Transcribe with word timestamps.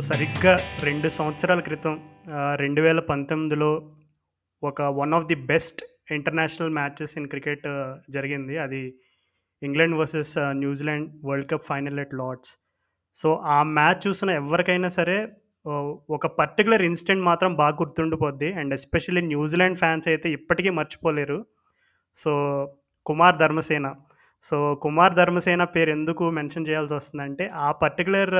So 0.00 0.04
సరిగ్గా 0.06 0.52
రెండు 0.86 1.08
సంవత్సరాల 1.16 1.60
క్రితం 1.60 1.94
రెండు 2.60 2.80
వేల 2.80 3.00
పంతొమ్మిదిలో 3.08 3.68
ఒక 4.62 4.82
one 4.98 5.14
of 5.16 5.26
the 5.30 5.36
best 5.50 5.80
international 6.16 6.72
matches 6.78 7.14
in 7.18 7.26
cricket 7.28 7.66
జరిగింది. 8.10 8.54
అది 8.58 8.80
England 9.62 9.96
versus 9.98 10.32
New Zealand 10.62 11.08
world 11.24 11.48
cup 11.50 11.66
final 11.70 12.00
at 12.04 12.14
Lord's. 12.20 12.52
So 13.14 13.30
ఆ 13.56 13.58
మ్యాచ్ 13.62 14.00
చూసిన 14.06 14.30
ఎవరికైనా 14.42 14.90
సరే 14.98 15.18
ఒక 16.16 16.26
పర్టికులర్ 16.40 16.82
ఇన్సిడెంట్ 16.82 17.24
మాత్రం 17.30 17.54
బాగా 17.54 17.76
గుర్తుండిపోద్ది. 17.82 18.50
And 18.52 18.74
especially 18.74 19.24
New Zealand 19.32 19.78
fans 19.78 20.08
అయితే 20.08 20.30
ఇప్పటికీ 20.38 20.72
మర్చిపోలేరు. 20.80 21.46
సో 22.14 22.32
కుమార్ 23.06 23.38
ధర్మసేన 23.44 23.94
సో 24.44 24.74
కుమార్ 24.74 25.14
ధర్మసేన 25.14 25.64
పేరు 25.64 25.90
ఎందుకు 25.90 26.30
మెన్షన్ 26.30 26.68
చేయాల్సి 26.68 26.94
వస్తుందంటే 26.94 27.44
ఆ 27.54 27.72
పర్టికులర్ 27.72 28.34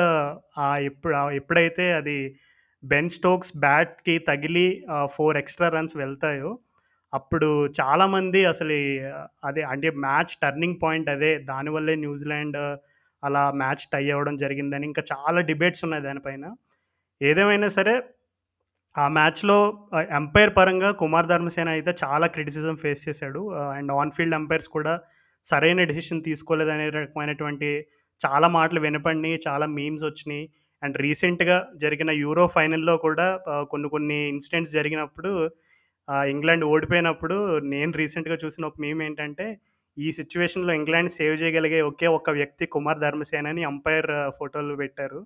ఆ 0.58 0.68
ఎప్పుడు 0.76 1.14
ఎప్పుడైతే 1.30 1.92
అది 1.92 2.16
బెన్ 2.82 3.10
స్టోక్స్ 3.10 3.52
బ్యాట్కి 3.56 4.18
తగిలి 4.18 4.66
ఫోర్ 5.16 5.36
ఎక్స్ట్రా 5.36 5.68
రన్స్ 5.68 5.96
వెళ్తాయో 5.96 6.58
అప్పుడు 7.12 7.48
చాలామంది 7.80 8.44
అసలు 8.44 8.76
అదే 9.44 9.62
అంటే 9.62 9.90
మ్యాచ్ 9.90 10.32
టర్నింగ్ 10.42 10.78
పాయింట్ 10.82 11.08
అదే 11.08 11.30
దానివల్లే 11.38 11.94
న్యూజిలాండ్ 11.96 12.58
అలా 13.22 13.50
మ్యాచ్ 13.50 13.84
టై 13.92 14.10
అవ్వడం 14.10 14.36
జరిగిందని 14.36 14.86
ఇంకా 14.86 15.02
చాలా 15.12 15.40
డిబేట్స్ 15.40 15.84
ఉన్నాయి 15.84 16.02
దానిపైన. 16.02 16.44
ఏదేమైనా 17.20 17.68
సరే 17.68 17.94
ఆ 18.94 19.08
మ్యాచ్లో 19.08 19.56
ఎంపైర్ 20.18 20.52
పరంగా 20.56 20.90
కుమార్ 20.92 21.26
ధర్మసేన 21.26 21.68
అయితే 21.68 21.92
చాలా 22.04 22.26
క్రిటిసిజం 22.26 22.76
ఫేస్ 22.76 23.02
చేశాడు. 23.08 23.42
అండ్ 23.76 23.92
ఆన్ 23.92 24.10
ఫీల్డ్ 24.16 24.34
ఎంపైర్స్ 24.34 24.68
కూడా 24.68 24.94
సరైన 25.44 25.84
డెసిషన్ 25.84 26.22
తీసుకోలేదనే 26.22 26.86
రకమైనటువంటి 26.90 27.68
చాలా 28.20 28.48
మాటలు 28.48 28.80
వినపడినాయి 28.80 29.36
చాలా 29.48 29.66
మీమ్స్ 29.66 30.04
వచ్చినాయి. 30.04 30.44
అండ్ 30.82 30.96
రీసెంట్గా 31.00 31.56
జరిగిన 31.76 32.10
యూరో 32.22 32.44
ఫైనల్లో 32.46 32.94
కూడా 32.96 33.26
కొన్ని 33.70 33.88
కొన్ని 33.88 34.18
ఇన్సిడెంట్స్ 34.28 34.72
జరిగినప్పుడు 34.72 35.32
ఇంగ్లాండ్ 36.34 36.64
ఓడిపోయినప్పుడు 36.64 37.36
నేను 37.58 37.92
రీసెంట్గా 37.92 38.36
చూసిన 38.44 38.64
ఒక 38.66 38.80
మీమ్ 38.80 39.02
ఏంటంటే 39.02 39.46
ఈ 39.98 40.12
సిచ్యువేషన్లో 40.12 40.72
ఇంగ్లాండ్ 40.74 41.10
సేవ్ 41.10 41.36
చేయగలిగే 41.42 41.80
ఒకే 41.80 42.06
ఒక 42.06 42.30
వ్యక్తి 42.30 42.64
కుమార్ 42.66 42.98
ధర్మసేన 42.98 43.48
అని 43.48 43.62
అంపైర్ 43.64 44.10
ఫోటోలు 44.38 44.74
పెట్టారు. 44.76 45.20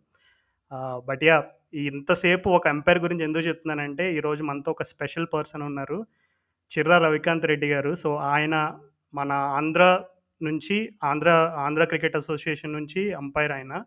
బట్ 1.08 1.24
యా 1.24 1.36
ఇంతసేపు 1.74 2.48
ఒక 2.50 2.66
అంపైర్ 2.68 2.98
గురించి 2.98 3.24
ఎందుకు 3.24 3.44
చెప్తున్నానంటే 3.48 4.04
ఈరోజు 4.14 4.42
మనతో 4.44 4.70
ఒక 4.70 4.84
స్పెషల్ 4.92 5.26
పర్సన్ 5.34 5.62
ఉన్నారు 5.62 5.98
చిర్రా 6.70 6.98
రవికాంత్ 6.98 7.46
రెడ్డి 7.46 7.68
గారు. 7.70 7.92
సో 7.94 8.10
ఆయన 8.16 8.54
మన 9.14 9.32
ఆంధ్ర 9.32 10.00
నుంచి 10.42 10.76
ఆంధ్ర 11.04 11.30
ఆంధ్ర 11.58 11.84
క్రికెట్ 11.84 12.16
అసోసియేషన్ 12.16 12.72
నుంచి 12.72 13.12
అంపైర్ 13.12 13.52
ఆయన 13.52 13.84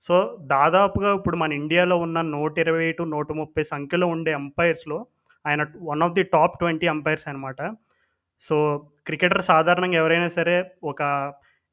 సో 0.00 0.38
దాదాపుగా 0.40 1.14
ఇప్పుడు 1.14 1.36
మన 1.36 1.52
ఇండియాలో 1.52 1.96
ఉన్న 1.96 2.20
నూట 2.20 2.58
ఇరవై 2.58 2.92
టు 2.92 3.02
నూట 3.02 3.32
ముప్పై 3.32 3.62
సంఖ్యలో 3.62 4.06
ఉండే 4.06 4.32
అంపైర్స్లో 4.32 5.06
ఆయన 5.46 5.66
one 5.82 6.02
of 6.02 6.12
the 6.12 6.22
top 6.22 6.58
twenty 6.58 6.86
umpires 6.86 7.28
అనమాట 7.28 7.76
సో 8.40 8.56
క్రికెటర్ 9.06 9.42
సాధారణంగా 9.42 9.98
ఎవరైనా 9.98 10.28
సరే 10.28 10.70
ఒక 10.84 11.02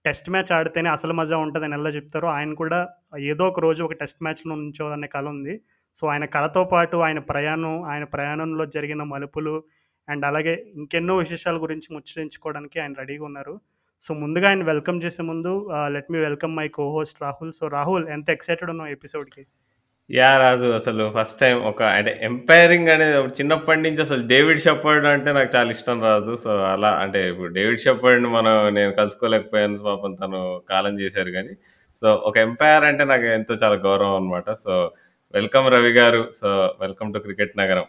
టెస్ట్ 0.06 0.30
మ్యాచ్ 0.30 0.52
ఆడితేనే 0.52 0.90
అసలు 0.90 1.14
మజా 1.14 1.38
ఉంటుందని 1.38 1.74
ఎలా 1.74 1.90
చెప్తారో 1.90 2.28
ఆయన 2.28 2.54
కూడా 2.54 2.90
ఏదో 3.20 3.48
ఒక 3.48 3.60
రోజు 3.60 3.84
ఒక 3.84 3.94
టెస్ట్ 3.94 4.24
మ్యాచ్లో 4.24 4.54
ఉంచోదనే 4.54 5.08
కళ 5.08 5.30
ఉంది. 5.30 5.62
సో 5.94 6.08
ఆయన 6.08 6.26
కళతో 6.26 6.64
పాటు 6.64 6.98
ఆయన 6.98 7.20
ప్రయాణం 7.20 7.84
ఆయన 7.84 8.04
ప్రయాణంలో 8.04 8.66
జరిగిన 8.66 9.04
మలుపులు 9.04 9.64
అండ్ 10.12 10.26
అలాగే 10.30 10.54
ఇంకెన్నో 10.80 11.16
విశేషాల 11.24 11.58
గురించి 11.66 11.90
ముచ్చరించుకోవడానికి 11.96 12.78
ఆయన 12.84 12.94
రెడీగా 13.02 13.26
ఉన్నారు. 13.30 13.56
సో 14.02 14.12
ముందుగా 14.22 14.48
ఆయన 14.50 14.64
వెల్కమ్ 14.70 15.00
చేసే 15.04 15.24
ముందు 15.32 15.52
let 15.96 16.12
me 16.14 16.20
welcome 16.28 16.54
my 16.60 16.68
co 16.78 16.86
host 16.96 17.20
Rahul. 17.24 17.52
So 17.58 17.66
Rahul 17.78 18.06
ఎంత 18.16 18.30
ఎక్సైటెడ్ 18.36 18.72
ఉన్నావు 18.74 18.94
ఎపిసోడ్కి? 18.96 19.44
యా 20.10 20.30
రాజు 20.44 20.70
అసలు 20.78 21.04
ఫస్ట్ 21.16 21.38
టైం 21.42 21.58
ఒక 21.70 21.82
అంటే 21.98 22.12
ఎంపైరింగ్ 22.30 22.90
అనేది 22.94 23.20
చిన్నప్పటి 23.40 23.82
నుంచి 23.86 24.02
అసలు 24.06 24.24
డేవిడ్ 24.32 24.64
షెఫర్డ్ 24.64 25.06
అంటే 25.12 25.30
నాకు 25.38 25.50
చాలా 25.56 25.70
ఇష్టం 25.76 26.02
రాజు. 26.08 26.34
సో 26.44 26.52
అలా 26.72 26.92
అంటే 27.04 27.20
ఇప్పుడు 27.32 27.52
డేవిడ్ 27.58 27.84
షెఫర్డ్ 27.86 28.26
మనం 28.38 28.56
నేను 28.78 28.92
కలుసుకోలేకపోయాను 29.00 29.80
పాపం 29.88 30.14
తను 30.24 30.42
కాలం 30.72 30.96
చేశారు 31.04 31.32
కానీ. 31.38 31.54
సో 32.02 32.08
ఒక 32.30 32.36
ఎంపైర్ 32.48 32.86
అంటే 32.90 33.04
నాకు 33.14 33.28
ఎంతో 33.38 33.56
చాలా 33.64 33.78
గౌరవం 33.88 34.16
అనమాట 34.20 34.50
సో 34.66 34.74
వెల్కమ్ 35.38 35.70
రవి 35.76 35.94
గారు. 36.02 36.22
సో 36.42 36.50
వెల్కమ్ 36.84 37.14
టు 37.16 37.20
క్రికెట్ 37.28 37.54
నగరం. 37.62 37.88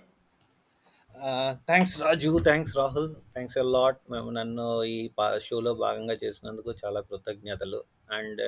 Thanks 1.67 2.01
Raju 2.01 2.39
thanks 2.45 2.77
Rahul. 2.77 3.09
Thanks 3.33 3.59
a 3.59 3.63
lot 3.63 3.97
మేము 4.11 4.31
నన్ను 4.31 4.85
ఈ 4.85 5.11
పా- 5.19 5.39
షోలో 5.39 5.75
భాగంగా 5.75 6.17
చేసినందుకు 6.25 6.75
చాలా 6.83 7.01
కృతజ్ఞతలు. 7.01 7.81
And 8.13 8.41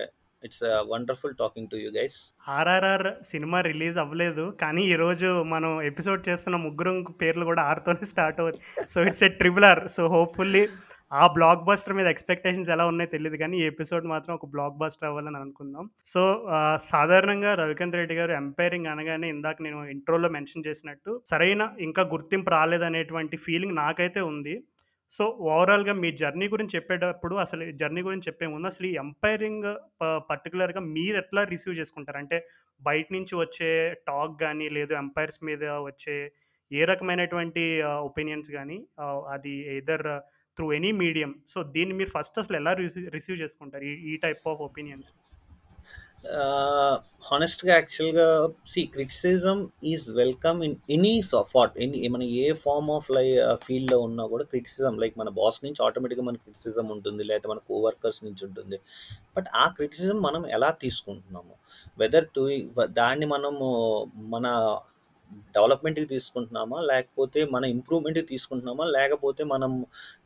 it's 0.42 0.62
wonderful 0.88 1.34
talking 1.34 1.68
to 1.68 1.76
you 1.76 1.90
guys 1.90 2.16
RRR 2.48 3.24
cinema 3.24 3.60
release 3.60 3.98
అవ్వలేదు 3.98 4.58
కానీ 4.60 4.82
ఈరోజు 4.84 5.42
మనం 5.44 5.82
ఎపిసోడ్ 5.82 6.28
చేస్తున్న 6.28 6.56
ముగ్గురు 6.56 6.92
పేర్లు 7.22 7.44
కూడా 7.44 7.62
ఆర్తోనే 7.62 8.06
స్టార్ట్ 8.06 8.40
అవుతుంది 8.40 8.88
so 8.88 9.02
it's 9.02 9.22
a 9.22 9.28
triple 9.28 9.64
R 9.64 9.88
so 9.88 10.08
hopefully 10.08 10.62
ఆ 11.12 11.25
బ్లాక్ 11.34 11.65
బస్టర్ 11.69 11.97
మీద 11.97 12.09
ఎక్స్పెక్టేషన్స్ 12.12 12.70
ఎలా 12.75 12.84
ఉన్నాయో 12.91 13.10
తెలియదు 13.15 13.37
కానీ 13.42 13.56
ఈ 13.62 13.65
ఎపిసోడ్ 13.72 14.04
మాత్రం 14.12 14.32
ఒక 14.34 14.47
బ్లాక్ 14.54 14.78
బస్టర్ 14.82 15.06
అవ్వాలని 15.09 15.38
అనుకుందాం. 15.41 15.84
సో 16.12 16.22
సాధారణంగా 16.91 17.50
రవికాంత్ 17.60 17.98
రెడ్డి 18.00 18.15
గారు 18.20 18.32
ఎంపైరింగ్ 18.32 18.88
అనగానే 18.92 19.28
ఇందాక 19.34 19.56
నేను 19.66 19.81
ఇంట్రోలో 19.94 20.28
మెన్షన్ 20.37 20.66
చేసినట్టు 20.69 21.12
సరైన 21.31 21.62
ఇంకా 21.87 22.04
గుర్తింపు 22.14 22.53
రాలేదనేటువంటి 22.56 23.38
ఫీలింగ్ 23.47 23.76
నాకైతే 23.76 24.22
ఉంది. 24.32 24.54
సో 25.10 25.25
ఓవరాల్గా 25.54 25.94
మీ 26.03 26.10
జర్నీ 26.20 26.47
గురించి 26.53 26.75
చెప్పేటప్పుడు 26.76 27.34
అసలు 27.44 27.64
జర్నీ 27.81 28.03
గురించి 28.06 28.26
చెప్పే 28.28 28.47
ముందు 28.53 28.66
అసలు 28.72 28.87
ఈ 28.91 28.94
ఎంపైరింగ్ 29.04 29.66
పర్టికులర్గా 30.31 30.81
మీరు 30.94 31.16
ఎట్లా 31.22 31.43
రిసీవ్ 31.53 31.78
చేసుకుంటారు? 31.81 32.19
అంటే 32.22 32.38
బయట 32.81 33.06
నుంచి 33.16 33.34
వచ్చే 33.43 33.70
టాక్ 34.09 34.34
కానీ 34.44 34.69
లేదు 34.78 34.93
ఎంపైర్స్ 35.03 35.41
మీద 35.48 35.64
వచ్చే 35.88 36.16
ఏ 36.70 36.82
రకమైనటువంటి 36.93 37.64
ఒపీనియన్స్ 38.09 38.50
కానీ 38.56 38.78
అది 39.34 39.53
either 39.78 40.09
through 40.56 40.66
any 40.72 40.91
medium 41.03 41.31
so 41.47 41.59
దీన్ని 41.75 41.94
మీరు 42.00 42.10
ఫస్ట్ 42.16 42.41
అసలు 42.42 42.56
ఎలా 42.56 42.72
రిసీవ్ 42.81 43.09
రిసీవ్ 43.15 43.38
చేసుకుంటారు? 43.42 43.84
ఈ 43.84 43.94
ఈ 44.12 44.16
టైప్ 44.25 44.42
ఆఫ్ 44.53 44.62
ఒపీనియన్స్ 44.69 45.10
హానెస్ట్గా 47.28 47.72
యాక్చువల్గా 47.75 48.26
see 48.66 48.82
criticism 48.87 49.59
is 49.84 50.06
welcome 50.20 50.59
in 50.66 50.76
any 50.91 51.12
support 51.32 51.75
any 51.84 52.09
మన 52.09 52.22
a 52.43 52.47
form 52.62 52.88
of 52.91 53.09
life 53.10 53.26
uh, 53.47 53.56
ఫీల్డ్లో 53.66 53.98
ఉన్నా 54.06 54.25
కూడా 54.26 54.44
క్రిటిసిజం 54.44 54.94
లైక్ 55.03 55.19
మన 55.19 55.32
బాస్ 55.41 55.59
నుంచి 55.64 55.81
ఆటోమేటిక్గా 55.87 56.25
మన 56.25 56.38
క్రిటిసిజం 56.44 56.88
ఉంటుంది 56.94 57.25
లేకపోతే 57.25 57.50
మన 57.53 57.60
కోవర్కర్స్ 57.69 58.20
నుంచి 58.25 58.43
ఉంటుంది. 58.48 58.78
బట్ 59.37 59.48
ఆ 59.54 59.66
క్రిటిసిజం 59.76 60.20
మనం 60.20 60.44
ఎలా 60.59 60.70
తీసుకుంటున్నాము? 60.84 61.54
వెదర్ 61.98 62.28
టు 62.37 62.44
దాన్ని 63.00 63.26
మనము 63.26 63.69
మన 64.34 64.47
డెవలప్మెంట్కి 65.56 66.06
తీసుకుంటున్నామా? 66.12 66.78
లేకపోతే 66.90 67.40
మన 67.54 67.64
ఇంప్రూవ్మెంట్కి 67.74 68.26
తీసుకుంటున్నామా? 68.32 68.84
లేకపోతే 68.96 69.42
మనం 69.52 69.72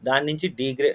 దాని 0.08 0.24
నుంచి 0.30 0.46
డీగ్రే 0.60 0.91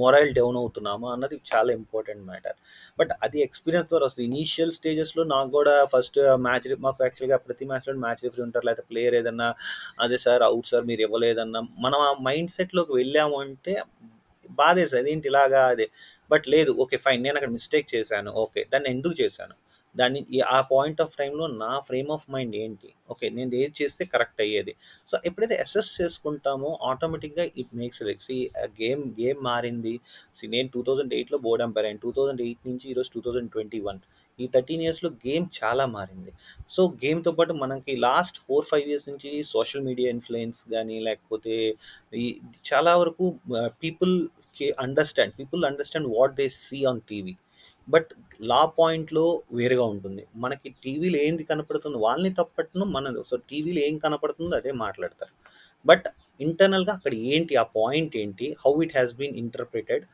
మొరైల్ 0.00 0.32
డౌన్ 0.38 0.58
అవుతున్నామా? 0.62 1.08
అన్నది 1.14 1.36
చాలా 1.52 1.70
ఇంపార్టెంట్ 1.80 2.22
మ్యాటర్. 2.30 2.56
బట్ 3.00 3.12
అది 3.26 3.38
ఎక్స్పీరియన్స్ 3.46 3.88
ద్వారా 3.92 4.06
వస్తుంది. 4.08 4.28
ఇనీషియల్ 4.32 4.72
స్టేజెస్లో 4.78 5.24
నాకు 5.34 5.50
కూడా 5.58 5.74
ఫస్ట్ 5.94 6.18
మ్యాచ్ 6.46 6.68
మాకు 6.86 7.02
యాక్చువల్గా 7.06 7.38
ప్రతి 7.46 7.66
మ్యాచ్లో 7.70 7.94
మ్యాచ్ 8.06 8.22
రిఫరీ 8.26 8.44
ఉంటారు. 8.48 8.66
లేకపోతే 8.68 8.86
ప్లేయర్ 8.92 9.16
ఏదన్నా 9.22 9.48
అదే 10.06 10.18
సార్ 10.26 10.44
అవుట్ 10.50 10.70
సార్ 10.72 10.86
మీరు 10.92 11.02
ఇవ్వలేదన్నా 11.08 11.62
మనం 11.86 12.00
ఆ 12.08 12.12
మైండ్ 12.28 12.52
సెట్లోకి 12.58 12.92
వెళ్ళాము 13.00 13.38
అంటే 13.46 13.74
బాధేస్తుంది 14.60 15.02
అదేంటి 15.02 15.26
ఇలాగా 15.30 15.60
అదే. 15.72 15.86
బట్ 16.30 16.46
లేదు 16.54 16.70
ఓకే 16.82 16.96
ఫైన్ 17.04 17.20
నేను 17.24 17.36
అక్కడ 17.38 17.52
మిస్టేక్ 17.58 17.88
చేశాను. 17.94 18.30
ఓకే 18.44 18.60
దాన్ని 18.72 18.88
ఎందుకు 18.94 19.14
చేశాను? 19.22 19.54
దాన్ని 19.98 20.20
ఈ- 20.32 20.42
ఆ 20.48 20.60
పాయింట్ 20.72 21.00
ఆఫ్ 21.00 21.14
టైంలో 21.16 21.46
నా 21.62 21.80
ఫ్రేమ్ 21.80 22.10
ఆఫ్ 22.10 22.26
మైండ్ 22.30 22.56
ఏంటి? 22.56 22.88
ఓకే 23.10 23.28
నేను 23.28 23.54
ఏది 23.54 23.74
చేస్తే 23.82 24.04
కరెక్ట్ 24.04 24.40
అయ్యేది. 24.40 24.74
సో 25.08 25.18
ఎప్పుడైతే 25.24 25.56
అసెస్ 25.56 25.90
చేసుకుంటామో 26.00 26.78
ఆటోమేటిక్గా 26.82 27.44
it 27.56 27.72
makes 27.74 28.02
like 28.02 28.22
see 28.22 28.36
game 28.82 29.02
game 29.20 29.40
మారింది. 29.42 29.94
సి 30.36 30.46
నేను 30.46 30.68
టూ 30.74 30.82
థౌజండ్ 30.82 31.14
ఎయిట్లో 31.14 31.38
బోర్డ్ 31.38 31.62
ఎంపైర్ 31.62 31.86
అయ్యాను. 31.86 32.02
టూ 32.02 32.12
థౌజండ్ 32.12 32.42
ఎయిట్ 32.42 32.68
నుంచి 32.68 32.90
ఈరోజు 32.90 33.10
టూ 33.14 33.20
థౌజండ్ 33.20 33.50
ట్వంటీ 33.50 33.80
వన్ 33.80 34.00
ఈ 34.38 34.46
థర్టీన్ 34.46 34.82
ఇయర్స్లో 34.82 35.10
గేమ్ 35.26 35.46
చాలా 35.58 35.86
మారింది. 35.86 36.32
సో 36.70 36.82
గేమ్తో 37.04 37.32
పాటు 37.32 37.52
మనకి 37.52 37.96
లాస్ట్ 37.96 38.38
ఫోర్ 38.38 38.66
ఫైవ్ 38.66 38.88
ఇయర్స్ 38.88 39.08
నుంచి 39.08 39.42
సోషల్ 39.44 39.82
మీడియా 39.82 40.10
ఇన్ఫ్లుయెన్స్ 40.10 40.64
కానీ 40.70 41.00
లేకపోతే 41.00 41.54
ఈ 42.14 42.26
చాలా 42.68 42.96
వరకు 42.96 43.24
పీపుల్కి 43.82 44.68
understand 44.78 45.34
people 45.38 45.64
understand 45.64 46.08
what 46.16 46.34
they 46.34 46.48
see 46.48 46.84
on 46.84 47.00
TV 47.10 47.34
but 47.88 48.06
law 48.40 48.64
పాయింట్లో 48.78 49.42
వేరుగా 49.52 49.84
ఉంటుంది. 49.84 50.26
మనకి 50.36 50.68
టీవీలో 50.84 51.18
ఏంది 51.18 51.44
కనపడుతుందో? 51.44 51.98
వాళ్ళని 51.98 52.34
తప్పట్టును 52.34 52.84
మనది 52.84 53.22
సో 53.26 53.36
టీవీలో 53.36 53.80
ఏం 53.80 53.98
కనపడుతుందో 53.98 54.56
అదే 54.56 54.72
మాట్లాడతారు. 54.72 55.32
బట్ 55.86 56.04
ఇంటర్నల్గా 56.40 56.92
అక్కడ 56.92 57.14
ఏంటి? 57.14 57.56
ఆ 57.56 57.62
పాయింట్ 57.62 58.16
ఏంటి? 58.16 58.56
How 58.66 58.82
it 58.82 58.92
has 58.96 59.14
been 59.14 59.36
interpreted 59.36 60.04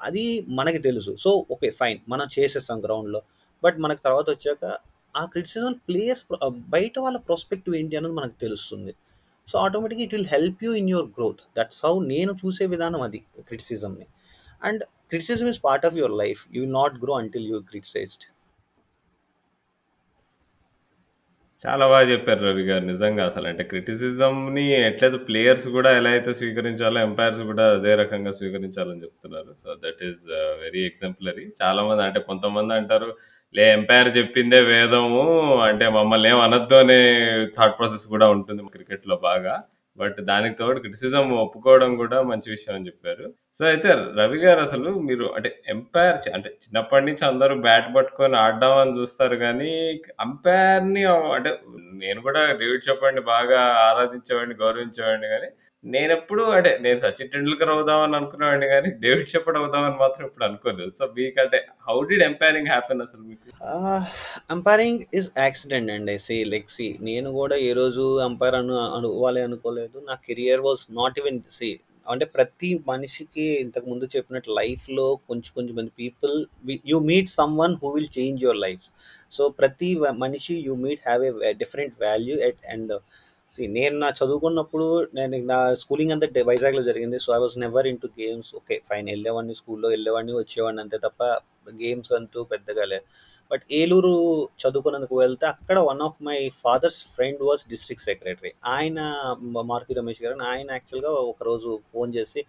అది 0.00 0.44
మనకి 0.48 0.78
తెలుసు. 0.78 1.16
So 1.20 1.46
okay 1.50 1.70
fine. 1.70 1.98
మనం 2.08 2.26
చేసేస్తాం 2.38 2.84
గ్రౌండ్లో. 2.84 3.22
బట్ 3.64 3.78
మనకు 3.78 4.00
తర్వాత 4.04 4.30
వచ్చాక 4.30 4.78
ఆ 5.16 5.24
క్రిటిసిజం 5.24 5.72
ప్లేయర్స్ 5.72 6.24
బయట 6.50 6.98
వాళ్ళ 6.98 7.16
ప్రాస్పెక్టివ్ 7.18 7.76
ఏంటి 7.76 7.96
అన్నది 7.96 8.14
మనకు 8.14 8.40
తెలుస్తుంది. 8.40 8.94
సో 9.48 9.58
ఆటోమేటిక్గా 9.58 10.04
it 10.04 10.14
will 10.14 10.26
help 10.26 10.64
you 10.64 10.74
in 10.74 10.90
your 10.90 11.06
growth. 11.06 11.38
That's 11.58 11.80
how 11.84 12.04
నేను 12.04 12.32
చూసే 12.32 12.66
విధానం 12.66 13.02
అది 13.02 13.18
క్రిటిసిజంని. 13.18 14.06
And 14.62 14.84
criticism 15.12 15.46
is 15.48 15.58
part 15.68 15.84
of 15.84 15.94
your 15.96 16.10
life 16.22 16.40
you 16.54 16.62
will 16.64 16.76
not 16.80 16.98
grow 17.04 17.16
until 17.24 17.42
you 17.50 17.56
are 17.60 17.66
criticized 17.72 18.24
చాలా 21.62 21.84
బాగా 21.92 22.06
చెప్పారు 22.10 22.42
రవి 22.46 22.64
గారు. 22.68 22.84
నిజంగా 22.90 23.22
అసలు 23.30 23.46
అంటే 23.50 23.62
క్రిటిసిజంని 23.70 24.64
ఎట్లయితే 24.88 25.18
ప్లేయర్స్ 25.28 25.64
కూడా 25.76 25.90
ఎలా 26.00 26.10
అయితే 26.16 26.32
స్వీకరించాలో 26.40 26.98
ఎంపైర్స్ 27.00 27.40
కూడా 27.50 27.64
అదే 27.76 27.92
రకంగా 28.02 28.32
స్వీకరించాలని 28.38 29.02
చెప్తున్నారు. 29.04 29.50
So 29.62 29.68
that 29.84 30.02
is 30.10 30.22
very 30.64 30.82
exemplary. 30.90 31.46
చాలామంది 31.62 32.02
అంటే 32.08 32.20
కొంతమంది 32.28 32.74
అంటారు, 32.80 33.08
లే 33.54 33.64
ఎంపైర్ 33.78 34.10
చెప్పిందే 34.18 34.60
వేదము 34.70 35.24
అంటే 35.68 35.88
మమ్మల్ని 35.98 36.28
ఏం 36.32 36.40
అనొద్దు 36.46 36.76
అనే 36.84 37.00
థాట్ 37.56 37.76
ప్రాసెస్ 37.80 38.06
కూడా 38.14 38.28
ఉంటుంది 38.36 38.62
క్రికెట్‌లో 38.76 39.16
బాగా. 39.28 39.56
బట్ 39.98 40.18
దానికి 40.30 40.56
తోడు 40.60 40.78
క్రిటిసిజం 40.78 41.26
ఒప్పుకోవడం 41.44 41.92
కూడా 42.02 42.18
మంచి 42.30 42.48
విషయం 42.54 42.74
అని 42.78 42.88
చెప్పారు. 42.88 43.26
సో 43.58 43.62
అయితే 43.70 43.88
రవి 44.20 44.38
గారు 44.38 44.60
అసలు 44.66 44.90
మీరు 45.08 45.26
అంటే 45.36 45.50
ఎంపైర్ 45.74 46.18
అంటే 46.36 46.50
చిన్నప్పటి 46.64 47.06
నుంచి 47.08 47.24
అందరూ 47.30 47.54
బ్యాట్ 47.66 47.88
పట్టుకొని 47.96 48.36
ఆడడం 48.44 48.74
అని 48.82 48.94
చూస్తారు 48.98 49.38
కానీ 49.44 49.72
అంపైర్‌ని 50.26 51.04
అంటే 51.36 51.52
నేను 52.02 52.20
కూడా 52.26 52.42
డేవిడ్ 52.60 52.86
చెప్పండి 52.88 53.22
బాగా 53.32 53.60
ఆరాధించేవాడిని, 53.88 54.56
గౌరవించేవాడిని 54.62 55.28
కానీ 55.34 55.48
నేనెప్పుడు 55.84 56.42
అంటే 56.54 56.70
నేను 56.84 56.98
'సచిన్ 57.02 57.30
టెండూల్కర్' 57.32 57.72
అవుదామని 57.74 58.16
అనుకునేవాడిని 58.18 58.68
కానీ 58.72 58.88
డేవిడ్ 59.02 59.30
షెపర్డ్ 59.32 59.58
అవుదామని 59.60 59.96
మాత్రం 60.00 60.24
ఇప్పుడు 60.28 60.44
అనుకోలేదు. 60.48 60.92
సో 60.96 61.04
మీకంటే 61.16 61.58
హౌ 61.88 61.96
డిడ్ 62.10 62.24
ఎంపైరింగ్ 62.28 62.70
హ్యాపెన్ 62.72 63.02
అసలు 63.06 63.22
మీకు? 63.28 63.44
అంపైరింగ్ 64.54 65.02
ఈజ్ 65.18 65.28
యాక్సిడెంట్ 65.44 65.92
అండి. 65.96 66.16
సీ 66.26 66.38
లైక్ 66.54 66.70
సీ 66.76 66.86
నేను 67.08 67.30
కూడా 67.40 67.58
ఏ 67.68 67.72
రోజు 67.80 68.06
అంపైర్ 68.28 68.56
అను 68.60 68.76
అనుకోవాలి 68.98 69.42
అనుకోలేదు. 69.48 69.96
నా 70.08 70.16
career 70.26 70.64
was 70.68 70.84
not 71.00 71.20
even 71.22 71.40
see 71.58 71.70
అంటే 72.06 72.26
ప్రతి 72.36 72.68
మనిషికి 72.90 73.46
ఇంతకు 73.62 73.86
ముందు 73.92 74.06
చెప్పినట్టు 74.14 74.50
లైఫ్‌లో 74.60 75.06
కొంచెం 75.28 75.50
కొంచెం 75.56 75.74
మంది 75.78 75.92
people 76.02 76.34
you 76.92 76.98
meet 77.10 77.30
someone 77.62 77.74
who 77.82 77.88
will 77.96 78.12
change 78.18 78.42
your 78.44 78.60
lives. 78.66 78.90
So 79.32 79.42
ప్రతి 79.60 79.90
మనిషి 80.24 80.54
you 80.68 80.74
meet 80.84 81.02
have 81.08 81.24
a 81.50 81.54
different 81.62 81.96
value 82.06 82.36
at 82.48 82.62
and 82.74 82.94
see 83.52 83.62
నేను 83.76 83.96
నా 83.98 84.08
చదువుకున్నప్పుడు 84.18 84.86
నేను 85.14 85.36
నా 85.46 85.58
స్కూలింగ్ 85.82 86.12
అంతా 86.14 86.26
వైజాగ్‌లో 86.48 86.82
జరిగింది. 86.88 87.18
So 87.24 87.28
I 87.36 87.38
was 87.38 87.56
never 87.58 87.86
into 87.86 88.08
games. 88.18 88.50
Okay. 88.54 88.76
Fine 88.90 89.06
వెళ్ళేవాడిని 89.10 89.54
స్కూల్‌లో 89.60 89.88
వెళ్ళేవాడిని 89.88 90.34
వచ్చేవాడిని 90.38 90.82
అంతే 90.84 90.98
తప్ప 91.06 91.20
గేమ్స్ 91.80 92.12
అంటూ 92.18 92.40
పెద్దగా 92.52 92.84
లేదు. 92.92 93.06
బట్ 93.50 93.64
ఏలూరు 93.72 94.12
చదువుకున్నందుకు 94.62 95.14
వెళ్తే 95.20 95.46
అక్కడ 95.52 95.78
one 95.88 96.02
of 96.06 96.18
my 96.22 96.38
father's 96.62 97.00
friend 97.14 97.42
was 97.42 97.62
district 97.70 98.06
secretary. 98.08 98.52
ఆయన 98.72 98.98
మారుతి 99.70 99.98
రమేష్ 100.00 100.22
గారు 100.24 100.34
అని 100.38 100.46
ఆయన 100.52 100.68
యాక్చువల్‌గా 100.76 101.12
ఒకరోజు 101.32 101.70
ఫోన్ 101.92 102.10
చేసి 102.18 102.42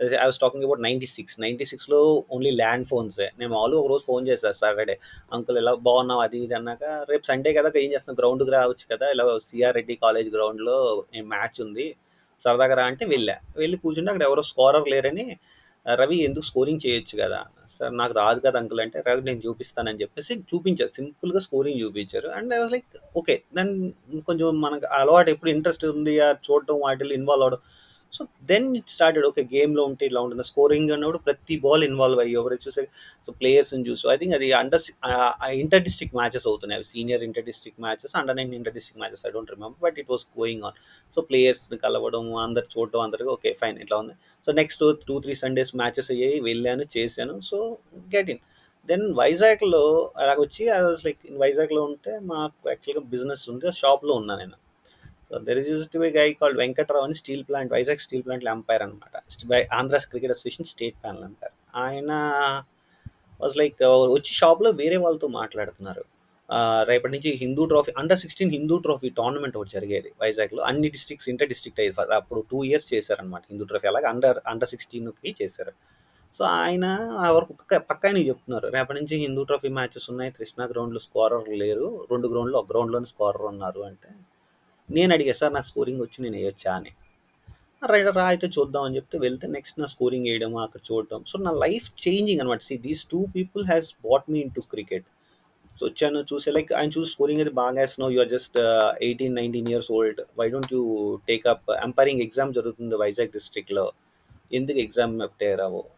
ఐ 0.00 0.24
వాస్ 0.24 0.40
టాకింగ్ 0.40 0.64
అబౌట్ 0.66 0.80
96. 0.82 1.12
96లో 1.38 2.00
ఓన్లీ 2.30 2.50
ల్యాండ్ 2.58 2.86
ఫోన్సే. 2.90 3.26
నేను 3.38 3.50
మామూలుగా 3.54 3.80
ఒకరోజు 3.82 4.02
ఫోన్ 4.08 4.24
చేస్తాను 4.30 4.56
సాటర్‌డే. 4.58 4.96
అంకుల్ 5.32 5.58
ఎలా 5.62 5.72
బాగున్నావు 5.86 6.22
అది 6.26 6.38
ఇది 6.44 6.54
అన్నాక, 6.58 6.82
రేపు 7.10 7.24
సండే 7.30 7.52
కదా! 7.58 7.70
ఏం 7.78 7.90
చేస్తున్నావు? 7.94 8.18
గ్రౌండ్‌కి 8.20 8.52
రావచ్చు 8.56 8.86
కదా! 8.92 9.06
ఇలా 9.14 9.24
సిఆర్ 9.46 9.76
రెడ్డి 9.78 9.96
కాలేజ్ 10.04 10.28
గ్రౌండ్‌లో 10.36 10.76
మ్యాచ్ 11.32 11.58
ఉంది. 11.66 11.86
సరదాగా 12.44 12.74
రా 12.78 12.84
అంటే 12.90 13.04
వెళ్ళా. 13.12 13.36
వెళ్ళి 13.60 13.76
కూర్చుంటే 13.82 14.10
అక్కడ 14.12 14.24
ఎవరో 14.28 14.42
స్కోరర్ 14.50 14.88
లేరని 14.92 15.26
రవి 15.86 16.16
ఎందుకు 16.26 16.46
స్కోరింగ్ 16.48 16.82
చేయొచ్చు 16.84 17.14
కదా! 17.20 17.40
సార్ 17.74 17.92
నాకు 18.00 18.14
రాదు 18.18 18.40
కదా 18.44 18.58
అంకుల్ 18.60 18.80
అంటే, 18.84 18.98
రవి 19.06 19.22
నేను 19.28 19.40
చూపిస్తానని 19.44 20.00
చెప్పేసి 20.02 20.32
చూపించారు. 20.50 20.92
సింపుల్‌గా 20.96 21.40
స్కోరింగ్ 21.46 21.80
చూపించారు. 21.84 22.28
And 22.38 22.52
I 22.54 22.60
was 22.62 22.72
like 22.74 22.88
okay. 23.16 23.36
Then 23.56 23.72
కొంచెం 24.28 24.48
మనకు 24.64 24.86
అలవాటు 24.98 25.30
ఎప్పుడు 25.34 25.50
ఇంట్రెస్ట్ 25.54 25.84
ఉంది 25.92 26.14
చూడటం 26.46 26.78
వాటిలో 26.84 27.14
ఇన్వాల్వ్ 27.18 27.46
అవడం 27.46 27.62
so 28.16 28.20
then 28.50 28.66
it 28.78 28.90
started 28.94 29.26
okay. 29.28 29.42
గేమ్‌లో 29.52 29.82
ఉంటే 29.90 30.04
ఇలా 30.10 30.20
ఉంటుంది. 30.26 30.44
స్కోరింగ్ 30.50 30.90
అన్నప్పుడు 30.94 31.20
ప్రతి 31.26 31.56
బాల్ 31.64 31.84
ఇన్వాల్వ్ 31.88 32.20
అయ్యి 32.22 32.34
ఎవరు 32.40 32.56
చూసే 32.64 32.82
సో 33.26 33.32
ప్లేయర్స్‌ని 33.40 33.84
చూసి 33.88 34.04
ఐ 34.12 34.16
థింక్ 34.20 34.34
అది 34.36 34.48
అండర్ 34.60 34.84
ఇంటర్ 35.58 35.84
డిస్టిక్ 35.88 36.14
మ్యాచెస్ 36.18 36.46
అవుతున్నాయి. 36.50 36.78
అవి 36.80 36.88
senior 36.92 37.24
inter 37.26 37.46
district 37.48 37.80
matches, 37.86 38.14
under 38.20 38.38
nine 38.40 38.52
inter 38.58 38.76
district 38.78 39.00
matches 39.02 39.24
I 39.26 39.32
don't 39.36 39.52
remember. 39.54 39.80
But 39.86 39.98
it 40.02 40.10
was 40.14 40.26
going 40.38 40.64
on. 40.68 40.78
So 41.16 41.22
ప్లేయర్స్‌ని 41.30 41.78
కలవడం, 41.84 42.26
అందరు 42.44 42.68
చూడటం 42.74 43.02
అందరికి 43.06 43.30
ఓకే. 43.36 43.52
ఫైన్ 43.62 43.78
ఇట్లా 43.84 43.98
ఉంది. 44.02 44.14
సో 44.46 44.52
నెక్స్ట్ 44.54 44.82
2, 44.84 44.92
3 45.20 45.36
సండేస్ 45.42 45.72
మ్యాచెస్ 45.76 46.10
అయ్యాయి. 46.14 46.38
వెళ్ళాను, 46.48 46.86
చేశాను. 46.96 47.36
So 47.50 47.58
get 48.14 48.30
in. 48.34 48.42
దెన్ 48.88 49.06
వైజాగ్‌లో 49.18 49.84
అలాగొచ్చి 50.22 50.64
ఐ 50.72 50.80
వాజ్ 50.84 51.02
లైక్ 51.06 51.22
వైజాగ్‌లో 51.40 51.82
ఉంటే 51.90 52.12
మాకు 52.28 52.56
యాక్చువల్‌గా 52.70 53.04
బిజినెస్ 53.14 53.44
ఉంది. 53.52 53.72
షాప్‌లో 53.80 54.14
ఉన్నా 54.20 54.36
నేను. 54.36 54.56
So 55.30 55.38
there 55.46 55.58
is 55.60 55.68
used 55.70 55.86
to 55.92 55.98
be 55.98 56.08
guy 56.16 56.26
called 56.40 56.58
Venkatrao 56.60 57.04
అని 57.06 57.16
స్టీల్ 57.20 57.44
ప్లాంట్ 57.48 57.70
వైజాగ్ 57.72 58.02
స్టీల్ 58.04 58.24
ప్లాంట్‌లో 58.26 58.50
అంపైర్ 58.56 58.82
అనమాట. 58.82 59.14
By 59.52 59.60
Andhra 59.78 59.98
cricket 60.12 60.34
association 60.36 60.68
state 60.72 60.98
panel 61.02 61.24
umpire. 61.24 61.54
ఆయన 61.84 62.10
వాజ్ 63.40 63.56
లైక్ 63.60 63.80
uh, 63.88 63.96
వచ్చి 64.16 64.32
షాప్‌లో 64.40 64.70
వేరే 64.80 64.98
వాళ్ళతో 65.04 65.28
మాట్లాడుతున్నారు. 65.40 66.04
రేపటి 66.90 67.12
నుంచి 67.14 67.30
Hindu 67.40 67.62
trophy 67.70 67.92
under 68.00 68.20
16 68.22 68.50
Hindu 68.56 68.74
trophy 68.78 69.08
tournament 69.18 69.56
ఒకటి 69.58 69.72
జరిగేది 69.76 70.10
వైజాగ్‌లో. 70.22 70.60
అన్ని 70.70 70.88
డిస్ట్రిక్ట్స్ 70.94 71.28
ఇంటర్ 71.32 71.48
డిస్ట్రిక్ట్ 71.52 71.80
అయ్యేది. 71.80 71.96
అప్పుడు 72.20 72.40
టూ 72.50 72.58
ఇయర్స్ 72.64 72.88
చేశారనమాట 72.92 73.42
హిందూ 73.52 73.64
ట్రోఫీ. 73.64 73.86
అలాగే 73.88 74.08
అండర్ 74.12 74.38
అండర్ 74.52 74.70
16కి 74.74 75.32
చేశారు. 75.40 75.72
సో 76.34 76.44
ఆయన 76.60 76.86
వరకు 77.36 77.52
పక్క 77.90 78.02
ఆయన 78.06 78.18
చెప్తున్నారు. 78.30 78.66
రేపటి 78.68 78.98
నుంచి 79.00 79.16
హిందూ 79.24 79.42
ట్రోఫీ 79.44 79.70
మ్యాచెస్ 79.78 80.08
ఉన్నాయి. 80.12 80.32
కృష్ణా 80.38 80.66
గ్రౌండ్‌లో 80.72 81.02
స్కోరర్ 81.06 81.48
లేరు. 81.62 81.88
రెండు 82.12 82.28
గ్రౌండ్‌లో 82.32 82.58
ఒక 82.58 82.68
గ్రౌండ్‌లోనే 82.72 83.08
స్కోరర్ 83.14 83.46
ఉన్నారు 83.52 83.82
అంటే, 83.82 84.10
నేను 84.88 85.14
అడిగా 85.14 85.32
సార్ 85.32 85.54
నాకు 85.54 85.66
స్కోరింగ్ 85.66 86.00
వచ్చి 86.00 86.22
నేను 86.22 86.36
వేయొచ్చా 86.36 86.74
అని. 86.74 86.92
రైట్ 87.82 88.16
రా 88.16 88.26
అయితే 88.26 88.46
చూద్దాం 88.46 88.82
అని 88.82 88.96
చెప్తే 88.96 89.18
వెళ్తే 89.18 89.46
నెక్స్ట్ 89.46 89.80
నా 89.80 89.86
స్కోరింగ్ 89.86 90.24
వేయడం 90.24 90.56
అక్కడ 90.56 90.80
చూడటం. 90.92 91.24
సో 91.26 91.38
నా 91.38 91.50
లైఫ్ 91.50 91.90
చేంజింగ్ 92.04 92.40
అనమాట. 92.40 92.60
See 92.60 92.78
these 92.78 93.06
two 93.06 93.26
people 93.36 93.64
has 93.66 93.94
brought 94.04 94.30
me 94.30 94.40
into 94.40 94.60
cricket. 94.60 95.06
So 95.76 95.86
వచ్చాను 95.86 96.20
చూసి 96.32 96.50
లైక్ 96.50 96.72
ఆయన 96.72 96.90
చూసి 96.98 97.12
స్కోరింగ్ 97.12 97.40
అయితే 97.40 97.50
బాగా 97.50 97.80
వేస్తున్నావు 97.80 98.12
you 98.12 98.20
are 98.20 98.28
just 98.28 98.56
18, 99.00 99.34
19 99.34 99.68
years 99.68 99.90
old. 99.90 100.20
Why 100.38 100.48
don't 100.48 100.72
you 100.72 100.82
take 101.28 101.46
up 101.46 101.70
umpiring 101.70 102.20
exam 102.20 102.52
జరుగుతుంది 102.52 102.94
వైజాగ్ 102.94 103.30
డిస్ట్రిక్ట్‌లో. 103.30 103.92
ఎందుకు 104.52 104.78
ఎగ్జామ్ 104.78 105.20
అప్టైర్ 105.20 105.60
అవ్వవు? 105.60 105.90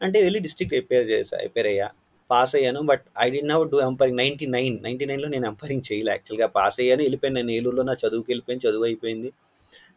అంటే 0.00 0.22
వెళ్ళి 0.22 0.40
డిస్ట్రిక్ట్ 0.40 0.74
అపేర్ 0.74 1.10
చేసా 1.10 1.36
ఎప్పేర్ 1.38 1.66
అయ్యా. 1.66 1.88
పాస్ 2.30 2.54
అయ్యాను. 2.58 2.80
But 2.82 3.04
I 3.20 3.28
did 3.30 3.40
not 3.44 3.70
do 3.70 3.78
umpiring 3.86 4.18
99, 4.18 4.48
99లో 4.86 5.28
నేను 5.28 5.46
ఎంపైరింగ్ 5.46 5.84
చేయలే 5.88 6.12
యాక్చువల్‌గా. 6.12 6.48
పాస్ 6.58 6.78
అయ్యాను. 6.82 7.02
వెళ్ళిపోయాను. 7.02 7.36
నేను 7.40 7.52
ఏలూరులో 7.58 7.84
నా 7.90 7.94
చదువుకి 8.02 8.30
వెళ్ళిపోయాను. 8.32 8.62
చదువు 8.66 8.86
అయిపోయింది. 8.90 9.30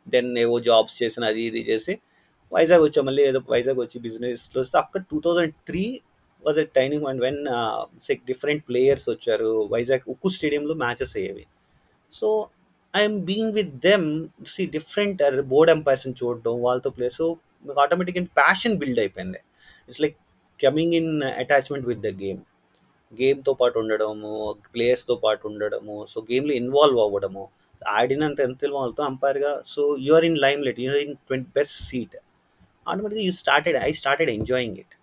దెన్ 0.07 0.31
ఏవో 0.37 0.57
జాబ్స్ 0.67 0.95
చేసిన 1.01 1.23
అది 1.31 1.41
ఇది 1.49 1.61
చేసి 1.69 1.93
వైజాగ్ 2.51 2.83
వచ్చా. 2.83 3.01
మళ్ళీ 3.07 3.23
ఏదో 3.29 3.39
వైజాగ్ 3.53 3.79
వచ్చి 3.83 3.97
బిజినెస్‌లో 4.05 4.59
వస్తే 4.63 4.77
అక్కడ 4.77 5.01
2003 5.11 5.85
was 6.43 6.59
a 6.59 6.67
training 6.77 7.05
and 7.09 7.21
when 7.21 7.39
six 8.03 8.23
different 8.27 8.63
players 8.69 9.07
వచ్చారు. 9.09 9.51
వైజాగ్ 9.73 10.05
ఉక్కు 10.13 10.29
స్టేడియంలో 10.37 10.75
మ్యాచెస్ 10.83 11.15
అయ్యేవి. 11.19 11.45
So 12.13 12.27
I 12.93 13.01
being 13.29 13.53
with 13.53 13.73
them 13.87 14.07
see 14.47 14.65
different 14.75 15.21
board 15.53 15.71
ఎంపైర్స్ని 15.75 16.15
చూడడం, 16.21 16.55
వాళ్ళతో 16.61 16.91
play 16.97 17.09
so 17.19 17.25
automatic 17.85 18.19
and 18.21 18.31
passion 18.39 18.77
build 18.77 18.99
అయిపోయింది. 18.99 19.39
It's 19.89 20.01
like 20.01 20.17
coming 20.59 20.95
in 20.95 21.11
attachment 21.41 21.87
with 21.87 22.01
the 22.01 22.11
game. 22.21 22.41
గేమ్‌తో 23.13 23.53
పాటు 23.53 23.77
ఉండడము, 23.79 24.31
ప్లేయర్స్‌తో 24.73 25.15
పాటు 25.23 25.43
ఉండడము, 25.47 25.97
సో 26.13 26.19
గేమ్‌లో 26.31 26.53
ఇన్వాల్వ్ 26.61 26.99
అవ్వడము. 26.99 27.43
ఆడినంత 27.97 28.39
ఎంత 28.41 28.61
involve 28.63 29.01
అంపైర్‌గా 29.09 29.53
so 29.73 29.83
you 30.05 30.13
are 30.13 30.25
in 30.25 30.39
limelight. 30.67 30.81
You're 30.85 31.01
in 31.05 31.15
twenty 31.29 31.49
best 31.57 31.79
seat. 31.89 32.15
ఆటోమేటిక్‌గా 32.87 33.25
you 33.27 33.33
started 33.43 33.77
I 33.87 33.91
started 34.01 34.31
enjoying 34.37 34.77
it. 34.83 34.93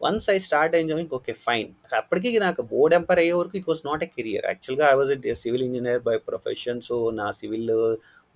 Once 0.00 0.26
I 0.34 0.38
start 0.46 0.74
enjoying 0.78 1.12
okay 1.18 1.32
fine. 1.46 1.70
అప్పటికీ 2.00 2.30
నాకు 2.46 2.62
బోర్డ్ 2.72 2.94
ఎంపైర్ 2.98 3.20
అయ్యే 3.24 3.34
వరకు 3.40 3.56
it 3.60 3.68
was 3.68 3.82
not 3.88 4.04
a 4.06 4.10
career. 4.16 4.46
యాక్చువల్‌గా 4.50 4.86
I 4.92 4.96
was 5.00 5.12
a 5.32 5.36
civil 5.42 5.64
engineer 5.68 6.02
by 6.08 6.16
profession. 6.30 6.80
So 6.88 6.96
నా 7.20 7.28
civil 7.40 7.70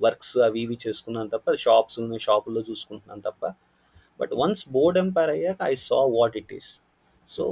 works 0.01 0.37
అవి 0.47 0.61
ఇవి 0.63 0.77
చేసుకున్నాను 0.85 1.31
తప్ప 1.35 1.55
షాప్స్ 1.65 1.99
ఉన్నాయి. 2.03 2.23
షాపుల్లో 2.29 2.63
చూసుకుంటున్నాను 2.71 3.25
తప్ప. 3.29 3.43
బట్ 4.21 4.33
వన్స్ 4.37 4.65
బోర్డ్ 4.77 4.99
ఎంపైర్ 4.99 5.33
అయ్యాక 5.37 5.59
I 5.67 5.75
saw 5.85 6.01
what 6.17 6.37
it 6.43 6.53
is. 6.59 6.71
So 7.31 7.45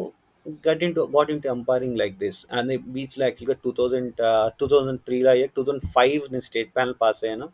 got 0.66 0.82
into 0.86 1.02
got 1.14 1.30
into 1.34 1.48
umpiring 1.54 1.98
like 2.02 2.14
this. 2.18 2.40
And 2.56 2.72
బీచ్‌లో 2.94 3.24
యాక్చువల్‌గా 3.26 3.56
టూ 3.64 3.72
థౌజండ్ 3.78 4.12
టూ 4.60 4.66
థౌజండ్ 4.72 5.00
త్రీలో 5.06 5.30
అయ్యాక 5.34 5.52
2005 5.58 6.24
నేను 6.32 6.46
స్టేట్ 6.48 6.70
ప్యానల్ 6.76 6.96
పాస్ 7.02 7.20
అయ్యాను. 7.24 7.48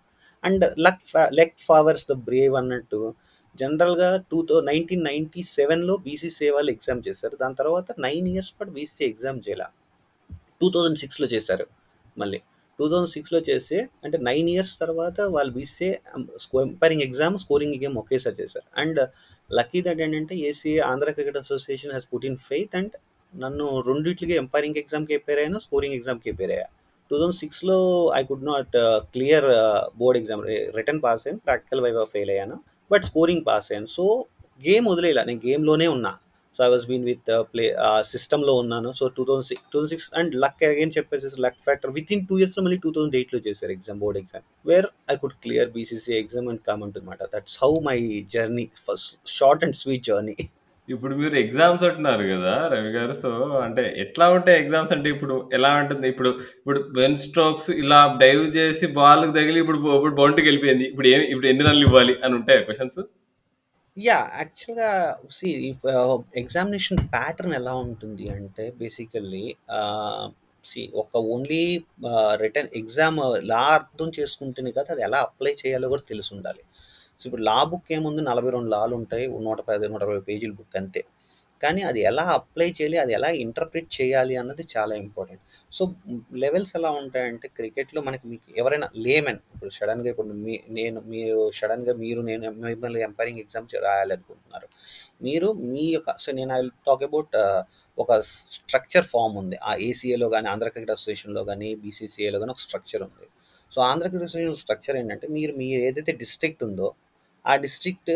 And 0.45 0.65
luck 0.87 1.03
luck 1.39 1.57
favours 1.69 2.07
the 2.11 2.17
brave 2.29 2.55
అన్నట్టు 2.57 3.01
జనరల్‌గా 3.59 4.09
two 4.33 4.41
thou 4.49 4.59
nineteen 4.69 5.05
ninety 5.05 5.43
సెవెన్లో 5.57 5.95
BCCA 6.05 6.51
వాళ్ళు 6.57 6.71
ఎగ్జామ్ 6.77 7.03
చేశారు. 7.09 7.37
దాని 7.43 7.57
తర్వాత 7.61 7.89
నైన్ 8.07 8.29
ఇయర్స్ 8.35 8.53
పాటు 8.59 8.73
బీసీసీ 8.77 9.05
ఎగ్జామ్ 9.11 9.41
చేయాలి 9.47 9.69
టూ 10.61 10.69
థౌజండ్ 10.75 11.01
సిక్స్లో 11.03 11.29
చేశారు 11.35 11.67
మళ్ళీ. 12.17 12.41
టూ 12.79 12.87
థౌసండ్ 12.91 13.13
సిక్స్లో 13.15 13.41
చేస్తే 13.49 13.77
అంటే 14.05 14.17
నైన్ 14.29 14.49
ఇయర్స్ 14.53 14.75
తర్వాత 14.81 15.19
వాళ్ళు 15.35 15.53
బీసీఏ 15.53 15.93
స్కో 16.45 16.59
ఎంపైరింగ్ 16.67 17.05
ఎగ్జామ్, 17.07 17.37
స్కోరింగ్ 17.39 17.77
గేమ్ 17.83 17.97
ఒకేసారి 18.03 18.37
చేశారు. 18.41 18.67
అండ్ 18.77 19.01
లక్కీ 19.51 19.81
దట్ 19.83 20.01
ఏంటంటే 20.01 20.35
ACA 20.49 20.81
Andhra 20.91 21.11
cricket 21.11 21.39
association 21.43 21.93
has 21.93 22.09
put 22.13 22.27
in 22.31 22.39
faith 22.49 22.77
and 22.81 22.95
నన్ను 23.33 23.67
రెండిట్లకి 23.89 24.35
ఎంపైరింగ్ 24.43 24.79
ఎగ్జామ్‌కి 24.83 25.15
అపేర్ 25.15 25.41
అయ్యాను. 25.41 25.59
స్కోరింగ్ 25.59 25.97
ఎగ్జామ్‌కి 25.99 26.31
అపేర్ 26.31 26.53
అయ్యా. 26.53 26.69
2006లో 27.11 27.77
I 28.15 28.23
could 28.25 28.47
not 28.47 28.75
clear 29.15 29.49
board 29.97 30.19
exam 30.21 30.43
written 30.79 31.03
pass 31.03 31.23
అయ్యాను. 31.27 31.41
ప్రాక్టికల్ 31.47 31.81
వైవా 31.81 32.05
ఫెయిల్ 32.15 32.31
అయ్యాను. 32.31 32.57
బట్ 32.91 33.05
స్కోరింగ్ 33.05 33.45
పాస్ 33.47 33.69
అయ్యాను. 33.71 33.91
సో 33.97 34.05
గేమ్ 34.63 34.87
వదిలేలా 34.89 35.23
నేను 35.25 35.41
గేమ్‌లోనే 35.47 35.87
ఉన్నా. 35.89 36.13
So 36.59 36.63
I 36.67 36.69
was 36.75 36.87
been 36.91 37.05
with 37.11 37.31
play 37.53 37.65
సిస్టంలో 38.13 38.53
ఉన్నాను. 38.63 38.91
So 39.01 39.05
two 39.17 39.25
thousand 39.29 39.49
six 39.51 39.65
two 39.73 39.77
thousand 39.79 39.93
six 39.95 40.09
and 40.21 40.33
luck 40.45 40.63
again 40.71 40.93
చెప్పేసి 40.99 41.41
luck 41.47 41.59
factor 41.69 41.93
with 41.99 42.13
in 42.17 42.25
two 42.31 42.37
ఇయర్స్లో 42.43 42.63
మళ్ళీ 42.67 42.79
టూ 42.85 42.93
థౌసండ్ 42.97 43.17
ఎయిట్లో 43.21 43.41
చేశారు 43.49 43.75
exam 43.79 43.99
board 44.05 44.21
exam 44.23 44.45
where 44.71 44.89
I 45.15 45.17
could 45.25 45.39
clear 45.47 45.71
BCC 45.79 46.15
exam 46.23 46.49
and 46.53 46.63
comment 46.69 46.87
అంటుందన్నమాట 46.89 47.31
that's 47.35 47.59
how 47.65 47.73
my 47.89 47.99
journey 48.37 48.65
first 48.87 49.13
short 49.39 49.65
and 49.67 49.77
sweet 49.83 50.07
journey 50.11 50.37
ఇప్పుడు 50.89 51.15
మీరు 51.21 51.37
exams 51.43 51.83
అంటున్నారు 51.87 52.25
కదా 52.31 52.53
రవి 52.73 52.91
గారు. 52.95 53.15
సో 53.23 53.31
అంటే 53.65 53.83
ఎట్లా 54.05 54.27
ఉంటాయి 54.37 54.57
ఎగ్జామ్స్ 54.63 54.93
అంటే 54.97 55.09
ఇప్పుడు 55.15 55.35
ఎలా 55.57 55.71
ఉంటుంది? 55.81 56.07
ఇప్పుడు 56.13 56.31
ఇప్పుడు 56.59 56.81
బెన్ 56.99 57.19
స్ట్రోక్స్ 57.25 57.69
ఇలా 57.83 57.99
డైవ్ 58.23 58.45
చేసి 58.57 58.87
బాల్ 58.99 59.25
తగిలి 59.37 59.59
ఇప్పుడు 59.65 59.79
ఇప్పుడు 59.99 60.15
బౌండ్కి 60.21 60.47
వెళ్ళిపోయింది. 60.49 60.87
ఇప్పుడు 60.93 61.09
ఏమి 61.15 61.27
ఇప్పుడు 61.33 61.49
ఎన్ని 61.53 61.67
రన్లు 61.69 61.85
ఇవ్వాలి 61.89 62.15
అని 62.25 62.35
ఉంటాయి 62.39 62.65
క్వశ్చన్స్ 62.69 63.01
యా 63.99 64.17
యాక్చువల్గా 64.39 64.89
సి 65.37 65.49
ఎగ్జామినేషన్ 66.41 67.01
ప్యాటర్న్ 67.15 67.55
ఎలా 67.55 67.73
ఉంటుంది 67.85 68.27
అంటే 68.35 68.65
బేసికల్లీ 68.81 69.47
సి 70.65 70.81
uh, 70.83 70.95
ఒక 71.03 71.17
ఓన్లీ 71.33 71.61
రిటర్న్ 72.43 72.71
ఎగ్జామ్ 72.81 73.19
లా 73.51 73.61
అర్థం 73.77 74.09
చేసుకుంటేనే 74.19 74.71
కదా 74.79 74.91
అది 74.95 75.03
ఎలా 75.03 75.19
అప్లై 75.27 75.53
చేయాలో 75.63 75.87
కూడా 75.89 76.05
తెలిసి 76.11 76.31
ఉండాలి. 76.37 76.63
సో 77.21 77.25
ఇప్పుడు 77.29 77.45
లా 77.51 77.59
బుక్ 77.71 77.93
ఏముంది? 77.97 78.23
నలభై 78.23 78.51
రెండు 78.51 78.71
లాలు 78.75 78.95
ఉంటాయి 79.01 79.25
నూట 79.47 79.61
పది 79.69 79.89
నూట 79.93 80.03
ఇరవై 80.09 80.23
పేజీల 80.29 80.53
బుక్ 80.53 80.77
అంతే. 80.83 81.03
కానీ 81.63 81.83
అది 81.91 82.01
ఎలా 82.11 82.25
అప్లై 82.39 82.69
చేయాలి? 82.79 82.99
అది 83.05 83.15
ఎలా 83.19 83.31
ఇంటర్ప్రిట్ 83.47 83.91
చేయాలి 83.99 84.37
అన్నది 84.43 84.67
చాలా 84.77 84.95
ఇంపార్టెంట్ 85.05 85.45
సో 85.73 85.83
లెవెల్స్ 86.43 86.73
ఎలా 86.79 86.91
ఉంటాయంటే 87.01 87.47
క్రికెట్లో 87.57 88.01
మనకి 88.07 88.27
మీకు 88.33 88.47
ఎవరైనా 88.61 88.87
లేమెన్ 89.07 89.41
ఇప్పుడు 89.55 89.73
సడన్గా 89.79 90.09
ఇప్పుడు 90.13 90.37
మీ 90.45 90.55
నేను 90.79 90.99
మీరు 91.13 91.41
సడన్గా 91.59 91.93
మీరు 92.03 92.21
నేను 92.31 92.45
మిమ్మల్ని 92.67 93.01
ఎంపైరింగ్ 93.09 93.41
ఎగ్జామ్ 93.45 93.67
రాయాలనుకుంటున్నారు. 93.89 94.69
మీరు 95.27 95.49
మీ 95.73 95.85
యొక్క 95.97 96.15
సో 96.25 96.33
నేను 96.39 96.53
ఐ 96.59 96.61
టాక్ 96.89 97.05
అబౌట్ 97.09 97.37
ఒక 97.99 98.13
స్ట్రక్చర్ 98.55 99.07
ఫామ్ 99.13 99.37
ఉంది. 99.43 99.57
ఆ 99.71 99.73
ఏసీఏలో 99.89 100.29
కానీ 100.35 100.49
ఆంధ్ర 100.55 100.69
క్రికెట్ 100.75 100.95
అసోసియేషన్లో 100.97 101.43
కానీ 101.51 101.69
బీసీసీఏలో 101.85 102.39
కానీ 102.43 102.53
ఒక 102.57 102.63
స్ట్రక్చర్ 102.67 103.03
ఉంది. 103.09 103.27
So 103.73 103.79
Andhra 103.91 104.07
cricket 104.09 104.29
association 104.31 104.61
structure 104.65 104.97
ఏంటంటే 105.01 105.27
మీరు 105.37 105.53
మీ 105.61 105.67
ఏదైతే 105.89 106.13
డిస్ట్రిక్ట్ 106.23 106.63
ఉందో 106.69 106.89
ఆ 107.45 107.55
డిస్ట్రిక్ట్ 107.67 108.13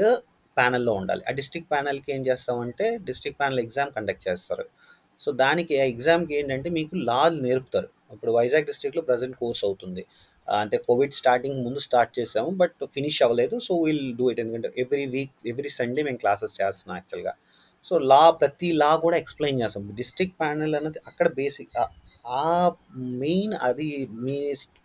ప్యానెల్లో 0.57 0.93
ఉండాలి. 1.01 1.23
ఆ 1.29 1.33
డిస్ట్రిక్ట్ 1.41 1.71
ప్యానెల్కి 1.75 2.11
ఏం 2.15 2.23
చేస్తామంటే 2.29 2.87
డిస్ట్రిక్ట్ 3.09 3.39
ప్యానెల్ 3.41 3.61
ఎగ్జామ్ 3.67 3.91
కండక్ట్ 3.97 4.25
చేస్తారు. 4.29 4.65
సో 5.25 5.29
దానికి 5.43 5.75
ఆ 5.83 5.85
ఎగ్జామ్కి 5.93 6.35
ఏంటంటే 6.39 6.69
మీకు 6.79 6.95
లాలు 7.11 7.39
నేర్పుతారు. 7.47 7.89
ఇప్పుడు 8.15 8.33
వైజాగ్ 8.39 8.67
డిస్ట్రిక్ట్లో 8.71 9.03
ప్రజెంట్ 9.11 9.37
కోర్స్ 9.43 9.63
అవుతుంది. 9.69 10.03
అంటే 10.49 10.77
కోవిడ్ 10.87 11.15
స్టార్టింగ్ 11.21 11.59
ముందు 11.67 11.81
స్టార్ట్ 11.89 12.13
చేసాము 12.19 12.51
బట్ 12.63 12.79
ఫినిష్ 12.95 13.21
అవ్వలేదు. 13.27 13.57
సో 13.67 13.73
వీల్ 13.85 14.05
డూ 14.21 14.25
ఇట్ 14.33 14.41
ఎందుకంటే 14.45 14.71
ఎవ్రీ 14.83 15.05
వీక్ 15.15 15.35
ఎవ్రీ 15.53 15.71
సండే 15.81 16.03
మేము 16.09 16.19
క్లాసెస్ 16.23 16.55
చేస్తున్నాం 16.61 16.97
యాక్చువల్గా. 17.01 17.33
సో 17.89 17.95
లా 18.13 18.23
ప్రతి 18.41 18.69
లా 18.83 18.91
కూడా 19.05 19.17
ఎక్స్ప్లెయిన్ 19.23 19.61
చేస్తాం. 19.63 19.85
డిస్ట్రిక్ట్ 20.01 20.37
ప్యానెల్ 20.43 20.75
అనేది 20.81 21.01
అక్కడ 21.11 21.29
బేసిక్ 21.41 21.77
ఆ 22.43 22.45
మెయిన్ 23.23 23.55
అది 23.69 23.89
మీ 24.27 24.39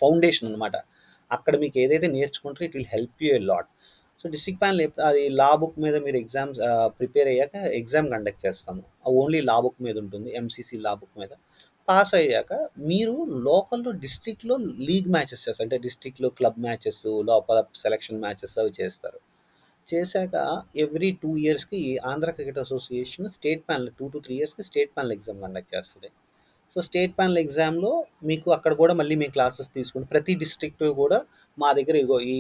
ఫౌండేషన్ 0.04 0.48
అనమాట 0.52 0.76
అక్కడ 1.32 1.56
మీకు 1.64 1.78
ఏదైతే 1.84 2.08
నేర్చుకుంటారో 2.18 2.66
it 2.68 2.76
will 2.78 2.92
help 2.96 3.24
you 3.26 3.32
a 3.40 3.42
lot. 3.52 3.70
So 4.22 4.26
district 4.34 4.62
panel 4.62 4.82
అది 5.08 5.24
లా 5.42 5.50
బుక్ 5.62 5.78
మీద 5.86 5.96
మీరు 6.06 6.18
ఎగ్జామ్స్ 6.24 6.60
ప్రిపేర్ 7.00 7.28
అయ్యాక 7.34 7.56
ఎగ్జామ్ 7.80 8.08
కండక్ట్ 8.14 8.44
చేస్తాము. 8.46 8.82
ఓన్లీ 9.20 9.42
లా 9.50 9.58
బుక్ 9.66 9.80
మీద 9.88 9.98
ఉంటుంది 10.04 10.30
ఎంసీసీ 10.40 10.78
లా 10.86 10.94
బుక్ 11.02 11.16
మీద. 11.22 11.34
పాస్ 11.88 12.14
అయ్యాక 12.20 12.54
మీరు 12.90 13.16
లోకల్లో 13.48 13.92
డిస్ట్రిక్ట్లో 14.06 14.56
లీగ్ 14.88 15.10
మ్యాచెస్ 15.16 15.44
చేస్తారు. 15.46 15.66
అంటే 15.66 15.78
డిస్ట్రిక్ట్లో 15.86 16.30
క్లబ్ 16.40 16.60
మ్యాచెస్ 16.66 17.04
లోపల 17.30 17.60
సెలక్షన్ 17.84 18.22
మ్యాచెస్ 18.26 18.56
అవి 18.64 18.74
చేస్తారు. 18.80 19.20
చేశాక 19.88 20.36
ఎవ్రీ 20.84 21.10
టూ 21.22 21.30
ఇయర్స్కి 21.44 21.82
Andhra 22.12 22.30
cricket 22.38 22.60
association 22.64 23.28
state 23.36 23.62
panel 23.70 23.92
two 24.00 24.08
to 24.14 24.18
three 24.26 24.34
ఇయర్స్కి 24.40 24.64
స్టేట్ 24.70 24.92
ప్యానల్ 24.96 25.14
ఎగ్జామ్ 25.18 25.40
కండక్ట్ 25.46 25.72
చేస్తుంది. 25.76 26.10
సో 26.74 26.82
స్టేట్ 26.88 27.14
ప్యానల్ 27.18 27.40
ఎగ్జామ్లో 27.44 27.92
మీకు 28.30 28.48
అక్కడ 28.56 28.74
కూడా 28.82 28.94
మళ్ళీ 29.00 29.16
మేము 29.22 29.34
క్లాసెస్ 29.38 29.70
తీసుకుంటే. 29.78 30.08
ప్రతి 30.14 30.34
డిస్ట్రిక్ట్ 30.44 30.84
కూడా 31.02 31.20
మా 31.58 31.70
దగ్గర 31.78 31.96
ఇగో 32.04 32.18
ఈ 32.36 32.40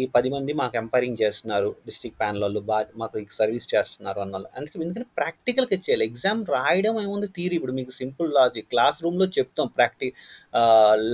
ఈ 0.00 0.02
పది 0.14 0.28
మంది 0.34 0.52
మాకు 0.60 0.74
ఎంపైరింగ్ 0.80 1.18
చేస్తున్నారు 1.22 1.68
డిస్ట్రిక్ట్ 1.88 2.18
ప్యానల్ 2.22 2.44
వాళ్ళు 2.44 2.60
బాగా 2.70 2.98
మాకు 3.02 3.20
సర్వీస్ 3.38 3.66
చేస్తున్నారు 3.74 4.20
అన్న 4.24 4.40
అందుకే 4.58 4.82
ఎందుకంటే 4.86 5.08
ప్రాక్టికల్గా 5.18 5.76
చేయాలి. 5.86 6.04
ఎగ్జామ్ 6.10 6.40
రాయడం 6.56 6.96
ఏముంది 7.04 7.28
థీరీ 7.36 7.54
ఇప్పుడు 7.58 7.74
మీకు 7.78 7.92
సింపుల్ 8.00 8.30
లాజిక్. 8.38 8.68
క్లాస్ 8.74 8.98
రూమ్లో 9.04 9.26
చెప్తాం 9.38 9.68
ప్రాక్టి 9.78 10.08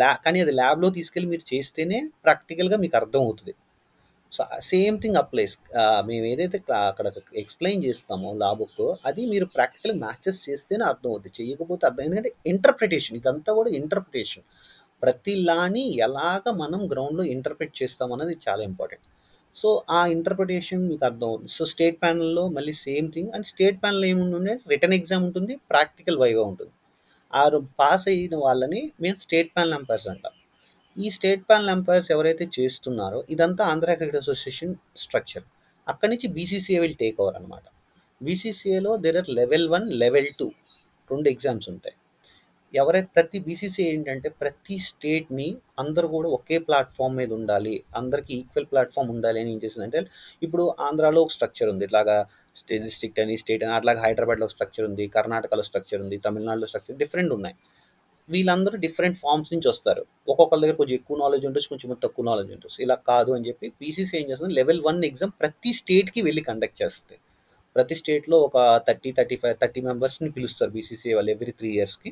ల్యా 0.01 0.11
కానీ 0.25 0.41
అది 0.47 0.55
ల్యాబ్లో 0.61 0.91
తీసుకెళ్ళి 0.99 1.31
మీరు 1.35 1.47
చేస్తేనే 1.53 2.01
ప్రాక్టికల్గా 2.27 2.79
మీకు 2.85 2.97
అర్థం 3.01 3.23
అవుతుంది. 3.29 3.55
So 4.33 4.43
same 4.71 4.97
thing 5.03 5.19
applies. 5.23 5.55
మేము 6.09 6.25
ఏదైతే 6.33 6.59
అక్కడ 6.91 7.07
ఎక్స్ప్లెయిన్ 7.43 7.83
చేస్తామో 7.89 8.31
లా 8.43 8.51
బుక్ 8.61 8.83
అది 9.11 9.23
మీరు 9.33 9.47
ప్రాక్టికల్ 9.57 9.95
మ్యాచెస్ 10.05 10.41
చేస్తేనే 10.49 10.85
అర్థం 10.93 11.11
అవుతుంది 11.13 11.35
చేయకపోతే 11.41 11.85
అర్థం 11.89 12.05
ఎందుకంటే 12.09 12.33
ఇంటర్ప్రిటేషన్ 12.53 13.17
ఇదంతా 13.21 13.51
కూడా 13.59 13.71
ఇంటర్ప్రిటేషన్. 13.81 14.47
ప్రతి 15.03 15.35
లాని 15.49 15.85
ఎలాగ 16.07 16.43
మనం 16.63 16.81
గ్రౌండ్లో 16.93 17.25
ఇంటర్ప్రిట్ 17.35 17.75
చేస్తాం 17.83 18.11
చాలా 18.47 18.63
ఇంపార్టెంట్. 18.71 19.07
సో 19.57 19.69
ఆ 19.99 20.01
ఇంటర్ప్రిటేషన్ 20.15 20.83
మీకు 20.89 21.05
అర్థం 21.09 21.29
అవుతుంది. 21.29 21.53
సో 21.59 21.65
స్టేట్ 21.73 21.97
ప్యానల్లో 22.03 22.43
మళ్ళీ 22.57 22.73
same 22.87 23.07
thing 23.15 23.31
and 23.35 23.47
state 23.53 23.79
panel 23.83 24.07
ఏముంటుంది? 24.11 24.55
రిటర్న్ 24.73 24.97
ఎగ్జామ్ 24.99 25.25
ఉంటుంది 25.29 25.55
ప్రాక్టికల్ 25.71 26.19
వైగా 26.23 26.43
ఉంటుంది. 26.51 26.73
ఆరు 27.33 27.59
పాస్ 27.81 28.07
అయిన 28.13 28.35
వాళ్ళని 28.45 28.83
మేము 29.03 29.17
స్టేట్ 29.25 29.51
ప్యానల్ 29.57 29.77
ఎంపైర్స్ 29.79 30.09
అంటాం. 30.13 30.35
ఈ 30.97 31.07
స్టేట్ 31.17 31.43
ప్యానల్ 31.49 31.73
ఎంపైర్స్ 31.77 32.11
ఎవరైతే 32.15 32.45
చేస్తున్నారో 32.59 33.19
ఇదంతా 33.35 33.63
ఆంధ్ర 33.73 33.95
క్రికెట్ 33.95 34.21
అసోసియేషన్ 34.23 34.75
స్ట్రక్చర్. 35.05 35.47
అక్కడి 35.87 36.11
నుంచి 36.13 36.29
బీసీసీఏ 36.37 36.79
విల్ 36.85 36.99
టేక్ 37.03 37.19
ఓవర్ 37.23 37.37
అనమాట 37.41 37.67
బీసీసీఏలో 38.21 38.93
there 39.05 39.19
are 39.21 39.31
level 39.39 39.67
one 39.75 39.87
level 40.03 40.31
two 40.39 40.47
రెండు 41.11 41.29
ఎగ్జామ్స్ 41.35 41.69
ఉంటాయి. 41.73 41.97
ఎవరైతే 42.81 43.09
ప్రతి 43.17 43.39
బీసీసీ 43.47 43.83
ఏంటంటే 43.93 44.29
ప్రతి 44.41 44.77
స్టేట్ని 44.87 45.47
అందరూ 45.83 46.07
కూడా 46.15 46.29
ఒకే 46.37 46.57
ప్లాట్ఫామ్ 46.67 47.15
మీద 47.21 47.31
ఉండాలి 47.39 47.75
అందరికీ 48.01 48.33
ఈక్వల్ 48.43 48.69
ప్లాట్ఫామ్ 48.73 49.11
ఉండాలి 49.15 49.39
అని 49.43 49.51
ఏం 49.55 49.59
చేసిందంటే 49.65 50.01
ఇప్పుడు 50.47 50.65
ఆంధ్రాలో 50.87 51.21
ఒక 51.27 51.33
స్ట్రక్చర్ 51.37 51.71
ఉంది. 51.73 51.85
ఇట్లాగా 51.89 52.17
స్టేట్ 52.57 52.85
డిస్ట్రిక్ట్ 52.89 53.21
అని 53.25 53.35
స్టేట్ 53.43 53.65
అని 53.67 53.75
అట్లాగే 53.79 54.01
హైదరాబాద్లో 54.07 54.49
స్ట్రక్చర్ 54.55 54.87
ఉంది 54.91 55.07
కర్ణాటకలో 55.17 55.65
స్ట్రక్చర్ 55.71 56.01
ఉంది 56.05 56.19
తమిళనాడులో 56.27 56.69
స్ట్రక్చర్ 56.73 56.99
డిఫరెంట్ 57.03 57.35
ఉన్నాయి. 57.39 57.57
వీళ్ళందరూ 58.29 58.77
డిఫరెంట్ 58.85 59.19
ఫామ్స్ 59.25 59.51
నుంచి 59.55 59.69
వస్తారు. 59.73 60.03
ఒక్కొక్కరి 60.33 60.61
దగ్గర 60.63 60.77
కొంచెం 60.81 60.97
ఎక్కువ 61.01 61.17
నాలెడ్జ్ 61.23 61.45
ఉంటుంది 61.49 61.69
కొంచెం 61.73 61.99
తక్కువ 62.07 62.25
నాలెడ్జ్ 62.31 62.53
ఉంటుంది 62.57 62.83
ఇలా 62.87 62.97
కాదు 63.11 63.31
అని 63.37 63.45
చెప్పి 63.49 63.67
పీసీసీ 63.81 64.15
ఏం 64.21 64.27
చేస్తుంది? 64.31 64.55
లెవెల్ 64.61 64.81
వన్ 64.89 65.01
ఎగ్జామ్ 65.11 65.33
ప్రతి 65.43 65.73
స్టేట్కి 65.81 66.23
వెళ్ళి 66.29 66.43
కండక్ట్ 66.49 66.79
చేస్తుంది 66.83 67.19
ప్రతి 67.77 67.95
స్టేట్లో 68.01 68.37
ఒక 68.47 68.57
థర్టీ 68.87 69.11
థర్టీ 69.19 69.37
ఫైవ్ 69.43 69.55
థర్టీ 69.63 69.81
మెంబర్స్ని 69.89 70.29
పిలుస్తారు 70.37 70.71
బీసీసీ 70.77 71.11
వాళ్ళు 71.17 71.31
ఎవ్రీ 71.35 71.53
త్రీ 71.61 71.71
ఇయర్స్కి 71.79 72.11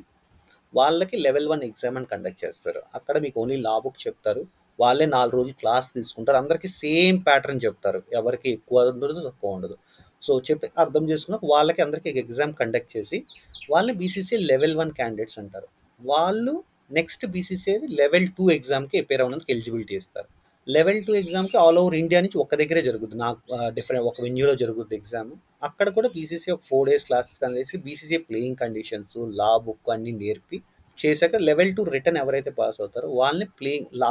వాళ్ళకి 0.74 1.16
లెవెల్ 1.16 1.48
వన్ 1.48 1.62
ఎగ్జామ్ 1.62 1.96
అని 1.96 2.06
కండక్ట్ 2.06 2.44
చేస్తారు. 2.44 2.82
అక్కడ 2.94 3.18
మీకు 3.18 3.40
ఓన్లీ 3.40 3.56
లా 3.56 3.78
బుక్ 3.78 4.06
చెప్తారు. 4.06 4.46
వాళ్ళే 4.80 5.06
నాలుగు 5.06 5.36
రోజులు 5.36 5.54
క్లాస్ 5.60 5.88
తీసుకుంటారు. 5.94 6.36
అందరికీ 6.36 6.68
సేమ్ 6.68 7.18
ప్యాటర్న్ 7.26 7.60
చెప్తారు. 7.64 8.02
ఎవరికి 8.12 8.50
ఎక్కువ 8.50 8.88
ఉండదు 8.88 9.28
తక్కువ 9.28 9.50
ఉండదు. 9.50 9.76
సో 10.22 10.40
చెప్పి 10.50 10.70
అర్థం 10.78 11.10
చేసుకున్నాక 11.10 11.44
వాళ్ళకి 11.44 11.82
అందరికీ 11.82 12.10
ఎగ్జామ్ 12.10 12.54
కండక్ట్ 12.54 12.96
చేసి 12.96 13.24
వాళ్ళని 13.70 13.98
బీసీసీ 13.98 14.36
లెవెల్ 14.36 14.76
వన్ 14.76 14.90
క్యాండిడేట్స్ 14.90 15.38
అంటారు. 15.38 15.68
వాళ్ళు 16.00 16.64
నెక్స్ట్ 16.90 17.26
బీసీసీ 17.26 17.74
లెవెల్ 17.88 18.28
టూ 18.28 18.50
ఎగ్జామ్కి 18.50 18.98
అపేర్ 18.98 19.20
అవ్వడానికి 19.20 19.52
ఎలిజిబిలిటీ 19.52 19.94
ఇస్తారు. 19.94 20.28
లెవెల్ 20.66 21.00
టూ 21.06 21.12
ఎగ్జామ్కి 21.14 21.56
ఆల్ 21.56 21.78
ఓవర్ 21.78 21.94
ఇండియా 21.94 22.18
నుంచి 22.20 22.38
ఒక 22.38 22.54
దగ్గరే 22.54 22.80
జరుగుతుంది 22.82 23.16
నాకు 23.16 23.40
డిఫరెంట్ 23.70 24.06
ఒక 24.06 24.22
వెన్యూలో 24.22 24.54
జరుగుతుంది 24.62 24.96
ఎగ్జామ్ 24.96 25.30
అక్కడ 25.62 25.88
కూడా 25.88 26.08
బీసీసీ 26.14 26.48
ఒక 26.50 26.62
ఫోర్ 26.68 26.86
డేస్ 26.90 27.04
క్లాసెస్ 27.04 27.38
చేసి 27.56 27.78
BCCI 27.78 28.18
playing 28.28 28.56
conditions 28.56 29.16
law 29.40 29.50
book 29.66 29.90
అన్ని 29.90 30.12
నేర్పి 30.12 30.58
చేశాక 30.98 31.36
లెవెల్ 31.40 31.70
టూ 31.76 31.84
రిటర్న్ 31.94 32.18
ఎవరైతే 32.18 32.50
పాస్ 32.58 32.76
అవుతారో 32.80 33.08
వాళ్ళని 33.14 33.46
ప్లేయింగ్ 33.58 33.88
లా 33.94 34.10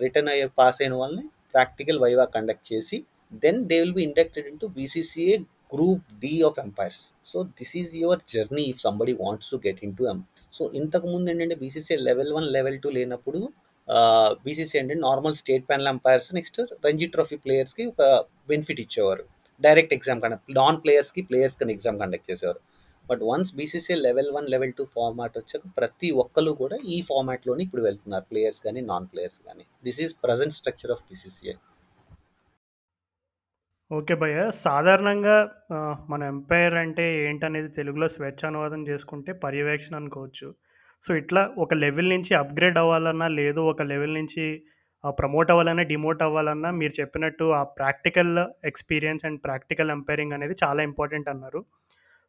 రిటర్న్ 0.00 0.28
అయ్యే 0.28 0.48
పాస్ 0.58 0.80
అయిన 0.82 0.94
వాళ్ళని 0.94 1.24
ప్రాక్టికల్ 1.54 2.00
వైవా 2.00 2.26
కండక్ట్ 2.34 2.66
చేసి 2.72 2.96
then 3.42 3.60
they 3.70 3.78
will 3.80 3.94
be 3.94 4.02
inducted 4.02 4.46
into 4.58 4.66
BCCI 4.76 5.36
group 5.72 6.04
D 6.22 6.34
of 6.42 6.58
umpires 6.58 7.00
so 7.26 7.38
this 7.58 7.72
is 7.76 7.94
your 7.96 8.20
journey 8.30 8.64
if 8.64 8.82
somebody 8.84 9.14
wants 9.20 9.48
to 9.50 9.56
get 9.66 9.80
into 9.96 10.04
them 10.04 10.20
so 10.52 10.64
ఇంతకుముందు 10.74 11.30
ఏంటంటే 11.30 11.56
BCCI 11.56 11.96
level 12.02 12.30
one 12.32 12.46
level 12.54 12.78
two 12.78 12.90
లేనప్పుడు 12.90 13.40
BCC 14.44 14.76
అంటే 14.82 14.94
normal 15.06 15.36
state 15.40 15.64
panel 15.68 15.90
umpires 15.92 16.30
next 16.38 16.58
Ranji 16.86 17.06
trophy 17.14 17.36
ప్లేయర్స్కి 17.44 17.84
ఒక 17.92 18.02
benefit 18.50 18.80
ఇచ్చేవారు. 18.84 19.24
Direct 19.66 19.94
exam 19.96 20.20
conduct 20.24 20.50
non 20.60 20.80
ప్లేయర్స్కి 20.84 21.22
players 21.30 21.56
కానీ 21.60 21.72
exam 21.76 22.00
conduct 22.02 22.28
చేసేవారు. 22.30 22.60
But 23.10 23.22
once 23.30 23.52
BCC 23.58 23.94
level 24.06 24.30
one 24.36 24.46
level 24.54 24.74
two 24.78 24.84
format 24.96 25.36
వచ్చాక 25.40 25.64
ప్రతి 25.78 26.08
ఒక్కరు 26.22 26.52
కూడా 26.62 26.76
ఈ 26.94 26.98
ఫార్మాట్లోనే 27.10 27.62
ఇప్పుడు 27.66 27.84
వెళ్తున్నారు 27.88 28.26
ప్లేయర్స్ 28.32 28.60
కానీ 28.66 28.80
నాన్ 28.90 29.08
ప్లేయర్స్ 29.12 29.40
కానీ 29.48 29.64
this 29.88 30.00
is 30.06 30.14
present 30.26 30.56
structure 30.58 30.92
of 30.96 31.04
BCCI 31.10 31.56
okay 33.90 34.14
భయ్య. 34.22 34.38
సాధారణంగా 34.66 35.36
మన 36.10 36.20
ఎంపైర్ 36.32 36.74
అంటే 36.82 37.04
ఏంటనేది 37.28 37.70
తెలుగులో 37.76 38.06
స్వేచ్ఛానువాదం 38.14 38.80
చేసుకుంటే 38.88 39.32
పర్యవేక్షణ 39.44 39.94
అనుకోవచ్చు. 40.00 40.48
సో 41.02 41.10
ఇట్లా 41.20 41.42
ఒక 41.64 41.74
లెవెల్ 41.84 42.08
నుంచి 42.14 42.32
అప్గ్రేడ్ 42.42 42.78
అవ్వాలన్నా 42.82 43.28
లేదు 43.40 43.60
ఒక 43.72 43.82
లెవెల్ 43.92 44.14
నుంచి 44.20 44.44
ప్రమోట్ 45.20 45.50
అవ్వాలన్నా 45.52 45.84
డిమోట్ 45.90 46.22
అవ్వాలన్నా 46.26 46.70
మీరు 46.78 46.92
చెప్పినట్టు 47.00 47.44
ఆ 47.58 47.62
practical 47.78 48.32
experience 48.70 49.24
and 49.28 49.38
practical 49.44 49.90
umpiring 49.96 50.34
అనేది 50.36 50.54
చాలా 50.62 50.80
ఇంపార్టెంట్ 50.88 51.28
అన్నారు. 51.32 51.60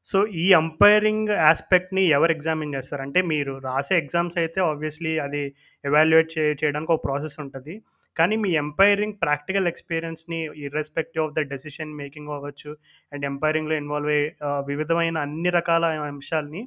సో 0.05 0.17
ఈ 0.43 0.45
అంపైరింగ్ 0.59 1.29
ఆస్పెక్ట్ని 1.51 2.03
ఎవరు 2.17 2.31
ఎగ్జామిన్ 2.35 2.73
చేస్తారు? 2.75 3.01
అంటే 3.05 3.19
మీరు 3.31 3.53
రాసే 3.67 3.95
ఎగ్జామ్స్ 4.01 4.38
అయితే 4.41 4.59
ఆబ్వియస్లీ 4.67 5.13
అది 5.25 5.41
ఎవాల్యుయేట్ 5.83 6.29
చే 6.35 6.43
చేయడానికి 6.61 6.93
ఒక 6.95 7.03
ప్రాసెస్ 7.07 7.38
ఉంటుంది. 7.43 7.73
కానీ 8.17 8.35
మీ 8.43 8.51
ఎంపైరింగ్ 8.63 9.17
ప్రాక్టికల్ 9.23 9.69
ఎక్స్పీరియన్స్ని 9.71 10.39
irrespective 10.65 11.23
of 11.25 11.35
the 11.38 11.43
decision 11.53 11.91
making 12.01 12.31
అవ్వచ్చు 12.38 12.71
అండ్ 13.11 13.25
ఎంపైరింగ్లో 13.31 13.75
ఇన్వాల్వ్ 13.83 14.11
అయ్యే 14.15 14.29
వివిధమైన 14.71 15.17
అన్ని 15.27 15.51
రకాల 15.57 15.85
అంశాలని 16.11 16.63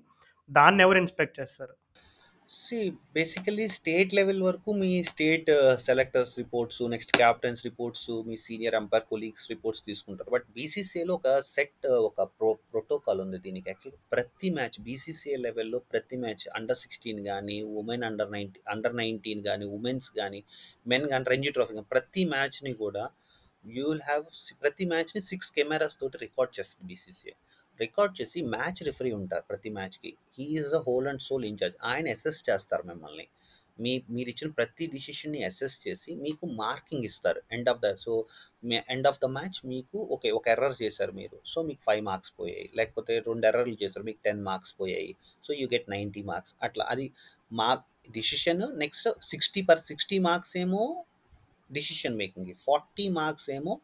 దాన్ని 0.50 0.82
ఎవరు 0.87 1.00
ఇన్స్పెక్ట్ 1.04 1.38
చేస్తారు? 1.40 1.75
సి 2.52 2.78
బేసికలీ 3.16 3.64
స్టేట్ 3.75 4.11
లెవెల్ 4.16 4.40
వరకు 4.47 4.71
మీ 4.80 4.88
state 5.11 5.47
selectors 5.87 6.32
reports 6.40 6.80
next 6.92 7.12
captains 7.18 7.61
reports 7.66 8.09
మీ 8.26 8.35
సీనియర్ 8.44 8.76
అంపైర్ 8.78 9.06
కొలీగ్స్ 9.12 9.47
రిపోర్ట్స్ 9.52 9.82
తీసుకుంటారు. 9.87 10.30
బట్ 10.35 10.47
బీసీసీఏలో 10.56 11.14
ఒక 11.18 11.30
సెట్ 11.52 11.87
uh, 11.90 12.00
ఒక 12.09 12.26
ప్రో 12.37 12.50
ప్రోటోకాల్ 12.73 13.21
ఉంది 13.25 13.38
దీనికి 13.47 13.71
యాక్చువల్ 13.73 13.97
ప్రతి 14.14 14.50
మ్యాచ్ 14.56 14.76
బీసీసీఏ 14.88 15.38
లెవెల్లో 15.47 15.80
ప్రతి 15.92 16.18
మ్యాచ్ 16.25 16.44
అండర్ 16.59 16.80
సిక్స్టీన్ 16.82 17.23
కానీ 17.30 17.56
women 17.80 18.04
under 18.11 18.32
ninety 18.37 18.61
under 18.75 18.97
nineteen 18.97 19.42
కానీ 19.49 19.68
ఉమెన్స్ 19.78 20.11
కానీ 20.21 20.42
మెన్ 20.87 21.09
కానీ 21.12 21.26
రంజీ 21.35 21.52
ట్రోఫీ 21.56 21.75
కానీ 21.78 21.90
ప్రతి 21.94 22.25
మ్యాచ్ని 22.35 22.75
కూడా 22.85 23.06
యూ 23.64 23.87
విల్ 23.88 24.06
హ్యావ్ 24.06 24.25
ప్రతి 24.62 24.87
మ్యాచ్ని 24.92 25.23
సిక్స్ 25.30 25.50
కెమెరాస్ 25.56 25.99
తోటి 26.00 26.18
రికార్డ్ 26.18 26.54
చేస్తుంది 26.59 26.87
బీసీసీఏ 26.92 27.37
రికార్డ్ 27.85 28.15
చేసి 28.21 28.39
మ్యాచ్ 28.55 28.81
రిఫరీ 28.89 29.12
ఉంటారు 29.21 29.45
ప్రతి 29.51 29.71
మ్యాచ్కి. 29.77 30.11
He 30.39 30.45
is 30.57 30.71
the 30.75 30.81
whole 30.87 31.09
and 31.12 31.23
sole 31.29 31.47
incharge 31.51 31.79
ఆయన 31.91 32.09
అసెస్ 32.17 32.43
చేస్తారు 32.51 32.85
మిమ్మల్ని. 32.91 33.27
మీ 33.81 33.93
మీరు 34.15 34.29
ఇచ్చిన 34.29 34.49
ప్రతి 34.51 34.85
డిసిషన్ని 34.87 35.41
అసెస్ 35.45 35.77
చేసి 35.85 36.11
మీకు 36.25 36.45
మార్కింగ్ 36.62 37.07
ఇస్తారు 37.11 37.41
ఎండ్ 37.53 37.69
ఆఫ్ 37.73 37.81
ద 37.85 37.89
సో 38.05 38.15
మీ 38.65 38.77
ఎండ్ 38.95 39.09
ఆఫ్ 39.11 39.21
ద 39.23 39.29
మ్యాచ్ 39.37 39.59
మీకు 39.67 39.99
ఓకే 40.15 40.31
ఒక 40.39 40.49
ఎర్రర్ 40.55 40.77
చేశారు 40.83 41.12
మీరు. 41.21 41.37
సో 41.47 41.59
మీకు 41.69 41.83
ఫైవ్ 41.87 42.03
మార్క్స్ 42.11 42.35
పోయాయి. 42.41 42.67
లేకపోతే 42.77 43.12
రెండు 43.29 43.47
ఎర్రర్లు 43.51 43.77
చేశారు 43.83 44.05
మీకు 44.09 44.21
టెన్ 44.25 44.43
మార్క్స్ 44.49 44.75
పోయాయి. 44.81 45.12
So 45.47 45.53
you 45.61 45.67
get 45.75 45.89
ninety 45.91 46.23
marks. 46.33 46.55
అట్లా. 46.62 46.85
అది 46.89 47.07
mark 47.62 47.89
decision 48.12 48.62
next 48.79 49.09
sixty 49.23 49.62
per 49.62 49.83
sixty 49.89 50.19
marks 50.29 50.55
ఏమో 50.65 50.83
డిసిషన్ 51.71 52.17
మేకింగ్ 52.23 52.55
ఫార్టీ 52.67 53.07
మార్క్స్ 53.19 53.49
ఏమో 53.51 53.75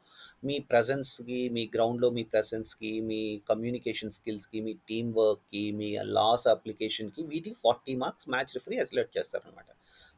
మీ 0.42 0.57
ప్రజెన్స్కి 0.71 1.38
మీ 1.54 1.62
గ్రౌండ్లో 1.75 2.09
మీ 2.16 2.23
ప్రజెన్స్కి 2.33 2.90
మీ 3.09 3.21
కమ్యూనికేషన్ 3.50 4.12
స్కిల్స్కి 4.16 4.59
మీ 4.66 4.73
టీమ్ 4.90 5.11
వర్క్కి 5.18 5.62
మీ 5.78 5.88
లాస్ 6.18 6.47
అప్లికేషన్కి 6.54 7.23
వీటికి 7.30 7.57
ఫార్టీ 7.64 7.95
మార్క్స్ 8.02 8.28
మ్యాచ్ 8.35 8.54
రిఫరీ 8.57 8.78
అసెలెక్ట్ 8.85 9.16
చేస్తారనమాట 9.18 9.71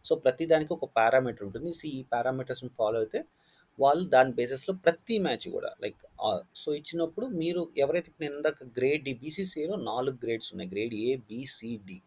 సో 0.07 0.13
ప్రతి 0.25 0.45
దానికి 0.53 0.73
ఒక 0.77 0.87
పారామీటర్ 0.99 1.45
ఉంటుంది. 1.49 1.71
సో 1.81 1.87
ఈ 1.99 2.01
పారామీటర్స్ని 2.13 2.71
ఫాలో 2.79 2.99
అయితే 3.05 3.21
వాళ్ళు 3.79 4.05
దాని 4.15 4.33
బేసిస్లో 4.39 4.73
ప్రతి 4.87 5.17
మ్యాచ్ 5.27 5.47
కూడా 5.57 5.71
లైక్ 5.83 6.01
సో 6.63 6.69
ఇచ్చినప్పుడు 6.81 7.27
మీరు 7.43 7.61
ఎవరైతే 7.85 8.11
నేను 8.23 8.35
ఇందాక 8.39 8.65
గ్రేడ్ 8.79 9.03
డి 9.09 9.13
బీసీసీలో 9.23 9.77
నాలుగు 9.91 10.17
గ్రేడ్స్ 10.25 10.51
ఉన్నాయి. 10.55 10.71
గ్రేడ్ 10.75 10.95
ఏ 11.07 11.11
బీసీడి 11.31 11.99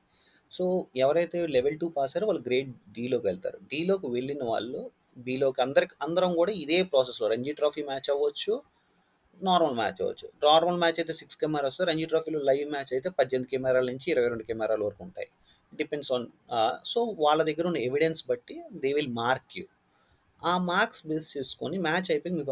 సో 0.51 0.65
ఎవరైతే 1.03 1.37
లెవెల్ 1.55 1.77
టూ 1.83 1.87
పాస్ 1.97 2.11
అయ్యారో 2.13 2.27
వాళ్ళు 2.29 2.43
గ్రేడ్ 2.47 2.71
డీలోకి 2.97 3.25
వెళ్తారు. 3.29 3.59
డీలోకి 3.71 4.07
వెళ్ళిన 4.15 4.43
వాళ్ళు 4.51 4.81
బీలోకి 5.25 5.59
అందరికి 5.65 5.95
అందరం 6.05 6.31
కూడా 6.39 6.51
ఇదే 6.63 6.79
ప్రాసెస్లో 6.91 7.27
రంజీ 7.33 7.53
ట్రోఫీ 7.59 7.83
మ్యాచ్ 7.89 8.09
అవ్వచ్చు 8.13 8.53
నార్మల్ 9.47 9.75
మ్యాచ్ 9.79 9.99
అవ్వచ్చు. 10.03 10.27
నార్మల్ 10.47 10.79
మ్యాచ్ 10.81 10.99
అయితే 11.01 11.13
సిక్స్ 11.19 11.37
కెమెరాస్ 11.41 11.79
రంజీ 11.89 12.05
ట్రోఫీలో 12.11 12.39
లైవ్ 12.49 12.67
మ్యాచ్ 12.75 12.91
అయితే 12.95 13.09
పద్దెనిమిది 13.19 13.49
కెమెరాల 13.53 13.85
నుంచి 13.91 14.07
ఇరవై 14.13 14.29
రెండు 14.33 14.45
కెమెరాల 14.49 14.81
వరకు 14.87 15.01
ఉంటాయి. 15.07 15.29
డిపెండ్స్ 15.73 16.11
ఆన్ 16.15 16.25
సో 16.91 16.99
వాళ్ళ 17.23 17.39
దగ్గర 17.49 17.65
ఉన్న 17.71 17.79
ఎవిడెన్స్ 17.87 18.21
బట్టి 18.31 18.55
దే 18.83 18.89
విల్ 18.97 19.13
మార్క్ 19.23 19.53
యూ 19.59 19.65
ఆ 20.41 20.53
మార్క్స్ 20.71 21.03
బేస్ 21.09 21.29
చేసుకొని 21.37 21.77
మ్యాచ్ 21.87 22.09
అయిపోయి 22.13 22.33
మీ 22.37 22.43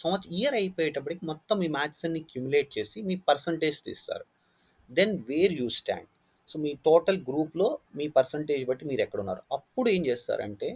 సంవత్సరం 0.00 0.32
ఇయర్ 0.38 0.56
అయిపోయేటప్పటికి 0.60 1.22
మొత్తం 1.30 1.56
మీ 1.62 1.68
మ్యాచ్స్ 1.76 2.04
అన్ని 2.06 2.20
క్యుములేట్ 2.32 2.70
చేసి 2.76 2.98
మీ 3.08 3.14
పర్సంటేజ్ 3.28 3.78
తీస్తారు. 3.88 4.24
Then 4.90 5.12
where 5.30 5.54
you 5.60 5.66
stand 5.78 6.08
so 6.50 6.58
me 6.64 6.70
total 6.86 7.18
గ్రూప్లో 7.28 7.68
మీ 7.98 8.06
పర్సంటేజ్ 8.16 8.62
బట్టి 8.70 8.84
మీరు 8.90 9.02
ఎక్కడ 9.04 9.20
ఉన్నారు 9.24 9.42
అప్పుడు 9.56 9.88
ఏం 9.94 10.02
చేస్తారంటే 10.08 10.68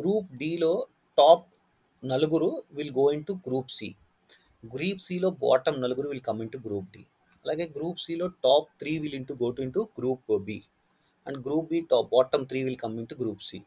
గ్రూప్ 0.00 0.30
డిలో 0.42 0.72
టాప్ 1.18 1.46
నలుగురు 2.02 2.50
will 2.76 2.94
go 3.00 3.06
in 3.16 3.24
to 3.28 3.34
group 3.46 3.70
C. 3.78 3.88
Group 4.64 5.02
సిలో 5.06 5.28
బాటమ్ 5.44 5.78
నలుగురు 5.84 6.08
will 6.12 6.24
come 6.28 6.40
in 6.44 6.52
to 6.54 6.58
group 6.66 6.88
D. 6.96 7.02
అలాగే 7.44 7.64
గ్రూప్ 7.76 8.00
సిలో 8.04 8.26
top 8.46 8.68
three 8.80 8.92
will 9.02 9.16
into 9.20 9.34
go 9.42 9.48
to 9.56 9.62
into 9.66 9.80
group 9.98 10.32
B. 10.48 10.58
And 11.26 11.38
group 11.46 11.68
B 11.72 11.78
top 11.92 12.08
bottom 12.16 12.44
three 12.50 12.60
will 12.66 12.80
come 12.84 12.96
into 13.02 13.16
group 13.22 13.42
C. 13.48 13.58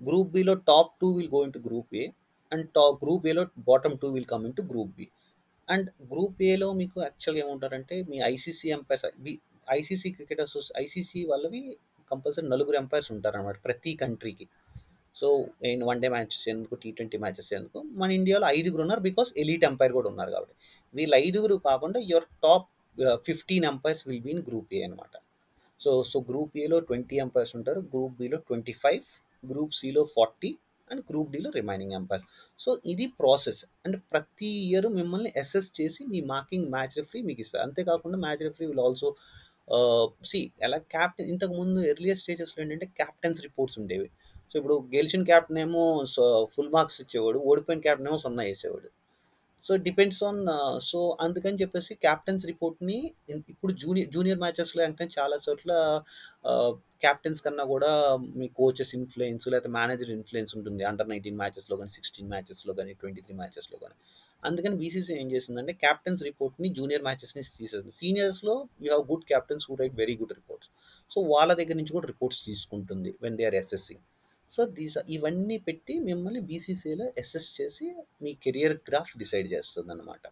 Group 0.00 0.30
below 0.36 0.54
top 0.70 0.92
two 1.00 1.08
will 1.18 1.30
go 1.34 1.40
in 1.46 1.54
to 1.56 1.62
group 1.66 1.92
A 2.02 2.04
and 2.52 2.66
top 2.76 2.96
group 3.04 3.26
ఏలో 3.32 3.44
bottom 3.70 3.96
two 4.02 4.08
will 4.16 4.28
come 4.32 4.44
into 4.50 4.64
group 4.72 4.92
B. 4.98 5.06
And 5.68 5.88
group 6.12 6.40
ఏలో 6.52 6.68
మీకు 6.80 6.96
యాక్చువల్గా 7.06 7.42
ఏముంటారంటే 7.44 7.96
మీ 8.10 8.16
ICC 8.32 8.68
umpires 8.76 9.06
B 9.26 9.34
ICC 9.78 10.10
cricket 10.16 10.42
అసోసి 10.44 10.70
ICC 10.82 11.20
వాళ్ళవి 11.30 11.60
compulsory 12.10 12.46
నలుగురు 12.52 12.76
umpires 12.82 13.10
ఉంటారన్నమాట 13.14 13.58
ప్రతి 13.66 13.92
కంట్రీకి. 14.02 14.46
సో 15.16 15.28
నేను 15.64 15.82
వన్ 15.90 16.00
డే 16.02 16.08
మ్యాచెస్ 16.14 16.44
ఎందుకు 16.52 16.74
టీ 16.82 16.90
ట్వంటీ 16.96 17.18
మ్యాచెస్ 17.24 17.50
ఎందుకు? 17.58 17.78
మన 18.00 18.10
ఇండియాలో 18.18 18.46
ఐదుగురు 18.56 18.82
ఉన్నారు 18.84 19.02
బికాస్ 19.10 19.30
ఎలీట్ 19.42 19.64
ఎంపైర్ 19.70 19.92
కూడా 19.98 20.08
ఉన్నారు 20.12 20.30
కాబట్టి. 20.36 20.54
వీళ్ళు 20.94 21.16
ఐదుగురు 21.24 21.56
కాకుండా 21.68 22.00
your 22.10 22.28
top 22.44 22.68
fifteen 23.28 23.66
umpires 23.72 24.02
will 24.08 24.20
be 24.26 24.32
in 24.34 24.42
group 24.48 24.72
A 24.78 24.80
అనమాట 24.86 25.14
సో 25.80 25.90
సో 26.10 26.18
గ్రూప్ 26.28 26.52
ఏలో 26.64 26.76
ట్వంటీ 26.88 27.16
ఎంపైర్స్ 27.24 27.52
ఉంటారు 27.58 27.80
గ్రూప్ 27.92 28.14
బిలో 28.20 28.38
ట్వంటీ 28.48 28.74
ఫైవ్ 28.82 29.06
గ్రూప్ 29.50 29.74
సిలో 29.78 30.02
ఫార్టీ 30.16 30.50
అండ్ 30.90 31.02
గ్రూప్ 31.08 31.30
డిలో 31.34 31.50
రిమైనింగ్ 31.58 31.94
ఎంపైర్ 31.98 32.24
సో 32.58 32.70
ఇది 32.92 33.06
ప్రాసెస్ 33.20 33.60
అంటే 33.84 33.98
ప్రతి 34.12 34.50
ఇయర్ 34.66 34.88
మిమ్మల్ని 34.98 35.30
అసెస్ 35.42 35.70
చేసి 35.78 36.02
మీ 36.12 36.20
మార్కింగ్ 36.32 36.68
మ్యాచ్ 36.74 36.94
రిఫరీ 36.98 37.20
మీకు 37.28 37.40
ఇస్తారు. 37.44 37.62
అంతేకాకుండా 37.68 38.18
match 38.24 38.42
referee 38.48 38.66
will 38.70 38.82
also 38.86 39.10
see 40.30 40.40
ఎలా 40.66 40.78
క్యాప్టెన్ 40.94 41.28
ఇంతకుముందు 41.34 41.80
ఎర్లియర్ 41.92 42.20
స్టేజెస్లో 42.22 42.60
ఏంటంటే 42.64 42.86
క్యాప్టెన్స్ 43.00 43.40
రిపోర్ట్స్ 43.46 43.78
ఉండేవి. 43.82 44.08
సో 44.50 44.54
ఇప్పుడు 44.60 44.76
గెలిచిన 44.96 45.22
క్యాప్టెన్ 45.30 45.60
ఏమో 45.66 45.84
ఫుల్ 46.54 46.72
మార్క్స్ 46.76 46.98
ఇచ్చేవాడు 47.04 47.38
ఓడిపోయిన 47.50 47.80
క్యాప్టెన్ 47.86 48.08
ఏమో 48.10 48.18
సున్నా 48.24 48.44
వేసేవాడు. 48.48 48.88
సో 49.64 49.72
డిపెండ్స్ 49.86 50.20
ఆన్ 50.28 50.40
సో 50.88 50.98
అందుకని 51.24 51.60
చెప్పేసి 51.62 51.92
క్యాప్టెన్స్ 52.04 52.42
రిపోర్ట్ని 52.50 52.98
ఇప్పుడు 53.52 53.72
జూనియర్ 53.82 54.10
జూనియర్ 54.14 54.40
మ్యాచెస్లో 54.42 54.82
అంటే 54.88 55.04
చాలా 55.16 55.36
చోట్ల 55.46 55.72
క్యాప్టెన్స్ 57.04 57.40
కన్నా 57.44 57.64
కూడా 57.72 57.90
మీ 58.40 58.46
కోచెస్ 58.58 58.92
ఇన్ఫ్లుయెన్స్ 58.98 59.46
లేకపోతే 59.52 59.70
మేనేజర్ 59.78 60.10
ఇన్ఫ్లుయెన్స్ 60.18 60.52
ఉంటుంది. 60.58 60.82
అండర్ 60.90 61.10
నైన్టీన్ 61.12 61.38
మ్యాచెస్లో 61.42 61.76
కానీ 61.80 61.92
సిక్స్టీన్ 61.96 62.30
మ్యాచెస్లో 62.34 62.74
కానీ 62.80 62.92
ట్వంటీ 63.00 63.22
త్రీ 63.26 63.36
మ్యాచెస్లో 63.42 63.78
కానీ 63.84 63.96
అందుకని 64.44 64.74
బీసీసీ 64.76 65.12
ఏం 65.14 65.28
చేసిందంటే 65.30 65.72
క్యాప్టెన్స్ 65.82 66.22
రిపోర్ట్ని 66.22 66.68
జూనియర్ 66.76 67.02
మ్యాచెస్ని 67.02 67.42
తీసేస్తుంది 67.52 67.94
సీనియర్స్లో 67.98 68.54
you 68.82 68.88
have 68.90 69.04
good 69.10 69.24
captains 69.24 69.64
who 69.68 69.74
write 69.74 69.96
very 69.98 70.16
good 70.20 70.34
reports 70.34 70.70
so 71.10 71.20
వాళ్ళ 71.30 71.50
దగ్గర 71.52 71.76
నుంచి 71.76 71.92
కూడా 71.92 72.06
రిపోర్ట్స్ 72.06 72.40
తీసుకుంటుంది 72.46 73.12
when 73.22 73.36
they 73.38 73.46
are 73.46 73.54
assessing 73.54 74.02
so 74.52 74.64
these 74.74 74.96
ఇవన్నీ 75.08 75.56
పెట్టి 75.58 75.94
మిమ్మల్ని 76.00 76.42
బీసీసీలో 76.42 77.06
అసెస్ 77.18 77.48
చేసి 77.60 77.86
మీ 78.22 78.32
కెరియర్ 78.44 78.76
గ్రాఫ్ 78.88 79.12
డిసైడ్ 79.18 79.48
చేస్తుంది 79.52 79.92
అనమాట 79.92 80.24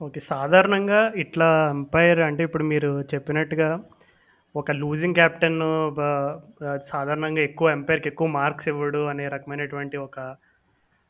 ఓకే 0.00 0.20
సాధారణంగా 0.28 1.00
ఇట్లా 1.16 1.48
అంపైర్ 1.70 2.20
అంటే 2.20 2.42
ఇప్పుడు 2.42 2.64
మీరు 2.64 2.90
చెప్పినట్టుగా 3.14 3.68
ఒక 4.54 4.70
లూజింగ్ 4.80 5.14
క్యాప్టెన్ 5.14 5.60
సాధారణంగా 6.86 7.42
ఎక్కువ 7.42 7.68
ఎంపైర్కి 7.70 8.08
ఎక్కువ 8.08 8.28
మార్క్స్ 8.30 8.68
ఇవ్వడు 8.68 9.02
అనే 9.06 9.26
రకమైనటువంటి 9.28 9.96
ఒక 9.96 10.18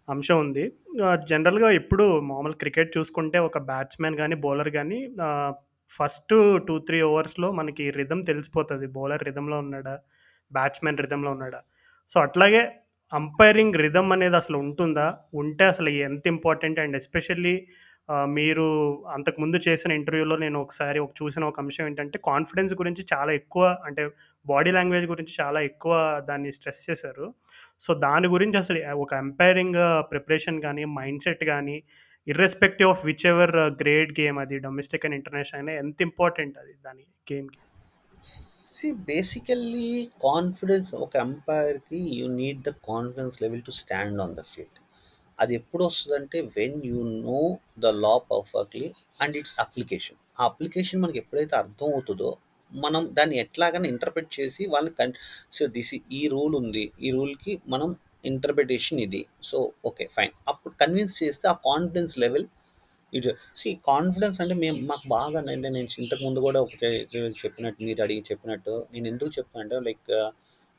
అంశం 0.08 0.38
ఉంది. 0.44 0.64
జనరల్గా 1.30 1.68
ఇప్పుడు 1.80 2.04
మామూలు 2.30 2.56
క్రికెట్ 2.62 2.90
చూసుకుంటే 2.96 3.38
ఒక 3.48 3.58
బ్యాట్స్మెన్ 3.70 4.16
కానీ 4.22 4.36
బౌలర్ 4.44 4.70
కానీ 4.78 4.98
ఫస్ట్ 5.90 6.34
టూ 6.68 6.74
త్రీ 6.88 6.98
ఓవర్స్లో 7.10 7.48
మనకి 7.60 7.84
రిధమ్ 8.00 8.22
తెలిసిపోతుంది. 8.30 8.86
బౌలర్ 8.96 9.24
రిధంలో 9.28 9.56
ఉన్నాడా? 9.64 9.94
బ్యాట్స్మెన్ 10.52 11.02
రిధంలో 11.04 11.30
ఉన్నాడా? 11.36 11.60
సో 12.08 12.16
అట్లాగే 12.26 12.62
అంపైరింగ్ 13.12 13.78
రిధమ్ 13.84 14.12
అనేది 14.16 14.36
అసలు 14.42 14.56
ఉంటుందా? 14.64 15.06
ఉంటే 15.40 15.64
అసలు 15.72 15.90
ఎంత 16.08 16.24
ఇంపార్టెంట్? 16.34 16.78
అండ్ 16.84 16.96
ఎస్పెషల్లీ 17.00 17.54
మీరు 18.36 18.64
అంతకుముందు 19.16 19.56
చేసిన 19.66 19.90
ఇంటర్వ్యూలో 19.98 20.36
నేను 20.44 20.58
ఒకసారి 20.64 20.98
ఒక 21.04 21.12
చూసిన 21.20 21.42
ఒక 21.50 21.60
అంశం 21.62 21.84
ఏంటంటే 21.88 22.16
కాన్ఫిడెన్స్ 22.30 22.72
గురించి 22.80 23.02
చాలా 23.12 23.32
ఎక్కువ 23.40 23.64
అంటే 23.88 24.02
బాడీ 24.46 24.70
లాంగ్వేజ్ 24.76 25.06
గురించి 25.12 25.32
చాలా 25.40 25.60
ఎక్కువ 25.68 25.92
దాన్ని 26.30 26.50
స్ట్రెస్ 26.56 26.82
చేశారు. 26.88 27.26
సో 27.80 27.94
దాని 27.94 28.28
గురించి 28.28 28.58
అసలు 28.58 28.80
ఒక 28.94 29.12
ఎంపైరింగ్ 29.14 29.78
ప్రిపరేషన్ 30.10 30.62
కానీ 30.62 30.84
మైండ్ 30.84 31.22
సెట్ 31.22 31.44
కానీ 31.44 31.82
irrespective 32.26 32.90
of 32.90 33.06
whichever 33.26 33.56
great 33.82 34.20
game 34.20 34.38
అది 34.38 34.58
డొమెస్టిక్ 34.58 35.04
అండ్ 35.06 35.14
ఇంటర్నేషనల్ 35.14 35.60
అయినా 35.60 35.72
ఎంత 35.72 36.02
ఇంపార్టెంట్ 36.02 36.58
అది 36.58 36.74
దాని 36.84 37.04
గేమ్కి 37.32 37.58
బేసికల్లీ 39.06 39.88
కాన్ఫిడెన్స్ 40.22 40.94
ఒక 40.94 41.16
ఎంపైర్కి 41.16 41.98
you 42.18 42.28
need 42.28 42.62
the 42.62 42.70
confidence 42.88 43.42
level 43.42 43.62
to 43.62 43.70
stand 43.70 44.22
on 44.22 44.34
the 44.34 44.42
field. 44.42 44.78
అది 45.40 45.54
ఎప్పుడు 45.54 45.84
వస్తుందంటే 45.84 46.40
when 46.40 46.80
you 46.84 47.02
know 47.02 47.58
the 47.78 47.92
law 48.04 48.14
perfectly 48.30 48.92
and 49.20 49.36
its 49.36 49.54
application. 49.60 50.18
ఆ 50.40 50.44
అప్లికేషన్ 50.44 51.02
మనకి 51.02 51.18
ఎప్పుడైతే 51.18 51.56
అర్థం 51.56 51.88
అవుతుందో 51.92 52.30
మనం 52.84 53.02
దాన్ని 53.18 53.36
ఎట్లాగైనా 53.44 53.88
ఇంటర్ప్రిట్ 53.94 54.30
చేసి 54.38 54.62
వాళ్ళని 54.74 54.94
కన్ 55.00 55.14
సో 55.56 55.66
దిస్ 55.76 55.94
ఈ 56.18 56.22
రూల్ 56.34 56.56
ఉంది. 56.62 56.84
ఈ 57.00 57.10
రూల్కి 57.10 57.54
మనం 57.68 57.90
ఇంటర్ప్రిటేషన్ 58.30 59.00
ఇది. 59.06 59.22
సో 59.50 59.58
ఓకే 59.90 60.04
ఫైన్ 60.16 60.34
అప్పుడు 60.48 60.74
కన్విన్స్ 60.82 61.16
చేస్తే 61.22 61.46
ఆ 61.48 61.56
confidence 61.70 62.14
level 62.24 62.46
it 63.12 63.26
see 63.60 63.70
confidence 63.88 64.38
అంటే 64.42 64.54
మేము 64.54 64.78
మాకు 64.90 65.06
బాగా 65.08 65.38
అంటే 65.52 65.68
నేను 65.68 65.88
ఇంతకు 66.02 66.22
ముందు 66.26 66.40
కూడా 66.40 66.60
ఒక 66.60 66.84
చెప్పినట్టు 67.42 67.80
మీరు 67.84 68.00
అడిగి 68.02 68.22
చెప్పినట్టు 68.30 68.74
నేను 68.92 69.06
ఎందుకు 69.12 69.32
చెప్పాను 69.38 69.62
అంటే 69.64 69.78
లైక్ 69.88 70.12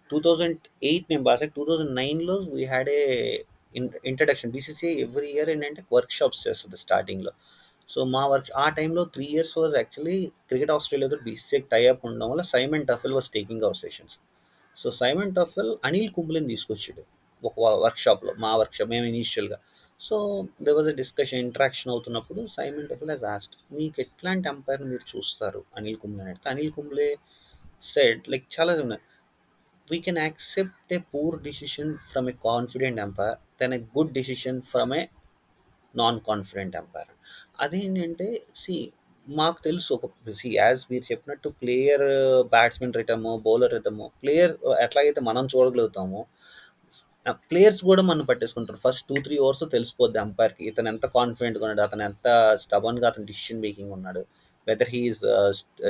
టూ 0.10 0.18
థౌజండ్ 0.20 0.64
ఎయిట్ 0.84 1.06
నేను 1.12 1.24
బాగా 1.24 1.46
టూ 1.56 1.64
థౌజండ్ 1.70 1.94
నైన్లో 2.02 2.36
we 2.56 2.64
had 2.66 2.90
a 2.90 3.02
introduction 4.10 4.52
BCC 4.52 4.90
every 5.06 5.28
year 5.28 5.50
ఏంటంటే 5.50 5.82
వర్క్షాప్స్ 5.92 6.42
చేస్తుంది 6.48 6.78
స్టార్టింగ్లో 6.78 7.34
సో 7.94 8.04
మా 8.06 8.26
వర్క్ 8.26 8.52
ఆ 8.56 8.70
టైంలో 8.70 9.04
three 9.06 9.26
years 9.26 9.58
was 9.58 9.76
actually 9.76 10.18
cricket 10.48 10.72
ఆస్ట్రేలియాతో 10.72 11.18
BCCI 11.18 11.60
tie up 11.72 12.06
ఉండడం 12.06 12.30
వల్ల 12.30 12.42
Simon 12.42 12.86
Taufel 12.86 13.14
was 13.14 13.30
taking 13.32 13.64
our 13.64 13.78
sessions 13.78 14.16
so 14.78 14.92
Simon 14.92 15.36
Taufel 15.36 15.78
Anil 15.86 16.10
కుంబ్లేని 16.10 16.48
తీసుకొచ్చాడు 16.48 17.04
ఒక 17.44 17.54
వర్క్షాప్లో 17.84 18.34
మా 18.34 18.52
వర్క్షాప్ 18.56 18.90
మేము 18.90 19.06
ఇనీషియల్గా 19.06 19.58
so 20.02 20.16
they 20.62 20.72
was 20.72 20.88
a 20.88 20.92
discussion 20.92 21.40
interaction 21.40 21.92
అవుతున్నప్పుడు 21.92 22.42
సైమన్ 22.48 22.88
టఫెల్ 22.88 23.12
హెస్ 23.12 23.24
ఆస్ట్ 23.24 23.56
మీకు 23.72 24.02
ఎట్లాంటి 24.02 24.48
అంపైర్ 24.50 24.84
మీరు 24.84 25.18
చూస్తారు 25.18 25.62
అనిల్ 25.78 25.98
కుంబ్లే 25.98 26.24
అంటే 26.24 26.50
అనిల్ 26.50 26.72
కుంబ్లే 26.72 27.08
సెడ్ 27.84 28.22
లైక్ 28.30 28.46
చాలా 28.56 28.74
ఉన్నాయి. 28.74 29.04
We 29.88 30.00
can 30.00 30.18
accept 30.18 30.94
a 30.94 31.00
poor 31.14 31.36
decision 31.42 31.98
from 32.12 32.30
a 32.30 32.36
confident 32.46 33.00
umpire 33.00 33.38
then 33.62 33.74
a 33.74 33.80
good 33.98 34.14
decision 34.14 34.62
from 34.62 34.94
a 34.94 35.04
non 35.96 36.20
confident 36.20 36.76
umpire 36.76 37.12
అదేంటంటే 37.64 38.28
see 38.56 38.76
మాకు 39.28 39.60
తెలుసు 39.64 39.90
ఒక 39.96 40.06
సి 40.40 40.50
యాజ్ 40.56 40.82
మీరు 40.92 41.06
చెప్పినట్టు 41.12 41.48
ప్లేయర్ 41.62 42.06
బ్యాట్స్మెన్ 42.54 42.96
రిటము 42.96 43.32
బౌలర్ 43.46 43.74
రిటము 43.74 44.06
ప్లేయర్ 44.24 44.54
ఎట్లాగైతే 44.86 45.22
మనం 45.22 45.46
చూడగలుగుతామో 45.54 46.22
ప్లేయర్స్ 47.44 47.82
కూడా 47.86 48.02
మనం 48.02 48.24
పట్టేసుకుంటారు. 48.26 48.80
ఫస్ట్ 48.86 49.06
టూ 49.10 49.16
త్రీ 49.24 49.36
అవర్స్ 49.38 49.64
తెలిసిపోద్ది 49.72 50.20
అంపైర్కి 50.20 50.64
ఇతను 50.68 50.90
ఎంత 50.90 51.06
కాన్ఫిడెంట్గా 51.16 51.64
ఉన్నాడు 51.66 51.82
అతను 51.82 52.04
ఎంత 52.04 52.28
స్టబన్గా 52.56 53.06
అతను 53.08 53.26
డిసిషన్ 53.26 53.62
మేకింగ్ 53.62 53.94
ఉన్నాడు 53.94 54.22
whether 54.68 54.90
he's 54.90 55.22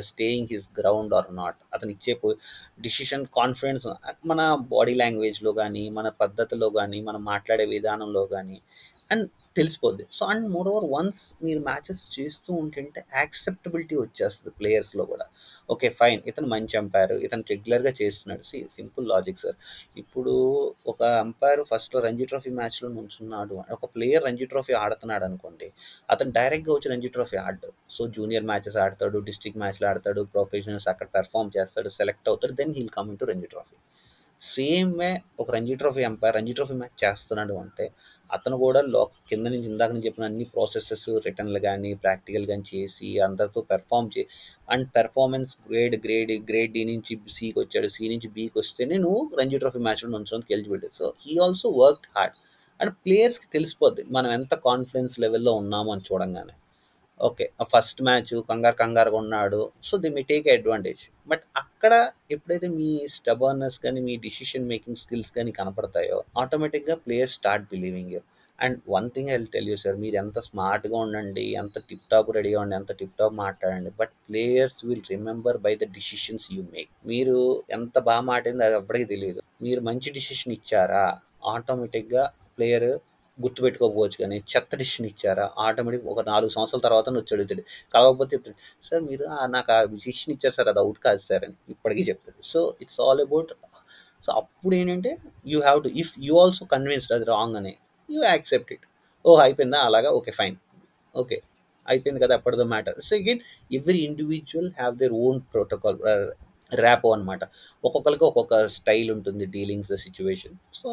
staying 0.04 0.52
his 0.52 0.68
ground 0.80 1.14
or 1.14 1.30
not 1.36 1.58
అతను 1.74 1.92
ఇచ్చే 1.92 2.14
డిసిషన్ 2.82 3.26
కాన్ఫిడెన్స్ 3.38 3.88
మన 4.26 4.42
బాడీ 4.72 4.94
లాంగ్వేజ్లో 4.96 5.54
కానీ 5.54 5.84
మన 5.90 6.08
పద్ధతిలో 6.22 6.70
కానీ 6.70 7.00
మనం 7.02 7.22
మాట్లాడే 7.26 7.66
విధానంలో 7.66 8.24
కానీ 8.26 8.58
అండ్ 9.12 9.26
తెలిసిపోద్ది. 9.58 10.04
So 10.18 10.24
and 10.32 10.46
more 10.54 10.68
over 10.72 10.86
once 10.94 11.22
మీరు 11.46 11.62
మ్యాచెస్ 11.68 12.02
చేస్తూ 12.16 12.50
ఉంటుంటే 12.62 13.00
యాక్సెప్టబిలిటీ 13.20 13.96
వచ్చేస్తుంది 14.04 14.52
ప్లేయర్స్లో 14.60 15.04
కూడా. 15.12 15.26
ఓకే 15.74 15.88
ఫైన్ 16.00 16.22
ఇతను 16.30 16.48
మంచి 16.54 16.76
అంపైర్ 16.82 17.14
ఇతను 17.26 17.46
రెగ్యులర్గా 17.52 17.92
చేస్తున్నాడు. 18.02 18.44
సి 18.50 18.60
సింపుల్ 18.78 19.06
లాజిక్ 19.14 19.40
సార్ 19.44 19.58
ఇప్పుడు 20.02 20.34
ఒక 20.94 21.02
అంపైర్ 21.26 21.62
ఫస్ట్ 21.72 21.96
రంజీ 22.08 22.28
ట్రోఫీ 22.32 22.54
మ్యాచ్లో 22.60 22.90
నుంచున్నాడు 22.98 23.56
ఒక 23.78 23.86
ప్లేయర్ 23.96 24.26
రంజీ 24.30 24.48
ట్రోఫీ 24.54 24.76
ఆడుతున్నాడు 24.84 25.26
అనుకోండి 25.30 25.70
అతను 26.16 26.34
డైరెక్ట్గా 26.40 26.74
వచ్చి 26.78 26.92
రంజీ 26.94 27.12
ట్రోఫీ 27.18 27.40
ఆడు 27.46 27.72
సో 27.98 28.04
జూనియర్ 28.18 28.48
మ్యాచెస్ 28.52 28.78
ఆడతాడు 28.86 29.20
డిస్ట్రిక్ట్ 29.30 29.62
మ్యాచ్లు 29.64 29.88
ఆడతాడు 29.92 30.24
ప్రొఫెషనల్స్ 30.36 30.90
అక్కడ 30.94 31.08
పెర్ఫామ్ 31.18 31.52
చేస్తాడు 31.58 31.92
సెలెక్ట్ 32.00 32.30
అవుతాడు 32.34 32.56
then 32.62 32.76
he'll 32.80 32.94
come 33.00 33.12
to 33.22 33.28
Ranji 33.32 33.50
trophy. 33.54 33.78
Same 34.44 34.92
way 35.00 35.10
ఒక 35.40 35.48
Ranji 35.56 35.76
trophy 35.76 36.02
umpire 36.02 36.36
Ranji 36.36 36.54
trophy 36.54 36.76
match 36.80 36.98
చేస్తున్నాడు 37.04 37.56
అంటే 37.56 37.86
అతను 38.30 38.56
కూడా 38.58 38.82
లో 38.94 39.02
కింద 39.30 39.46
నుంచి 39.54 39.68
ఇందాక 39.72 39.92
నుంచి 39.94 40.08
చెప్పిన 40.08 40.26
అన్ని 40.26 40.46
ప్రాసెసెస్ 40.54 41.08
రిటర్న్లు 41.26 41.60
కానీ 41.60 41.90
ప్రాక్టికల్ 42.04 42.46
కానీ 42.48 42.64
చేసి 42.72 43.10
అందరితో 43.20 43.62
పెర్ఫామ్ 43.72 44.10
చే 44.16 44.24
and 44.70 44.88
performance 44.96 45.54
grade 45.68 45.96
grade 46.06 46.34
grade 46.50 46.74
D 46.74 46.84
నుంచి 46.86 47.16
సికి 47.30 47.58
వచ్చాడు. 47.60 47.88
సి 47.88 48.10
నుంచి 48.10 48.30
బీకి 48.36 48.58
వస్తేనే 48.60 48.98
నువ్వు 48.98 49.24
రంజీ 49.40 49.58
ట్రోఫీ 49.58 49.82
మ్యాచ్లో 49.88 50.10
నుంచోనికి 50.18 50.54
eligibility 50.58 50.90
so 51.00 51.08
he 51.24 51.36
also 51.46 51.70
work 51.82 52.08
hard 52.16 52.38
and 52.80 52.94
ప్లేయర్స్కి 53.06 53.48
తెలిసిపోద్ది 53.54 54.04
మనం 54.12 54.30
ఎంత 54.32 54.54
కాన్ఫిడెన్స్ 54.68 55.16
లెవెల్లో 55.20 55.54
ఉన్నామో 55.54 55.92
అని 55.94 56.06
చూడంగానే. 56.10 56.54
ఓకే 57.20 57.46
ఫస్ట్ 57.72 58.00
మ్యాచ్ 58.02 58.32
కంగారు 58.48 58.78
కంగారుగా 58.80 59.18
ఉన్నాడు 59.24 59.60
సో 59.84 59.98
ది 59.98 60.10
మీ 60.10 60.22
టేక్ 60.30 60.48
అడ్వాంటేజ్ 60.54 61.02
బట్ 61.30 61.44
అక్కడ 61.56 61.94
ఎప్పుడైతే 62.32 62.68
మీ 62.74 62.90
స్టబర్నెస్ 63.16 63.78
కానీ 63.80 64.00
మీ 64.02 64.16
డిసిషన్ 64.24 64.70
మేకింగ్ 64.70 65.02
స్కిల్స్ 65.04 65.32
కానీ 65.32 65.52
కనపడతాయో 65.52 66.20
ఆటోమేటిక్గా 66.38 66.96
players 67.04 67.36
start 67.36 67.68
believing 67.72 68.14
you 68.14 68.22
and 68.60 68.78
one 68.90 69.08
thing 69.10 69.30
I 69.30 69.38
tell 69.54 69.70
you 69.70 69.78
sir 69.78 69.98
మీరు 69.98 70.16
ఎంత 70.16 70.40
స్మార్ట్గా 70.40 70.98
ఉండండి 70.98 71.46
ఎంత 71.54 71.78
టిప్ 71.88 72.06
టాప్ 72.12 72.30
రెడీగా 72.36 72.60
ఉండి 72.62 72.76
ఎంత 72.76 72.92
టిప్ 73.00 73.16
టాప్ 73.20 73.36
మాట్లాడండి 73.40 73.92
but 74.00 74.14
players 74.28 74.80
will 74.86 75.08
remember 75.10 75.58
by 75.58 75.74
the 75.76 75.88
decisions 75.94 76.48
you 76.54 76.64
make 76.74 76.92
మీరు 77.08 77.38
ఎంత 77.72 77.96
బాగా 78.02 78.24
మాట్లాడింది 78.30 78.66
అది 78.66 78.78
అప్పటికి 78.82 79.08
తెలియదు 79.14 79.42
మీరు 79.64 79.82
మంచి 79.82 80.12
డిసిషన్ 80.12 80.54
ఇచ్చారా 80.54 81.06
ఆటోమేటిక్గా 81.54 82.26
ప్లేయర్ 82.56 82.90
గుర్తుపెట్టుకోకపోవచ్చు 83.40 84.18
కానీ 84.24 84.38
చెత్త 84.52 84.72
డిసిషన్ 84.82 85.08
ఇచ్చారా? 85.12 85.46
ఆటోమేటిక్ 85.66 86.06
ఒక 86.14 86.22
నాలుగు 86.32 86.52
సంవత్సరాల 86.56 86.84
తర్వాత 86.88 87.06
వచ్చి 87.18 87.34
అడుగుతాడు. 87.36 87.64
కాకపోతే 87.94 88.36
సార్ 88.88 89.02
మీరు 89.10 89.24
నాకు 89.56 89.72
ఆ 89.76 89.80
డిసిషన్ 89.96 90.34
ఇచ్చారు 90.36 90.56
సార్ 90.58 90.70
అది 90.74 90.82
అవుట్ 90.84 91.00
కాదు 91.08 91.22
సార్ 91.30 91.44
అని 91.48 91.56
ఇప్పటికీ 91.76 92.04
చెప్తాడు. 92.10 92.38
So 92.52 92.60
it's 92.84 93.00
all 93.08 93.22
about 93.28 93.52
so 94.24 94.32
అప్పుడు 94.40 94.74
ఏంటంటే 94.80 95.12
you 95.54 95.58
have 95.66 95.80
to 95.86 95.92
if 96.02 96.14
you 96.28 96.36
also 96.44 96.66
convinced 96.76 97.14
అది 97.18 97.26
రాంగ్ 97.34 97.56
అని 97.62 97.74
యూ 98.10 98.20
యాక్సెప్ట్ 98.32 98.72
ఇట్ 98.76 98.86
ఓ 99.26 99.34
అయిపోయిందా? 99.46 99.80
అలాగా? 99.90 100.10
ఓకే 100.20 100.32
ఫైన్ 100.40 100.56
ఓకే 101.16 101.38
అయిపోయింది 101.86 102.20
కదా 102.24 102.34
అప్పటిదో 102.40 102.66
matter 102.74 102.98
so 103.08 103.14
again 103.20 103.42
every 103.78 104.00
individual 104.08 104.70
have 104.80 104.94
their 105.02 105.16
own 105.26 105.40
protocol 105.54 105.98
rapport 106.72 107.10
అనమాట 107.16 107.44
ఒక్కొక్కరికి 107.84 108.26
ఒక్కొక్క 108.30 108.54
స్టైల్ 108.78 109.10
ఉంటుంది 109.16 109.46
డీలింగ్స్ 109.56 109.92
ద 109.94 109.98
సిచ్యువేషన్ 110.06 110.56
సో 110.80 110.88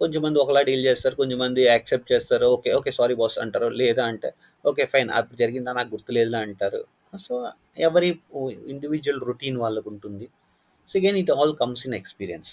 కొంచెం 0.00 0.20
మంది 0.26 0.38
ఒకలా 0.42 0.60
డీల్ 0.68 0.84
చేస్తారు 0.88 1.14
కొంచెం 1.20 1.38
మంది 1.44 1.62
యాక్సెప్ట్ 1.72 2.08
చేస్తారు. 2.12 2.46
ఓకే 2.56 2.70
ఓకే 2.78 2.90
సారీ 2.98 3.14
బాస్ 3.20 3.36
అంటారు. 3.44 3.68
లేదా 3.82 4.04
అంటే 4.12 4.28
ఓకే 4.64 4.84
ఫైన్ 4.92 5.10
అది 5.18 5.36
జరిగిందా? 5.42 5.72
నాకు 5.78 5.90
గుర్తులేదా 5.94 6.40
అంటారు. 6.46 6.80
సో 7.26 7.34
ఎవరి 7.88 8.08
ఇండివిజువల్ 8.74 9.20
రొటీన్ 9.28 9.58
వాళ్ళకు 9.64 9.88
ఉంటుంది. 9.94 10.26
So 10.88 10.94
again 11.00 11.18
it 11.22 11.32
all 11.36 11.54
comes 11.62 11.84
in 11.88 11.96
experience. 12.00 12.52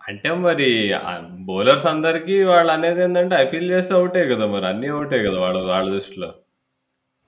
అంటే 0.00 0.30
మరి 0.46 0.68
బౌలర్స్ 1.48 1.86
అందరికి 1.92 2.36
వాళ్ళు 2.50 2.70
అనేది 2.72 3.00
ఏంటంటే 3.06 3.34
ఐపీఎల్ 3.44 3.70
చేస్తే 3.70 3.92
అవుటే 3.94 4.22
కదా 4.32 4.46
మరి. 4.54 4.66
అన్నీ 4.66 4.88
అవుటే 4.96 5.18
కదా 5.26 5.38
వాళ్ళ 5.44 5.58
వాళ్ళ 5.72 5.88
దృష్టిలో. 5.96 6.30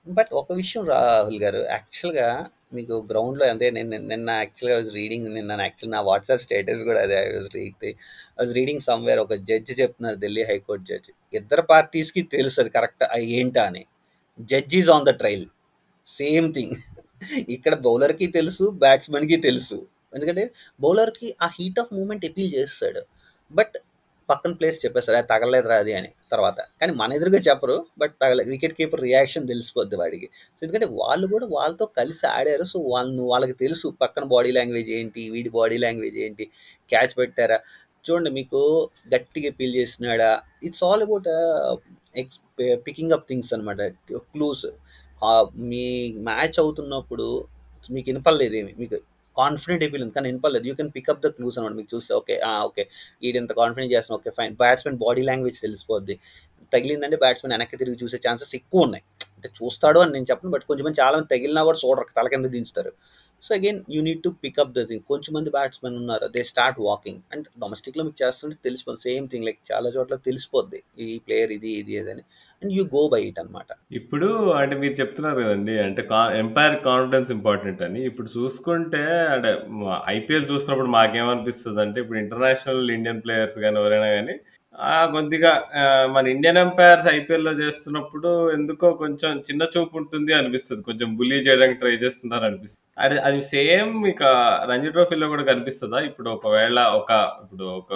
బట్ 0.07 0.31
ఒక 0.41 0.51
విషయం 0.61 0.83
రాహుల్ 0.93 1.39
గారు 1.43 1.59
యాక్చువల్గా 1.69 2.27
మీకు 2.77 2.95
గ్రౌండ్లో 3.09 3.45
అంటే 3.53 3.65
నేను 3.77 3.97
నిన్న 4.11 4.29
యాక్చువల్గా 4.41 4.75
వాజ్ 4.79 4.89
రీడింగ్ 4.99 5.27
నిన్న 5.37 5.59
యాక్చువల్ 5.67 5.91
నా 5.95 6.01
వాట్సాప్ 6.09 6.43
స్టేటస్ 6.45 6.81
కూడా 6.89 6.99
అదే 7.05 7.15
I 7.23 7.29
was 7.35 7.49
read 7.57 7.85
I 7.89 7.93
was 8.41 8.53
reading 8.59 8.83
somewhere 8.89 9.21
ఒక 9.25 9.35
జడ్జ్ 9.49 9.71
చెప్తున్నారు 9.81 10.17
ఢిల్లీ 10.23 10.43
హైకోర్టు 10.51 10.85
జడ్జ్ 10.91 11.09
ఇద్దరు 11.39 11.63
పార్టీస్కి 11.73 12.23
తెలుసు 12.35 12.59
అది 12.63 12.71
కరెక్ట్ 12.77 13.03
ఏంటా 13.39 13.63
అని. 13.69 13.83
Judge 14.51 14.75
is 14.81 14.91
on 14.95 15.05
the 15.09 15.13
trial 15.21 15.47
same 16.07 16.47
thing 16.57 16.75
ఇక్కడ 17.55 17.73
బౌలర్కి 17.87 18.27
తెలుసు 18.37 18.65
బ్యాట్స్మెన్కి 18.83 19.37
తెలుసు. 19.47 19.77
ఎందుకంటే 20.15 20.43
బౌలర్కి 20.83 21.27
ఆ 21.45 21.47
హీట్ 21.57 21.79
ఆఫ్ 21.81 21.91
మూమెంట్ 21.97 22.23
అపీల్ 22.29 22.51
చేస్తాడు. 22.57 23.01
బట్ 23.51 23.75
పక్కన 24.31 24.51
ప్లేస్ 24.59 24.77
చెప్పేస్తారు. 24.83 25.17
అది 25.19 25.27
తగలేదురా 25.33 25.75
అది 25.83 25.93
అని 25.99 26.09
తర్వాత. 26.33 26.59
కానీ 26.81 26.93
మన 27.01 27.17
ఎదురుగా 27.17 27.39
చెప్పరు 27.49 27.75
బట్ 28.01 28.13
తగలే 28.23 28.43
వికెట్ 28.53 28.75
కీపర్ 28.79 29.03
రియాక్షన్ 29.07 29.45
తెలిసిపోద్ది 29.51 29.97
వాడికి. 30.01 30.27
ఎందుకంటే 30.63 30.87
వాళ్ళు 31.01 31.27
కూడా 31.33 31.47
వాళ్ళతో 31.57 31.85
కలిసి 31.99 32.25
ఆడారు. 32.35 32.65
సో 32.73 32.79
వాళ్ళు 32.93 33.23
వాళ్ళకి 33.33 33.55
తెలుసు 33.63 33.87
పక్కన 34.03 34.25
బాడీ 34.35 34.51
లాంగ్వేజ్ 34.59 34.91
ఏంటి 34.99 35.23
వీడి 35.35 35.51
బాడీ 35.59 35.79
లాంగ్వేజ్ 35.85 36.19
ఏంటి 36.27 36.45
క్యాచ్ 36.93 37.15
పెట్టారా? 37.21 37.59
చూడండి 38.05 38.29
మీకు 38.39 38.59
గట్టిగా 39.13 39.49
ఫీల్ 39.57 39.75
చేసినాడా 39.79 40.29
it's 40.67 40.83
all 40.87 41.03
about 41.07 41.27
X 42.21 42.39
picking 42.87 43.13
up 43.15 43.25
things 43.29 43.51
అనమాట 43.55 43.81
క్లూస్ 44.31 44.65
మీ 45.71 45.83
మ్యాచ్ 46.29 46.57
అవుతున్నప్పుడు 46.63 47.27
మీకు 47.95 48.07
వినపడలేదు 48.11 48.55
ఏమి? 48.61 48.71
మీకు 48.81 48.97
కాన్ఫిడెంట్ 49.37 49.83
అయిపోయింది 49.83 50.13
కానీ 50.13 50.27
వినపడలేదు 50.29 50.65
you 50.67 50.73
can 50.75 50.91
pick up 50.95 51.21
the 51.21 51.27
clues 51.27 51.57
అనమాట 51.59 51.73
మీకు 51.73 51.89
చూస్తే 51.95 52.13
ఓకే 52.13 52.35
ఓకే. 52.63 52.83
ఈడు 53.23 53.53
కాన్ఫిడెంట్ 53.53 53.93
చేస్తున్నా 53.93 54.17
okay 54.17 54.29
fine 54.29 54.55
batsmen 54.55 54.97
body 54.97 55.21
language 55.21 55.61
తెలిసిపోద్ది. 55.61 56.15
తగిలిందంటే 56.73 57.17
బ్యాట్స్మెన్ 57.17 57.53
వెనక్కి 57.53 57.77
తిరిగి 57.77 57.97
చూసే 58.03 58.17
ఛాన్సెస్ 58.17 58.55
ఎక్కువ 58.55 58.81
ఉన్నాయి. 58.81 59.03
అంటే 59.35 59.49
చూస్తాడు 59.49 59.99
అని 59.99 60.11
నేను 60.11 60.25
చెప్పను. 60.31 60.51
బట్ 60.51 60.63
కొంచెం 60.63 60.93
చాలా 61.01 61.17
మంది 61.17 61.27
తగిలినా 61.27 61.63
కూడా 61.63 61.77
చూడరు. 61.77 62.05
తల 62.17 62.27
కింద 62.27 62.45
దించుతారు. 62.45 62.91
So 63.43 63.51
again 63.57 63.79
you 63.93 63.99
need 64.07 64.21
to 64.25 64.29
pick up 64.43 64.73
the 64.77 64.81
thing 64.89 65.03
కొంచెం 65.11 65.31
మంది 65.37 65.49
బ్యాట్స్మెన్ 65.55 65.95
ఉన్నారు 66.01 66.25
దే 66.35 66.41
స్టార్ట్ 66.51 66.79
వాకింగ్ 66.87 67.19
అండ్ 67.33 67.47
డొమెస్టిక్లో 67.63 68.03
మీకు 68.07 68.19
చేస్తుంటే 68.23 68.57
తెలిసిపోతుంది 68.67 69.03
సేమ్ 69.09 69.25
థింగ్ 69.31 69.45
లైక్ 69.47 69.59
చాలా 69.71 69.89
చోట్ల 69.95 70.17
తెలిసిపోద్ది. 70.27 70.79
ఈ 71.05 71.07
ప్లేయర్ 71.25 71.51
ఇది 71.57 71.71
ఇది 71.81 71.95
అని. 72.13 72.23
And 72.61 72.73
you 72.77 72.83
go 72.95 73.01
by 73.13 73.21
it 73.29 73.39
అనమాట 73.43 73.69
ఇప్పుడు 73.99 74.27
అంటే 74.61 74.75
మీరు 74.81 74.95
చెప్తున్నారు 75.01 75.39
కదండి 75.43 75.75
అంటే 75.87 76.01
కా 76.11 76.19
ఎంపైర్ 76.43 76.75
కాన్ఫిడెన్స్ 76.89 77.31
ఇంపార్టెంట్ 77.37 77.81
అని. 77.87 78.01
ఇప్పుడు 78.09 78.29
చూసుకుంటే 78.37 79.03
అంటే 79.35 79.51
ఐపీఎల్ 80.17 80.49
చూసినప్పుడు 80.53 80.91
మాకేమనిపిస్తుంది 80.99 81.81
అంటే 81.85 81.99
ఇప్పుడు 82.03 82.19
ఇంటర్నేషనల్ 82.23 82.91
ఇండియన్ 82.97 83.23
ప్లేయర్స్ 83.25 83.57
కానీ 83.65 83.79
ఎవరైనా 83.83 84.09
కానీ 84.17 84.35
కొద్దిగా 85.15 85.49
మన 86.15 86.25
ఇండియన్ 86.33 86.59
ఎంపైర్స్ 86.65 87.07
ఐపీఎల్లో 87.15 87.51
చేస్తున్నప్పుడు 87.63 88.29
ఎందుకో 88.57 88.87
కొంచెం 89.01 89.31
చిన్న 89.47 89.63
చూపు 89.73 89.97
ఉంటుంది 90.01 90.31
అనిపిస్తుంది. 90.37 90.81
కొంచెం 90.89 91.09
బుల్లీ 91.19 91.39
చేయడానికి 91.47 91.81
ట్రై 91.81 91.95
చేస్తున్నారు 92.03 92.45
అనిపిస్తుంది 92.49 92.79
అది 93.03 93.15
అది 93.27 93.39
సేమ్ 93.51 93.91
మీకు 94.05 94.27
రంజీ 94.69 94.89
ట్రోఫీలో 94.95 95.27
కూడా 95.33 95.43
కనిపిస్తుందా? 95.49 95.99
ఇప్పుడు 96.09 96.29
ఒకవేళ 96.35 96.79
ఒక 96.99 97.11
ఇప్పుడు 97.43 97.65
ఒక 97.79 97.91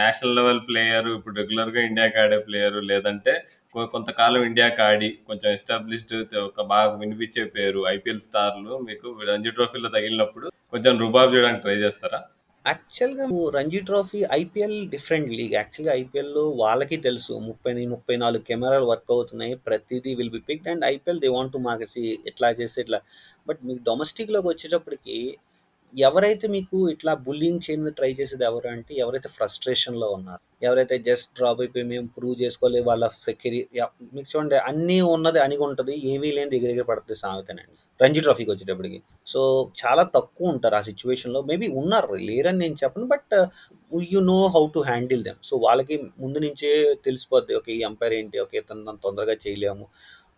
నేషనల్ 0.00 0.36
లెవెల్ 0.38 0.60
ప్లేయర్ 0.68 1.08
ఇప్పుడు 1.16 1.34
రెగ్యులర్గా 1.40 1.82
ఇండియాకి 1.88 2.18
ఆడే 2.24 2.38
ప్లేయర్ 2.46 2.78
లేదంటే 2.90 3.34
కొంతకాలం 3.94 4.42
ఇండియాకి 4.48 4.80
ఆడి 4.88 5.10
కొంచెం 5.28 5.48
ఎస్టాబ్లిష్డ్ 5.56 6.14
ఒక 6.48 6.62
బాగా 6.72 6.90
వినిపించే 7.02 7.44
పేరు 7.56 7.80
ఐపీఎల్ 7.94 8.22
స్టార్లు 8.28 8.74
మీకు 8.88 9.08
రంజీ 9.30 9.52
ట్రోఫీలో 9.58 9.90
తగిలినప్పుడు 9.96 10.46
కొంచెం 10.74 10.94
రుబాబ్ 11.04 11.32
చేయడానికి 11.34 11.62
ట్రై 11.64 11.76
చేస్తారా? 11.84 12.20
యాక్చువల్‌గా 12.64 13.24
నువ్వు 13.24 13.46
Ranji 13.54 13.78
trophy 13.86 14.20
IPL 14.36 14.76
different 14.92 15.30
league. 15.32 15.54
యాక్చువల్‌గా 15.58 15.92
ఐపీఎల్‌లో 16.00 16.44
వాళ్ళకి 16.60 16.96
తెలుసు 17.06 17.32
30, 17.40 17.82
34 17.86 18.38
కెమెరాలు 18.48 18.86
వర్క్ 18.90 19.10
అవుతున్నాయి. 19.14 19.54
ప్రతిదీ 19.66 20.12
will 20.20 20.32
be 20.36 20.40
picked 20.48 20.68
and 20.72 20.84
IPL 20.90 21.20
they 21.24 21.30
want 21.36 21.52
to 21.52 21.60
market 21.66 21.92
see 21.94 22.02
ఇట్లా 22.30 22.50
చేస్తే 22.60 22.80
ఇట్లా. 22.84 23.00
బట్ 23.46 23.60
మీకు 23.68 23.80
డొమెస్టిక్‌లోకి 23.88 24.48
వచ్చేటప్పటికి 24.52 25.16
ఎవరైతే 25.94 26.46
మీకు 26.48 26.76
ఇట్లా 26.90 27.12
బుల్లింగ్ 27.24 27.60
చేయడానికి 27.64 27.96
ట్రై 27.96 28.10
చేసేది 28.12 28.44
ఎవరు 28.44 28.68
అంటే 28.68 28.92
ఎవరైతే 28.94 29.28
ఫ్రస్ట్రేషన్‌లో 29.28 30.08
ఉన్నారు. 30.10 30.40
ఎవరైతే 30.62 30.96
జస్ట్ 31.00 31.30
డ్రాప్ 31.36 31.60
అయిపోయి 31.60 31.84
మేము 31.84 32.06
ప్రూవ్ 32.16 32.36
చేసుకోలేదు 32.42 32.86
వాళ్ళ 32.86 33.04
సెక్యూరి 33.20 33.60
మీకు 34.12 34.28
చూడండి 34.32 34.56
అన్నీ 34.68 34.98
ఉన్నది 35.14 35.40
అని 35.40 35.56
ఉంటుంది 35.66 35.94
ఏమీ 36.12 36.30
లేని 36.32 36.52
దగ్గర 36.54 36.70
దగ్గర 36.72 36.86
పడుతుంది 36.90 37.18
సామెతనండి. 37.18 37.76
రంజీ 38.00 38.20
ట్రోఫీకి 38.20 38.50
వచ్చేటప్పటికి. 38.50 38.98
సో, 39.26 39.40
చాలా 39.82 40.02
తక్కువ 40.14 40.52
ఉంటారు 40.54 40.76
ఆ 40.76 40.82
సిచ్యువేషన్లో 40.82 41.42
మేబీ 41.42 41.68
ఉన్నారు 41.80 42.14
లేరని 42.28 42.58
నేను 42.58 42.76
చెప్పను. 42.82 43.06
But 43.06 43.34
you 44.12 44.20
know 44.26 44.38
how 44.54 44.64
to 44.74 44.80
handle 44.82 45.24
them. 45.24 45.40
So, 45.42 45.56
వాళ్ళకి 45.58 45.94
ముందు 46.18 46.38
నుంచే 46.38 46.70
తెలిసిపోద్ది. 47.04 47.54
ఓకే. 47.54 47.72
ఈ 47.72 47.82
అంపైర్ 47.82 48.14
ఏంటి? 48.14 48.38
ఓకే. 48.40 48.60
తను 48.62 48.96
తొందరగా 49.04 49.36
చేయలేము. 49.44 49.86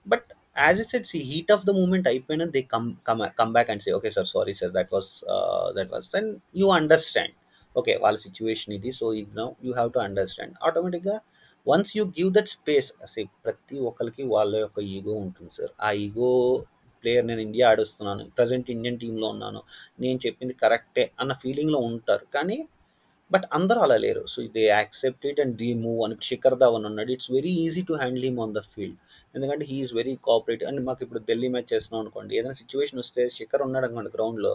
But 0.06 0.28
as 0.56 0.80
I 0.80 0.86
set 0.90 1.06
see 1.08 1.18
heat 1.30 1.50
of 1.54 1.64
the 1.68 1.72
moment 1.78 2.06
అయిపోయినా 2.10 2.44
they 2.56 2.60
come 2.74 2.88
come 3.08 3.22
come 3.40 3.52
back 3.56 3.70
and 3.72 3.82
say 3.86 3.92
okay 3.98 4.10
sir 4.16 4.28
sorry 4.34 4.54
sir 4.60 4.72
that 4.76 4.90
was 4.94 5.10
that 5.78 5.90
was 5.94 6.10
and 6.14 6.30
you 6.60 6.68
understand. 6.78 7.34
Okay. 7.76 7.92
వాళ్ళ 8.02 8.16
situation 8.24 8.72
ఇది. 8.76 8.90
So, 8.98 9.06
ఇది 9.20 9.32
now 9.38 9.46
you 9.66 9.72
have 9.72 9.90
to 9.94 10.00
understand. 10.04 10.54
ఆటోమేటిక్‌గా 10.66 11.16
once 11.66 11.90
you 11.96 12.04
give 12.18 12.30
that 12.36 12.50
space 12.54 12.90
see 13.12 13.22
ప్రతి 13.44 13.76
ఒక్కరికి 13.90 14.22
వాళ్ళ 14.34 14.52
యొక్క 14.64 14.78
ego 14.94 15.14
ఉంటుంది 15.24 15.52
sir. 15.58 15.72
ఆ 15.80 15.90
ఈగో 16.04 16.30
ప్లేయర్ 17.04 17.26
నేను 17.30 17.42
ఇండియా 17.46 17.66
ఆడుస్తున్నాను 17.72 18.24
ప్రజెంట్ 18.38 18.68
ఇండియన్ 18.74 18.98
టీంలో 19.02 19.26
ఉన్నాను. 19.34 19.60
నేను 20.00 20.18
చెప్పింది 20.26 20.54
కరెక్టే 20.62 21.04
అన్న 21.20 21.32
ఫీలింగ్‌లో 21.42 21.80
ఉంటారు. 21.90 22.24
కానీ 22.36 22.58
బట్ 23.30 23.46
అందరూ 23.58 23.80
అలా 23.86 23.96
లేరు. 24.04 24.22
So, 24.32 24.40
they 24.56 24.64
accept 24.70 25.24
it 25.30 25.40
and 25.44 25.54
they 25.60 25.68
move 25.84 26.00
అని. 26.06 26.16
శిఖర్ 26.28 26.56
ధవన్ 26.62 26.86
ఉన్నాడు. 26.90 27.10
It's 27.16 27.30
very 27.32 27.52
easy 27.64 27.82
to 27.90 27.96
handle 28.02 28.26
him 28.28 28.40
on 28.44 28.54
the 28.56 28.62
field. 28.72 28.98
ఎందుకంటే 29.34 29.64
హీఈస్ 29.64 29.92
వెరీ 29.94 30.12
కోఆపరేటివ్ 30.24 30.68
అండ్ 30.70 30.80
మాకు 30.86 31.00
ఇప్పుడు 31.04 31.20
ఢిల్లీ 31.28 31.48
మ్యాచ్ 31.48 31.70
చేస్తున్నాం 31.72 32.00
అనుకోండి. 32.04 32.32
ఏదైనా 32.38 32.56
సిచ్యువేషన్ 32.60 33.00
వస్తే 33.02 33.22
శిఖర్ 33.36 33.62
ఉన్నాడు 33.66 33.86
అనుకోండి 33.88 34.12
గ్రౌండ్‌లో 34.16 34.52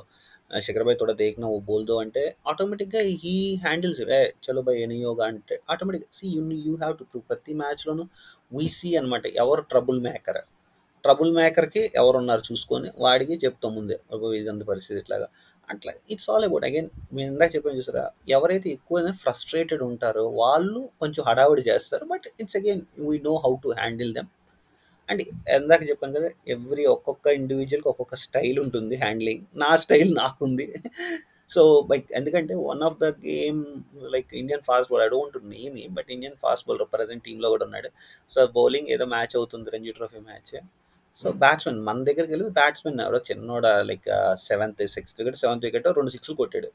శిఖర్ 0.62 0.86
భాయ్ 0.86 0.98
తోడా 1.00 1.14
దేఖ్నా 1.20 1.48
ఓ 1.48 1.58
బోల్దో 1.68 1.96
అంటే 2.04 2.22
ఆటోమేటిక్‌గా 2.52 3.02
హీ 3.24 3.34
హ్యాండిల్స్ 3.66 4.00
ఏ 4.12 4.22
చలో 4.46 4.62
భాయ్ 4.68 4.80
ఎన్ 4.86 4.96
యోగా 5.00 5.26
అంటే 5.32 5.56
ఆటోమేటిక్‌గా 5.74 6.10
see 6.20 6.28
you 6.36 6.44
you 6.68 6.74
have 6.76 6.96
to 7.00 7.06
prove 7.12 7.26
ప్రతి 7.30 7.54
మ్యాచ్‌లోనూ 7.60 8.06
వి 8.52 8.68
సీ 8.78 8.90
అనమాట 8.96 9.26
ఎవరు 9.44 9.64
ట్రబుల్ 9.74 10.00
మేకర్. 10.08 10.42
ట్రబుల్ 11.04 11.32
మేకర్‌కి 11.36 11.82
ఎవరున్నారు 12.02 12.44
చూసుకొని 12.48 12.90
వాడికి 13.00 13.36
చెప్తాం 13.44 13.72
ముందే. 13.76 13.98
ఇదంత 14.40 14.64
పరిస్థితి 14.72 14.98
ఇట్లాగా. 15.04 15.28
అట్లా 15.70 15.92
ఇట్స్ 16.14 16.28
ఆల్ 16.32 16.46
అబౌట్ 16.46 16.66
అగైన్ 16.66 16.88
మేము 17.14 17.30
ఇందాక 17.34 17.50
చెప్పాను 17.56 17.78
చూసారా? 17.80 18.04
ఎవరైతే 18.30 18.68
ఎక్కువగా 18.70 19.12
ఫ్రస్ట్రేటెడ్ 19.22 19.84
ఉంటారో 19.90 20.26
వాళ్ళు 20.42 20.82
కొంచెం 21.02 21.22
హడావిడి 21.30 21.64
చేస్తారు. 21.70 22.06
But 22.14 22.28
it's 22.42 22.58
again 22.62 22.82
we 23.08 23.18
know 23.28 23.36
how 23.46 23.54
to 23.66 23.72
handle 23.80 24.12
them. 24.18 24.30
And 25.10 25.22
ఇందాక 25.56 25.82
చెప్పాను 25.90 26.14
కదా! 26.18 26.30
ఎవ్రి 26.56 26.84
ఒక్కొక్క 26.94 27.26
ఇండివిడ్యువల్‌కి 27.38 27.90
ఒక్కొక్క 27.92 28.16
స్టైల్ 28.24 28.58
ఉంటుంది 28.64 28.96
హ్యాండ్లింగ్. 29.02 29.44
నా 29.64 29.70
స్టైల్ 29.84 30.12
నాకుంది. 30.20 30.68
సో, 31.50 31.62
లైక్ 31.90 32.08
ఎందుకంటే 32.20 32.54
one 32.66 32.82
of 32.88 32.98
the 33.00 33.08
game 33.24 33.62
like 34.14 34.30
Indian 34.40 34.64
fast 34.68 34.90
bowler 34.92 35.06
I 35.06 35.12
don't 35.14 35.38
name 35.54 35.76
him. 35.80 35.94
But 35.98 36.10
Indian 36.16 36.36
fast 36.44 36.66
bowler 36.68 36.90
present 36.94 37.24
టీమ్‌లో 37.28 37.50
కూడా 37.54 37.66
ఉన్నాడు. 37.70 37.90
సో, 38.32 38.40
బౌలింగ్ 38.58 38.90
ఏదో 38.96 39.08
మ్యాచ్ 39.14 39.36
అవుతుంది 39.40 39.72
Ranji 39.76 39.94
trophy 39.98 40.22
match. 40.28 40.54
So, 41.20 41.28
batsmen 41.42 41.80
మన 41.88 42.04
దగ్గరికెళ్ళి 42.10 42.48
బ్యాట్స్‌మెన్ 42.60 43.00
ఎవరో 43.06 43.20
చిన్నోడు 43.30 43.72
like 43.90 44.08
seventh, 44.48 44.84
sixth 44.96 45.20
wicket, 45.22 45.40
seventh 45.44 45.66
వికెటో 45.68 45.92
2 45.94 46.14
సిక్స్‌లు 46.16 46.36
కొట్టాడు. 46.42 46.70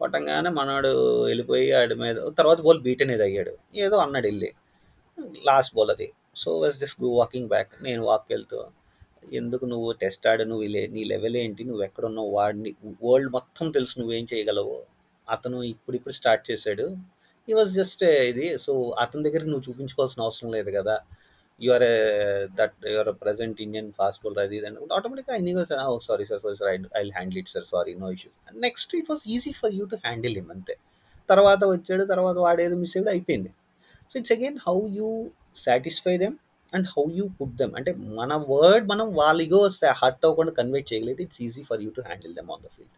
కొట్టంగానే 0.00 0.50
మనోడు 0.58 0.92
వెళ్ళిపోయి 1.26 1.66
ఆడి 1.78 1.96
మీద 2.02 2.18
తర్వాత 2.38 2.60
బాల్ 2.66 2.82
బీట్ 2.86 3.04
అనేది 3.06 3.24
అయ్యాడు. 3.28 3.54
ఏదో 3.80 3.98
అన్నాడు 4.04 4.28
ఎళ్ళి. 4.32 4.50
లాస్ట్ 5.44 5.74
బాల్ 5.76 5.92
అది. 5.94 6.08
So, 6.36 6.50
was 6.62 6.76
just 6.82 6.98
go 7.02 7.08
walking 7.16 7.48
back. 7.52 7.72
నేను 7.86 8.02
వాక్‌కెళ్తూ 8.08 8.58
ఎందుకు 9.38 9.64
నువ్వు 9.66 9.88
టెస్ట్ 10.02 10.24
ఆడ 10.30 10.40
నువ్వు 10.50 10.64
లే 10.74 10.82
నీ 10.94 11.02
లెవెల్ 11.10 11.36
ఏంటి? 11.40 11.62
నువ్వు 11.62 11.78
నువ్వెక్కడున్నావు? 11.78 12.30
వాడిని 12.36 12.70
వరల్డ్ 13.04 13.30
మొత్తం 13.36 13.66
తెలుసు 13.76 13.94
నువ్వేం 14.00 14.24
చేయగలవు 14.32 14.76
అతను 15.28 15.58
ఇప్పుడిప్పుడు 15.72 16.14
స్టార్ట్ 16.20 16.44
చేశాడు. 16.50 16.86
ఈ 17.48 17.54
వాజ్ 17.58 17.72
జస్ట్ 17.76 18.02
ఇది. 18.30 18.46
సో, 18.64 18.72
అతని 19.04 19.22
దగ్గర 19.26 19.42
నువ్వు 19.50 19.64
చూపించుకోవాల్సిన 19.68 20.22
అవసరం 20.26 20.50
లేదు 20.56 20.70
కదా! 20.78 20.96
Your 21.60 21.84
are 21.84 21.86
a 21.88 21.94
that 22.58 22.76
your 22.86 23.08
present 23.14 23.20
present 23.22 23.58
Indian 23.64 23.88
fast 23.98 24.20
bowler 24.24 24.42
అది 24.44 24.56
ఇది 24.58 24.68
ఆటోమేటిక్‌గా 24.96 25.34
I 25.38 25.42
knew 25.46 25.64
sir 25.70 25.80
oh 25.88 25.98
sorry 26.08 26.24
sir, 26.30 26.40
sorry 26.44 26.56
sir. 26.60 26.70
I 26.72 26.76
I 27.00 27.14
handle 27.16 27.40
it 27.42 27.50
sir. 27.54 27.66
Sorry 27.74 27.92
no 28.02 28.08
issues. 28.16 28.36
Next 28.66 28.92
it 29.00 29.08
was 29.12 29.24
easy 29.34 29.52
for 29.60 29.74
you 29.78 29.86
to 29.92 29.98
handle 30.06 30.36
him 30.40 30.50
అంతే. 30.56 30.76
తర్వాత 31.28 31.62
వచ్చాడు. 31.74 32.04
తర్వాత 32.12 32.36
వాడేదో 32.46 32.76
miss 32.82 32.94
అయ్యాడు 32.96 33.12
అయిపోయింది. 33.14 33.50
So, 34.12 34.18
it's 34.20 34.34
again 34.36 34.58
how 34.66 34.78
you 34.98 35.08
satisfy 35.56 36.16
them 36.18 36.36
and 36.72 36.88
how 36.94 37.04
you 37.18 37.26
put 37.38 37.54
them. 37.58 37.74
అంటే 37.78 37.90
మన 38.18 38.32
word 38.52 38.86
మనం 38.90 39.06
వాళ్ళ 39.14 39.38
ఇగో 39.46 39.62
హర్ట్ 40.00 40.24
అవ్వకుండా 40.26 40.54
కన్వే 40.58 40.82
చేయగలిగితే 40.90 41.22
it's 41.22 41.42
easy 41.48 41.62
for 41.70 41.82
you 41.84 41.92
to 41.96 42.04
handle 42.06 42.34
them 42.34 42.50
on 42.56 42.64
the 42.66 42.70
field. 42.76 42.96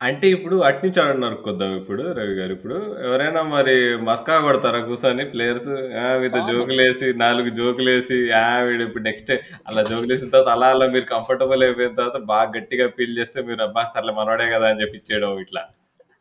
అంటే 0.00 0.26
ఇప్పుడు 0.34 0.56
అటునుంచి 0.66 0.98
అటు 1.02 1.18
నరుక్కొద్దాం 1.24 1.72
ఇప్పుడు 1.80 2.02
రవి 2.18 2.34
గారు. 2.38 2.52
ఇప్పుడు 2.52 2.76
ఎవరైనా 3.06 3.40
మరి 3.50 3.74
మస్కా 4.06 4.36
కొడతారా 4.40 4.78
కూసోని 4.86 5.24
ప్లేయర్స్? 5.32 5.68
మీతో. 6.22 6.40
జోకులేసి 6.48 7.08
4 7.18 7.50
జోకులేసి 7.58 8.18
ఆ! 8.38 8.46
వీడు 8.66 8.84
ఇప్పుడు 8.88 9.04
నెక్స్ట్ 9.04 9.32
అలా 9.68 9.82
జోకులేసిన 9.90 10.30
తర్వాత 10.34 10.50
అలా 10.56 10.68
అలా 10.76 10.86
మీరు 10.94 11.06
కంఫర్టబుల్ 11.12 11.64
అయిపోయిన 11.66 11.92
తర్వాత 12.00 12.20
బాగా 12.32 12.48
గట్టిగా 12.56 12.86
ఫీల్ 12.96 13.14
చేస్తే 13.20 13.42
మీరు 13.48 13.62
అబ్బా! 13.66 13.84
సర్లే 13.94 14.14
మనోడే 14.20 14.46
కదా! 14.54 14.68
అని 14.72 14.82
చెప్పి 14.84 14.98
ఇచ్చేయడం 15.00 15.38
ఇట్లా. 15.44 15.64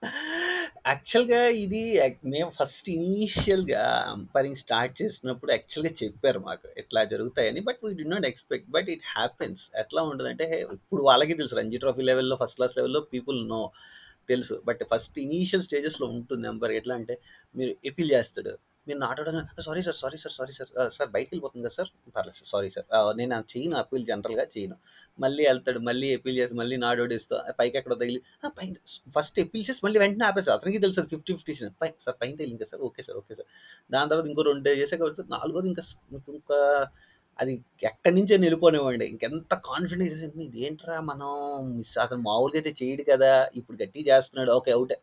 యాక్చువల్‌గా 0.86 1.42
ఇది 1.64 1.82
యాక్ 1.96 2.18
మేము 2.32 2.50
ఫస్ట్ 2.58 2.88
ఇనీషియల్‌గా 2.96 3.82
అంపైరింగ్ 4.14 4.60
స్టార్ట్ 4.62 4.94
చేసినప్పుడు 5.02 5.52
యాక్చువల్‌గా 5.52 5.92
చెప్పారు 6.02 6.40
మాకు. 6.42 6.68
ఇట్లా 6.82 7.02
జరుగుతాయని. 7.14 7.62
But 7.62 7.80
we 7.84 7.92
did 8.00 8.12
not 8.12 8.28
expect. 8.32 8.68
But 8.72 8.90
it 8.90 9.06
happens. 9.14 9.64
ఎట్లా 9.84 10.04
ఉంటదంటే 10.10 10.48
ఇప్పుడు 10.78 11.04
వాళ్ళకి 11.04 11.36
తెలుసు 11.36 11.58
రంజీ 11.62 11.80
ట్రోఫీ 11.80 12.06
లెవెల్‌లో 12.12 12.38
ఫస్ట్ 12.44 12.60
క్లాస్ 12.60 12.76
లెవెల్‌లో 12.80 13.02
పీపుల్ 13.14 13.40
నో 13.50 13.62
తెలుసు. 14.30 14.56
బట్ 14.66 14.82
ఫస్ట్ 14.92 15.18
ఇనీషియల్ 15.20 15.64
స్టేజెస్‌లో 15.64 16.08
ఉంటుంది 16.16 16.48
అంపైర్ 16.48 16.74
ఎట్లా 16.74 16.96
అంటే 16.96 17.16
మీరు 17.56 17.74
ఎపిల్ 17.86 18.12
చేస్తాడు. 18.16 18.54
మీరు 18.90 19.00
నాటడం 19.00 19.36
sorry 19.66 19.82
sir, 19.82 19.98
sorry 20.02 20.18
sir, 20.18 20.34
sorry 20.38 20.54
sir. 20.54 20.70
Sir 20.74 20.92
sir 20.98 21.10
బయటికెళ్ళిపోతుంది 21.16 21.64
కదా 21.66 21.76
సార్. 21.78 21.90
పర్లేదు 22.16 22.38
సార్. 22.40 22.50
Sorry 22.54 22.70
sir. 22.76 22.88
నేను 23.20 23.40
చేయను 23.54 23.76
అప్పీల్ 23.82 24.06
జనరల్‌గా 24.10 24.46
చేయను. 24.56 24.78
మళ్ళీ 25.20 25.44
వెళ్తాడు 25.50 25.80
మళ్ళీ 25.88 26.10
అప్పీల్ 26.18 26.38
చేసి 26.40 26.56
మళ్ళీ 26.62 26.78
నాట్ 26.80 27.02
పైకి 27.60 27.76
ఎక్కడ 27.80 27.94
తగిలి 28.02 28.20
పైన 28.58 28.74
ఫస్ట్ 29.18 29.40
అప్పీల్ 29.44 29.66
చేసి 29.70 29.82
మళ్ళీ 29.86 30.00
వెంటనే 30.04 30.26
ఆపేస్తారు. 30.30 30.58
అతనికి 30.60 30.82
తెలుసు 30.86 30.98
సార్ 31.00 31.10
ఫిఫ్టీ 31.14 31.34
ఫిఫ్టీ 31.36 31.54
పై 31.82 31.90
సార్ 32.06 32.18
పైన 32.22 32.34
తగిలింది 32.40 32.68
sir. 32.72 32.82
Okay 32.90 33.04
sir. 33.08 33.18
Okay 33.22 33.36
sir. 33.40 33.50
దాని 33.90 34.10
తర్వాత 34.12 34.28
ఇంకో 34.32 34.46
రెండు 34.50 34.74
చేసే 34.82 34.98
కాబట్టి 34.98 35.26
నాలుగోది 35.36 35.70
ఇంకా 35.74 35.84
మీకు 36.14 36.30
ఇంకా 36.36 36.60
అది 37.40 37.54
ఎక్కడి 37.90 38.16
నుంచే 38.18 38.36
నిలిపోనివ్వండి 38.38 39.06
ఇంకెంత 39.12 39.54
కాన్ఫిడెన్స్ 39.68 40.14
చేసి 40.16 40.44
ఇదేంట్రా 40.46 40.96
మనం 41.10 41.30
మిస్ 41.78 41.94
అతను 42.04 42.22
మామూలుగా 42.26 42.58
అయితే 42.62 42.72
చేయడు 42.82 43.04
కదా! 43.12 43.30
ఇప్పుడు 43.60 43.78
గట్టి 43.82 44.02
చేస్తున్నాడు. 44.10 44.52
ఓకే. 44.58 44.72
అవుటే 44.78 44.96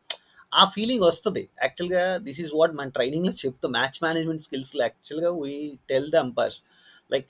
ఆ 0.56 0.64
ఫీలింగ్ 0.74 1.04
వస్తుంది 1.06 1.42
యాక్చువల్‌గా 1.62 2.02
దిస్ 2.26 2.40
ఈస్ 2.44 2.52
వాట్ 2.56 2.74
మన 2.78 2.88
ట్రైనింగ్‌లో 2.96 3.32
చెప్తాం. 3.40 3.70
మ్యాచ్ 3.76 3.98
మేనేజ్మెంట్ 4.04 4.42
స్కిల్స్‌లో 4.46 4.82
యాక్చువల్‌గా 4.86 5.30
we 5.40 5.54
tell 5.90 6.10
the 6.12 6.18
umpires. 6.24 6.58
Like 7.10 7.28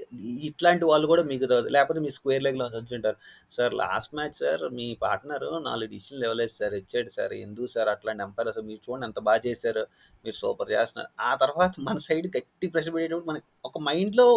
ఇట్లాంటి 0.49 0.85
వాళ్ళు 0.91 1.07
కూడా 1.11 1.23
మీకు 1.31 1.47
లేకపోతే 1.75 2.01
మీ 2.05 2.11
స్క్వేర్ 2.17 2.45
లెగ్‌లో 2.47 2.67
వచ్చుంటారు. 2.77 3.19
సార్ 3.53 3.73
లాస్ట్ 3.81 4.13
మ్యాచ్ 4.19 4.37
సార్ 4.41 4.63
మీ 4.77 4.87
పార్ట్నర్ 5.03 5.45
నాలుగు 5.67 5.89
డిసిషన్‌లు 5.93 6.25
ఇవ్వలేదు 6.29 6.55
సార్. 6.55 6.75
ఇచ్చాడు 6.81 7.11
సార్. 7.17 7.35
ఎందుకు 7.45 7.69
సార్ 7.75 7.89
అట్లాంటి 7.95 8.25
అంపైర్ 8.27 8.51
సార్ 8.51 8.67
మీరు 8.71 8.81
చూడండి 8.87 9.07
ఎంత 9.09 9.21
బాగా 9.29 9.43
చేశారు. 9.47 9.83
మీరు 10.25 10.37
సూపర్ 10.41 10.71
చేస్తున్నారు. 10.75 11.11
ఆ 11.23 11.33
తర్వాత 11.43 11.73
మన 11.89 11.99
సైడ్ 12.09 12.29
గట్టి 12.37 12.69
ప్రెషర్ 12.75 12.95
పెట్టేటప్పుడు 12.97 13.31
మనకి 13.33 13.47
ఒక 13.65 13.79
మైండ్‌లో 13.89 14.29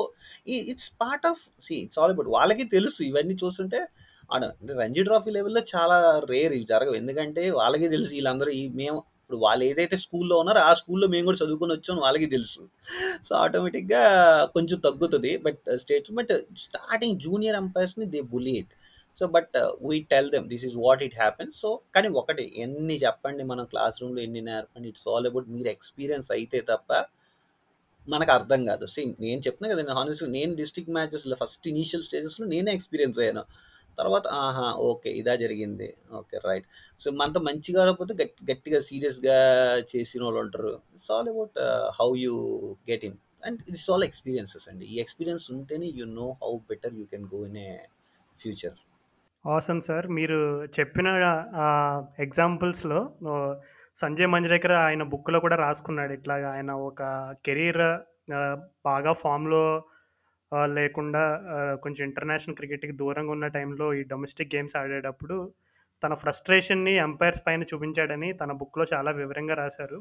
it's 0.73 0.91
part 1.01 1.27
of 1.27 1.43
see 1.61 1.75
it's 1.85 1.99
all 2.01 2.13
about 2.15 2.31
వాళ్ళకి 2.37 2.65
తెలుసు 2.75 3.01
ఇవన్నీ 3.09 3.37
చూస్తుంటే 3.43 3.81
ఆడ 4.29 4.43
అంటే 4.53 4.73
రంజీ 4.79 5.01
ట్రోఫీ 5.05 5.31
లెవెల్‌లో 5.35 5.61
చాలా 5.71 5.97
రేర్ 6.31 6.53
ఇవి 6.53 6.65
జరగవు. 6.71 6.95
ఎందుకంటే 6.95 7.43
వాళ్ళకి 7.59 7.87
తెలుసు 7.93 8.11
వీళ్ళందరూ 8.17 8.51
ఈ 8.55 8.63
మేము 8.79 8.97
ఇప్పుడు 9.21 9.39
వాళ్ళు 9.43 9.63
ఏదైతే 9.65 9.95
స్కూల్‌లో 10.03 10.35
ఉన్నారో 10.41 10.61
ఆ 10.67 10.71
స్కూల్‌లో 10.79 11.07
మేము 11.13 11.25
కూడా 11.27 11.39
చదువుకొని 11.41 11.73
వచ్చామని 11.75 12.03
వాళ్ళకి 12.05 12.27
తెలుసు. 12.31 12.61
సో, 13.27 13.31
ఆటోమేటిక్‌గా 13.41 14.01
కొంచెం 14.55 14.77
తగ్గుతది. 14.85 15.33
But 15.45 15.61
states 15.83 16.13
but 16.19 16.33
starting 16.63 17.17
junior 17.25 17.57
అంపైర్స్‌ని 17.61 18.07
they 18.13 18.21
bully 18.31 18.55
so, 19.21 19.27
but 19.29 19.55
we 19.85 19.97
tell 20.11 20.29
them 20.33 20.47
this 20.51 20.65
is 20.67 20.77
what 20.81 21.01
it 21.07 21.17
happens. 21.21 21.55
So, 21.63 21.69
కానీ 21.95 22.09
ఒకటి 22.21 22.45
ఎన్ని 22.65 22.97
చెప్పండి 23.05 23.45
మనం 23.51 23.65
క్లాస్ 23.73 23.99
రూమ్‌లో 24.01 24.21
ఎన్ని 24.27 24.43
నేర్పండి 24.49 24.89
ఇట్స్ 24.93 25.07
ఆల్ 25.13 25.27
అబౌట్ 25.31 25.49
మీరు 25.55 25.71
ఎక్స్‌పీరియన్స్ 25.75 26.29
అయితే 26.37 26.61
తప్ప 26.69 26.89
మనకు 28.07 28.31
అర్థం 28.35 28.61
కాదు. 28.69 28.85
సీ 28.93 29.01
నేను 29.23 29.41
చెప్తున్నా 29.45 29.75
నేను 29.79 29.95
హానెస్ట్‌గా 29.97 30.29
నేను 30.35 30.51
డిస్ట్రిక్ట్ 30.55 30.93
మ్యాచెస్‌లో 30.95 31.35
ఫస్ట్ 31.41 31.65
ఇనీషియల్ 31.71 32.03
స్టేజెస్‌లో 32.05 32.45
నేనే 32.53 32.71
ఎక్స్‌పీరియన్స్ 32.77 33.19
అయ్యాను. 33.21 33.43
తర్వాత 33.99 34.25
ఆహా! 34.39 34.67
ఓకే. 34.89 35.09
ఇదా 35.19 35.33
జరిగింది. 35.43 35.89
ఓకే. 36.19 36.37
రైట్. 36.45 36.67
సో, 37.01 37.09
మనతో 37.19 37.39
మంచిగా 37.47 37.81
కాకపోతే 37.81 38.13
గట్టి 38.21 38.43
గట్టిగా 38.49 38.79
సీరియస్‌గా 38.89 39.37
చేసిన 39.91 40.21
వాళ్ళు 40.27 40.41
it's 40.95 41.11
all 41.15 41.29
about 41.33 41.57
how 41.99 42.09
you 42.23 42.35
get 42.89 43.05
in. 43.09 43.17
And 43.43 43.59
it's 43.69 43.87
all 43.91 44.05
experiences 44.09 44.67
అండి. 44.71 44.85
ఈ 44.93 44.97
ఎక్స్‌పీరియన్స్ 45.03 45.45
ఉంటేనే 45.53 45.89
you 45.99 46.07
know 46.15 46.27
how 46.43 46.53
better 46.71 46.95
you 46.99 47.05
can 47.13 47.27
go 47.33 47.41
in 47.45 47.59
a 47.65 47.71
future. 48.37 48.77
Awesome 49.45 49.81
sir. 49.85 50.07
మీరు 50.17 50.39
చెప్పిన 50.77 51.07
ఎగ్జాంపుల్స్‌లో 52.25 52.99
సంజయ్ 53.95 54.29
మంజరేకర్ 54.33 54.75
ఆయన 54.81 55.03
బుక్‌లో 55.13 55.39
కూడా 55.45 55.57
రాసుకున్నాడు. 55.63 56.13
ఇట్లాగా 56.13 56.49
ఆయన 56.55 56.71
ఒక 56.89 57.01
కెరీర్ 57.45 57.83
బాగా 58.85 59.11
ఫామ్‌లో 59.21 59.63
లేకుండా 60.75 61.23
కొంచెం 61.83 62.03
ఇంటర్నేషనల్ 62.07 62.55
క్రికెట్‌కి 62.55 62.93
దూరంగా 63.01 63.31
ఉన్న 63.31 63.47
టైంలో 63.49 63.87
ఈ 63.93 64.03
డొమెస్టిక్ 64.07 64.53
గేమ్స్ 64.55 64.75
ఆడేటప్పుడు 64.75 65.37
తన 66.03 66.13
ఫ్రస్ట్రేషన్‌ని 66.15 66.93
అంపైర్స్ 66.99 67.41
పైన 67.47 67.63
చూపించాడని 67.71 68.29
తన 68.33 68.51
బుక్‌లో 68.59 68.85
చాలా 68.93 69.11
వివరంగా 69.13 69.55
రాశారు. 69.55 69.99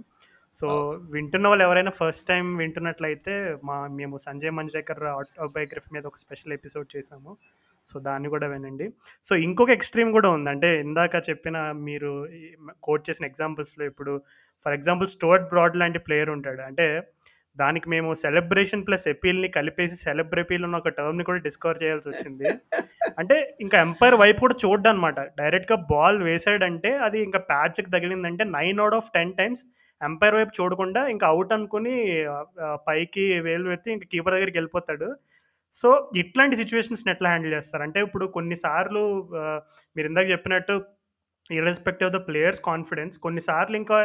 సో! 0.54 0.66
వింటున్న 1.12 1.46
వాళ్ళు 1.48 1.64
ఎవరైనా 1.64 1.92
ఫస్ట్ 1.98 2.24
టైమ్ 2.26 2.48
వింటున్నట్లయితే 2.58 3.34
మా 3.64 3.76
మేము 3.96 4.16
సంజయ్ 4.26 4.54
మంజ్రేకర్ 4.58 5.02
ఆటోబయోగ్రఫీ 5.14 5.90
మీద 5.92 6.04
ఒక 6.06 6.18
స్పెషల్ 6.18 6.54
ఎపిసోడ్ 6.58 6.88
చేశాము. 6.96 7.32
సో, 7.86 7.96
దాన్ని 8.00 8.28
కూడా 8.28 8.46
వినండి. 8.48 8.86
సో, 9.24 9.34
ఇంకొక 9.46 9.70
ఎక్స్‌ట్రీమ్ 9.70 10.12
కూడా 10.12 10.30
ఉంది. 10.30 10.50
అంటే 10.50 10.70
ఇందాక 10.82 11.22
చెప్పిన 11.28 11.58
మీరు 11.82 12.12
కోట్ 12.82 13.06
చేసిన 13.08 13.26
ఎగ్జాంపుల్స్‌లో 13.26 13.84
ఇప్పుడు 13.84 14.14
ఫర్ 14.66 14.74
ఎగ్జాంపుల్ 14.74 15.10
స్టూవర్ట్ 15.14 15.48
బ్రాడ్ 15.52 15.76
లాంటి 15.76 16.00
ప్లేయర్ 16.06 16.32
ఉంటాడు. 16.36 16.62
అంటే 16.62 16.88
దానికి 17.58 17.86
మేము 17.90 18.10
సెలబ్రేషన్ 18.22 18.84
ప్లస్ 18.86 19.06
ఎపీల్‌ని 19.12 19.48
కలిపేసి 19.56 19.96
సెలబ్రెపీల్ 20.02 20.64
అన్న 20.66 20.80
ఒక 20.82 20.92
టర్మ్‌ని 20.98 21.24
కూడా 21.28 21.40
డిస్కవర్ 21.46 21.80
చేయాల్సొచ్చింది. 21.82 22.48
అంటే 23.20 23.36
ఇంకా 23.60 23.76
ఎంపైర్ 23.86 24.16
వైపు 24.22 24.40
కూడా 24.40 24.56
చూడడనమాట. 24.62 25.18
డైరెక్ట్‌గా 25.40 25.78
బాల్ 25.92 26.18
వేసాడంటే 26.28 26.92
అది 27.06 27.18
ఇంకా 27.26 27.40
ప్యాడ్స్‌కి 27.50 27.90
తగిలిందంటే 27.96 28.46
nine 28.56 28.80
out 28.84 28.98
of 28.98 29.10
10 29.10 29.32
times 29.40 29.62
umpire 30.00 30.36
వైపు 30.36 30.52
చూడకుండా 30.58 31.00
ఇంకా 31.14 31.26
అవుట్ 31.32 31.52
అనుకుని 31.54 31.94
పైకి 32.88 33.24
వేలు 33.46 33.72
ఎత్తి 33.72 33.90
ఇంకా 33.96 34.08
కీపర్ 34.12 34.36
దగ్గరికి 34.36 34.58
వెళ్ళిపోతాడు 34.58 35.08
సో, 35.74 35.88
ఇట్లాంటి 36.20 36.56
సిచ్యువేషన్స్ని 36.60 37.10
ఎట్లా 37.12 37.28
హ్యాండిల్ 37.30 37.54
చేస్తారు? 37.56 37.82
అంటే 37.86 37.98
ఇప్పుడు 38.06 38.26
కొన్నిసార్లు 38.36 39.02
మీరు 39.96 40.06
ఇందాక 40.10 40.26
చెప్పినట్టు 40.34 40.74
irrespective 41.50 42.08
of 42.08 42.16
the 42.16 42.22
players 42.28 42.62
confidence 42.64 43.16
కొన్నిసార్లు 43.26 43.76
ఇంకా 43.82 43.98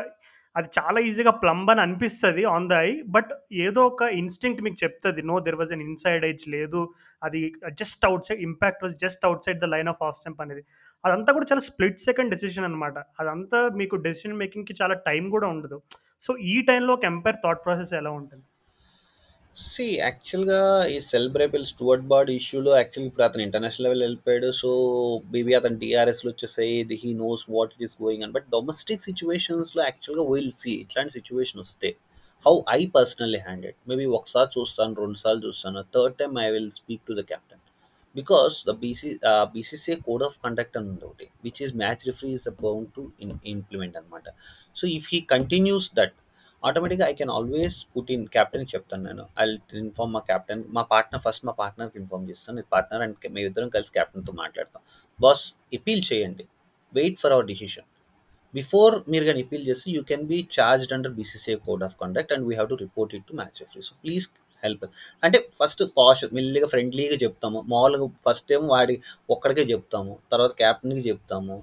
అది 0.56 0.70
చాలా 0.80 1.00
ఈజీగా 1.02 1.32
ప్లంబ్ 1.44 1.72
అని 1.72 1.82
అనిపిస్తుంది 1.82 2.44
ఆన్ 2.46 2.70
ద 2.70 2.74
ఐ. 2.86 2.90
బట్ 3.08 3.32
ఏదో 3.60 3.88
ఒక 3.88 4.02
ఇన్‌స్టింక్ట్ 4.14 4.64
మీకు 4.64 4.78
చెప్తుంది 4.84 5.22
no 5.24 5.40
there 5.40 5.56
was 5.56 5.72
an 5.72 5.82
inside 5.82 6.26
edge 6.26 6.50
లేదు. 6.50 6.82
అది 7.22 7.42
just 7.74 8.06
outside 8.26 8.42
impact 8.42 8.84
was 8.84 8.96
just 8.98 9.26
outside 9.26 9.60
the 9.60 9.66
line 9.66 9.88
of 9.88 10.04
off 10.04 10.18
stump 10.18 10.42
అనేది. 10.42 10.64
అదంతా 11.04 11.34
కూడా 11.34 11.46
చాలా 11.52 11.62
స్ప్లిట్ 11.62 12.00
సెకండ్ 12.00 12.32
డెసిషన్ 12.32 12.66
అనమాట. 12.66 12.98
అదంతా 13.20 13.70
మీకు 13.76 13.96
డెసిషన్ 14.08 14.38
మేకింగ్‌కి 14.38 14.76
చాలా 14.82 14.94
టైం 15.08 15.30
కూడా 15.30 15.48
ఉండదు. 15.48 15.80
సో, 16.22 16.38
ఈ 16.48 16.62
టైంలో 16.62 16.94
ఒక 16.94 17.06
ఎంపైర్ 17.06 17.36
థాట్ 17.44 17.66
ప్రాసెస్ 17.66 17.94
ఎలా 17.94 18.12
ఉంటుంది? 18.12 18.46
సీ 19.58 19.84
యాక్చువల్‌గా 19.98 20.60
ఈ 20.90 21.00
సెలబ్రేబుల్ 21.08 21.64
స్టూవర్ట్ 21.72 22.06
బార్డ్ 22.12 22.30
ఇష్యూలో 22.32 22.72
యాక్చువల్లీ 22.76 23.10
ఇప్పుడు 23.10 23.26
అతను 23.28 23.44
ఇంటర్నేషనల్ 23.46 23.86
లెవెల్ 23.86 24.04
వెళ్ళిపోయాడు. 24.06 24.50
సో, 24.62 24.70
మేబీ 25.34 25.52
అతను 25.60 25.78
డీఆర్ఎస్‌లో 25.84 26.30
వచ్చేసాయి. 26.32 26.78
The 26.90 26.98
he 27.04 27.12
knows 27.20 27.44
what 27.54 27.74
it 27.76 27.84
is 27.88 27.96
going 28.02 28.24
on. 28.26 28.34
But 28.38 28.48
domestic 28.56 29.04
సిట్యుయేషన్స్‌లో 29.08 29.82
యాక్చువల్‌గా 29.86 30.26
విల్ 30.32 30.54
సీ 30.60 30.72
ఇట్లాంటి 30.84 31.14
సిట్యుయేషన్ 31.18 31.62
వస్తే 31.66 31.92
how 32.46 32.56
I 32.74 32.82
personally 32.96 33.42
handle 33.46 33.76
maybe 33.90 34.06
ఒకసారి 34.18 34.50
చూస్తాను, 34.56 34.94
2 34.98 35.20
సార్లు 35.22 35.42
చూస్తాను. 35.48 35.84
Third 35.96 36.18
time 36.22 36.36
I 36.40 36.50
will 36.56 36.72
speak 36.80 37.04
to 37.08 37.14
the 37.14 37.24
captain. 37.32 37.62
Because 38.16 38.56
the 38.68 38.74
BC 38.82 39.12
ah, 39.30 39.46
BCCI 39.54 39.98
code 40.08 40.24
of 40.28 40.36
conduct 40.44 40.76
అని 40.80 40.90
ఉంది 40.92 41.06
ఒకటి. 41.08 41.28
Which 41.46 41.62
is 41.66 41.74
match 41.78 42.04
referee 42.10 42.32
is 42.38 42.48
bound 42.66 42.90
to 42.98 43.04
in 43.24 43.34
implement 43.54 43.96
అనమాట. 44.02 44.26
So, 44.78 44.84
if 44.98 45.08
he 45.14 45.22
continues 45.34 45.90
that 45.96 46.16
ఆటోమేటిక్‌గా 46.64 47.06
I 47.10 47.16
can 47.16 47.32
always 47.32 47.78
put 47.94 48.12
in 48.16 48.26
కెప్టెన్‌కి 48.36 48.72
చెప్తాను 48.74 49.04
నేను. 49.04 49.24
I 49.40 49.46
inform 49.82 50.14
మా 50.16 50.22
captain. 50.30 50.64
మా 50.78 50.84
partner 50.92 51.22
first 51.26 51.44
మా 51.46 51.56
పార్ట్నర్‌కి 51.60 51.98
ఇన్ఫార్మ్ 52.02 52.26
చేస్తాను. 52.32 52.56
మీ 52.60 52.66
పార్ట్నర్ 52.74 53.04
అండ్ 53.06 53.18
మేమిద్దరం 53.32 53.70
కలిసి 53.76 53.94
కెప్టెన్‌తో 53.98 54.34
మాట్లాడతాం. 54.40 54.84
బాస్ 55.20 55.44
అపీల్ 55.74 56.04
చేయండి. 56.12 56.46
Wait 56.94 57.18
for 57.22 57.34
our 57.34 57.48
decision. 57.52 57.88
Before 58.54 58.96
మీరు 59.12 59.26
గాని 59.26 59.42
ఇపీల్ 59.46 59.66
చేస్తే 59.70 59.88
you 59.94 60.02
can 60.10 60.26
be 60.28 60.38
charged 60.58 60.94
under 60.96 61.14
BCCI 61.16 61.58
code 61.68 61.84
of 61.88 61.96
conduct 62.02 62.34
and 62.36 62.46
we 62.50 62.56
have 62.56 62.70
to 62.70 62.78
report 62.84 63.14
it 63.18 63.26
to 63.30 63.36
match 63.36 63.60
referee. 63.62 63.84
So, 63.88 63.94
please 64.04 64.26
help 64.64 64.84
us. 64.86 64.94
అంటే 65.24 65.38
first 65.60 65.82
caution 65.98 66.34
మెల్లిగా 66.36 66.68
ఫ్రెండ్లీగా 66.68 67.18
చెప్తాము. 67.24 67.60
మామూలుగా 67.72 68.06
first 68.26 68.52
ఏమో 68.52 68.68
వాడి 68.70 68.96
ఒక్కడికే 69.30 69.66
చెప్తాము. 69.74 70.14
తర్వాత 70.32 70.54
కెప్టెన్‌కి 70.62 71.04
చెప్తాము. 71.10 71.56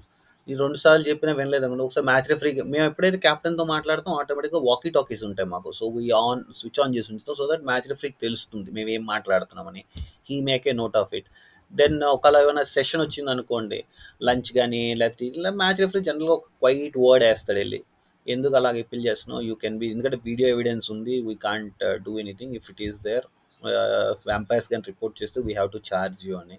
ఈ 0.47 0.53
రెండు 0.59 0.77
సార్లు 0.83 1.03
చెప్పినా 1.07 1.31
వినలేదనుకోండి 1.37 1.83
ఒకసారి 1.85 2.05
మ్యాచ్ 2.05 2.27
రిఫరీకి 2.31 2.61
మేము 2.71 2.85
ఎప్పుడైతే 2.89 3.17
కెప్టెన్‌తో 3.25 3.63
మాట్లాడతాం 3.71 4.13
ఆటోమేటిక్‌గా 4.21 4.59
వాకీ 4.67 4.89
టాకీస్ 4.95 5.23
ఉంటాయి 5.27 5.47
మాకు. 5.51 5.69
So, 5.79 5.85
we 5.95 6.03
on 6.19 6.41
switch 6.59 6.79
on 6.83 6.93
చేసి 6.95 7.09
ఉంచుతాం. 7.13 7.35
సో 7.39 7.45
దట్ 7.51 7.63
మ్యాచ్ 7.69 7.87
రెఫరీకి 7.91 8.17
తెలుస్తుంది 8.25 8.69
మేమేం 8.77 9.03
మాట్లాడుతున్నామని. 9.11 9.81
He 10.29 10.37
make 10.49 10.65
a 10.67 10.75
note 10.81 10.97
of 11.01 11.13
it. 11.19 11.29
Then 11.73 11.97
ఒకవేళ 12.13 12.37
ఏమైనా 12.43 12.63
సెషన్ 12.73 13.01
వచ్చింది 13.03 13.31
అనుకోండి 13.35 13.79
లంచ్ 14.21 14.49
కానీ 14.57 14.81
లేకపోతే 15.01 15.25
ఇట్లా 15.29 15.51
మ్యాచ్ 15.61 15.81
రెఫరీ 15.83 16.01
జనరల్‌గా 16.09 16.33
ఒక 16.37 16.47
క్వైట్ 16.61 16.97
వర్డ్ 17.05 17.25
ఏస్తాడెళ్ళి. 17.29 17.79
ఎందుకు 18.27 18.55
అలాగ 18.59 18.81
అపీల్ 18.83 19.05
చేస్తున్నావు? 19.09 19.43
యూ 19.49 19.53
కెన్ 19.63 19.77
బి 19.81 19.87
ఎందుకంటే 19.93 20.19
వీడియో 20.27 20.49
ఎవిడెన్స్ 20.55 20.87
ఉంది. 20.95 21.15
We 21.27 21.35
can't 21.47 21.71
do 22.05 22.13
anything 22.23 22.55
if 22.59 22.67
it 22.73 22.83
is 22.87 22.99
there 23.07 23.27
vampires 23.63 24.67
umpires 24.67 24.89
report 24.91 25.15
చేస్తే 25.21 25.39
we 25.47 25.53
have 25.53 25.71
to 25.73 25.81
charge 25.89 26.21
you 26.27 26.35
అని. 26.43 26.57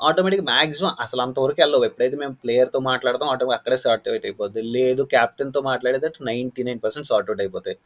ఆటోమేటిక్ 0.00 0.44
మాక్సిమం 0.46 0.92
అసలు 1.04 1.20
అంతవరకు 1.24 1.60
వెళ్ళవు 1.62 1.84
ఎప్పుడైతే 1.88 2.16
మేము 2.16 2.34
ప్లేయర్‌తో 2.42 2.78
మాట్లాడతాం 2.88 3.28
ఆటోమేటిక్ 3.32 3.58
అక్కడే 3.58 3.78
సార్ట్ 3.84 4.06
అవుట్ 4.08 4.26
అయిపోద్ది. 4.28 4.62
లేదు 4.76 5.02
క్యాప్టెన్తో 5.12 5.60
మాట్లాడేది 5.62 6.08
99% 6.20 7.08
సార్ట్ 7.10 7.30
అవుట్ 7.30 7.42
అయిపోతాయి. 7.44 7.76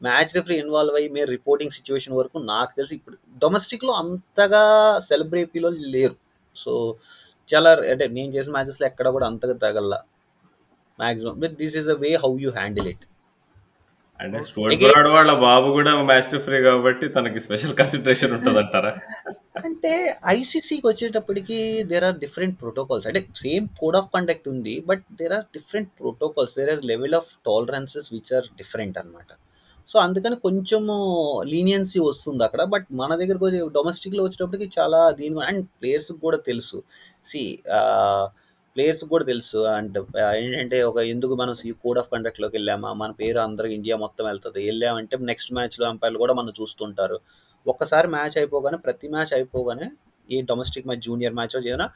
మ్యాచ్ 0.00 0.32
రిఫరీ 0.36 0.56
ఇన్వాల్వ్ 0.62 0.96
అయ్యి 0.98 1.10
మీరు 1.16 1.28
రిపోర్టింగ్ 1.30 1.74
సిచ్యువేషన్ 1.78 2.16
వరకు 2.20 2.38
నాకు 2.48 2.72
తెలిసి 2.78 2.94
ఇప్పుడు 2.98 3.16
డొమెస్టిక్‌లో 3.44 3.92
అంతగా 4.02 4.62
సెలబ్రిటీలో 5.10 5.70
లేరు. 5.94 6.16
సో, 6.56 6.72
చాలా 7.48 7.70
అంటే 7.92 8.06
నేను 8.16 8.30
చేసిన 8.36 8.52
మ్యాచెస్‌లో 8.52 8.86
ఎక్కడ 8.90 9.08
కూడా 9.16 9.26
అంతగా 9.30 9.56
తగల 9.64 9.94
maximum 10.94 11.36
but 11.42 11.54
this 11.62 11.76
is 11.80 11.88
the 11.92 11.96
way 12.04 12.12
how 12.24 12.32
you 12.44 12.50
handle 12.58 12.88
it. 12.92 13.04
అంటే 14.22 14.38
బ్రాడ్ 14.82 15.08
వాళ్ళ 15.08 15.32
బాబు 15.38 15.72
కూడా 15.72 16.02
మ్యాచ్ 16.02 16.34
రిఫరీ 16.34 16.62
కాబట్టి 16.62 17.08
తనకి 17.08 17.40
స్పెషల్ 17.40 17.74
కన్సిడరేషన్ 17.74 18.32
ఉంటదంటారా? 18.32 18.92
అంటే 19.64 19.92
ఐసీసీకి 20.26 20.86
వచ్చేటప్పటికి 20.86 21.58
దేర్ 21.82 22.04
ఆర్ 22.04 22.18
డిఫరెంట్ 22.18 22.60
ప్రోటోకాల్స్. 22.60 23.06
అంటే 23.06 23.20
సేమ్ 23.36 23.68
కోడ్ 23.80 23.96
ఆఫ్ 23.96 24.10
కండక్ట్ 24.14 24.48
ఉంది. 24.48 24.84
But 24.88 25.04
there 25.12 25.32
are 25.32 25.44
different 25.54 25.90
protocols. 26.00 26.54
There 26.58 26.70
are 26.70 26.84
level 26.84 27.14
of 27.14 27.30
tolerances 27.46 28.12
which 28.12 28.32
are 28.34 28.44
different 28.58 28.98
అనమాట. 28.98 29.30
సో, 29.88 29.98
అందుకని 29.98 30.36
కొంచెము 30.36 30.94
లీనియన్సీ 31.46 31.98
వస్తుంది 32.00 32.44
అక్కడ. 32.44 32.62
బట్ 32.64 32.86
మన 32.92 33.14
దగ్గరకు 33.14 33.46
డొమెస్టిక్‌లో 33.74 34.24
వచ్చేటప్పటికి 34.24 34.70
చాలా 34.78 35.10
దీని 35.10 35.44
అండ్ 35.44 35.66
ప్లేయర్స్‌కి 35.80 36.20
కూడా 36.20 36.36
తెలుసు. 36.36 36.78
సీ 37.26 37.42
ప్లేయర్స్‌కి 38.76 39.08
కూడా 39.10 39.24
తెలుసు. 39.28 39.58
అండ్ 39.72 39.96
ఆహ్, 40.22 40.34
ఏంటంటే 40.38 40.78
ఒక 40.82 40.98
ఎందుకు 41.12 41.34
మనం 41.40 41.54
సి 41.54 41.70
కోడ్ 41.82 41.98
ఆఫ్ 41.98 42.10
కండక్ట్‌లోకి 42.12 42.54
వెళ్ళామా? 42.58 42.90
మన 43.00 43.10
పేరు 43.18 43.38
అందరూ 43.44 43.68
ఇండియా 43.76 43.96
మొత్తం 44.02 44.24
వెళ్తుంది 44.28 44.60
ఎళ్ళామంటే 44.70 45.16
నెక్స్ట్ 45.30 45.50
మ్యాచ్‌లో 45.56 45.84
అంపైర్లు 45.90 46.20
కూడా 46.22 46.34
మనం 46.38 46.52
చూస్తుంటారు. 46.60 47.18
ఒక్కసారి 47.66 48.08
మ్యాచ్ 48.14 48.36
అయిపోగానే 48.38 48.78
ప్రతి 48.84 49.08
మ్యాచ్ 49.08 49.32
అయిపోగానే 49.36 49.86
ఏ 50.28 50.38
డొమెస్టిక్ 50.48 50.86
మ్యాచ్, 50.88 51.02
జూనియర్ 51.06 51.34
మ్యాచో 51.38 51.58
ఏదైనా 51.62 51.86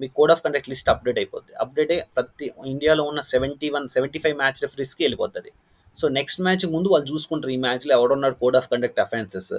మీ 0.00 0.06
code 0.16 0.32
of 0.34 0.42
conduct 0.44 0.70
list 0.72 0.90
update 0.92 1.18
అయిపోద్ది. 1.22 1.52
అప్డేట్ 1.62 1.92
అయ్యి 1.94 2.04
ప్రతి 2.16 2.46
ఇండియాలో 2.66 3.04
ఉన్న 3.10 3.20
71, 3.26 3.60
75 3.94 4.36
మ్యాచ్ 4.42 4.60
రిఫరీస్‌కి 4.64 5.02
వెళ్ళిపోతుంది 5.06 5.52
సో, 5.92 6.08
నెక్స్ట్ 6.16 6.40
మ్యాచ్‌కి 6.40 6.68
ముందు 6.72 6.88
వాళ్ళు 6.92 7.06
చూసుకుంటారు. 7.10 7.52
ఈ 7.52 7.60
మ్యాచ్‌లో 7.64 7.92
ఎవడున్నాడు 7.98 8.36
code 8.40 8.56
of 8.60 8.68
conduct 8.72 9.00
offences. 9.00 9.52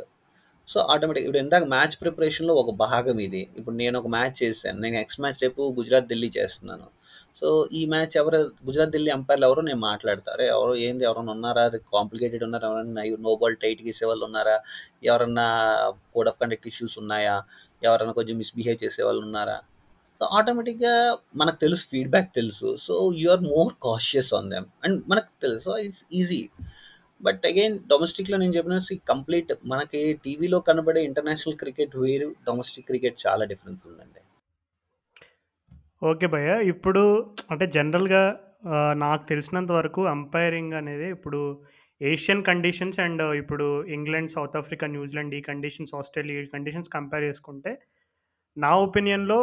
So, 0.68 0.78
automatic 0.92 1.26
ఇప్పుడు 1.26 1.42
ఇందాక 1.42 1.66
మ్యాచ్ 1.72 1.96
ప్రిపరేషన్‌లో 2.02 2.54
ఒక 2.56 2.72
భాగం 2.84 3.18
ఇది. 3.26 3.42
ఇప్పుడు 3.58 3.76
నేను 3.76 3.96
ఒక 4.00 4.10
మ్యాచ్ 4.16 4.36
చేశాను. 4.44 4.78
నేను 4.80 4.96
నెక్స్ట్ 4.98 5.22
మ్యాచ్ 5.22 5.42
రేపు 5.44 5.62
గుజరాత్, 5.78 6.08
ఢిల్లీ 6.08 6.30
చేస్తున్నాను. 6.38 6.88
సో, 7.40 7.48
ఈ 7.72 7.82
మ్యాచ్ 7.86 8.14
ఎవరు 8.18 8.40
గుజరాత్, 8.68 8.92
ఢిల్లీ 8.92 9.12
అంపైర్లు 9.16 9.46
ఎవరో 9.50 9.62
నేను 9.62 9.82
మాట్లాడతారు 9.86 10.44
ఎవరు 10.52 10.74
ఏంది 10.86 11.06
ఎవరైనా 11.06 11.32
ఉన్నారా? 11.32 11.64
కాంప్లికేటెడ్ 11.94 12.44
ఉన్నారా? 12.44 12.68
ఎవరైనా 12.72 13.04
నో 13.28 13.34
బాల్ 13.36 13.58
టైట్‌గా 13.64 13.90
ఏసేవాళ్ళు 13.90 14.26
ఉన్నారా? 14.26 14.56
ఎవరన్నా 15.04 15.48
కోడ్ 16.16 16.30
ఆఫ్ 16.30 16.40
కండక్ట్ 16.42 16.68
ఇష్యూస్ 16.68 16.96
ఉన్నాయా? 17.04 17.36
ఎవరైనా 17.84 18.14
కొంచెం 18.14 18.38
మిస్‌బిహేవ్ 18.38 18.80
చేసేవాళ్ళు 18.84 19.24
ఉన్నారా? 19.28 19.58
సో, 20.22 20.26
ఆటోమేటిక్‌గా 20.38 20.94
మనకు 21.36 21.58
తెలుసు 21.58 21.86
ఫీడ్‌బ్యాక్ 21.90 22.30
తెలుసు. 22.36 22.70
So, 22.86 22.94
you 23.22 23.28
are 23.32 23.44
more 23.50 23.72
cautious 23.84 24.32
on 24.34 24.50
them. 24.52 24.68
And 24.86 24.98
మనకు 25.08 25.30
తెలుసు. 25.42 25.64
So, 25.68 25.74
it's 25.88 26.04
easy. 26.14 26.42
But 27.22 27.44
again 27.46 27.76
డొమెస్టిక్‌లో 27.92 28.38
నేను 28.38 28.54
చెప్పినట్టు 28.54 28.96
కంప్లీట్ 29.08 29.52
మనకి 29.66 30.02
టీవీలో 30.24 30.60
కనబడే 30.68 31.02
ఇంటర్నేషనల్ 31.10 31.58
క్రికెట్ 31.62 31.96
వేరు. 32.02 32.28
డొమెస్టిక్ 32.48 32.88
క్రికెట్ 32.88 33.18
చాలా 33.26 33.46
డిఫరెన్స్ 33.46 33.84
ఉందండి. 33.90 34.22
ఓకే 36.02 36.28
భయ్య. 36.34 36.52
ఇప్పుడు 36.74 37.04
అంటే 37.52 37.66
జనరల్‌గా 37.76 38.24
ఆహ్, 38.74 38.94
నాకు 38.98 39.24
తెలిసినంత 39.28 39.72
వరకు 39.72 40.02
అంపైరింగ్ 40.12 40.76
అనేది 40.78 41.08
ఇప్పుడు 41.16 41.40
ఏషియన్ 42.02 42.42
కండిషన్స్ 42.44 43.00
అండ్ 43.00 43.24
ఇప్పుడు 43.42 43.66
ఇంగ్లాండ్, 43.96 44.32
సౌత్ 44.32 44.58
ఆఫ్రికా, 44.58 44.86
న్యూజిలాండ్ 44.94 45.36
ఈ 45.36 45.44
కండిషన్స్, 45.50 45.94
ఆస్ట్రేలియా 45.96 46.42
ఈ 46.42 46.50
కండిషన్స్ 46.56 46.90
కంపేర్ 46.96 47.24
చేసుకుంటే 47.24 47.72
నా 48.58 48.72
ఒపీనియన్‌లో 48.86 49.40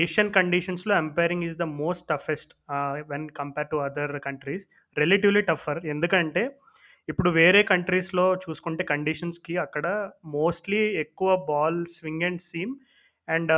ఏషియన్ 0.00 0.32
కండిషన్స్లో 0.32 0.92
umpiring 0.96 1.44
is 1.44 1.56
the 1.56 1.66
most 1.82 2.06
toughest 2.08 2.52
when 3.12 3.26
compare 3.40 3.70
to 3.70 3.76
other 3.76 4.14
countries 4.20 4.64
relatively 4.96 5.42
tougher 5.50 5.80
ఎందుకంటే 5.86 6.42
ఇప్పుడు 7.08 7.30
వేరే 7.30 7.60
కంట్రీస్లో 7.62 8.26
చూసుకుంటే 8.44 8.82
కండిషన్స్కి 8.84 9.54
అక్కడ 9.56 9.86
మోస్ట్లీ 10.24 10.80
ఎక్కువ 11.04 11.30
ball 11.48 11.80
swing 11.86 12.26
and 12.28 12.42
seam 12.50 12.74
and 13.28 13.52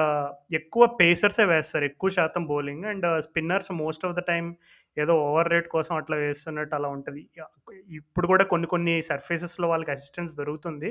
ఎక్కువ 0.58 0.82
పేసర్సే 1.00 1.44
వేస్తారు. 1.44 1.84
ఎక్కువ 1.84 2.10
శాతం 2.10 2.42
bowling 2.46 2.84
and 2.90 3.06
spinners 3.26 3.70
most 3.82 4.04
of 4.06 4.16
the 4.18 4.22
time 4.30 4.44
ఏదో 4.96 5.12
ఓవర్ 5.28 5.50
రేట్ 5.52 5.68
కోసం 5.68 5.94
అట్లా 5.96 6.16
వేస్తున్నట్టు 6.16 6.74
అలా 6.78 6.88
ఉంటుంది. 6.96 7.22
ఇప్పుడు 8.00 8.26
కూడా 8.32 8.44
కొన్ని 8.44 8.66
కొన్ని 8.66 8.94
సర్ఫేసెస్లో 9.10 9.68
వాళ్ళకి 9.68 9.92
అసిస్టెన్స్ 9.96 10.34
దొరుకుతుంది. 10.40 10.90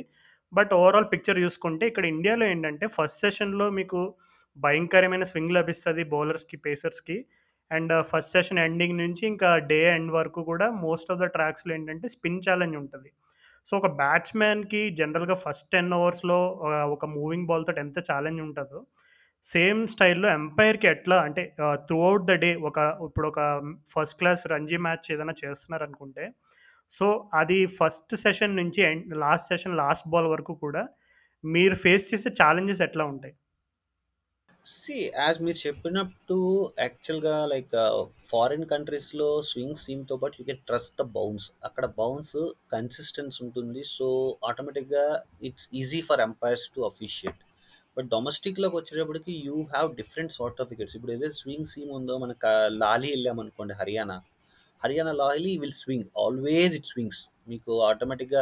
బట్ 0.53 0.71
ఓవరాల్ 0.79 1.07
పిక్చర్ 1.13 1.39
చూసుకుంటే 1.45 1.85
ఇక్కడ 1.87 2.05
ఇండియాలో 2.15 2.45
ఏంటంటే 2.45 2.87
ఫస్ట్ 2.97 3.21
సెషన్లో 3.25 3.67
మీకు 3.79 4.01
భయంకరమైన 4.57 5.23
స్వింగ్ 5.23 5.55
లభిస్తుంది 5.57 6.03
బౌలర్స్కి 6.13 6.57
పేసర్స్కి 6.65 7.17
అండ్ 7.71 7.93
ఫస్ట్ 8.09 8.33
సెషన్ 8.35 8.59
ఎండింగ్ 8.59 8.97
నుంచి 8.97 9.23
ఇంకా 9.27 9.49
డే 9.71 9.79
ఎండ్ 9.95 10.11
వరకు 10.11 10.41
కూడా 10.51 10.67
మోస్ట్ 10.85 11.11
ఆఫ్ 11.11 11.21
ద 11.21 11.27
ట్రాక్స్లో 11.35 11.73
ఏంటంటే 11.75 12.07
స్పిన్ 12.07 12.41
ఛాలెంజ్ 12.47 12.77
ఉంటుంది. 12.77 13.09
సో 13.65 13.73
ఒక 13.77 13.87
బ్యాట్స్మెన్కి 14.01 14.81
జనరల్గా 14.99 15.35
ఫస్ట్ 15.43 15.67
టెన్ 15.71 15.93
ఓవర్స్లో 15.93 16.39
ఒక 16.95 17.05
మూవింగ్ 17.17 17.47
బాల్తో 17.51 17.73
ఎంత 17.83 17.99
ఛాలెంజ్ 18.11 18.41
ఉంటుందో 18.41 18.79
సేమ్ 19.43 19.79
స్టైల్లో 19.87 20.27
ఎంపైర్కి 20.29 20.87
ఎట్లా 20.87 21.15
అంటే 21.21 21.41
త్రూ 21.87 21.97
అవుట్ 22.09 22.27
ద 22.31 22.35
డే 22.43 22.49
ఒక 22.69 22.77
ఇప్పుడు 23.07 23.27
ఒక 23.27 23.39
ఫస్ట్ 23.93 24.17
క్లాస్ 24.19 24.43
రంజీ 24.47 24.77
మ్యాచ్ 24.77 25.11
ఏదైనా 25.11 25.35
చేస్తున్నారు 25.43 25.83
అనుకుంటే 25.83 26.25
సో 26.89 27.07
అది 27.33 27.59
ఫస్ట్ 27.79 28.15
సెషన్ 28.15 28.55
నుంచి 28.55 28.81
end 28.81 29.15
last 29.17 29.47
session 29.47 29.77
last 29.77 30.07
ball 30.07 30.27
వరకు 30.27 30.53
కూడా 30.65 30.83
మీరు 31.43 31.75
ఫేస్ 31.75 32.05
చేసే 32.13 32.29
ఛాలెంజెస్ 32.41 32.81
ఎట్లా 32.81 33.05
ఉంటాయి? 33.05 33.33
సి 34.65 34.95
యాజ్ 35.21 35.39
మీరు 35.45 35.59
చెప్పినట్టు 35.65 36.37
యాక్చువల్గా 36.83 37.33
లైక్ 37.51 37.73
ఫారిన్ 38.29 38.65
కంట్రీస్లో 38.71 39.27
స్వింగ్ 39.49 39.81
సీమ్తో 39.83 40.15
పాటు 40.21 40.35
you 40.39 40.45
can 40.49 40.61
trust 40.69 40.93
the 41.01 41.05
bounce 41.17 41.47
అక్కడ 41.67 41.85
బౌన్స్ 41.99 42.35
కన్సిస్టెన్స్ 42.73 43.37
ఉంటుంది. 43.45 43.81
సో 43.95 44.07
ఆటోమేటిక్గా 44.49 45.05
it's 45.49 45.67
easy 45.81 45.99
for 46.09 46.23
umpires 46.27 46.65
to 46.75 46.81
officiate 46.91 47.41
but 47.97 48.07
డొమెస్టిక్లోకి 48.15 48.75
వచ్చేటప్పటికి 48.79 49.33
you 49.47 49.57
have 49.73 49.89
different 50.01 50.33
sort 50.37 50.61
of 50.61 50.69
wickets 50.73 50.95
ఇప్పుడు 50.97 51.13
ఏదైతే 51.15 51.37
స్వింగ్ 51.41 51.69
సీమ్ 51.73 51.91
ఉందో 51.99 52.15
మనకు 52.23 52.47
uh, 52.51 52.69
లాలీ 52.83 53.09
వెళ్ళామనుకోండి 53.15 53.75
Haryana. 53.81 54.17
Haryana 54.81 55.13
Lahli 55.23 55.53
will 55.61 55.77
swing 55.83 56.07
always 56.23 56.73
it 56.79 56.87
swings 56.93 57.21
మీకు 57.51 57.71
ఆటోమేటిక్గా 57.89 58.41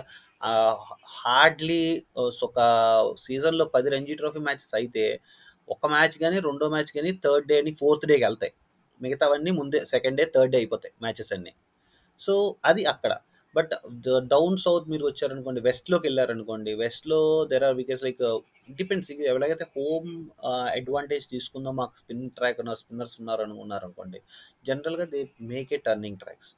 హార్డ్లీ 1.19 1.83
uh, 2.15 2.29
uh, 2.29 2.31
ఒక 2.47 2.59
సీజన్లో 3.25 3.67
పది 3.75 3.89
రంజీ 3.95 4.15
ట్రోఫీ 4.21 4.41
మ్యాచెస్ 4.47 4.75
అయితే 4.81 5.05
ఒక 5.67 5.85
మ్యాచ్ 5.95 6.15
కానీ 6.23 6.37
రెండో 6.49 6.65
మ్యాచ్ 6.75 6.91
కానీ 6.97 7.11
థర్డ్ 7.25 7.47
డే 7.51 7.57
అని 7.61 7.71
ఫోర్త్ 7.81 8.05
డేకి 8.11 8.23
వెళ్తాయి. 8.27 8.53
మిగతావన్నీ 9.01 9.51
ముందే 9.59 9.79
సెకండ్ 9.93 10.17
డే 10.21 10.25
థర్డ్ 10.35 10.51
డే 10.53 10.57
అయిపోతాయి 10.61 10.93
మ్యాచెస్ 11.03 11.31
అన్నీ. 11.35 11.53
సో 12.19 12.33
అది 12.69 12.83
అక్కడ. 12.93 13.13
బట్ 13.55 13.73
డౌన్ 14.33 14.57
సౌత్ 14.63 14.85
మీరు 14.91 15.03
వచ్చారనుకోండి 15.09 15.61
వెస్ట్లోకి 15.67 16.05
వెళ్ళారనుకోండి 16.07 16.71
వెస్ట్లో 16.81 17.19
there 17.51 17.65
are 17.67 17.75
wickets 17.79 18.05
like 18.07 18.21
depends 18.77 19.09
ఎవరికైతే 19.31 19.65
హోమ్ 19.77 20.09
అడ్వాంటేజ్ 20.77 21.25
తీసుకుందో 21.33 21.71
మాకు 21.79 21.97
స్పిన్ 22.01 22.23
ట్రాక్ 22.37 22.59
ఉన్న 22.63 22.73
స్పిన్నర్స్ 22.81 23.15
ఉన్నారు 23.21 23.43
అనుకున్నారు 23.47 23.85
అనుకోండి 23.87 24.21
జనరల్గా 24.69 25.07
they 25.13 25.21
make 25.53 25.73
a 25.77 25.79
turning 25.87 26.19
tracks 26.23 26.51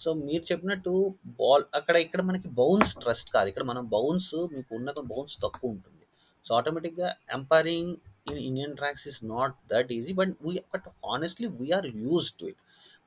so 0.00 0.12
మీరు 0.26 0.44
చెప్పినట్టు 0.52 0.92
బాల్ 1.40 1.64
అక్కడ 1.78 1.96
ఇక్కడ 2.06 2.22
మనకి 2.30 2.48
బౌన్స్ 2.60 2.94
ట్రస్ట్ 3.02 3.30
కాదు. 3.36 3.48
ఇక్కడ 3.52 3.64
మనం 3.64 3.84
బౌన్స్ 3.94 4.34
మీకు 4.54 4.70
ఉన్న 4.78 4.90
బౌన్స్ 5.12 5.36
తక్కువ 5.44 5.70
ఉంటుంది. 5.70 6.01
సో 6.46 6.50
ఆటోమేటిక్గా 6.58 7.08
umpiring 7.38 7.92
in 8.30 8.42
Indian 8.48 8.76
tracks 8.80 9.06
is 9.12 9.20
not 9.34 9.56
that 9.72 9.90
easy 9.98 10.12
but 10.20 10.34
we 10.46 10.52
but 10.74 10.88
honestly 11.14 11.48
we're 11.60 11.88
use 12.04 12.28
to 12.40 12.46
it 12.52 12.60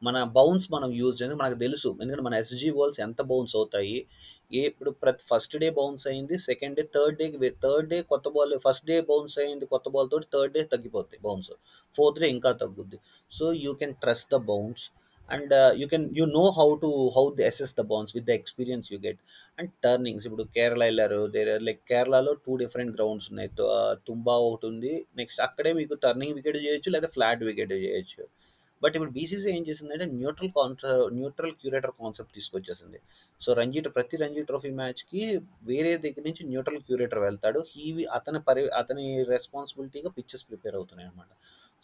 మన 0.06 0.18
బౌన్స్ 0.38 0.66
మనం 0.74 0.90
యూజ్ 1.00 1.16
చేయాలి 1.20 1.36
మనకు 1.42 1.58
తెలుసు. 1.64 1.90
ఎందుకంటే 2.02 2.24
మన 2.26 2.36
ఎస్జీ 2.44 2.70
బాల్స్ 2.78 2.98
ఎంత 3.06 3.22
బౌన్స్ 3.30 3.54
అవుతాయి? 3.60 3.96
ఏ 4.58 4.62
ఇప్పుడు 4.72 4.92
ప్రతి 5.04 5.24
ఫస్ట్ 5.30 5.56
డే 5.62 5.68
బౌన్స్ 5.78 6.04
అయింది 6.12 6.36
సెకండ్ 6.48 6.76
డే 6.80 6.84
థర్డ్ 6.96 7.16
డేకి 7.22 7.38
థర్డ్ 7.64 7.88
డే 7.94 7.98
కొత్త 8.12 8.30
బాల్ 8.36 8.54
ఫస్ట్ 8.66 8.86
డే 8.90 8.98
బౌన్స్ 9.10 9.38
అయింది 9.44 9.66
కొత్త 9.74 9.90
బాల్ 9.96 10.10
తోటి 10.14 10.28
థర్డ్ 10.34 10.54
డే 10.58 10.64
తగ్గిపోతాయి 10.74 11.22
బౌన్స్ 11.28 11.52
ఫోర్త్ 11.96 12.20
డే 12.24 12.30
ఇంకా 12.36 12.52
తగ్గుద్ది. 12.64 13.00
So 13.32 13.48
you 13.64 13.74
can 13.82 13.96
trust 14.04 14.30
the 14.36 14.40
bounce 14.52 14.84
and 15.30 15.54
you 15.82 15.86
can 15.94 16.06
you 16.18 16.26
know 16.40 16.46
how 16.60 16.68
to 16.84 16.90
how 17.16 17.24
the 17.40 17.46
assess 17.50 17.74
the 17.80 17.84
bounce 17.92 18.14
with 18.18 18.28
the 18.30 18.34
experience 18.40 18.88
you 18.94 18.98
get 19.08 19.22
and 19.60 19.72
turnings 19.86 20.26
ఇప్పుడు 20.30 20.46
కేరళ 20.56 20.82
వెళ్ళారు. 20.90 21.22
There 21.36 21.52
like 21.68 21.82
కేరళలో 21.92 22.34
two 22.46 22.56
different 22.64 22.94
grounds 22.98 23.28
ఉన్నాయి. 23.32 23.52
తుంబా 24.08 24.36
ఒకటి 24.48 24.68
ఉంది. 24.72 24.94
Next 25.22 25.42
అక్కడే 25.48 25.74
మీకు 25.82 25.96
turning 26.06 26.36
wicket 26.40 26.60
చేయొచ్చు 26.68 26.92
లేదా 26.96 27.10
ఫ్లాట్ 27.18 27.44
వికెట్ 27.50 27.74
చేయొచ్చు. 27.86 28.24
బట్ 28.84 28.96
ఇప్పుడు 28.98 29.14
బీసీసీ 29.18 29.48
ఏం 29.58 29.64
చేసిందంటే 29.68 30.06
న్యూట్రల్ 30.20 30.52
కాన్సె 30.58 30.90
న్యూట్రల్ 31.18 31.54
క్యూరేటర్ 31.62 31.94
కాన్సెప్ట్ 32.02 32.34
తీసుకొచ్చేసింది. 32.38 33.00
సో 33.42 33.50
రంజీ 33.60 33.82
ప్రతి 33.98 34.16
రంజీ 34.24 34.42
ట్రోఫీ 34.50 34.72
మ్యాచ్కి 34.80 35.22
వేరే 35.70 35.92
దగ్గర 36.06 36.24
నుంచి 36.28 36.44
న్యూట్రల్ 36.52 36.82
క్యూరేటర్ 36.88 37.22
వెళ్తాడు. 37.28 37.60
హీవి 37.72 38.06
అతని 38.18 38.42
పరి 38.50 38.64
అతని 38.82 39.06
రెస్పాన్సిబిలిటీగా 39.34 40.12
పిక్చర్స్ 40.18 40.46
ప్రిపేర్ 40.50 40.76
అవుతున్నాయి 40.80 41.10
అనమాట 41.10 41.32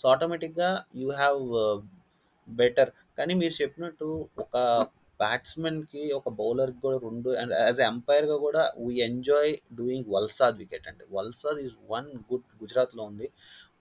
సో 0.01 0.07
ఆటోమేటిక్గా 0.13 0.69
యూ 1.01 1.09
హ్యావ్ 1.21 1.41
బెటర్ 2.59 2.91
కానీ 3.17 3.33
మీరు 3.41 3.55
చెప్పినట్టు 3.61 4.07
ఒక 4.43 4.57
బ్యాట్స్మెన్కి 5.19 6.03
ఒక 6.17 6.29
బౌలర్కి 6.39 6.79
కూడా 6.85 6.97
రెండు 7.07 7.31
అండ్ 7.41 7.53
యాజ్ 7.63 7.81
అంపైర్గా 7.89 8.37
కూడా 8.45 8.61
we 8.85 8.93
enjoy 9.07 9.51
doing 9.79 10.07
Valsad 10.13 10.57
wicket 10.61 10.87
అండి 10.91 11.05
వల్సాద్ 11.17 11.59
ఈజ్ 11.65 11.75
వన్ 11.93 12.07
గుడ్ 12.29 12.47
గుజరాత్లో 12.61 13.03
ఉంది. 13.11 13.27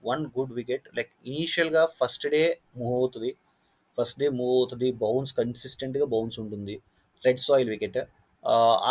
వన్ 0.09 0.23
గుడ్ 0.35 0.53
వికెట్ 0.59 0.85
లైక్ 0.97 1.11
ఇనీషియల్గా 1.31 1.83
ఫస్ట్ 1.99 2.25
డే 2.35 2.43
మూవ్ 2.79 2.95
అవుతుంది. 2.99 3.31
ఫస్ట్ 3.97 4.19
డే 4.21 4.27
మూవ్ 4.39 4.53
అవుతుంది. 4.59 4.87
బౌన్స్ 5.03 5.33
కన్సిస్టెంట్గా 5.39 6.05
బౌన్స్ 6.13 6.37
ఉంటుంది. 6.43 6.75
Red 7.23 7.41
soil 7.47 7.71
wicket 7.75 7.99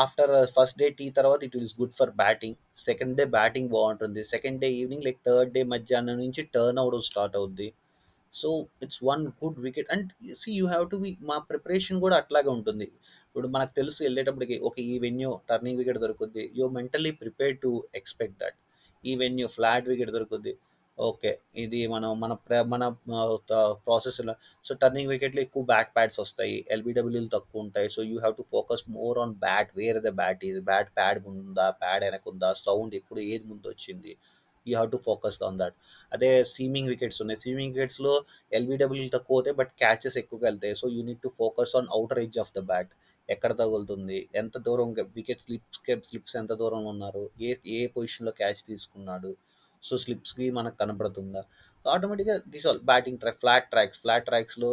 after 0.02 0.32
first 0.56 0.76
day 0.80 0.86
tea 0.98 1.06
తర్వాత 1.18 1.40
it 1.46 1.56
is 1.60 1.72
good 1.80 1.94
for 2.00 2.12
batting 2.22 2.56
second 2.88 3.14
day 3.20 3.24
batting 3.36 3.68
బాగుంటుంది. 3.76 4.20
Second 4.34 4.60
day 4.64 4.68
evening 4.80 5.04
like 5.06 5.18
third 5.28 5.50
day 5.56 5.62
మధ్యాహ్నం 5.74 6.18
నుంచి 6.24 6.42
turn 6.54 6.78
అవడం 6.82 7.02
స్టార్ట్ 7.08 7.36
అవుద్ది. 7.40 7.68
So 8.34 8.48
it's 8.84 9.00
one 9.10 9.22
good 9.42 9.58
wicket. 9.66 9.88
And 9.94 10.08
see 10.40 10.50
you 10.60 10.66
have 10.72 10.86
to 10.92 10.98
be 11.04 11.10
మా 11.30 11.36
preparation 11.50 12.00
కూడా 12.04 12.16
అట్లాగే 12.22 12.50
ఉంటుంది. 12.56 12.88
ఇప్పుడు 13.28 13.48
మనకు 13.56 13.72
తెలుసు 13.80 14.00
వెళ్ళేటప్పటికి 14.06 14.56
ఒక 14.68 14.76
ఈ 14.92 14.94
వెన్యూ 15.06 15.30
టర్నింగ్ 15.50 15.78
వికెట్ 15.80 16.00
దొరుకుద్ది. 16.04 16.44
You 16.58 16.66
mentally 16.78 17.12
prepare 17.22 17.54
to 17.64 17.70
expect 18.00 18.38
that. 18.42 18.58
ఈ 19.04 19.14
వెన్యూ 19.24 19.46
ఫ్లాట్ 19.56 19.86
వికెట్ 19.92 20.12
దొరుకుద్ది. 20.16 20.54
ఓకే 20.98 21.30
ఇది 21.62 21.78
మనం 21.92 22.10
మన 22.22 22.32
మన 22.72 22.82
ప్రాసెస్లో. 23.84 24.34
సో 24.66 24.72
టర్నింగ్ 24.82 25.10
వికెట్లో 25.12 25.40
ఎక్కువ 25.46 25.62
బ్యాట్ 25.70 25.92
ప్యాడ్స్ 25.96 26.18
వస్తాయి. 26.24 26.56
ఎల్బిడబ్ల్యూలు 26.74 27.30
తక్కువ 27.36 27.64
ఉంటాయి. 27.66 27.88
So 27.94 28.00
you 28.10 28.16
have 28.22 28.34
to 28.40 28.44
focus 28.54 28.84
more 28.96 29.18
on 29.22 29.32
bat 29.44 29.70
where 29.78 30.00
the 30.06 30.10
bat 30.20 30.42
ఇది 30.50 30.60
బ్యాట్ 30.70 30.90
ప్యాడ్ 30.98 31.20
ఉందా 31.32 31.66
ప్యాడ్ 31.82 32.04
వెనకుందా 32.08 32.50
సౌండ్ 32.66 32.94
ఎప్పుడు 33.00 33.20
ఏది 33.32 33.44
ముందు 33.52 33.66
వచ్చింది. 33.74 34.12
You 34.66 34.72
have 34.76 34.90
to 34.94 35.00
focus 35.08 35.38
on 35.48 35.58
that 35.62 35.76
అదే 36.12 36.30
సీమింగ్ 36.54 36.88
వికెట్స్ 36.92 37.20
ఉన్నాయి. 37.24 37.40
సీమింగ్ 37.44 37.72
వికెట్స్లో 37.76 38.14
ఎల్బిడబ్ల్యూ 38.58 39.06
తక్కువ 39.16 39.36
అవుతాయి 39.38 39.56
బట్ 39.60 39.72
క్యాచెస్ 39.82 40.18
ఎక్కువగా 40.22 40.46
వెళ్తాయి. 40.50 40.74
So 40.80 40.88
you 40.96 41.02
need 41.08 41.22
to 41.26 41.32
focus 41.42 41.74
on 41.80 41.88
outer 41.98 42.20
edge 42.24 42.38
of 42.44 42.52
the 42.58 42.62
bat 42.72 42.92
ఎక్కడ 43.28 43.52
తగులుతుంది? 43.62 44.18
ఎంత 44.40 44.54
దూరం 44.68 44.88
వికెట్ 45.18 45.42
స్లిప్స్ 45.46 45.80
స్లిప్స్ 46.10 46.36
ఎంత 46.42 46.52
దూరం 46.62 46.84
ఉన్నారు? 46.92 47.24
ఏ 47.46 47.50
ఏ 47.76 47.80
పొజిషన్లో 47.96 48.32
క్యాచ్ 48.40 48.62
తీసుకున్నాడు? 48.70 49.32
సో 49.82 49.94
స్లిప్స్కి 50.04 50.46
మనకు 50.56 50.76
కనపడుతుందా 50.80 51.42
ఆటోమేటిక్గా 51.84 52.34
this 52.54 52.66
all 52.70 52.80
batting 52.90 53.18
track 53.20 53.38
flat 53.42 53.68
tracks 53.72 54.00
flat 54.02 54.26
ట్రాక్స్లో 54.30 54.72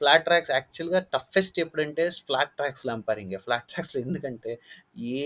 flat 0.00 0.24
tracks 0.26 0.50
యాక్చువల్గా 0.56 1.00
టఫెస్ట్ 1.14 1.58
ఎప్పుడంటే 1.62 2.04
ఫ్లాట్ 2.28 2.52
ట్రాక్స్ 2.58 2.84
ఎంపైరింగ్ 2.94 3.32
ఫ్లాట్ 3.44 3.66
ట్రాక్స్లో 3.72 3.98
ఎందుకంటే 4.06 4.52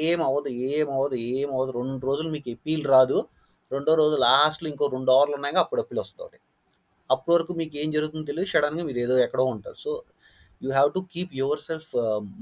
ఏం 0.00 0.18
అవ్వదు 0.28 0.50
ఏం 0.70 0.86
అవ్వదు 0.96 1.16
ఏం 1.34 1.48
అవ్వదు 1.54 1.72
రెండు 1.78 2.06
రోజులు 2.10 2.30
మీకు 2.36 2.48
ఎపీల్ 2.56 2.84
రాదు. 2.94 3.18
రెండో 3.70 3.92
రోజు 4.02 4.16
లాస్ట్లో 4.26 4.68
ఇంకో 4.72 4.86
రెండు 4.96 5.10
అవర్లు 5.16 5.34
ఉన్నాక 5.38 5.58
అప్పుడు 5.64 5.80
అప్పులు 5.84 6.00
వస్తుంది. 6.04 6.38
అప్పటి 7.10 7.32
వరకు 7.34 7.52
మీకు 7.60 7.74
ఏం 7.82 7.88
జరుగుతుందో 7.96 8.26
తెలియదు. 8.30 8.50
సడన్గా 8.54 8.84
మీరు 8.88 9.00
ఏదో 9.06 9.16
ఎక్కడో 9.26 9.44
ఉంటారు. 9.54 9.76
So 9.84 9.90
you 10.62 10.70
have 10.76 10.90
to 10.96 11.00
keep 11.14 11.32
yourself 11.68 11.92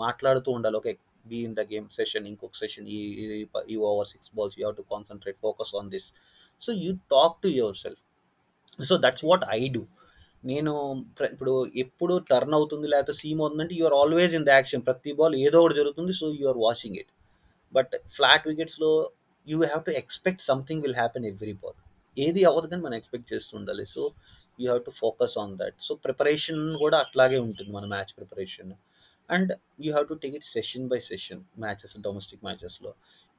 మాట్లాడుతూ 0.05 0.51
ఉండాలి. 0.59 0.77
Okay 0.81 0.93
be 1.33 1.39
in 1.49 1.57
the 1.61 1.63
game 1.73 1.87
session 1.99 2.27
ఇంకొక 2.33 2.57
సెషన్ 2.63 2.87
ఈ 2.97 2.99
ఈ 3.73 3.77
over 3.91 4.09
six 4.13 4.31
balls 4.39 4.57
you 4.59 4.63
have 4.65 4.77
to 4.81 4.87
concentrate 4.95 5.39
focus 5.47 5.73
on 5.81 5.89
this 5.95 6.09
so 6.63 6.73
you 6.85 6.93
talk 7.15 7.37
to 7.45 7.51
yourself 7.85 8.03
so 8.89 8.97
that's 9.05 9.25
what 9.31 9.45
I 9.59 9.63
do 9.77 9.83
నేను 10.45 10.73
ఇప్పుడు 11.35 11.53
ఎప్పుడు 11.83 12.15
turn 12.31 12.55
అవుతుంది 12.59 12.87
లేకపోతే 12.93 13.15
సీమ్ 13.21 13.39
అవుతుందంటే 13.43 13.75
you are 13.81 13.97
always 14.01 14.33
in 14.39 14.47
the 14.49 14.51
action 14.59 14.83
ప్రతి 14.89 15.13
బాల్ 15.21 15.35
ఏదో 15.47 15.59
ఒకటి 15.63 15.77
జరుగుతుంది 15.81 16.15
so 16.21 16.27
you 16.41 16.47
are 16.53 16.61
watching 16.67 16.97
it 17.03 17.13
but 17.73 17.95
flat 18.17 18.45
వికెట్స్లో 18.51 18.91
you 19.47 19.57
have 19.65 19.83
to 19.89 19.93
expect 20.03 20.43
something 20.51 20.83
will 20.85 20.99
happen 21.03 21.27
every 21.33 21.55
ball 21.63 21.79
ఏది 22.17 22.43
అవ్వదు 22.51 22.67
కానీ 22.73 22.83
మనం 22.87 22.97
ఎక్స్పెక్ట్ 23.01 23.29
చేస్తూ 23.33 23.53
ఉండాలి. 23.61 23.85
So 23.95 24.03
you 24.61 24.67
have 24.71 24.83
to 24.89 24.93
focus 25.03 25.37
on 25.43 25.55
that 25.61 25.79
so 25.87 25.93
preparation 26.07 26.63
కూడా 26.83 26.97
అట్లాగే 27.05 27.39
ఉంటుంది 27.47 27.71
మన 27.77 27.87
match 27.95 28.13
preparation 28.19 28.73
and 29.29 29.51
you 29.85 29.91
have 29.95 30.07
to 30.13 30.17
take 30.23 30.35
it 30.39 30.47
session 30.55 30.87
by 30.93 30.99
session 31.11 31.43
matches 31.65 31.95
domestic 32.07 32.43
మ్యాచెస్లో 32.49 32.91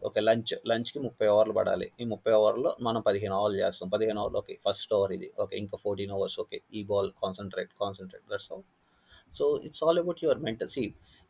okay 0.02 0.22
lunch 0.28 0.54
లంచ్కి 0.70 1.00
ముప్పై 1.06 1.28
ఓవర్లు 1.34 1.54
పడాలి. 1.58 1.88
ఈ 2.02 2.06
ముప్పై 2.14 2.32
ఓవర్లో 2.40 2.72
మనం 2.88 3.02
పదిహేను 3.08 3.36
ఓవర్లు 3.40 3.58
చేస్తాం. 3.64 3.88
పదిహేను 3.96 4.20
ఓవర్లు 4.24 4.40
ఓకే 4.42 4.56
ఫస్ట్ 4.66 4.92
ఓవర్ 4.98 5.12
ఇది 5.18 5.28
ఓకే 5.44 5.56
ఇంకా 5.64 5.78
ఫోర్టీన్ 5.84 6.14
ఓవర్స్ 6.18 6.38
ఓకే 6.44 6.58
ఈ 6.78 6.82
ball 6.92 7.10
concentrate 7.24 7.72
concentrate 7.84 8.26
that's 8.34 8.50
all 8.54 8.66
so 9.34 9.46
it's 9.68 9.84
all 9.86 10.00
about 10.04 10.22
your 10.26 10.42
mental 10.48 10.72
see 10.76 10.84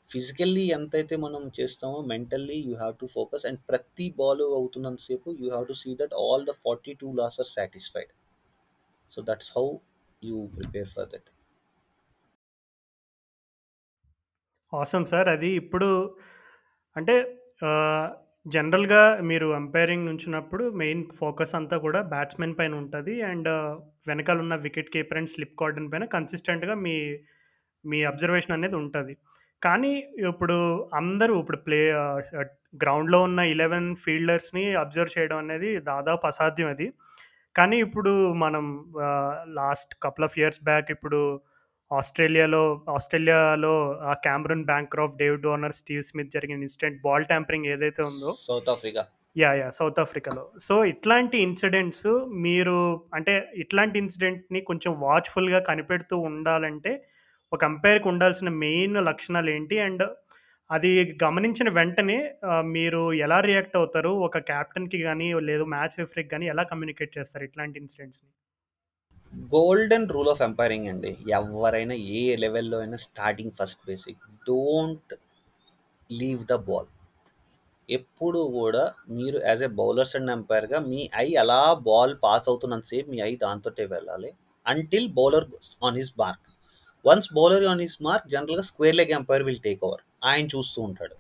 physically 0.10 0.64
ఎంతైతే 0.78 1.16
మనం 1.26 1.44
చేస్తామో 1.58 2.00
mentally 2.12 2.58
you 2.68 2.74
have 2.82 2.96
to 3.02 3.08
focus 3.16 3.46
and 3.50 3.60
ప్రతి 3.70 4.08
ball 4.20 4.44
అవుతున్నంతసేపు 4.60 5.30
you 5.42 5.48
have 5.54 5.68
to 5.72 5.76
see 5.84 5.92
that 6.02 6.14
all 6.24 6.44
the 6.50 6.54
forty 6.66 6.94
two 7.02 7.08
laws 7.22 7.38
are 7.44 7.50
satisfied. 7.56 8.12
So 9.12 9.22
that's 9.30 9.52
how 9.58 9.66
you 10.22 10.38
prepare 10.58 10.92
for 10.96 11.08
that. 11.14 11.30
Awesome 14.74 15.08
sir 15.14 15.28
అది 15.36 15.50
ఇప్పుడు 15.62 15.90
అంటే 16.96 17.16
జనరల్గా 18.46 19.04
మీరు 19.30 19.48
umpiring 19.60 20.08
నుంచినప్పుడు 20.10 20.64
main 20.82 21.04
focus 21.20 21.54
అంతా 21.60 21.78
కూడా 21.86 22.00
batsmen 22.14 22.56
పైన 22.60 22.74
ఉంటుంది. 22.82 23.14
అండ్ 23.30 23.50
వెనకాల 24.10 24.38
ఉన్న 24.46 24.56
wicket 24.66 24.92
keeper 24.96 25.20
and 25.20 25.32
slip 25.34 25.56
cordon 25.62 25.90
పైన 25.94 26.06
కన్సిస్టెంట్గా 26.16 26.76
మీ 26.86 26.96
మీ 27.86 28.00
అబ్జర్వేషన్ 28.12 28.56
అనేది 28.58 28.78
ఉంటుంది. 28.84 29.16
కానీ 29.62 29.92
ఇప్పుడు 30.30 30.56
అందరూ 30.94 31.34
ఇప్పుడు 31.42 31.60
ప్లే 31.66 31.80
గ్రౌండ్లో 32.84 33.20
ఉన్న 33.28 33.42
ఇలెవెన్ 33.54 33.90
ఫీల్డర్స్ని 33.96 34.64
అబ్జర్వ్ 34.84 35.14
చేయడం 35.16 35.38
అనేది 35.38 35.70
దాదాపు 35.90 36.24
అసాధ్యం 36.32 36.70
అది. 36.74 36.88
కానీ 37.56 37.78
ఇప్పుడు 37.86 38.12
మనం 38.44 38.66
last 39.60 39.94
couple 40.06 40.26
of 40.28 40.38
years 40.40 40.62
back 40.64 40.90
ఇప్పుడు 40.96 41.20
ఆస్ట్రేలియాలో 41.92 42.62
ఆస్ట్రేలియాలో 42.96 43.74
ఆ 44.12 44.14
Cameron 44.26 44.64
Bancroft 44.72 45.18
David 45.22 45.48
Warner 45.50 45.76
Steve 45.82 46.04
Smith 46.04 46.34
జరిగిన 46.36 46.66
ఇన్సిడెంట్ 46.68 46.98
బాల్ 47.06 47.28
ట్యాంపరింగ్ 47.32 47.70
ఏదైతే 47.74 48.02
ఉందో 48.04 48.32
South 48.48 48.70
Africa. 48.76 49.04
Yeah 49.36 49.50
yeah 49.60 49.68
South 49.78 50.00
ఆఫ్రికాలో. 50.04 50.44
సో 50.68 50.76
ఇట్లాంటి 50.94 51.38
ఇన్సిడెంట్స్ 51.48 52.08
మీరు 52.46 52.78
అంటే 53.14 53.34
ఇట్లాంటి 53.64 53.98
ఇన్సిడెంట్ని 54.04 54.62
కొంచెం 54.70 54.92
వాచ్ఫుల్గా 55.06 55.60
కనిపెడుతూ 55.70 56.18
ఉండాలంటే 56.30 56.94
ఒక 57.56 57.66
అంపైర్కి 57.72 58.08
ఉండాల్సిన 58.08 58.50
మెయిన్ 58.64 58.98
లక్షణాలు 59.10 59.50
ఏంటి 59.56 59.78
అండ్ 59.80 60.04
అది 60.70 60.92
గమనించిన 61.24 61.70
వెంటనే 61.70 62.18
మీరు 62.76 63.02
ఎలా 63.26 63.38
రియాక్ట్ 63.50 63.78
అవుతారు? 63.80 64.12
ఒక 64.28 64.38
క్యాప్టెన్కి 64.50 65.00
కానీ 65.08 65.28
లేదు 65.50 65.66
మ్యాచ్ 65.74 65.98
రిఫరీకి 66.00 66.30
కానీ 66.30 66.46
ఎలా 66.54 66.64
కమ్యూనికేట్ 66.72 67.18
చేస్తారు 67.18 67.44
ఇట్లాంటి 67.44 67.80
ఇన్సిడెంట్స్ని 67.84 68.30
గోల్డెన్ 69.34 70.08
రూల్ 70.16 70.30
ఆఫ్ 70.34 70.42
ఎంపైరింగ్ 70.42 70.88
అండి. 70.92 71.12
ఎవరైనా 71.38 71.96
ఏ 72.20 72.22
లెవెల్లో 72.44 72.78
అయినా 72.80 72.98
starting 73.06 73.56
first 73.60 73.82
basic 73.90 74.24
don't 74.50 75.14
leave 76.10 76.44
the 76.52 76.58
ball 76.70 76.90
ఎప్పుడు 77.90 78.40
కూడా 78.58 78.84
మీరు 79.18 79.38
యాజ్ 79.48 79.64
ఎ 79.64 79.72
బౌలర్స్ 79.80 80.16
అండ్ 80.20 80.32
ఎంపైర్గా 80.32 80.80
మీ 80.92 81.02
ఐ 81.26 81.28
అలా 81.44 81.60
బాల్ 81.90 82.14
పాస్ 82.24 82.48
అవుతున్నంతసేపు 82.50 83.08
మీ 83.12 83.20
ఐ 83.30 83.32
దాంతో 83.44 83.72
వెళ్ళాలి. 83.96 84.32
Until 84.66 85.08
bowler 85.20 85.48
on 85.84 85.98
his 86.02 86.14
mark 86.20 86.48
once 87.08 87.30
bowler 87.38 87.66
on 87.74 87.82
his 87.86 87.98
mark 88.08 88.28
జనరల్గా 88.34 88.64
square 88.70 88.98
leg 89.00 89.14
umpire 89.20 89.46
will 89.48 89.64
take 89.68 89.82
over 89.88 90.04
ఆయన 90.30 90.46
చూస్తూ 90.56 90.80
ఉంటాడు. 90.90 91.16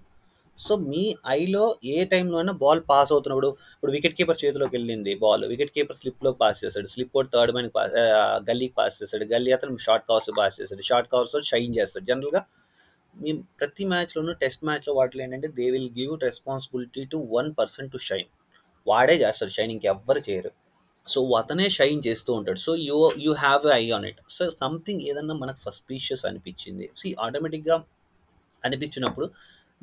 సో 0.59 0.73
మీ 0.91 1.03
ఐలో 1.39 1.63
ఏ 1.93 1.95
టైంలో 2.11 2.35
అయినా 2.41 2.53
బాల్ 2.61 2.81
పాస్ 2.91 3.09
అవుతున్నప్పుడు 3.13 3.49
ఇప్పుడు 3.75 3.93
వికెట్ 3.95 4.15
కీపర్ 4.19 4.39
చేతిలోకి 4.43 4.73
వెళ్ళింది 4.77 5.13
బాల్ 5.23 5.43
వికెట్ 5.51 5.73
కీపర్ 5.77 5.97
స్లిప్లోకి 6.01 6.37
పాస్ 6.43 6.59
చేస్తాడు. 6.63 6.89
స్లిప్ 6.93 7.11
కూడా 7.17 7.29
థర్డ్ 7.33 7.53
మ్యాన్కి 7.55 7.73
పాస్ 7.77 7.91
గల్లీకి 8.49 8.75
పాస్ 8.79 8.97
చేస్తాడు. 9.01 9.25
గల్లీ 9.33 9.51
అతను 9.57 9.83
షార్ట్ 9.87 10.05
కవర్స్ 10.09 10.29
పాస్ 10.39 10.57
చేస్తాడు. 10.61 10.85
షార్ట్ 10.89 11.09
కవర్స్ 11.13 11.35
షైన్ 11.51 11.75
చేస్తాడు. 11.79 12.05
జనరల్గా 12.11 12.41
మీ 13.15 13.31
ప్రతి 13.59 13.83
మ్యాచ్లోనూ 13.91 14.31
టెస్ట్ 14.43 14.63
మ్యాచ్లో 14.69 14.93
వాటిలో 14.99 15.21
ఏంటంటే 15.25 15.49
they 15.59 15.65
will 15.75 15.91
give 15.99 16.13
responsibility 16.27 17.03
to 17.11 17.17
one 17.35 17.49
person 17.59 17.89
to 17.93 17.99
shine 18.09 18.29
వాడే 18.87 19.17
చేస్తాడు. 19.23 19.53
షైన్ 19.57 19.73
ఇంకెవ్వరు 19.75 20.21
చేయరు. 20.29 20.51
సో 21.07 21.19
అతనే 21.39 21.65
షైన్ 21.77 21.99
చేస్తూ 22.07 22.31
ఉంటాడు. 22.33 22.59
So 22.67 22.71
you 22.87 22.97
you 23.25 23.31
have 23.43 23.65
eye 23.79 23.83
on 23.97 24.05
it. 24.05 24.21
So 24.35 24.43
something 24.61 25.01
ఏదన్నా 25.09 25.35
మనకు 25.43 25.59
సస్పీషియస్ 25.67 26.23
అనిపించింది. 26.29 26.85
సో 26.99 27.09
ఆటోమేటిక్గా 27.25 27.77
అనిపించినప్పుడు 28.63 29.27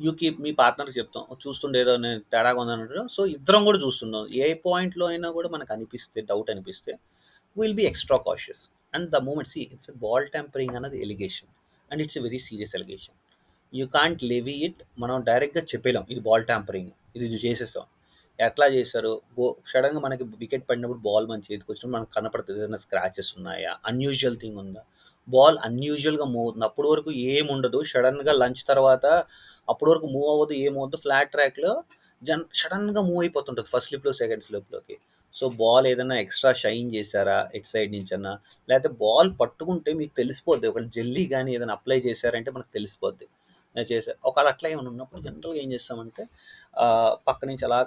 యూ 0.05 0.12
కీప్ 0.20 0.39
మీ 0.45 0.51
పార్ట్నర్కి 0.61 0.95
చెప్తాం. 0.99 1.25
చూస్తుండే 1.45 1.79
ఏదో 1.85 1.95
నేను 2.05 2.20
తేడాగా 2.33 2.61
ఉందన్నట్టు 2.62 3.03
సో 3.16 3.23
ఇద్దరం 3.37 3.62
కూడా 3.68 3.79
చూస్తున్నాం. 3.79 4.23
ఏ 4.45 4.47
పాయింట్లో 4.66 5.07
అయినా 5.12 5.31
కూడా 5.31 5.49
మనకు 5.55 5.73
అనిపిస్తే 5.77 6.20
డౌట్ 6.31 6.51
అనిపిస్తే 6.55 6.93
will 7.57 7.77
be 7.81 7.85
extra 7.93 8.18
cautious 8.27 8.62
and 8.97 9.09
the 9.14 9.18
moment 9.29 9.51
see 9.55 9.61
it's 9.75 9.91
ball 10.05 10.27
tampering 10.37 10.75
అన్నది 10.79 10.99
allegation. 11.07 11.51
And 11.91 12.03
it's 12.03 12.18
a 12.18 12.23
very 12.29 12.41
serious 12.49 12.75
allegation. 12.79 13.16
You 13.73 13.85
can't 13.99 14.23
leave 14.33 14.57
it. 14.68 14.81
మనం 14.99 15.16
డైరెక్ట్గా 15.31 15.62
చెప్పలేం. 15.73 16.05
ఇది 16.12 16.20
బాల్ 16.29 16.45
ట్యాంపరింగ్ 16.53 16.91
ఇది 17.16 17.27
చేసేస్తాం 17.47 17.85
ఎట్లా 18.39 18.66
చేశారు? 18.76 19.12
బో 19.37 19.47
సడన్గా 19.72 20.01
మనకి 20.07 20.24
వికెట్ 20.43 20.64
పడినప్పుడు 20.68 21.03
బాల్ 21.09 21.26
మన 21.30 21.41
చేతికి 21.49 21.68
వచ్చినప్పుడు 21.72 21.97
మనకు 21.97 22.12
కనపడుతుంది 22.16 22.59
ఏదైనా 22.61 22.80
స్క్రాచెస్ 22.85 23.30
ఉన్నాయా? 23.39 23.72
అన్యూజువల్ 23.91 24.39
థింగ్ 24.43 24.59
ఉందా? 24.64 24.83
బాల్ 25.28 25.59
అన్యూజువల్గా 25.68 26.26
మూవ్ 26.35 26.45
అవుతుంది. 26.47 26.66
అప్పటి 26.70 26.89
వరకు 26.93 27.11
ఏం 27.35 27.47
ఉండదు. 27.55 27.78
సడన్గా 27.93 28.33
లంచ్ 28.43 28.62
తర్వాత 28.70 29.07
అప్పటి 29.72 29.91
వరకు 29.93 30.07
మూవ్ 30.14 30.28
అవ్వదు 30.35 30.55
ఏమవుద్దు 30.66 30.99
ఫ్లాట్ 31.05 31.30
ట్రాక్లో 31.35 31.72
జన్ 32.22 32.45
సడన్గా 32.61 33.01
మూవ్ 33.11 33.20
అయిపోతుంటుంది. 33.24 33.68
ఫస్ట్ 33.74 33.89
స్లిప్లో 33.91 34.12
సెకండ్ 34.22 34.45
స్లిప్లోకి 34.49 34.97
సో 35.35 35.45
బాల్ 35.61 35.87
ఏదైనా 35.91 36.16
ఎక్స్ట్రా 36.24 36.51
షైన్ 36.62 36.89
చేశారా? 36.95 37.37
ఎట్ 37.55 37.68
సైడ్ 37.72 37.91
నుంచి 37.97 38.12
అన్నా? 38.16 38.33
లేకపోతే 38.68 38.91
బాల్ 39.03 39.30
పట్టుకుంటే 39.41 39.91
మీకు 40.01 40.12
తెలిసిపోద్ది. 40.20 40.66
ఒకవేళ 40.70 40.89
జల్లీ 40.97 41.24
కానీ 41.26 41.51
ఏదైనా 41.57 41.74
అప్లై 41.78 41.99
చేశారంటే 42.09 42.51
మనకు 42.57 42.70
తెలిసిపోద్ది. 42.78 43.26
నేను 43.76 43.87
చేసా 43.93 44.12
ఒకవేళ 44.28 44.49
అట్లా 44.55 44.66
ఏమైనా 44.72 44.91
ఉన్నప్పుడు 44.91 45.20
జనరల్గా 45.26 45.59
ఏం 45.62 45.68
చేస్తామంటే 45.74 46.22
పక్క 47.28 47.41
నుంచి 47.51 47.64
అలా 47.68 47.78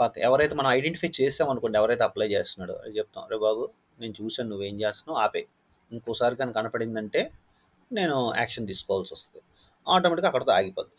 పక్క 0.00 0.14
ఎవరైతే 0.28 0.54
మనం 0.60 0.70
ఐడెంటిఫై 0.76 1.10
చేసాం 1.20 1.48
అనుకోండి 1.52 1.76
ఎవరైతే 1.80 2.04
అప్లై 2.08 2.28
చేస్తున్నాడో 2.34 2.74
అది 2.84 2.92
చెప్తాం 2.98 3.24
రే 3.32 3.38
బాబు 3.46 3.62
నేను 4.02 4.14
చూశాను 4.20 4.48
నువ్వేం 4.52 4.76
చేస్తున్నావు? 4.84 5.18
ఆపే. 5.24 5.42
ఇంకోసారి 5.92 6.34
కానీ 6.40 6.52
కనపడిందంటే 6.58 7.20
నేను 7.90 8.16
యాక్షన్ 8.40 8.66
తీసుకోవాల్సి 8.70 9.12
వస్తుంది. 9.16 9.42
ఆటోమేటిక్గా 9.86 10.28
అక్కడితో 10.30 10.52
ఆగిపోద్ది. 10.58 10.94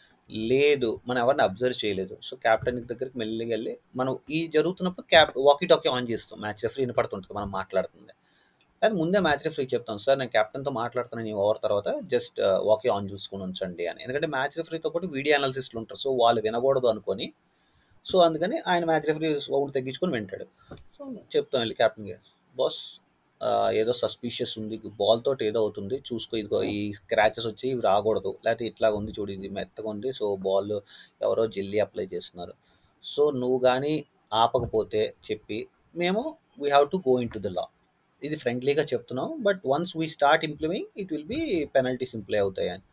లేదు 0.52 0.90
మనం 1.08 1.20
ఎవరిని 1.24 1.44
అబ్జర్వ్ 1.48 1.78
చేయలేదు. 1.84 2.16
సో 2.28 2.34
క్యాప్టెన్ 2.46 2.80
దగ్గరికి 2.92 3.18
మెల్లిగా 3.22 3.52
వెళ్ళి 3.56 3.74
మనం 4.00 4.14
ఈ 4.38 4.40
జరుగుతున్నప్పుడు 4.56 5.06
క్యాప్ 5.14 5.32
వాకీ 5.48 5.66
టాకీ 5.72 5.90
ఆన్ 5.96 6.08
చేస్తాం. 6.12 6.38
మ్యాచ్ 6.46 6.62
రెఫరీ 6.66 6.82
వినపడుతుంటుంది 6.86 7.36
మనం 7.40 7.50
మాట్లాడుతుంది. 7.60 8.14
అది 8.82 8.94
ముందే 9.02 9.20
మ్యాచ్ 9.28 9.44
రెఫరీ 9.48 9.66
చెప్తాం 9.74 9.98
సార్ 10.04 10.18
నేను 10.22 10.32
కెప్టెన్తో 10.36 10.72
మాట్లాడుతున్నాను 10.82 11.30
ఈ 11.32 11.36
ఓవర్ 11.44 11.60
తర్వాత 11.66 11.90
జస్ట్ 12.14 12.38
వాకీ 12.70 12.90
ఆన్ 12.96 13.08
చూసుకుని 13.14 13.44
ఉంచండి 13.48 13.86
అని. 13.92 14.00
ఎందుకంటే 14.06 14.28
మ్యాచ్ 14.36 14.56
రెఫరీతో 14.60 14.90
పాటు 14.94 15.08
వీడియో 15.16 15.34
అనాలిసిస్లు 15.40 15.80
ఉంటారు. 15.82 16.00
సో 16.06 16.12
వాళ్ళు 16.22 16.42
వినకూడదు 16.48 16.88
అనుకొని 16.94 17.28
సో 18.06 18.18
అందుకని 18.28 18.58
ఆయన 18.70 18.84
మ్యాచ్ 18.90 19.08
రెఫరీ 19.10 19.30
ఓన్ 19.58 19.72
తగ్గించుకొని 19.78 20.14
వింటాడు. 20.16 20.46
సో 20.96 21.02
చెప్తాం 21.34 21.60
వెళ్ళి 21.64 21.76
క్యాప్టెన్కి 21.82 22.16
బాస్ 22.56 22.80
ఏదో 23.82 23.92
సస్పీషియస్ 24.04 24.54
ఉంది 24.60 24.78
బాల్ 25.02 25.22
తోటి 25.26 25.44
ఏదో 25.50 25.60
అవుతుంది 25.66 25.98
చూసుకో 26.08 26.34
ఇదిగో 26.42 26.60
ఈ 26.76 26.80
స్క్రాచెస్ 26.98 27.48
వచ్చి 27.50 27.66
ఇవి 27.74 27.82
రాకూడదు 27.90 28.32
లేకపోతే 28.46 28.64
ఇట్లా 28.72 28.88
ఉంది 28.98 29.12
చూడు 29.18 29.32
ఇది 29.38 29.50
మెత్తగా 29.58 29.90
ఉంది 29.96 30.10
సో 30.20 30.26
బాల్ 30.48 30.74
ఎవరో 31.26 31.44
జెల్లీ 31.56 31.80
అప్లై 31.86 32.06
చేస్తున్నారు. 32.14 32.54
సో 33.04 33.24
నువ్వు 33.42 33.60
కానీ 33.68 33.94
ఆపకపోతే 34.42 35.02
చెప్పి 35.28 35.60
మేము 35.96 36.24
we 36.62 36.68
have 36.74 36.88
to 36.94 36.98
go 37.08 37.14
into 37.36 37.42
the 37.46 37.52
law 37.58 37.66
ఇది 38.28 38.38
ఫ్రెండ్లీగా 38.44 38.84
చెప్తున్నాం. 38.92 39.30
But 39.48 39.62
once 39.72 39.94
we 40.00 40.06
start 40.16 40.44
implementing 40.50 40.88
it 41.02 41.12
will 41.14 41.28
be 41.34 41.42
penalties 41.76 42.14
in play 42.20 42.40
అవుతాయి 42.46 42.70
అని. 42.76 42.86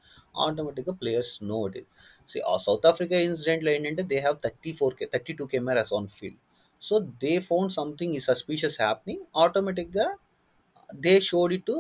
ఆటోమేటిక్గా 0.45 0.95
players 1.03 1.35
know 1.53 1.59
it 1.68 1.77
is 1.81 1.89
see 2.33 2.39
ఆ 2.53 2.55
సౌత్ 2.66 2.87
ఆఫ్రికా 2.91 3.16
ఇన్సిడెంట్లో 3.29 3.70
ఏంటంటే 3.77 4.03
they 4.12 4.18
have 4.27 4.37
thirty 4.47 4.72
four 4.81 4.95
k 4.99 5.07
thirty 5.14 5.35
two 5.41 5.47
cameras 5.55 5.93
on 5.99 6.09
field. 6.18 6.41
So 6.83 6.95
they 7.24 7.33
found 7.51 7.72
something 7.79 8.14
ఈ 8.18 8.20
suspicious 8.31 8.79
happening. 8.85 9.22
ఆటోమేటిక్గా 9.45 10.07
they 11.07 11.14
showed 11.31 11.53
it 11.59 11.72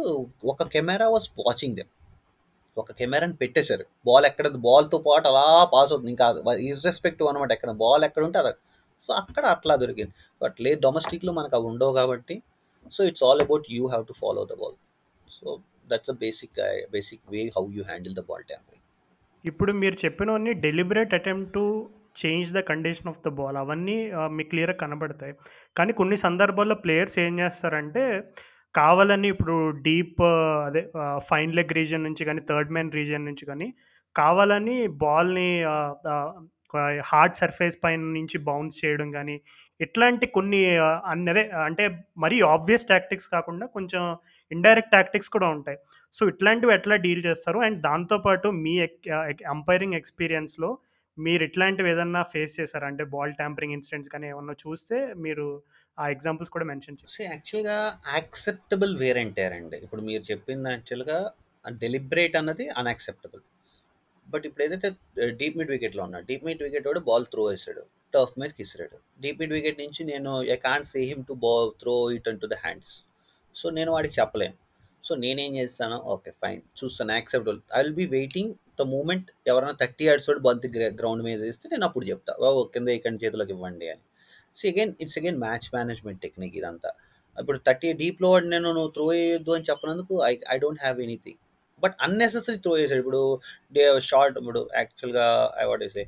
ఒక 0.52 0.62
camera 0.74 1.08
was 1.14 1.28
watching 1.46 1.76
them. 1.78 1.90
ఒక 2.76 2.92
కెమెరాని 3.00 3.36
పెట్టేశారు. 3.42 3.84
బాల్ 4.08 4.26
ఎక్కడ 4.30 4.46
బాల్తో 4.68 4.98
పాటు 5.06 5.26
అలా 5.30 5.44
పాస్ 5.74 5.90
అవుతుంది. 5.92 6.10
ఇంకా 6.14 6.26
ఇర్రెస్పెక్టివ్ 6.70 7.28
అనమాట 7.30 7.50
ఎక్కడ 7.56 7.70
బాల్ 7.84 8.04
ఎక్కడ 8.08 8.22
ఉంటే 8.28 8.38
అలా 8.42 8.52
సో 9.06 9.10
అక్కడ 9.20 9.44
అట్లా 9.54 9.74
దొరికింది. 9.82 10.12
బట్ 10.42 10.56
లేదు 10.64 10.78
డొమెస్టిక్లో 10.86 11.32
మనకు 11.38 11.54
అవి 11.58 11.66
ఉండవు 11.72 11.92
కాబట్టి 12.00 12.36
so 12.92 13.04
it's 13.04 13.24
all 13.24 13.42
about 13.42 13.66
you 13.70 13.82
to 13.90 14.00
to 14.08 14.16
follow 14.20 14.42
the 14.46 14.56
ball 14.60 14.76
so 15.28 15.46
that's 15.88 16.10
the 16.10 16.16
basic 16.22 16.58
basic 16.92 17.22
way 17.32 17.42
how 17.56 17.64
you 17.76 17.84
handle 17.84 18.14
the 18.14 18.24
ball 18.28 18.44
tampering. 18.46 18.82
ఇప్పుడు 19.44 19.72
మీరు 19.80 19.96
చెప్పినవన్నీ 20.04 20.52
deliberate 20.62 21.12
attempt 21.14 21.52
to 21.54 21.64
change 22.16 22.48
the 22.52 22.60
condition 22.68 23.08
of 23.08 23.20
the 23.20 23.32
ball 23.38 23.56
అవన్నీ 23.60 23.96
ఆ, 24.12 24.22
మీకు 24.36 24.50
క్లియర్గా 24.52 24.78
కనబడతాయి. 24.82 25.32
కానీ 25.76 25.92
కొన్ని 25.98 26.16
సందర్భాల్లో 26.24 26.76
ప్లేయర్స్ 26.84 27.16
ఏం 27.24 27.34
చేస్తారంటే 27.38 28.04
కావాలని 28.74 29.28
ఇప్పుడు 29.34 29.54
డీప్ 29.84 30.22
అదే 30.66 30.82
ఫైన్ 31.28 31.52
లెగ్ 31.58 31.72
రీజియన్ 31.78 32.06
నుంచి 32.06 32.24
కానీ 32.28 32.40
థర్డ్ 32.50 32.72
మ్యాన్ 32.74 32.90
రీజియన్ 32.92 33.26
నుంచి 33.28 33.44
కానీ 33.50 33.68
కావాలని 34.16 34.74
బాల్ని 35.02 35.48
హార్డ్ 37.08 37.38
సర్ఫేస్ 37.40 37.76
పైన 37.82 38.00
నుంచి 38.16 38.36
బౌన్స్ 38.46 38.78
చేయడం 38.82 39.08
కానీ 39.12 39.36
ఇట్లాంటి 39.80 40.26
కొన్ని 40.34 40.60
అన్నదే 41.12 41.42
అంటే 41.66 41.84
మరీ 42.18 42.36
ఆబ్వియస్ 42.48 42.84
టాక్టిక్స్ 42.86 43.28
కాకుండా 43.28 43.66
కొంచెం 43.76 44.02
ఇండైరెక్ట్ 44.50 44.92
టాక్టిక్స్ 44.92 45.30
కూడా 45.34 45.48
ఉంటాయి. 45.56 45.78
సో, 46.14 46.22
ఇట్లాంటివి 46.28 46.72
ఎట్లా 46.74 46.96
డీల్ 47.04 47.22
చేస్తారు? 47.26 47.58
అండ్ 47.66 47.78
దాంతోపాటు 47.86 48.48
మీ 48.64 48.74
ఎక్ 48.86 48.98
అంపైరింగ్ 49.52 49.96
ఎక్స్‌పీరియన్స్‌లో 50.00 50.70
మీరు 51.18 51.42
ఇట్లాంటివి 51.44 51.88
ఏదన్నా 51.92 52.22
ఫేస్ 52.32 52.54
చేశారు 52.60 52.86
అంటే 52.88 53.04
బాల్ 53.14 53.32
ట్యాంపరింగ్ 53.38 53.74
ఇన్సిడెంట్స్ 53.76 54.10
కానీ 54.14 54.26
ఏమన్నా 54.32 54.54
చూస్తే 54.64 54.96
మీరు 55.24 55.46
ఆ 55.98 56.06
ఎగ్జాంపుల్స్ 56.14 56.52
కూడా 56.54 56.66
మెన్షన్ 56.70 56.98
చేసి 57.02 57.20
యాక్చువల్‌గా 57.26 57.76
యాక్సెప్టబుల్ 58.14 58.92
వేర్ 59.02 59.20
అండ్ 59.22 59.40
అండి. 59.52 59.78
ఇప్పుడు 59.84 60.02
మీరు 60.08 60.24
చెప్పింది 60.30 60.70
యాక్చువల్‌గా 60.70 61.18
డెలిబరేట్ 61.64 62.36
అన్నది 62.40 62.66
అన్‌యాక్సెప్టబుల్. 62.80 63.42
బట్ 64.26 64.44
ఇప్పుడు 64.48 64.64
ఏదైతే 64.64 64.88
డీప్ 65.40 65.56
మిడ్ 65.60 65.72
వికెట్‌లో 65.74 66.02
ఉన్నా 66.04 66.20
డీప్ 66.28 66.44
మిడ్ 66.48 66.62
వికెట్ 66.62 66.86
కూడా 66.88 67.02
బాల్ 67.08 67.26
త్రో 67.32 67.44
వేసాడు 67.50 67.82
టర్ఫ్ 68.14 68.34
మీద 68.38 68.52
ఇసిరాడు. 68.60 68.96
డీపీడ్ 69.20 69.52
వికెట్ 69.52 69.78
నుంచి 69.80 70.04
నేను 70.04 70.30
I 70.48 70.56
can't 70.64 70.88
say 70.88 71.00
him 71.04 71.24
to 71.24 71.34
బో 71.44 71.52
throw 71.80 72.10
it 72.10 72.28
into 72.28 72.46
the 72.46 72.56
hands. 72.64 72.92
So, 73.54 73.70
నేను 73.70 73.90
వాడికి 73.92 74.14
చెప్పలేను. 74.20 74.56
సో, 75.04 75.14
నేనేం 75.14 75.52
చేస్తాను 75.56 75.96
ఓకే 76.06 76.30
ఫైన్ 76.42 76.62
చూస్తాను 76.80 77.12
acceptable. 77.12 77.58
I 77.74 77.80
will 77.82 77.94
be 77.94 78.06
waiting 78.14 78.52
the 78.78 78.84
moment 78.88 79.28
ఎవరైనా 79.46 79.74
30 79.74 80.06
యార్డ్స్ 80.08 80.28
వాడు 80.30 80.40
బంతి 80.40 80.68
గ్రౌండ్ 80.98 81.24
మీద 81.24 81.38
వేస్తే 81.40 81.66
నేను 81.72 81.84
అప్పుడు 81.86 82.06
చెప్తా. 82.06 82.32
ఓ 82.48 82.64
కింద 82.74 82.88
ఇక్కడ 82.98 83.14
చేతిలోకి 83.24 83.52
ఇవ్వండి 83.52 83.88
అని. 83.88 84.02
So, 84.56 84.68
again 84.68 84.94
it's 85.00 85.18
again 85.18 85.38
match 85.38 85.68
management 85.74 86.22
technique 86.22 86.56
ఇదంతా. 86.56 86.90
ఇప్పుడు 87.36 87.58
30 87.60 87.92
డీప్‌లో 88.00 88.28
వాడు 88.30 88.46
నేను 88.46 88.68
నువ్వు 88.72 88.90
త్రో 88.90 89.06
చేయొద్దు 89.14 89.52
అని 89.52 89.64
చెప్పినందుకు 89.64 90.14
I 90.24 90.34
I 90.48 90.58
don't 90.58 90.80
have 90.80 90.98
anything. 91.00 91.40
But 91.82 91.94
unnecessary 92.00 92.58
throw 92.58 92.78
చేశాడు 92.78 93.00
ఇప్పుడు 93.00 93.22
డే 93.72 93.82
షార్ట్ 94.02 94.36
ఇప్పుడు 94.38 94.60
యాక్చువల్‌గా 94.74 95.26
ఐ 95.58 95.66
వాట్ 95.66 95.82
టు 95.82 96.04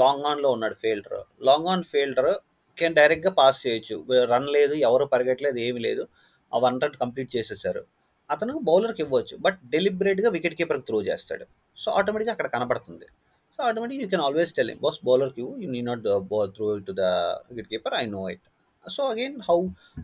లాంగ్ 0.00 0.26
ఆన్‌లో 0.30 0.48
ఉన్నాడు 0.56 0.76
fielder. 0.82 1.18
Long 1.42 1.68
on 1.68 1.84
fielder 1.92 2.30
can 2.78 2.94
డైరెక్ట్‌గా 2.94 3.32
పాస్ 3.40 3.58
చేయొచ్చు. 3.64 3.96
రన్ 4.32 4.48
లేదు, 4.56 4.74
ఎవరు 4.88 5.06
పరిగెట్టలేదు, 5.14 5.58
ఏమీ 5.60 5.80
లేదు. 5.80 6.04
ఆ 6.52 6.58
వన్ 6.58 6.78
రన్ 6.82 6.96
కంప్లీట్ 7.02 7.30
చేసేసారు. 7.36 7.82
అతను 8.30 8.52
బౌలర్‌కి 8.68 9.02
ఇవ్వచ్చు. 9.06 9.34
బట్ 9.40 9.58
డెలిబరేట్‌గా 9.74 10.28
వికెట్ 10.36 10.56
కీపర్‌కి 10.60 10.86
త్రో 10.86 10.98
చేస్తాడు. 11.08 11.44
సో, 11.78 11.88
ఆటోమేటిక్‌గా 11.98 12.34
అక్కడ 12.36 12.48
కనబడుతుంది 12.56 13.06
so, 13.54 13.64
automatic 13.68 14.00
you 14.02 14.08
can 14.12 14.24
always 14.28 14.52
tell 14.58 14.72
boss 14.84 15.00
బౌలర్‌కి 15.08 15.40
ఇవ్వు. 15.42 15.54
You 15.62 15.68
need 15.76 15.82
not 15.82 16.04
ball 16.32 16.50
throw 16.56 16.68
to 16.88 16.94
the 17.00 17.04
wicket 17.50 17.70
keeper. 17.72 17.96
I 18.02 18.06
know 18.16 18.22
it. 18.34 18.44
So, 18.84 19.02
again 19.12 19.38
how 19.48 19.58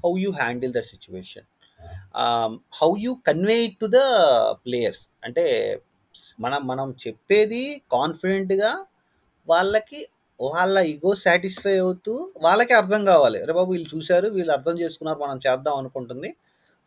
how 0.05 0.13
you 0.25 0.31
handle 0.41 0.73
that 0.77 0.89
situation 0.95 1.47
how 2.81 2.91
you 3.05 3.13
convey 3.29 3.59
it 3.67 3.79
to 3.81 3.89
the 3.95 4.01
players. 4.67 5.03
అంటే 5.25 5.45
మనం 6.41 6.61
మనం 6.67 6.89
చెప్పేది 7.03 7.63
కాన్ఫిడెంట్‌గా 7.93 8.73
వాళ్ళకి 9.49 10.01
వాళ్ళ 10.41 10.79
ego 10.91 11.13
satisfy 11.23 11.75
అవుతూ 11.79 12.13
వాళ్ళకే 12.43 12.75
అర్థం 12.75 13.03
కావాలి. 13.11 13.39
అరే 13.45 13.53
బాబు! 13.53 13.71
వీళ్ళు 13.73 13.89
చూసారు, 13.95 14.29
వీళ్ళు 14.35 14.53
అర్థం 14.53 14.77
చేసుకున్నారు 14.83 15.19
మనం 15.23 15.39
చేద్దాం 15.47 15.77
అనుకుంటుంది. 15.83 16.31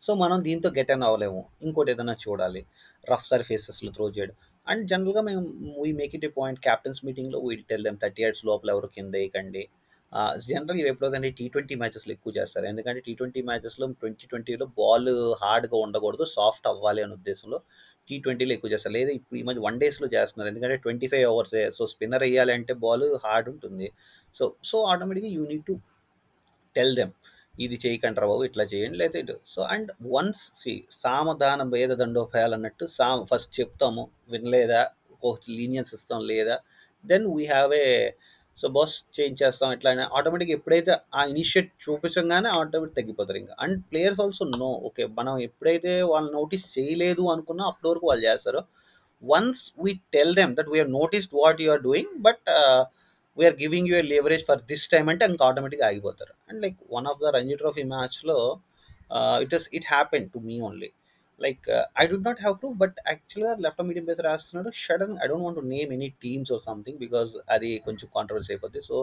సో, 0.02 0.10
మనం 0.16 0.38
దీంతో 0.44 0.68
గెట్ 0.76 0.92
అన్ 0.92 1.04
అవ్వలేము. 1.08 1.40
ఇంకోటి 1.64 1.90
ఏదైనా 1.94 2.14
చూడాలి. 2.24 2.62
రఫ్ 3.04 3.26
సర్ఫేసెస్‌లో 3.30 3.90
త్రో 3.96 4.06
చేయడం. 4.16 4.36
అండ్ 4.66 4.84
జనరల్‌గా 4.90 5.22
మేము 5.28 5.42
we 5.80 5.92
make 6.00 6.14
it 6.18 6.26
a 6.28 6.32
point 6.36 6.60
captains 6.66 7.00
మీటింగ్‌లో 7.06 7.38
విల్ 7.46 7.64
టెల్ 7.70 7.84
దెమ్ 7.86 7.98
30 7.98 8.22
యార్డ్స్ 8.24 8.44
లోపల 8.50 8.70
ఎవరు 8.74 8.88
కింద 8.96 9.14
ఎయకండి. 9.22 9.62
ఆహ్, 10.12 10.34
జనరల్‌గా 10.46 10.88
ఎప్పుడవుతుందంటే 10.92 11.30
టీ20 11.38 11.50
మ్యాచెస్‌లో 11.82 12.12
ఎక్కువ 12.16 12.32
చేస్తారు. 12.38 12.66
ఎందుకంటే 12.66 13.00
టీ20 13.08 13.42
మ్యాచెస్‌లో 13.50 13.86
2020లో 13.94 14.48
బాల్ 14.80 15.10
హార్డ్‌గా 15.42 15.78
ఉండకూడదు. 15.84 16.26
సాఫ్ట్ 16.36 16.68
అవ్వాలి 16.72 17.02
అనే 17.06 17.14
ఉద్దేశంలో 17.20 17.60
టీ20లో 18.10 18.52
ఎక్కువ 18.56 18.70
చేస్తారు. 18.72 18.94
లేదా 18.98 19.12
ఇప్పుడు 19.18 19.36
ఈ 19.40 19.44
మధ్య 19.48 19.60
వన్ 19.66 19.78
డేస్‌లో 19.82 20.08
చేస్తున్నారు. 20.14 20.50
ఎందుకంటే 20.52 20.76
twenty 20.84 21.08
five 21.12 21.26
hours 21.32 21.54
so, 21.78 21.84
spinner 21.92 22.24
ఎయ్యాలి 22.28 22.52
అంటే 22.58 22.74
బాల్ 22.84 23.06
హార్డ్ 23.24 23.48
ఉంటుంది. 23.54 23.88
సో, 24.36 24.44
సో 24.70 24.78
ఆటోమేటిక్‌గా 24.92 25.32
you 25.36 25.44
need 25.50 25.66
to 25.66 25.76
tell 26.76 26.94
them 26.96 27.12
ఇది 27.58 27.76
చేయకండిరా 27.84 28.26
బాబు 28.30 28.42
ఇట్లా 28.48 28.64
చేయండి 28.72 28.96
లేదా 28.98 29.18
ఇటు. 29.22 29.36
సో, 29.46 29.60
అండ్ 29.74 29.90
వన్స్ 30.14 30.44
సీ 30.62 30.72
సామధానం 31.02 31.68
భేద 31.70 31.92
దండోపాయాలు 32.02 32.54
అన్నట్టు 32.58 32.84
సా 32.96 33.08
ఫస్ట్ 33.32 33.52
చెప్తాము. 33.60 34.04
వినలేదా 34.32 34.80
ఒక 35.22 35.38
లీనియన్స్ 35.58 35.92
ఇస్తాం 35.98 36.20
లేదా 36.32 36.56
then 37.04 37.26
we 37.34 37.44
have 37.46 37.72
a 37.82 37.86
so, 38.60 38.68
boss 38.74 38.94
change 39.16 39.36
చేస్తాం 39.42 39.70
ఇట్లా 39.76 39.90
ఆటోమేటిక్ 40.18 40.52
ఎప్పుడైతే 40.56 40.92
ఆ 41.14 41.22
ఇనిషియేట్ 41.32 41.70
చూపించగానే 41.84 42.50
ఆటోమేటిక్ 42.58 42.96
తగ్గిపోతారు 42.98 43.38
ఇంకా 43.42 43.54
and 43.64 43.78
players 43.90 44.20
also 44.24 44.44
know 44.56 44.70
okay. 44.88 45.04
మనం 45.18 45.34
ఎప్పుడైతే 45.48 45.92
వాళ్ళు 46.12 46.30
నోటీస్ 46.38 46.66
చేయలేదు 46.76 47.24
అనుకున్నా 47.34 47.64
అప్పటి 47.70 47.88
వరకు 47.90 48.06
వాళ్ళు 48.10 48.24
చేస్తారు. 48.28 48.62
Once 49.22 49.62
we 49.84 49.92
tell 50.14 50.34
them 50.38 50.52
that 50.58 50.70
we are 50.74 50.92
noticed 50.98 51.34
what 51.40 51.60
you 51.62 51.70
are 51.74 51.82
doing 51.88 52.12
but 52.28 52.44
we are 53.38 53.56
giving 53.62 53.88
you 53.90 53.96
a 53.98 54.06
leverage 54.12 54.44
for 54.48 54.62
this 54.70 54.86
time 54.94 55.06
అంటే 55.12 55.24
ఇంకా 55.32 55.44
ఆటోమేటిక్‌గా 55.50 55.86
ఆగిపోతారు. 55.90 56.34
And 56.50 56.60
like 56.64 56.78
one 56.96 57.08
of 57.12 57.20
the 57.24 57.34
Ranji 57.36 57.56
trophy 57.62 57.84
మ్యాచ్‌లో 57.92 58.38
it 59.44 59.54
is 59.58 59.66
it 59.78 59.88
happen 59.92 60.26
to 60.32 60.40
me 60.48 60.56
only. 60.62 60.90
Like 61.40 61.66
I 62.00 62.04
did 62.10 62.26
not 62.26 62.40
have 62.40 62.56
proof 62.60 62.76
but 62.76 62.96
యాక్చువల్‌గా 63.06 63.52
left 63.64 63.82
medium 63.88 64.06
pacer 64.08 64.26
రాస్తున్నాడు. 64.26 64.70
Sudden 64.80 65.14
I 65.22 65.26
don't 65.30 65.44
want 65.46 65.60
name 65.72 65.90
any 65.96 66.08
teams 66.24 66.52
or 66.52 66.62
something 66.66 66.98
because 66.98 67.32
అది 67.50 67.70
కొంచెం 67.86 68.08
controversy 68.16 68.50
అయిపోద్ది. 68.54 68.82
So, 68.82 68.96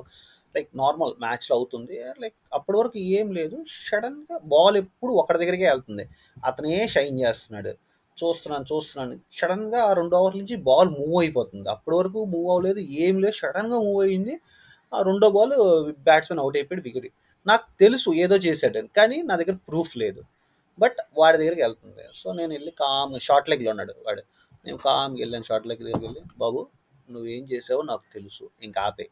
like 0.55 0.69
normal 0.77 1.13
మ్యాచ్‌లో 1.23 1.53
అవుతుంది. 1.57 1.95
Like 2.23 2.37
అప్పటి 2.53 2.77
వరకు 2.79 2.97
ఏం 3.15 3.27
లేదు. 3.39 3.57
షడన్గా 3.81 4.37
బాల్ 4.53 4.77
ఎప్పుడు 4.77 5.13
ఒకటి 5.21 5.39
దగ్గరికే 5.43 5.67
వెళ్తుంది 5.71 6.05
అతనే 6.43 6.75
షైన్ 6.95 7.17
చేస్తున్నాడు. 7.23 7.73
చూస్తున్నాను, 8.17 8.65
చూస్తున్నాను. 8.71 9.15
షడన్గా 9.33 9.79
ఆ 9.87 9.93
రెండు 9.93 10.15
ఓవర్ల 10.19 10.37
నుంచి 10.39 10.55
బాల్ 10.69 10.89
మూవ్ 10.99 11.17
అయిపోతుంది. 11.21 11.67
అప్పటి 11.69 11.95
వరకు 11.97 12.19
మూవ్ 12.31 12.47
అవ్వలేదు. 12.51 12.81
ఏం 13.03 13.15
లేదు. 13.23 13.35
షడన్గా 13.41 13.79
మూవ్ 13.81 14.01
అయింది. 14.05 14.35
ఆ 14.91 14.99
రెండో 15.03 15.27
బాల్ 15.31 15.53
బ్యాట్స్మెన్ 16.07 16.41
అవుట్ 16.43 16.57
అయిపోయాడు 16.59 16.83
వికెట్. 16.87 17.09
నాకు 17.45 17.65
తెలుసు 17.79 18.09
ఏదో 18.23 18.37
చేశాడని. 18.45 18.89
కానీ 18.97 19.17
నా 19.23 19.35
దగ్గర 19.41 19.57
ప్రూఫ్ 19.69 19.93
లేదు. 19.97 20.21
బట్ 20.77 20.99
వాడి 21.19 21.37
దగ్గరికి 21.37 21.63
వెళ్తుంది 21.65 22.03
సో, 22.19 22.27
నేను 22.39 22.51
వెళ్ళి 22.57 22.71
కామ్ 22.81 23.13
షార్ట్ 23.27 23.49
లెగ్‌లో 23.51 23.69
ఉన్నాడు 23.73 23.93
వాడు. 24.07 24.23
నేను 24.65 24.79
కామ్కి 24.85 25.21
వెళ్ళాను 25.23 25.45
షార్ట్ 25.49 25.67
లెగ్ 25.69 25.83
దగ్గరికి 25.83 26.05
వెళ్ళి 26.07 26.21
బాబు 26.37 26.61
నువ్వేం 27.09 27.43
చేసావో 27.51 27.81
నాకు 27.91 28.05
తెలుసు. 28.15 28.45
ఇంకా 28.67 28.79
ఆపే 28.87 29.07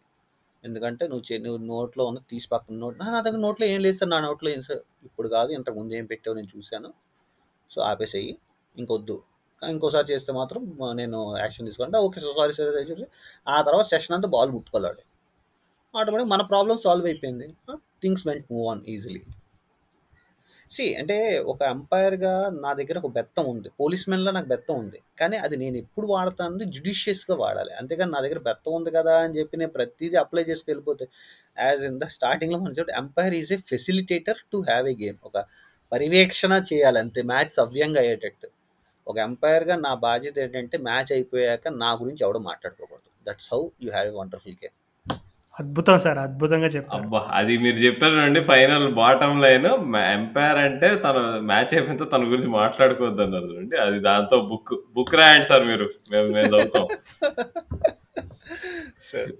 ఎందుకంటే 0.63 1.03
నువ్వు 1.09 1.23
చే 1.27 1.35
నువ్వు 1.43 1.59
నోట్లో 1.69 2.03
ఉన్న 2.09 2.19
తీసి 2.31 2.47
పక్కన 2.53 2.75
నోట్ 2.83 2.95
నా 3.03 3.19
దగ్గర 3.25 3.39
నోట్లో 3.45 3.65
ఏం 3.73 3.79
లేదు 3.85 3.97
సార్. 3.99 4.11
నా 4.13 4.19
నోట్లో 4.27 4.49
ఏం 4.55 4.61
సార్ 4.69 4.81
ఇప్పుడు 5.07 5.27
కాదు 5.35 5.51
ఇంతకు 5.57 5.77
ముందు 5.79 5.93
ఏం 5.99 6.05
పెట్టావు 6.11 6.35
నేను 6.39 6.49
చూశాను 6.55 6.89
సో, 7.71 7.79
ఆపేసేయి. 7.89 8.31
ఇంకొద్దు. 8.77 9.17
ఇంకోసారి 9.61 10.07
చేస్తే 10.11 10.31
మాత్రం 10.39 10.61
నేను 10.97 11.17
యాక్షన్ 11.39 11.67
తీసుకుంటా. 11.69 11.99
Okay 12.07 12.19
sir. 12.23 12.33
సారీ 12.39 12.53
సార్ 12.57 12.69
చూసి 12.79 12.89
చెప్పి 12.93 13.05
ఆ 13.47 13.57
తర్వాత 13.61 13.85
సెషన్ 13.93 14.15
అంతా 14.17 14.29
బాల్ 14.35 14.51
ముట్టుకోలేడు 14.55 15.03
ఆటోమేటిక్ 15.93 16.29
మన 16.33 16.43
ప్రాబ్లమ్ 16.51 16.79
సాల్వ్ 16.85 17.05
అయిపోయింది. 17.11 17.47
Things 18.03 18.23
went 18.29 18.45
move 18.51 18.67
on 18.71 18.81
easily 18.93 19.21
see 20.71 20.85
అంటే 20.99 21.15
ఒక 21.51 21.61
అంపైర్‌గా 21.73 22.31
నా 22.63 22.69
దగ్గర 22.79 22.97
ఒక 23.01 23.09
బెత్తం 23.15 23.45
ఉంది. 23.51 23.69
పోలీస్‌మెన్‌లా 23.79 24.31
నాకు 24.31 24.49
బెత్తం 24.51 24.75
ఉంది. 24.83 24.99
కానీ 25.19 25.37
అది 25.45 25.55
నేను 25.57 25.77
ఎప్పుడు 25.83 26.07
వాడతానంటే 26.11 26.65
జుడిషియస్‌గా 26.75 27.35
వాడాలి. 27.41 27.71
అంతేగాని 27.79 28.11
నా 28.11 28.21
దగ్గర 28.25 28.39
బెత్తం 28.47 28.73
ఉంది 28.79 28.91
కదా 28.97 29.13
అని 29.25 29.35
చెప్పి 29.39 29.59
నేను 29.61 29.73
ప్రతీదీ 29.77 30.17
అప్లై 30.23 30.43
చేసుకెళ్ళిపోతే 30.49 31.05
యాజ్ 31.57 31.83
ఇన్ 31.89 31.99
ద 31.99 32.07
స్టార్టింగ్‌లో 32.15 32.59
మనం 32.63 32.75
చెప్పి 32.79 32.95
umpire 33.01 33.35
is 33.39 33.51
a 33.51 33.59
facilitator 33.71 34.41
to 34.51 34.59
have 34.69 34.87
a 34.87 34.97
game. 35.03 35.19
ఒక 35.29 35.37
పర్యవేక్షణ 35.91 36.53
చేయాలి 36.69 36.99
అంతే 37.03 37.23
మ్యాచ్ 37.31 37.53
సవ్యంగా 37.59 37.99
అయ్యేటట్టు. 38.03 38.47
ఒక 39.07 39.17
అంపైర్‌గా 39.27 39.75
నా 39.83 39.93
బాధ్యత 40.05 40.37
ఏంటంటే 40.45 40.77
మ్యాచ్ 40.87 41.11
అయిపోయాక 41.17 41.67
నా 41.83 41.91
గురించి 42.01 42.23
ఎవడు 42.27 42.41
మాట్లాడుకోకూడదు. 42.49 43.09
That's 43.25 43.51
how 43.53 43.61
you 43.85 43.91
have 43.91 44.09
a 44.13 44.17
wonderful 44.21 44.57
game. 44.63 44.75
అద్భుతం 45.55 45.97
సార్. 46.03 46.19
అద్భుతంగా 46.23 46.69
చెప్పారు. 46.73 46.95
అబ్బా! 46.99 47.19
అది 47.37 47.53
మీరు 47.63 47.77
చెప్పారు 47.83 48.13
చూడండి 48.15 48.41
ఫైనల్ 48.49 48.87
బాటమ్ 48.97 49.41
లైన్ 49.43 49.67
ఎంపైర్ 50.11 50.59
అంటే 50.63 50.87
తను 51.05 51.21
మ్యాచ్ 51.49 51.73
అయిపోయిన 51.75 52.07
తన 52.13 52.29
గురించి 52.31 52.49
మాట్లాడుకోవద్దన్నారు 52.57 53.47
చూడండి. 53.51 53.77
అది 53.85 53.99
దాంతో 54.07 54.37
బుక్ 54.49 54.73
బుక్ 54.97 55.15
రాయండి 55.19 55.49
సార్ 55.51 55.65
మీరు. 55.71 55.87
మేము 56.11 56.27
మేము 56.35 56.49
చదువుతాం. 56.53 56.87
సరే. 59.09 59.31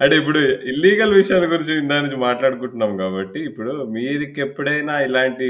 అంటే 0.00 0.14
ఇప్పుడు 0.20 0.40
ఇల్లీగల్ 0.70 1.12
విషయాల 1.16 1.46
గురించి 1.50 1.72
ఇందాక 1.80 2.02
నుంచి 2.04 2.18
మాట్లాడుకుంటున్నాం 2.24 2.92
కాబట్టి 3.00 3.38
ఇప్పుడు 3.48 3.72
మీరికెప్పుడైనా 3.94 4.94
ఇలాంటి 5.06 5.48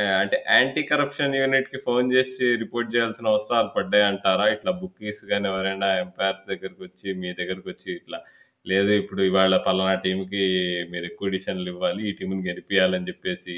ఆహ్, 0.00 0.16
అంటే 0.22 0.36
యాంటీ 0.50 0.82
కరప్షన్ 0.90 1.36
యూనిట్‌కి 1.38 1.78
ఫోన్ 1.86 2.06
చేసి 2.14 2.46
రిపోర్ట్ 2.62 2.92
చేయాల్సిన 2.94 3.32
అవసరాలు 3.32 3.70
పడ్డాయంటారా? 3.76 4.46
ఇట్లా 4.54 4.72
బుక్కీస్ 4.80 5.22
గాని 5.30 5.48
ఎవరైనా 5.52 5.88
ఎంపైర్స్ 6.02 6.44
దగ్గరకొచ్చి 6.52 7.08
మీ 7.22 7.30
దగ్గరకొచ్చి 7.40 7.90
ఇట్లా 7.98 8.20
లేదు 8.66 8.90
ఇప్పుడు 9.00 9.22
ఇవాళ 9.22 9.56
పలానా 9.66 9.94
టీమ్‌కి 10.04 10.42
మీరు 10.90 11.04
ఎక్కువ 11.04 11.26
డిసిషన్‌లు 11.28 11.68
ఇవ్వాలి. 11.72 12.02
ఈ 12.08 12.12
టీమ్‌ని 12.12 12.42
గెలిపియాలని 12.48 13.08
చెప్పేసి 13.08 13.54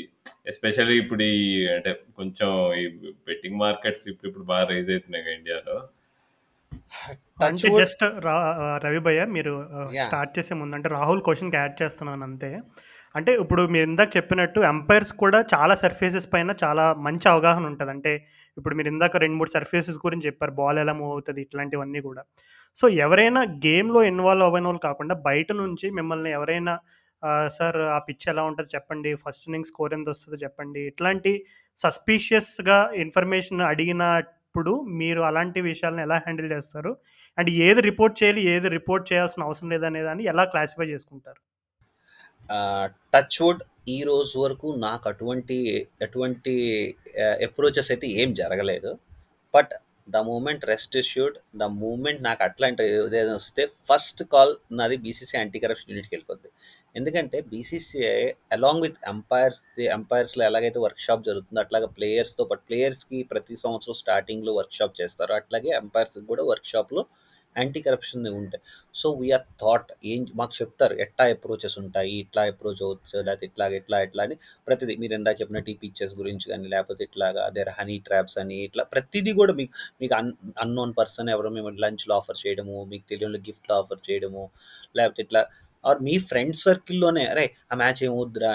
ఎస్పెషల్లీ 0.46 0.96
ఇప్పుడు 1.02 1.22
ఈ 1.36 1.44
అంటే 1.74 1.90
కొంచెం 2.18 2.50
ఈ 2.80 2.84
బెట్టింగ్ 3.28 3.60
మార్కెట్స్ 3.62 4.04
ఇప్పుడిప్పుడు 4.12 4.44
బాగా 4.52 4.66
రైజ్ 4.72 4.90
అయితున్నాయి 4.90 5.24
కదా 5.24 5.34
ఇండియాలో. 5.38 5.76
అంటే 7.38 7.68
జస్ట్ 7.80 8.02
రవి 8.84 9.00
భయ్య 9.06 9.24
మీరు! 9.36 9.54
స్టార్ట్ 10.04 10.32
చేసే 10.38 10.54
ముందు 10.54 10.76
అంటే 10.78 10.88
రాహుల్ 10.96 11.22
క్వెషన్‌కి 11.26 11.58
యాడ్ 11.60 11.76
చేస్తున్నాను 11.82 12.24
అంతే. 12.28 12.50
అంటే 13.14 13.32
ఇప్పుడు 13.42 13.62
మీరు 13.74 13.86
ఇందాక 13.90 14.10
చెప్పినట్టు 14.16 14.60
ఎంపైర్స్ 14.70 15.12
కూడా 15.22 15.38
చాలా 15.54 15.74
సర్ఫేసెస్ 15.82 16.28
పైన 16.34 16.54
చాలా 16.64 16.86
మంచి 17.06 17.26
అవగాహన 17.28 17.64
ఉంటది. 17.66 17.90
అంటే 17.90 18.12
ఇప్పుడు 18.58 18.74
మీరు 18.74 18.88
ఇందాక 18.88 19.16
2, 19.18 19.36
3 19.40 19.52
సర్ఫేసెస్ 19.54 19.98
గురించి 20.04 20.26
చెప్పారు. 20.28 20.52
బాల్ 20.60 20.78
ఎలా 20.78 20.94
మూవ్ 20.94 21.12
అవుతుంది 21.14 21.40
ఇట్లాంటివన్నీ 21.46 22.00
కూడా 22.02 22.22
సో, 22.76 22.86
ఎవరైనా 23.04 23.40
గేమ్‌లో 23.66 24.00
ఇన్వాల్వ్ 24.10 24.46
అవ్వనోళ్ళు 24.48 24.80
కాకుండా 24.86 25.14
బయట 25.28 25.50
నుంచి 25.62 25.86
మిమ్మల్ని 25.98 26.30
ఎవరైనా 26.38 26.74
సార్ 27.52 27.78
ఆ 27.94 28.00
పిచ్ 28.06 28.26
ఎలా 28.32 28.42
ఉంటుంది 28.48 28.70
చెప్పండి. 28.74 29.10
ఫస్ట్ 29.22 29.44
ఇన్నింగ్స్ 29.48 29.70
స్కోర్ 29.72 29.94
ఎంతొస్తదో 29.96 30.36
చెప్పండి. 30.44 30.80
ఇట్లాంటి 30.90 31.32
సస్పీషియస్‌గా 31.78 32.76
ఇన్ఫర్మేషన్ 33.04 33.62
అడిగినప్పుడు 33.70 34.72
మీరు 35.00 35.22
అలాంటి 35.30 35.60
విషయాలను 35.68 36.02
ఎలా 36.06 36.18
హ్యాండిల్ 36.20 36.48
చేస్తారు? 36.54 36.92
అండ్ 37.38 37.50
ఏది 37.66 37.82
రిపోర్ట్ 37.88 38.16
చేయాలి, 38.20 38.42
ఏది 38.54 38.70
రిపోర్ట్ 38.78 39.06
చేయాల్సిన 39.12 39.48
అవసరం 39.48 39.70
లేదనే 39.74 40.02
దాన్ని 40.08 40.26
ఎలా 40.32 40.46
క్లాసిఫై 40.54 40.88
చేసుకుంటారు? 40.92 41.40
ఆహ్, 42.48 42.86
టచ్ 43.14 43.38
వుడ్ 43.42 43.62
ఈ 43.88 43.98
రోజు 44.04 44.34
వరకు 44.40 44.68
నాకు 44.82 45.04
అటువంటి 45.08 45.56
ఎటువంటి 46.02 46.54
ఆహ్, 47.24 47.36
అప్రోచెస్ 47.46 47.90
అయితే 47.90 48.06
ఏం 48.20 48.30
జరగలేదు. 48.40 48.90
But 49.54 49.72
the 50.08 50.18
moment 50.26 50.62
rest 50.64 50.96
assured 50.96 51.36
the 51.56 51.64
moment 51.80 52.20
నాకు 52.22 52.42
అట్లాంటి 52.42 52.82
ఏదైనా 52.90 53.34
వస్తే 53.40 53.62
ఫస్ట్ 53.88 54.22
కాల్ 54.32 54.52
నాది 54.78 54.96
బీసీసీఐ 55.04 55.38
యాంటీ 55.40 55.58
కరప్షన్ 55.64 55.90
యూనిట్‌కి 55.92 56.14
వెళ్ళిపోద్ది. 56.14 56.50
ఎందుకంటే 56.94 57.38
బీసీసీఐ 57.50 58.14
అలాంగ్ 58.52 58.84
విత్ 58.86 58.98
ఎంపైర్స్ 59.12 59.60
ఎంపైర్స్‌లో 59.94 60.44
ఎలాగైతే 60.48 60.80
వర్క్‌షాప్ 60.86 61.26
జరుగుతుందో 61.28 61.62
అట్లాగే 61.64 61.88
ప్లేయర్స్‌తో 61.96 62.44
పాటు 62.44 62.62
ప్లేయర్స్‌కి 62.70 63.20
ప్రతి 63.32 63.56
సంవత్సరం 63.64 63.96
స్టార్టింగ్‌లో 64.02 64.54
వర్క్‌షాప్ 64.60 64.96
చేస్తారు. 65.00 65.34
అట్లాగే 65.40 65.72
ఎంపైర్స్‌కి 65.80 66.26
కూడా 66.32 66.44
వర్క్‌షాప్‌లో 66.52 67.04
యాంటీ 67.56 67.80
కరప్షన్ 67.84 68.26
ఉంటాయి. 68.32 68.62
సో 68.94 69.06
వీఆర్ 69.18 69.44
థాట్ 69.62 69.90
ఏం 70.10 70.20
మాకు 70.34 70.54
చెప్తారు 70.58 70.94
ఎట్టా 71.04 71.24
అప్రోచెస్ 71.34 71.76
ఉంటాయి. 71.82 72.12
ఇట్లా 72.22 72.42
అప్రోచ్ 72.50 72.80
అవ్వచ్చు. 72.84 73.16
లేకపోతే 73.20 73.46
ఇట్లాగ 73.50 73.72
ఇట్లా 73.80 73.98
ఇట్లా 74.06 74.24
అని 74.26 74.36
ప్రతిదీ 74.68 74.94
మీరు 75.02 75.14
ఎందా 75.18 75.32
చెప్పినట్టు 75.40 75.70
ఈ 75.70 75.78
పిక్చర్స్ 75.82 76.14
గురించి 76.20 76.46
కానీ 76.52 76.68
లేకపోతే 76.74 77.02
ఇట్లాగా 77.08 77.44
దేర్ 77.56 77.72
హనీ 77.78 77.96
ట్రాప్స్ 78.06 78.38
అని 78.42 78.58
ఇట్లా 78.68 78.84
ప్రతిదీ 78.92 79.32
కూడా 79.40 79.54
మీకు 79.60 79.72
మీకు 80.00 80.14
అన్ 80.20 80.32
అన్నోన్ 80.64 80.92
పర్సన్ 81.00 81.30
ఎవరో 81.34 81.50
మిమ్మల్ని 81.56 81.82
లంచ్‌లో 81.86 82.14
ఆఫర్ 82.20 82.40
చేయడము, 82.42 82.76
మీకు 82.92 83.06
తెలియని 83.12 83.40
గిఫ్ట్‌లు 83.48 83.74
ఆఫర్ 83.80 84.02
చేయడము, 84.08 84.44
లేకపోతే 84.94 85.22
ఇట్లా 85.26 85.42
ఆర్ 85.84 86.00
మీ 86.06 86.14
ఫ్రెండ్ 86.28 86.56
సర్కిల్‌లోనే 86.64 87.24
అరేయ్! 87.32 87.52
ఆ 87.70 87.76
మ్యాచ్ 87.82 88.02
ఏం 88.06 88.14
వద్దురా 88.18 88.52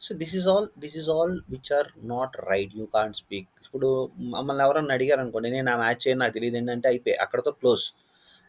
so 0.00 0.12
this 0.20 0.34
is 0.38 0.46
all 0.50 0.66
this 0.80 0.96
is 0.98 1.08
all 1.12 1.34
which 1.52 1.70
are 1.72 1.88
not 2.10 2.34
right. 2.48 2.72
You 2.78 2.86
can't 2.94 3.16
speak. 3.20 3.48
ఇప్పుడు 3.66 3.88
మమ్మల్ని 4.34 4.62
ఎవరన్నా 4.66 4.94
అడిగారనుకోండి 4.96 5.48
నేను 5.54 5.70
ఆ 5.72 5.78
మ్యాచ్ 5.80 6.04
ఏం 6.10 6.18
నాకు 6.22 6.34
తెలీదండి 6.36 6.72
అంటే 6.74 6.88
అయిపోయి 6.92 7.16
అక్కడితో 7.24 7.52
క్లోజ్. 7.60 7.84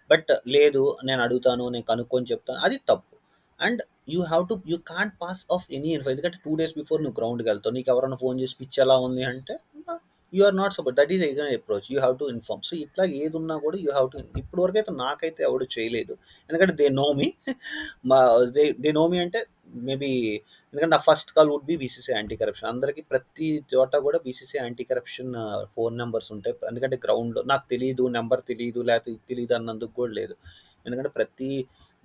బట్ 0.09 0.31
లేదు 0.55 0.81
నేను 1.03 1.21
అడుగుతాను. 1.21 1.65
నేను 1.69 1.87
కనుక్కొని 1.91 2.27
చెప్తాను. 2.31 2.59
అది 2.67 2.77
తప్పు. 2.91 3.13
And 3.59 3.81
you 4.09 4.21
have 4.23 4.43
to 4.49 4.55
you 4.71 4.77
can't 4.91 5.15
pass 5.21 5.41
off 5.55 5.65
any 5.77 5.89
info 5.95 6.11
ఎందుకంటే 6.13 6.39
టూ 6.45 6.51
డేస్ 6.55 6.75
బిఫోర్ 6.77 7.01
నువ్వు 7.03 7.17
గ్రౌండ్‌కి 7.21 7.49
వెళ్తావు. 7.51 7.75
నీకు 7.77 7.89
ఎవరైనా 7.93 8.17
ఫోన్ 8.23 8.37
చేసి 8.41 8.55
పిచ్ 8.61 8.79
ఎలా 8.85 8.97
ఉంది 9.07 9.23
అంటే 9.31 9.55
you 10.33 10.41
are 10.47 10.55
not 10.55 10.73
support. 10.77 10.97
That 10.99 11.11
is 11.15 11.23
again 11.27 11.49
approach. 11.57 11.87
You 11.93 11.97
have 11.99 12.15
to 12.21 12.25
inform. 12.33 12.63
So 12.69 12.73
ఇట్లా 12.85 13.03
ఏదున్నా 13.21 13.55
కూడా 13.65 13.77
యూ 13.85 13.89
హ్యావ్ 13.91 14.09
టు 14.13 14.17
ఇప్పటి 14.41 14.77
అయితే 14.79 14.93
నాకైతే 15.03 15.41
ఎవడు 15.49 15.67
చేయలేదు. 15.75 16.13
ఎందుకంటే 16.49 16.75
దే 16.81 16.87
నో 17.01 17.07
మీ. 17.19 17.27
మా 18.11 18.19
దే 18.57 18.65
దే 18.85 18.91
నో 18.99 19.05
మీ 19.13 19.19
అంటే 19.25 19.41
మేబీ 19.83 20.09
ఎందుకంటే 20.73 20.91
నా 20.93 20.99
first 21.05 21.31
call 21.35 21.49
would 21.51 21.65
be 21.65 21.75
BCC 21.81 22.11
anti 22.13 22.35
corruption. 22.41 22.69
అందరికి 22.71 23.01
ప్రతి 23.11 23.47
చోట 23.73 23.93
కూడా 24.05 24.19
BCC 24.25 24.55
anti 24.59 24.83
corruption 24.91 25.31
phone 25.75 25.95
numbers 25.97 26.29
ఉంటాయి. 26.35 26.55
ఎందుకంటే 26.69 26.97
గ్రౌండ్‌లో 27.05 27.41
నాకు 27.51 27.65
తెలియదు 27.73 28.05
నెంబర్ 28.17 28.41
తెలియదు 28.51 28.81
లేకపోతే 28.83 29.05
తెలియదు 29.11 29.27
తెలీదు 29.31 29.53
అన్నందుకు 29.57 29.93
కూడా 29.99 30.13
లేదు. 30.19 30.35
ఎందుకంటే 30.85 31.11
ప్రతి 31.17 31.49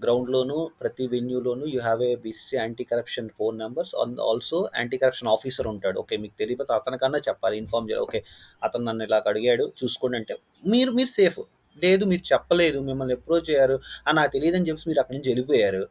గ్రౌండ్‌లోనూ 0.01 0.59
ప్రతి 0.81 1.05
వెన్యూలోనూ 1.13 1.65
you 1.73 1.81
have 1.81 2.01
a 2.05 2.13
BCC 2.23 2.55
anti 2.59 2.85
corruption 2.89 3.29
phone 3.39 3.57
numbers 3.59 3.93
and 4.03 4.21
also 4.27 4.59
anti 4.77 4.97
corruption 5.03 5.31
officer 5.35 5.69
ఉంటాడు. 5.73 5.97
ఓకే 6.03 6.17
మీకు 6.23 6.37
తెలియకపోతే 6.41 6.73
అతనికన్నా 6.79 7.21
చెప్పాలి. 7.29 7.57
ఇన్ఫార్మ్ 7.63 7.89
చేయాలి. 7.91 8.05
ఓకే 8.07 8.21
అతను 8.63 8.85
నన్ను 8.89 9.05
ఇలా 9.09 9.21
అడిగాడు 9.27 9.67
చూసుకోండి 9.81 10.19
అంటే 10.21 10.37
మీరు 10.65 10.93
మీరు 10.93 11.13
సేఫ్. 11.19 11.41
లేదు 11.79 12.05
మీరు 12.09 12.25
చెప్పలేదు. 12.31 12.79
మిమ్మల్ని 12.89 13.15
అప్రోచ్ 13.19 13.51
అయ్యారు. 13.53 13.77
ఆ! 14.07 14.13
నాకు 14.19 14.31
తెలియదని 14.35 14.67
చెప్పి 14.69 14.89
మీరు 14.91 15.01
అక్కడి 15.03 15.17
నుంచి 15.19 15.31
వెళ్ళిపోయారు. 15.33 15.83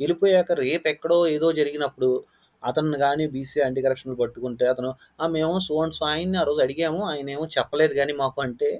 వెళ్ళిపోయాక 0.00 0.52
రేపు 0.62 0.86
ఎక్కడో 0.92 1.18
ఏదో 1.34 1.48
జరిగినప్పుడు 1.58 2.10
అతను 2.62 2.98
కానీ 3.02 3.24
బీసీ 3.32 3.56
యాంటీ 3.60 3.80
కరప్షన్ 3.84 4.14
పట్టుకుంటే 4.20 4.64
అతను 4.72 4.90
ఆ! 5.20 5.26
మేము 5.34 5.54
సో 5.66 5.74
అండ్ 5.82 5.94
సో 5.94 6.04
ఆయన్ని 6.10 6.38
ఆ 6.38 6.46
రోజు 6.48 6.60
అడిగాము. 6.66 7.00
ఆయన 7.10 7.28
ఏమో 7.34 7.46
చెప్పలేదు 7.56 7.94
కానీ 7.98 8.12
మాకు 8.20 8.38
అంటే 8.46 8.70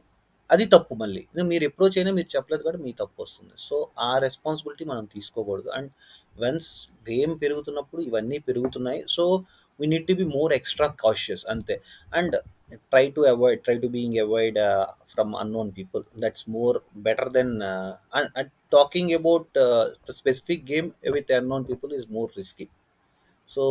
అది 0.51 0.65
తప్పు 0.75 0.95
మళ్ళీ. 1.01 1.23
మీరు 1.51 1.65
ఎప్పుడో 1.69 1.87
అయినా 1.95 2.11
మీరు 2.19 2.29
చెప్పలేదు 2.35 2.63
కాబట్టి 2.65 2.83
మీ 2.85 2.93
తప్పు 3.01 3.19
వస్తుంది 3.23 3.55
సో 3.67 3.77
ఆ 4.01 4.21
రెస్పాన్సిబిలిటీ 4.27 4.85
మనం 4.93 5.05
తీసుకోకూడదు. 5.15 5.69
అండ్ 5.79 5.91
వెన్స్ 6.37 6.71
గేమ్ 7.09 7.35
పెరుగుతున్నప్పుడు 7.43 8.01
ఇవన్నీ 8.09 8.39
పెరుగుతున్నాయి. 8.49 9.01
So 9.09 9.25
We 9.80 9.88
need 9.94 10.08
to 10.10 10.16
be 10.22 10.26
more 10.38 10.52
extra 10.58 10.88
cautious 11.04 11.44
అంతే. 11.54 11.76
And 12.20 12.36
try 12.92 13.04
to 13.16 13.22
avoid 13.32 13.62
try 13.66 13.76
to 13.84 13.90
being 13.96 14.18
avoid 14.26 14.58
ah, 14.68 14.84
from 15.14 15.32
unknown 15.44 15.72
people. 15.78 16.04
That's 16.24 16.46
more 16.56 16.78
better 17.08 17.32
then 17.38 17.54
and 18.18 18.30
and 18.40 18.52
talking 18.78 19.14
about 19.20 19.58
specific 20.20 20.64
game 20.72 20.88
with 21.18 21.32
unknown 21.40 21.66
people 21.72 21.94
is 22.00 22.08
more 22.18 22.30
risky. 22.42 22.68
So 23.50 23.62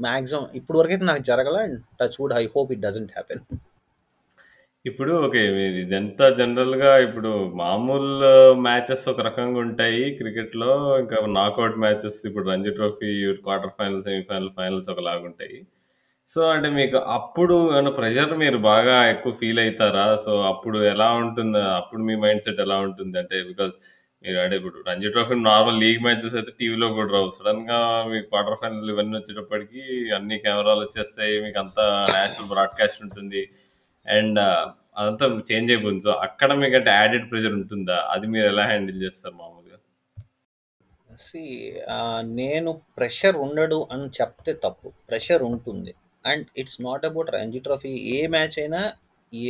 maximum 0.00 0.46
ఇప్పటి 0.58 0.76
వరకైతే 0.78 1.04
నాకు 1.10 1.24
జరగల 1.30 1.56
and 1.66 1.78
touch 2.00 2.16
wood 2.20 2.34
I 2.40 2.44
hope 2.54 2.70
it 2.74 2.82
doesn't 2.86 3.12
happen. 3.16 3.42
ఇప్పుడు 4.85 5.11
okay. 5.23 5.41
మీది 5.55 5.79
ఇదంతా 5.83 6.25
జనరల్‌గా 6.37 6.91
ఇప్పుడు 7.05 7.31
మామూలు 7.59 8.29
మ్యాచెస్ 8.65 9.03
ఒక 9.11 9.21
రకంగా 9.27 9.59
ఉంటాయి 9.65 10.03
క్రికెట్‌లో. 10.19 10.69
ఇంకా 11.01 11.17
నాకౌట్ 11.35 11.77
మ్యాచెస్ 11.83 12.17
ఇప్పుడు 12.27 12.45
Ranji 12.49 12.71
trophy 12.79 13.09
quarter 13.43 13.73
final, 13.77 14.01
semifinal, 14.07 14.49
finals 14.57 14.89
ఒకలాగుంటాయి. 14.93 15.57
So, 16.29 16.41
అంటే 16.53 16.69
మీకు 16.79 16.97
అప్పుడు 17.15 17.55
ఏమైనా 17.71 17.91
ప్రెషర్ 17.97 18.33
మీరు 18.43 18.59
బాగా 18.69 18.95
ఎక్కువ 19.13 19.33
ఫీల్ 19.41 19.61
అయితారా? 19.65 20.05
సో, 20.25 20.33
అప్పుడు 20.51 20.79
ఎలా 20.93 21.09
ఉంటుంది? 21.21 21.61
అప్పుడు 21.79 22.01
మీ 22.09 22.15
మైండ్ 22.23 22.43
సెట్ 22.45 22.61
ఎలా 22.67 22.77
ఉంటుంది? 22.87 23.15
అంటే 23.23 23.37
బికాజ్ 23.49 23.75
మీరు 24.23 24.39
అంటే 24.41 24.55
ఇప్పుడు 24.59 24.77
Ranji 24.89 25.09
trophy 25.13 25.35
normal 25.47 25.79
league 25.83 26.01
matches 26.03 26.35
అయితే 26.39 26.51
టీవీలో 26.59 26.87
కూడా 26.97 27.11
రావు. 27.15 27.29
సడెన్‌గా 27.37 27.79
మీకు 28.11 28.27
క్వార్టర్ 28.31 28.59
ఫైనల్ 28.61 28.91
ఇవన్నీ 28.93 29.15
వచ్చేటప్పటికి 29.19 29.83
అన్ని 30.17 30.37
కెమెరాలు 30.45 30.83
వచ్చేస్తాయి. 30.85 31.35
మీకంతా 31.45 31.85
నేషనల్ 32.15 32.51
బ్రాడ్‌కాస్ట్ 32.53 33.01
ఉంటుంది. 33.07 33.43
అండ్ 34.05 34.39
అదంతా 34.97 35.25
చేంజ్ 35.49 35.69
అయిపోయింది 35.73 36.03
సో, 36.07 36.13
అక్కడ 36.25 36.51
మీకంటే 36.61 36.91
యాడెడ్ 36.93 37.27
ప్రెషర్ 37.31 37.55
ఉంటుందా? 37.59 37.97
అది 38.13 38.25
మీరు 38.33 38.47
ఎలా 38.53 38.63
హ్యాండిల్ 38.71 38.99
చేస్తారు 39.05 39.35
మామూలుగా? 39.41 39.77
సీ 41.19 41.43
నేను 42.39 42.71
ప్రెషర్ 42.97 43.37
ఉండడు 43.45 43.79
అని 43.93 44.07
చెప్తే 44.17 44.51
తప్పు. 44.65 44.89
ప్రెషర్ 45.09 45.43
ఉంటుంది. 45.49 45.91
And 46.25 46.45
it's 46.61 46.79
not 46.81 47.05
about 47.09 47.31
Ranji 47.37 47.59
trophy 47.59 47.93
A 48.15 48.19
match 48.35 48.57
అయినా 48.63 48.81
ఈ 49.33 49.43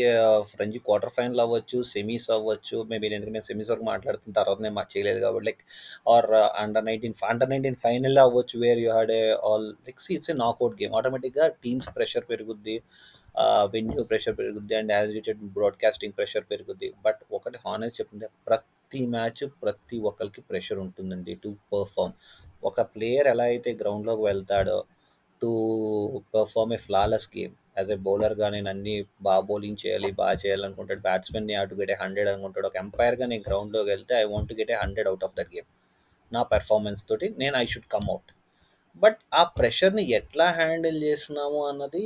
రంజీ 0.60 0.80
క్వార్టర్ 0.86 1.14
ఫైనల్ 1.16 1.42
అవ్వచ్చు, 1.44 1.78
సెమీస్ 1.92 2.28
అవ్వచ్చు. 2.36 2.78
మేబీ 2.90 3.08
నేను 3.14 3.32
నేను 3.36 3.48
సెమీస్ 3.50 3.72
వరకు 3.72 3.86
మాట్లాడుతున్న 3.92 4.34
తర్వాత 4.40 4.60
నేను 4.66 4.84
చేయలేదు 4.94 5.20
కాబట్టి 5.24 5.48
like 5.50 5.62
or 6.08 6.28
under 6.64 6.86
19 6.86 7.08
under 7.32 7.50
19 7.54 7.80
final 7.86 8.20
అవ్వచ్చు 8.26 8.58
where 8.64 8.82
you 8.84 8.90
had 8.92 9.14
a 9.20 9.24
all 9.50 9.68
like 9.88 10.02
see 10.06 10.12
it's 10.18 10.32
a 10.34 10.38
knockout 10.44 10.76
game. 10.82 10.94
ఆటోమేటిక్‌గా 11.00 11.48
టీమ్స్ 11.66 11.90
ప్రెషర్ 11.98 12.28
పెరుగుద్ది. 12.32 12.76
వెన్యూ 13.74 14.02
ప్రెషర్ 14.10 14.36
పెరుగుద్ది. 14.40 14.74
And 14.80 14.92
as 14.94 15.12
you 15.18 15.22
broadcasting 15.58 16.16
pressure 16.18 16.46
పెరుగుద్ది. 16.52 16.90
బట్ 17.06 17.22
ఒకటి 17.32 17.58
హానెస్ట్ 17.66 18.00
చెప్తుంటే 18.00 18.28
ప్రతి 18.48 19.02
మ్యాచ్ 19.14 19.44
ప్రతి 19.64 19.98
ఒక్కరికి 20.10 20.42
ప్రెషర్ 20.50 20.80
ఉంటుందండి 20.86 21.36
టు 21.44 21.52
పర్ఫామ్ 21.74 22.16
ఒక 22.64 22.82
ప్లేయర్ 22.94 23.28
ఎలా 23.34 23.46
అయితే 23.54 23.70
గ్రౌండ్‌లోకి 23.80 24.24
వెళ్తాడో 24.30 24.78
to 25.42 25.52
perform 26.34 26.74
a 26.74 26.82
flawless 26.86 27.28
game. 27.36 27.54
As 27.78 27.92
a 27.92 28.00
బౌలర్‌గా 28.08 28.48
నేను 28.56 28.70
అన్ని 28.74 28.96
బాగా 29.22 29.44
బౌలింగ్ 29.50 29.80
చేయాలి, 29.84 30.10
బాగా 30.20 30.36
చేయాలనుకుంటాడు. 30.44 31.02
బ్యాట్స్‌మెన్‌ని 31.08 31.56
అటు 31.62 31.76
గెట్ 31.80 31.94
ఏ 31.96 32.00
100 32.02 32.30
అనుకుంటాడు. 32.34 32.68
ఒక 32.72 32.78
ఎంపైర్‌గా 32.84 33.28
నేను 33.32 33.46
గ్రౌండ్‌లోకి 33.48 33.90
వెళ్తే 33.94 34.16
I 34.18 34.26
want 34.34 34.50
to 34.52 34.58
get 34.60 34.74
a 34.76 34.80
hundred 34.84 35.10
out 35.12 35.26
of 35.28 35.36
that 35.40 35.52
game. 35.56 35.70
నా 36.32 36.44
పెర్ఫార్మెన్స్ 36.54 37.02
తోటి 37.10 37.30
నేను 37.38 37.56
I 37.58 37.66
should 37.68 37.90
come 37.96 38.08
out 38.14 38.32
but 38.98 39.20
ఆ 39.34 39.44
ప్రెషర్‌ని 39.58 40.04
ఎట్లా 40.18 40.46
హ్యాండిల్ 40.58 40.98
చేస్తున్నాము 41.06 41.60
అన్నది 41.70 42.04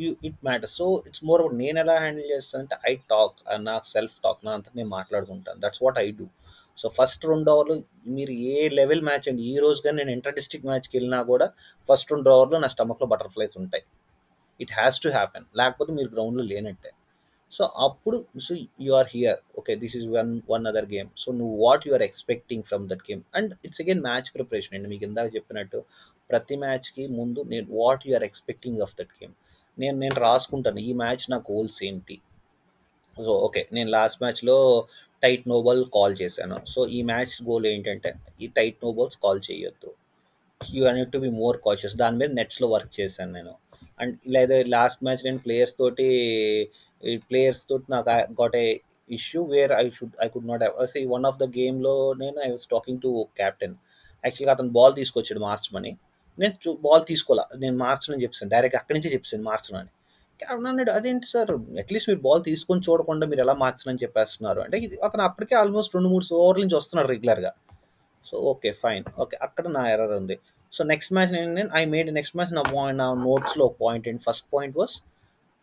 you 0.00 0.10
it 0.28 0.40
matters. 0.48 0.74
So 0.80 0.86
it's 1.08 1.24
more 1.28 1.40
about 1.42 1.56
నేను 1.60 1.78
ఎలా 1.84 1.96
హ్యాండిల్ 1.98 2.28
చేస్తానంటే 2.32 2.76
ఐ 2.90 2.94
టాక్ 3.12 3.36
నా 3.66 3.74
సెల్ఫ్ 3.92 4.16
టాక్ 4.24 4.40
నా 4.46 4.52
అంతట 4.56 4.74
నేను 4.80 4.90
మాట్లాడుకుంటాను. 4.98 5.58
That's 5.64 5.82
what 5.84 5.98
I 6.04 6.08
do. 6.18 6.26
So 6.78 6.86
first 6.96 7.24
2 7.24 7.50
ఓవర్‌లు 7.52 7.76
మీరు 8.16 8.32
ఏ 8.50 8.68
లెవెల్ 8.78 9.02
మ్యాచ్ 9.08 9.26
అండి. 9.30 9.42
ఈ 9.52 9.56
రోజుగా 9.64 9.86
గాని 9.88 9.98
నేను 10.00 10.12
ఇంటర్ 10.16 10.36
డిస్ట్రిక్ట్ 10.38 10.68
మ్యాచ్‌కి 10.70 10.94
వెళ్ళినా 10.98 11.20
కూడా 11.32 11.46
ఫస్ట్ 11.88 12.10
2 12.12 12.32
ఓవర్‌లో 12.36 12.60
నా 12.64 12.70
స్టమక్‌లో 12.74 13.08
బటర్‌ఫ్లైస్ 13.12 13.56
ఉంటాయి. 13.62 13.84
It 14.60 14.72
has 14.78 14.98
to 15.04 15.10
happen. 15.16 15.46
లేకపోతే 15.60 15.92
మీరు 15.98 16.10
గ్రౌండ్‌లో 16.14 16.44
లేనట్టే. 16.52 16.92
సో 17.52 17.64
అప్పుడు 17.86 18.16
so 18.46 18.52
you 18.84 18.92
are 19.00 19.10
here. 19.14 19.40
Okay 19.60 19.72
this 19.82 19.94
is 19.98 20.06
one 20.14 20.30
one 20.50 20.64
other 20.70 20.88
game. 20.92 21.10
So 21.22 21.28
నువ్వు 21.38 21.54
what 21.64 21.84
you 21.86 21.92
are 21.98 22.04
expecting 22.08 22.64
from 22.70 22.84
that 22.90 23.04
game. 23.08 23.22
And 23.38 23.52
it's 23.66 23.80
again 23.84 24.02
match 24.06 24.30
preparation 24.36 24.74
అండి. 24.78 24.88
మీకు 24.94 25.06
ఇందాక 25.10 25.30
చెప్పినట్టు 25.36 25.80
ప్రతి 26.30 26.56
మ్యాచ్‌కి 26.56 27.04
ముందు 27.18 27.40
నేను 27.44 27.66
what 27.80 28.04
you 28.06 28.12
are 28.14 28.26
expecting 28.28 28.80
of 28.80 28.94
that 28.98 29.14
game. 29.20 29.34
నేను 29.78 29.96
నేను 29.98 30.16
రాసుకుంటాను. 30.20 30.80
ఈ 30.80 30.92
మ్యాచ్ 30.94 31.24
నా 31.30 31.38
గోల్స్ 31.50 31.78
ఏంటి? 31.84 32.16
So 33.16 33.32
okay. 33.46 33.62
నేను 33.72 33.90
లాస్ట్ 33.90 34.20
మ్యాచ్‌లో 34.22 34.56
టైట్ 35.22 35.44
నోబాల్ 35.48 35.82
కాల్ 35.96 36.14
చేశాను. 36.22 36.56
సో 36.66 36.80
ఈ 36.88 37.00
మ్యాచ్ 37.02 37.34
గోల్ 37.48 37.66
ఏంటంటే 37.66 38.10
ఈ 38.40 38.48
టైట్ 38.56 38.78
నోబాల్స్ 38.84 39.16
కాల్ 39.16 39.40
చేయొద్దు. 39.50 39.90
You 40.60 40.82
need 40.92 41.12
to 41.12 41.18
be 41.18 41.30
more 41.40 41.56
cautious 41.66 41.96
దాని 41.96 42.16
మీద 42.16 42.30
నెట్స్లో 42.32 42.68
వర్క్ 42.68 42.92
చేశాను 43.00 43.32
నేను 43.32 43.54
అండ్ 44.00 44.14
లేదా 44.28 44.56
లాస్ట్ 44.68 45.00
మ్యాచ్ 45.04 45.22
నేను 45.24 45.38
ప్లేయర్స్ 45.38 45.76
తోటి 45.78 46.06
ప్లేయర్స్ 47.30 47.64
తోటి 47.68 47.86
నాకు 47.90 48.08
got 48.40 48.56
a 48.56 48.66
issue 49.10 49.40
where 49.44 49.72
I 49.72 49.82
should 49.90 50.14
I 50.22 50.28
could 50.28 50.48
not 50.48 50.62
see 50.92 51.00
one 51.06 51.26
of 51.26 51.38
the 51.38 51.46
గేమ్లో 51.58 51.94
నేను 52.14 52.38
I 52.46 52.48
was 52.50 52.66
talking 52.68 53.00
to 53.00 53.10
captain 53.36 53.74
యాక్చువల్గా 54.24 54.52
అతను 54.52 54.70
బాల్ 54.70 54.94
తీసుకొచ్చాడు 54.94 55.40
మార్చమని 55.40 55.92
నేను 56.38 56.72
బాల్ 56.86 57.04
తీసుకోవాలా 57.10 57.44
నేను 57.62 57.76
మార్చనని 57.84 58.22
చెప్పాను 58.24 58.50
డైరెక్ట్ 58.54 58.76
అక్కడి 58.80 58.96
నుంచే 58.98 59.10
చెప్పాను 59.14 59.44
మార్చను 59.50 59.76
అని. 59.80 59.90
క్యాప్టెన్ 60.40 60.68
అన్నాడు 60.70 60.92
అదేంటి 60.98 61.26
సార్? 61.32 61.50
అట్లీస్ట్ 61.82 62.08
మీరు 62.10 62.22
బాల్ 62.28 62.42
తీసుకొని 62.48 62.82
చూడకుండా 62.86 63.24
మీరు 63.32 63.42
ఎలా 63.44 63.54
మార్చనని 63.64 64.00
చెప్పేస్తున్నారు? 64.04 64.60
అంటే 64.66 64.76
ఇది 64.86 64.96
అతను 65.08 65.22
అప్పటికే 65.28 65.54
ఆల్మోస్ట్ 65.62 65.92
రెండు 65.96 66.10
మూడు 66.14 66.26
ఓవర్ల 66.42 66.62
నుంచి 66.64 66.76
వస్తున్నాడు 66.80 67.10
రెగ్యులర్గా 67.14 67.52
సో 68.26 68.36
ఓకే 68.52 68.70
ఫైన్ 68.82 69.04
ఓకే 69.22 69.36
అక్కడ 69.46 69.64
నా 69.78 69.82
ఎర్రర్ 69.94 70.14
ఉంది. 70.20 70.36
సో 70.72 70.82
నెక్స్ట్ 70.92 71.12
మ్యాచ్ 71.16 71.32
నేను 71.58 71.70
ఐ 71.80 71.82
మేడ్ 71.94 72.08
నెక్స్ట్ 72.18 72.36
మ్యాచ్ 72.38 72.52
నా 72.58 72.62
నా 73.02 73.06
నోట్స్లో 73.28 73.66
point 73.82 74.06
and 74.12 74.22
first 74.28 74.46
point 74.54 74.76
was 74.80 74.94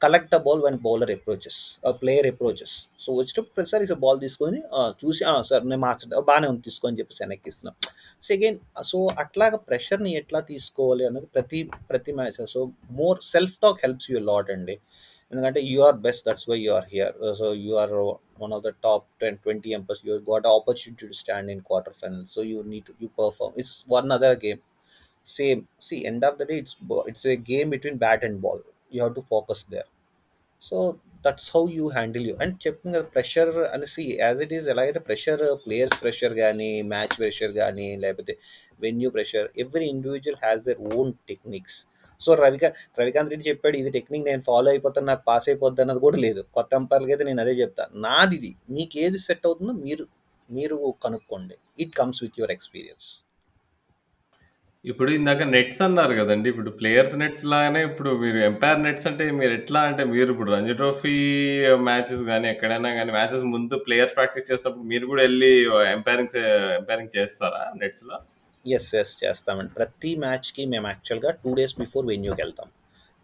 collect 0.02 0.30
the 0.34 0.38
ball 0.46 0.62
when 0.66 0.78
bowler 0.86 1.12
approaches 1.16 1.58
player 2.02 2.28
approaches 2.30 2.76
so 3.04 3.10
వచ్చేటప్పుడు 3.18 3.54
ప్రతిసారి 3.58 3.98
బాల్ 4.06 4.20
తీసుకొని 4.26 4.60
చూసి 5.02 5.24
సార్ 5.50 5.66
నేను 5.72 5.82
మార్చడం 5.88 6.24
బాగానే 6.30 6.48
ఉంది 6.54 6.64
తీసుకొని 6.70 6.98
చెప్పేసి 7.02 7.22
వెనక్కి 7.24 7.50
ఇస్తున్నాను 7.52 7.78
సో 8.24 8.32
అగైన్ 8.36 8.58
సో 8.84 8.98
అట్లాగా 9.22 9.58
ప్రెషర్ని 9.68 10.12
ఎట్లా 10.20 10.40
తీసుకోవాలి 10.50 11.04
అన్నది 11.06 11.28
ప్రతి 11.36 11.60
ప్రతి 11.90 12.12
match 12.18 12.40
so 12.54 12.62
more 13.00 13.20
self 13.30 13.56
talk 13.64 13.80
helps 13.86 14.10
you 14.12 14.20
lot 14.28 14.52
అండి 14.56 14.76
ఎందుకంటే 15.32 15.60
you 15.70 15.80
are 15.84 15.98
best 16.06 16.24
that's 16.28 16.48
why 16.50 16.58
you 16.58 16.72
are 16.74 16.88
here 16.94 17.16
so 17.40 17.48
you 17.62 17.74
are 17.84 17.94
one 18.42 18.54
of 18.58 18.64
the 18.64 18.72
top 18.86 19.06
ten 19.22 19.38
twenty 19.46 19.72
umpires 19.78 20.02
you 20.08 20.16
got 20.30 20.48
opportunity 20.52 21.08
to 21.08 21.18
stand 21.22 21.52
in 21.52 21.62
quarter 21.70 21.96
final 22.02 22.26
so 22.34 22.44
you 22.52 22.60
need 22.74 22.92
you 23.04 23.10
perform 23.20 23.56
it's 23.62 23.78
one 23.90 24.12
other 24.12 24.38
game 24.46 24.62
same 25.28 25.62
see 25.88 25.98
end 26.10 26.26
of 26.30 26.38
the 26.38 26.46
day 26.52 26.58
it's 26.58 26.78
it's 27.08 27.26
a 27.28 27.38
game 27.52 27.70
between 27.72 28.00
bat 28.00 28.26
and 28.30 28.40
ball 28.46 28.62
you 28.92 29.00
have 29.00 29.16
to 29.16 29.24
focus 29.32 29.64
there 29.72 29.90
so 30.70 30.78
that's 31.26 31.50
how 31.56 31.62
you 31.78 31.86
handle 31.96 32.26
you. 32.30 32.34
And 32.44 32.56
చెప్తుంది 32.64 32.94
కదా 32.98 33.10
pressure 33.16 33.52
అనేసి 33.76 34.04
as 34.26 34.40
it 34.46 34.54
is 34.58 34.68
ఎలాగైతే 34.74 35.02
pressure 35.08 35.44
players 35.64 35.96
pressure 36.04 36.34
కానీ 36.44 36.70
match 36.94 37.16
pressure 37.22 37.54
కానీ 37.62 37.88
లేకపోతే 38.04 38.34
venue 38.86 39.10
pressure 39.16 39.48
every 39.64 39.88
individual 39.96 40.40
has 40.44 40.62
their 40.68 40.82
own 40.98 41.12
techniques. 41.32 41.78
So 42.22 42.32
Ravika 42.44 42.70
Ravikanth 43.00 43.32
Reddy 43.34 43.46
చెప్పాడు 43.50 43.76
ఇది 43.82 43.92
technique 43.98 44.26
నేను 44.30 44.44
ఫాలో 44.50 44.68
అయిపోతాను 44.74 45.08
నాకు 45.12 45.24
పాస్ 45.30 45.48
అయిపోద్ది 45.52 45.82
అన్నది 45.84 46.02
కూడా 46.06 46.18
లేదు. 46.26 46.42
కొత్త 46.58 46.72
అంపైర్లకి 46.80 47.14
అయితే 47.16 47.26
నేను 47.30 47.42
అదే 47.46 47.54
చెప్తాను 47.62 47.94
నాది 48.06 48.36
ఇది. 48.40 48.52
మీకు 48.76 48.98
ఏది 49.06 49.20
సెట్ 49.28 49.46
అవుతుందో 49.50 49.74
మీరు 49.86 50.06
మీరు 50.50 50.78
కనుక్కోండి. 51.06 51.56
It 51.84 51.94
comes 52.00 52.20
with 52.24 52.38
your 52.42 52.54
experience 52.58 53.08
ఇప్పుడు 54.90 55.10
ఇందాక 55.18 55.44
నెట్స్ 55.56 55.82
అన్నారు 55.86 56.14
కదండి. 56.20 56.48
ఇప్పుడు 56.52 56.70
ప్లేయర్స్ 56.78 57.14
నెట్స్ 57.22 57.44
లాగానే 57.52 57.82
ఇప్పుడు 57.90 58.12
మీరు 58.22 58.40
ఎంపైర్ 58.48 58.80
నెట్స్ 58.86 59.06
అంటే 59.10 59.26
మీరు 59.40 59.54
ఎట్లా 59.58 59.82
అంటే 59.90 60.04
మీరు 60.14 60.30
ఇప్పుడు 60.34 60.52
రంజీ 60.56 60.74
ట్రోఫీ 60.80 61.14
మ్యాచెస్ 61.90 62.24
కానీ 62.30 62.48
ఎక్కడైనా 62.54 62.92
కానీ 63.00 63.12
మ్యాచెస్ 63.18 63.44
ముందు 63.54 63.78
ప్లేయర్స్ 63.88 64.16
ప్రాక్టీస్ 64.20 64.50
చేసినప్పుడు 64.52 64.86
మీరు 64.92 65.06
కూడా 65.12 65.22
వెళ్ళి 65.28 65.52
ఎంపైరింగ్ 65.96 66.38
ఎంపైరింగ్ 66.80 67.14
చేస్తారా 67.18 67.62
నెట్స్లో 67.82 68.18
ఎస్ 68.66 68.90
ఎస్ 69.02 69.14
చేస్తామండి. 69.24 69.72
ప్రతి 69.78 70.14
మ్యాచ్కి 70.24 70.64
మేము 70.74 70.88
యాక్చువల్గా 70.94 71.30
టూ 71.44 71.52
డేస్ 71.60 71.76
బిఫోర్ 71.84 72.06
వెన్యూకి 72.12 72.42
వెళ్తాం. 72.44 72.68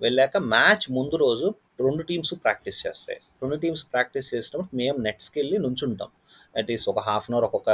వెళ్ళాక 0.01 0.37
మ్యాచ్ 0.55 0.85
ముందు 0.97 1.15
రోజు 1.25 1.47
రెండు 1.85 2.03
టీమ్స్ 2.09 2.31
ప్రాక్టీస్ 2.45 2.79
చేస్తాయి. 2.85 3.19
రెండు 3.41 3.57
టీమ్స్ 3.63 3.83
ప్రాక్టీస్ 3.93 4.29
చేసినప్పుడు 4.33 4.77
మేము 4.81 4.97
నెట్స్కి 5.07 5.37
వెళ్ళి 5.41 5.57
నుంచుంటాం. 5.65 6.09
అట్ 6.57 6.71
ఈస్ 6.75 6.89
ఒక 6.89 6.99
హాఫ్ 7.09 7.27
అన్ 7.29 7.35
అవర్ 7.35 7.45
ఒక్కొక్క 7.45 7.71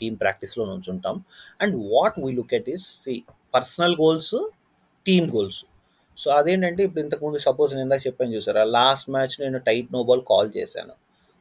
టీమ్ 0.00 0.16
ప్రాక్టీస్లో 0.20 0.64
నుంచుంటాం. 0.64 1.16
And 1.60 1.76
what 1.94 2.18
we 2.26 2.32
look 2.32 2.54
at 2.54 2.70
is 2.74 2.86
see 3.04 3.14
personal 3.54 3.96
goals 4.00 4.34
team 5.06 5.28
goals 5.36 5.60
so 6.18 6.28
అదేంటంటే 6.30 6.82
ఇప్పుడు 6.84 7.02
ఇంతకుముందు 7.04 7.38
సపోజ్ 7.38 7.72
నేను 7.74 7.84
ఇందాక 7.86 8.02
చెప్పాను 8.06 8.32
చూసారా 8.34 8.64
లాస్ట్ 8.64 9.10
మ్యాచ్ 9.10 9.34
నేను 9.40 9.58
టైట్ 9.58 9.92
నో 9.92 10.00
బాల్ 10.04 10.22
కాల్ 10.28 10.50
చేశాను. 10.56 10.94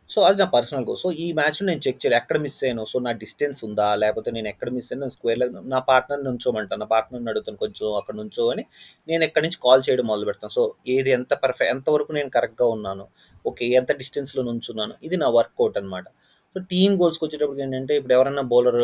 సో 0.09 0.21
అది 0.21 0.37
నా 0.37 0.45
పర్సనల్ 0.45 0.85
గోల్ 0.85 0.97
సో 0.97 1.11
ఈ 1.11 1.25
మ్యాచ్లో 1.33 1.63
నేను 1.67 1.81
చెక్ 1.87 1.97
చేయాలి 2.01 2.15
ఎక్కడ 2.15 2.37
మిస్ 2.37 2.63
అయ్యాను? 2.63 2.83
సో 2.85 2.99
నా 2.99 3.11
డిస్టెన్స్ 3.11 3.59
ఉందా? 3.65 3.95
లేకపోతే 3.95 4.29
నేను 4.31 4.47
ఎక్కడ 4.47 4.69
మిస్ 4.69 4.89
అయ్యాను? 4.93 5.09
స్క్వేర్లో 5.09 5.47
నా 5.47 5.79
పార్ట్నర్ 5.79 6.23
నుంచోమంటాను 6.23 6.79
నా 6.79 6.85
పార్ట్నర్ని 6.85 7.29
అడుగుతాను 7.29 7.57
కొంచెం 7.57 7.87
అక్కడ 7.95 8.15
నుంచో 8.15 8.45
అని 8.51 8.63
నేను 9.07 9.23
ఎక్కడి 9.23 9.45
నుంచి 9.45 9.59
కాల్ 9.63 9.83
చేయడం 9.89 10.07
మొదలు 10.07 10.25
పెడతాను. 10.25 10.51
సో 10.51 10.73
ఏది 10.87 11.11
ఎంత 11.11 11.33
పర్ఫెక్ట్ 11.33 11.73
ఎంతవరకు 11.75 12.11
నేను 12.11 12.29
కరెక్ట్గా 12.29 12.67
ఉన్నాను? 12.67 13.07
ఓకే 13.45 13.65
ఎంత 13.65 13.91
డిస్టెన్స్లో 13.97 14.43
నుంచున్నాను? 14.43 14.93
ఇది 15.03 15.17
నా 15.17 15.29
వర్కౌట్ 15.29 15.77
అనమాట 15.77 16.05
సో 16.57 16.61
టీమ్ 16.69 16.93
గోల్స్కి 16.99 17.23
వచ్చేటప్పుడు 17.25 17.59
ఏంటంటే 17.63 17.93
ఇప్పుడు 17.99 18.13
ఎవరైనా 18.15 18.43
బౌలర్ 18.51 18.77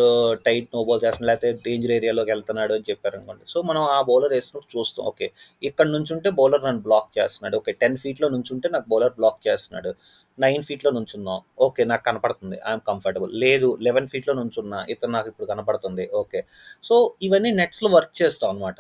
టైట్ 0.48 0.68
నో 0.76 0.82
బాల్ 0.88 1.00
చేస్తున్నా 1.04 1.28
లేకపోతే 1.30 1.50
డేంజర్ 1.66 1.94
ఏరియాలోకి 1.96 2.30
వెళ్తున్నాడు 2.34 2.74
అని 2.78 2.86
చెప్పారు 2.90 3.16
అనుకోండి 3.18 3.44
సో 3.54 3.62
మనం 3.70 3.82
ఆ 3.96 4.00
బౌలర్ 4.10 4.34
వేసినప్పుడు 4.36 4.70
చూస్తాం. 4.74 5.04
ఓకే 5.12 5.28
ఇక్కడ 5.64 5.88
నుంచి 5.96 6.12
ఉంటే 6.16 6.30
బౌలర్ 6.40 6.64
నన్ను 6.68 6.82
బ్లాక్ 6.88 7.10
చేస్తున్నాడు. 7.18 7.56
ఓకే 7.62 7.72
టెన్ 7.82 7.98
ఫీట్లో 8.04 8.28
నుంచి 8.36 8.52
ఉంటే 8.56 8.70
నాకు 8.76 8.88
బౌలర్ 8.94 9.16
బ్లాక్ 9.20 9.40
చేస్తున్నాడు. 9.48 9.92
నైన్ 10.38 10.64
ఫీట్లో 10.68 10.92
నుంచున్నాం 10.98 11.40
ఓకే 11.68 11.84
నాకు 11.92 12.04
కనపడుతుంది. 12.10 12.60
I'm 12.70 12.84
comfortable. 12.92 13.34
లేదు 13.46 13.70
లెవెన్ 13.88 14.10
ఫీట్లో 14.14 14.36
నుంచున్నా 14.42 14.82
ఇతను 14.96 15.14
నాకు 15.18 15.30
ఇప్పుడు 15.34 15.48
కనపడుతుంది. 15.54 16.06
ఓకే. 16.22 16.42
సో 16.84 16.96
ఇవన్నీ 17.22 17.54
నెట్స్లో 17.62 17.92
వర్క్ 17.98 18.16
చేస్తాం 18.22 18.52
అనమాట 18.56 18.80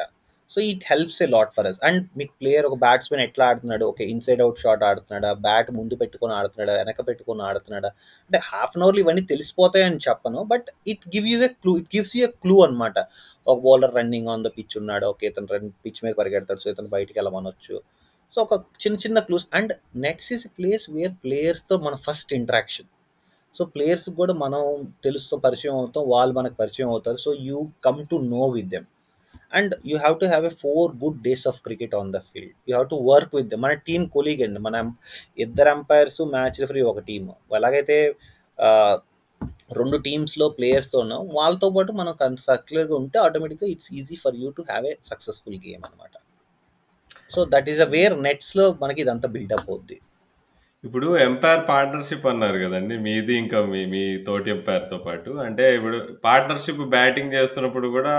so 0.51 0.59
it 0.71 0.83
helps 0.89 1.19
a 1.25 1.27
lot 1.35 1.51
for 1.55 1.67
us 1.69 1.79
and 1.87 2.01
మీకు 2.19 2.33
ప్లేయర్ 2.41 2.65
ఒక 2.69 2.75
బ్యాట్స్మెన్ 2.83 3.21
ఎట్లా 3.25 3.43
ఆడుతున్నాడు? 3.51 3.83
ఓకే 3.91 4.03
ఇన్సైడ్ 4.13 4.41
అవుట్ 4.45 4.59
షాట్ 4.63 4.83
ఆడుతున్నాడా? 4.89 5.29
బ్యాట్ 5.47 5.69
ముందు 5.77 5.95
పెట్టుకొని 6.01 6.33
ఆడుతున్నాడా? 6.39 6.73
వెనక 6.81 6.99
పెట్టుకొని 7.09 7.43
ఆడుతున్నాడా? 7.49 7.89
అంటే 8.27 8.39
హాఫ్ 8.49 8.75
అన్ 8.77 8.83
అవర్లో 8.85 9.01
ఇవన్నీ 9.05 9.23
తెలిసిపోతాయని 9.33 9.99
చెప్పను. 10.07 10.41
But 10.53 10.67
it 10.93 11.05
give 11.15 11.27
you 11.31 11.37
a 11.47 11.51
clue 11.63 11.73
it 11.81 11.89
gives 11.95 12.13
you 12.17 12.23
a 12.29 12.31
clue 12.45 12.57
అనమాట 12.67 12.97
ఒక 13.47 13.57
bowler 13.67 13.95
running 13.99 14.29
on 14.35 14.43
the 14.47 14.51
pitch 14.57 14.75
ఉన్నాడు. 14.81 15.05
ఓకే 15.13 15.27
ఇతను 15.31 15.51
రన్ 15.55 15.69
పిచ్ 15.85 16.01
మీద 16.05 16.13
పరిగెడతాడు. 16.21 16.61
సో 16.65 16.69
ఇతను 16.73 16.91
బయటికి 16.97 17.17
వెళ్ళమనొచ్చు. 17.19 17.75
సో 18.33 18.39
ఒక 18.45 18.53
చిన్న 18.83 18.95
చిన్న 19.05 19.19
clues 19.27 19.47
and 19.57 19.73
nets 20.05 20.29
is 20.35 20.45
place 20.57 20.85
where 20.97 21.15
ప్లేయర్స్తో 21.23 21.75
మన 21.87 21.95
ఫస్ట్ 22.07 22.31
ఇంటరాక్షన్ 22.39 22.89
సో 23.55 23.63
ప్లేయర్స్కి 23.73 24.15
కూడా 24.19 24.33
మనం 24.43 24.61
తెలుస్తాం 25.05 25.39
పరిచయం 25.45 25.75
అవుతాం. 25.81 26.03
వాళ్ళు 26.13 26.33
మనకు 26.39 26.55
పరిచయం 26.61 26.89
అవుతారు. 26.93 27.17
So 27.25 27.31
you 27.47 27.57
come 27.87 27.99
to 28.11 28.15
know 28.35 28.43
with 28.55 28.69
them 28.75 28.87
and 29.53 29.73
you 29.85 29.95
have 29.97 30.15
to 30.19 30.25
have 30.25 30.45
a 30.45 30.53
four 30.63 30.91
good 31.03 31.19
days 31.21 31.45
of 31.47 31.57
cricket 31.61 31.95
on 31.95 32.11
the 32.13 32.19
field 32.29 32.53
you 32.67 32.73
have 32.75 32.89
to 32.89 32.99
work 33.11 33.35
with 33.35 33.55
మన 33.65 33.73
టీమ్ 33.89 34.05
కొలీగ్ 34.09 34.43
అండి 34.43 34.59
మన 34.59 34.77
ఇద్దరు 35.37 35.69
అంపైర్స్ 35.69 36.21
మ్యాచ్ 36.35 36.59
రిఫరీ 36.61 36.81
ఒక 36.91 36.99
team 37.09 37.29
ఎలాగైతే 37.55 37.97
రెండు 39.71 39.97
టీమ్స్లో 39.97 40.49
ప్లేయర్స్తో 40.49 40.97
ఉన్నాం. 40.99 41.21
వాళ్ళతో 41.33 41.69
పాటు 41.69 41.91
మనం 41.91 42.37
సర్క్యులర్గా 42.49 42.95
ఉంటే 42.95 43.17
ఆటోమేటిక్గా 43.19 43.69
it's 43.69 43.93
easy 43.93 44.15
for 44.15 44.35
you 44.35 44.49
to 44.49 44.63
have 44.69 44.85
a 44.85 44.93
successful 45.03 45.57
game 45.67 45.83
అనమాట 45.85 46.15
so 47.35 47.45
that 47.49 47.69
is 47.69 47.81
a 47.81 47.89
where 47.95 48.15
నెట్స్లో 48.23 48.65
మనకి 48.81 49.01
ఇదంతా 49.01 49.27
బిల్డప్ 49.29 49.69
అవుద్ది. 49.69 49.97
ఇప్పుడు 50.83 51.07
ఎంపైర్ 51.25 51.61
పార్ట్నర్షిప్ 51.67 52.25
అన్నారు 52.25 52.57
కదండి 52.57 52.95
మీది 53.05 53.33
ఇంకా 53.33 53.59
మీ 53.65 53.81
మీ 53.85 54.01
తోటి 54.27 54.49
ఎంపైర్తో 54.49 54.97
పాటు. 55.05 55.29
అంటే 55.45 55.65
ఇప్పుడు 55.75 55.97
పార్ట్నర్షిప్ 56.25 56.81
బ్యాటింగ్ 56.95 57.33
చేస్తున్నప్పుడు 57.33 57.87
కూడా 57.87 58.13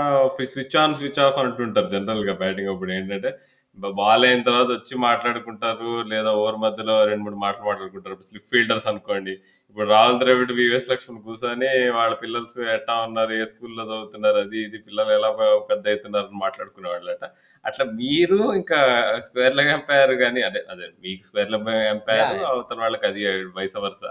స్విచ్ 0.53 0.77
ఆన్ 0.83 0.95
స్విచ్ 0.95 1.19
ఆఫ్ 1.25 1.37
అంటుంటారు 1.43 1.89
జనరల్గా 1.95 2.33
బ్యాటింగ్ 2.43 2.71
అప్పుడు 2.73 2.91
ఏంటంటే 2.91 3.31
బాల్ 3.77 4.25
అయిన 4.25 4.41
తర్వాత 4.43 4.69
వచ్చి 4.77 4.95
మాట్లాడుకుంటారు. 4.97 5.89
లేదా 6.11 6.29
ఓవర్ 6.41 6.57
మధ్యలో 6.63 7.05
రెండు 7.09 7.23
మూడు 7.23 7.35
మాటలు 7.35 7.65
మాట్లాడుకుంటారు. 7.69 8.15
స్లిప్ 8.27 8.49
ఫీల్డర్స్ 8.51 8.87
అనుకోండి. 8.91 9.33
ఇప్పుడు 9.69 9.87
రాహుల్ 9.89 10.19
ద్రవిడ్ 10.19 10.51
వివేస్ 10.51 10.89
లక్ష్మణ్ 10.91 11.21
కూర్చొని 11.23 11.69
వాళ్ళ 11.97 12.13
పిల్లలు 12.15 12.67
ఎట్టా 12.75 12.93
ఉన్నారు? 13.07 13.33
ఏ 13.33 13.43
స్కూల్లో 13.43 13.83
చదువుతున్నారు? 13.83 14.37
అది 14.37 14.57
ఇది 14.67 14.77
పిల్లలు 14.87 15.11
ఎలా 15.17 15.29
పెద్ద 15.71 15.83
అవుతున్నారు 15.93 16.27
అని 16.27 16.39
మాట్లాడుకునే 16.45 16.89
వాళ్ళట 16.89 17.25
అట్లా 17.65 17.85
మీరు 18.01 18.39
ఇంకా 18.59 18.79
స్క్వేర్ 19.25 19.57
లెగ్ 19.57 19.73
ఎంపైర్ 19.77 20.13
కానీ 20.23 20.41
అదే 20.41 20.61
అదే 20.73 20.87
మీకు 21.05 21.23
స్క్వేర్ 21.23 21.51
లెగ్ 21.51 21.69
ఎంపైర్ 21.95 22.45
అవుతున్న 22.53 22.81
వాళ్ళకి 22.81 23.07
అది 23.07 23.23
వయసు 23.59 23.79
వరుస? 23.79 24.03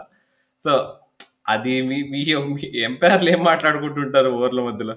సో 0.61 0.73
అది 1.49 1.83
మీ 1.83 2.03
మీ 2.13 2.21
ఎంపైర్లు 2.89 3.31
ఏం 3.31 3.43
మాట్లాడుకుంటుంటారు 3.45 4.29
ఓవర్ల 4.29 4.61
మధ్యలో? 4.61 4.97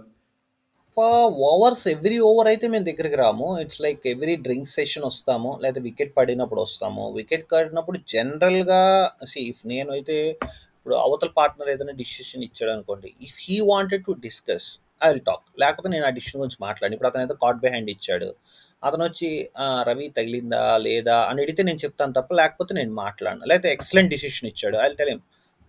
ఓవర్స్ 0.97 1.87
ఎవ్రీ 1.87 2.19
ఓవర్ 2.19 2.47
అయితే 2.47 2.67
మేము 2.67 2.85
దగ్గరికి 2.85 3.15
రాము. 3.15 3.59
It's 3.61 3.81
like 3.81 4.07
every 4.07 4.35
drink 4.35 4.67
session 4.67 5.05
వస్తాము. 5.05 5.59
లేదా 5.63 5.81
వికెట్ 5.81 6.13
పడినప్పుడు 6.17 6.61
వస్తాము. 6.61 7.11
వికెట్ 7.11 7.45
పడినప్పుడు 7.51 7.99
జనరల్గా 8.07 9.11
సి 9.27 9.39
ఇఫ్ 9.39 9.67
నేనైతే 9.67 10.37
ఇప్పుడు 10.77 10.95
అవతల 10.95 11.29
పార్ట్నర్ 11.37 11.69
ఏదైనా 11.69 11.91
డిసిషన్ 11.91 12.43
ఇచ్చాడు 12.43 12.71
అనుకోండి 12.71 13.13
if 13.21 13.37
he 13.41 13.59
wanted 13.59 14.05
to 14.05 14.11
discuss 14.11 14.67
I 15.03 15.07
will 15.09 15.21
talk 15.21 15.43
లేకపోతే 15.59 15.89
నేను 15.89 16.05
ఆ 16.05 16.09
డిసిషన్ 16.09 16.39
గురించి 16.41 16.57
మాట్లాడి 16.61 16.93
ఇప్పుడు 16.93 17.07
అతను 17.07 17.21
అయితే 17.21 17.33
కాట్ 17.41 17.57
బిహైండ్ 17.57 17.89
ఇచ్చాడు. 17.89 18.35
అతను 18.83 19.03
వచ్చి 19.03 19.49
రవి 19.83 20.09
తగిలిందా? 20.17 20.77
లేదా? 20.77 21.17
అని 21.23 21.41
అడిగితే 21.41 21.63
నేను 21.63 21.77
చెప్తాను 21.77 22.13
తప్ప 22.13 22.33
లేకపోతే 22.33 22.73
నేను 22.73 22.93
మాట్లాడను. 22.93 23.45
లేకపోతే 23.45 23.71
ఎక్సలెంట్ 23.73 24.09
డిసిషన్ 24.09 24.49
ఇచ్చాడు. 24.49 24.77
I 24.77 24.93
tell 24.93 25.19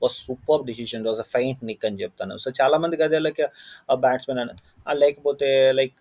was 0.03 0.17
super 0.27 0.63
decision 0.71 1.05
was 1.09 1.21
a 1.25 1.29
fine 1.35 1.65
nick 1.71 1.87
అని 1.89 2.01
చెప్తాను. 2.05 2.35
సో 2.45 2.49
చాలా 2.61 2.77
మంది 2.83 3.03
అదే 3.09 3.21
లైక్ 3.27 3.43
బ్యాట్స్మెన్ 4.05 4.41
అని 4.45 4.55
లేకపోతే 5.03 5.49
లైక్ 5.79 5.97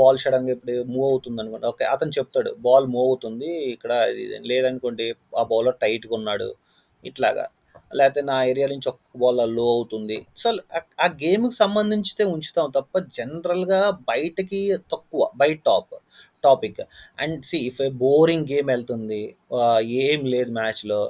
బాల్ 0.00 0.18
షడంగా 0.24 0.52
ఇప్పుడు 0.56 0.74
మూవ్ 0.92 1.08
అవుతుంది 1.12 1.40
అనుకోండి 1.42 1.68
ఓకే 1.72 1.84
అతను 1.94 2.12
చెప్తాడు 2.18 2.50
బాల్ 2.66 2.86
మూవ్ 2.94 3.08
అవుతుంది 3.08 3.50
ఇక్కడ 3.74 3.92
లేదనుకోండి 4.50 5.06
ఆ 5.40 5.44
బౌలర్ 5.52 5.78
టైట్గా 5.84 6.14
ఉన్నాడు 6.20 6.48
ఇట్లాగా. 7.04 7.44
లేకపోతే 7.98 8.20
నా 8.28 8.36
ఏరియా 8.50 8.66
నుంచి 8.72 8.88
ఒక్క 8.90 9.18
బాల్లో 9.22 9.64
అవుతుంది. 9.76 10.16
సో 10.42 10.48
ఆ 11.04 11.06
గేమ్కి 11.22 11.56
సంబంధించితే 11.62 12.22
ఉంచుతాం 12.34 12.68
తప్ప 12.76 12.98
జనరల్గా 13.18 13.80
బయటకి 14.10 14.60
తక్కువ 14.92 15.22
బయట 15.42 15.58
top 15.68 15.94
topic 16.44 16.80
and 17.22 17.36
see 17.48 17.58
if 17.70 17.80
a 17.86 17.88
boring 18.04 18.46
game 18.52 18.68
వెళ్తుంది 18.74 19.20
ఏం 20.06 20.20
లేదు 20.34 20.52
మ్యాచ్లో 20.58 21.00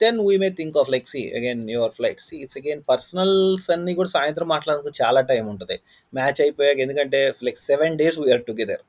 then 0.00 0.18
we 0.26 0.34
may 0.42 0.48
think 0.60 0.76
of 0.80 0.90
like 0.94 1.08
see 1.12 1.22
again 1.38 1.62
your 1.74 1.98
like 2.04 2.20
see 2.26 2.36
it's 2.44 2.58
again 2.60 2.80
personals 2.92 3.66
అన్నీ 3.74 3.92
కూడా 3.98 4.10
సాయంత్రం 4.16 4.48
మాట్లాడడానికి 4.54 4.94
చాలా 5.02 5.20
టైం 5.30 5.44
ఉంటుంది. 5.52 5.76
మ్యాచ్ 6.12 6.40
అయిపోయాక 6.44 6.80
ఎందుకంటే 6.86 7.20
like 7.48 7.60
seven 7.70 7.98
days 8.00 8.18
we are 8.22 8.44
together 8.48 8.84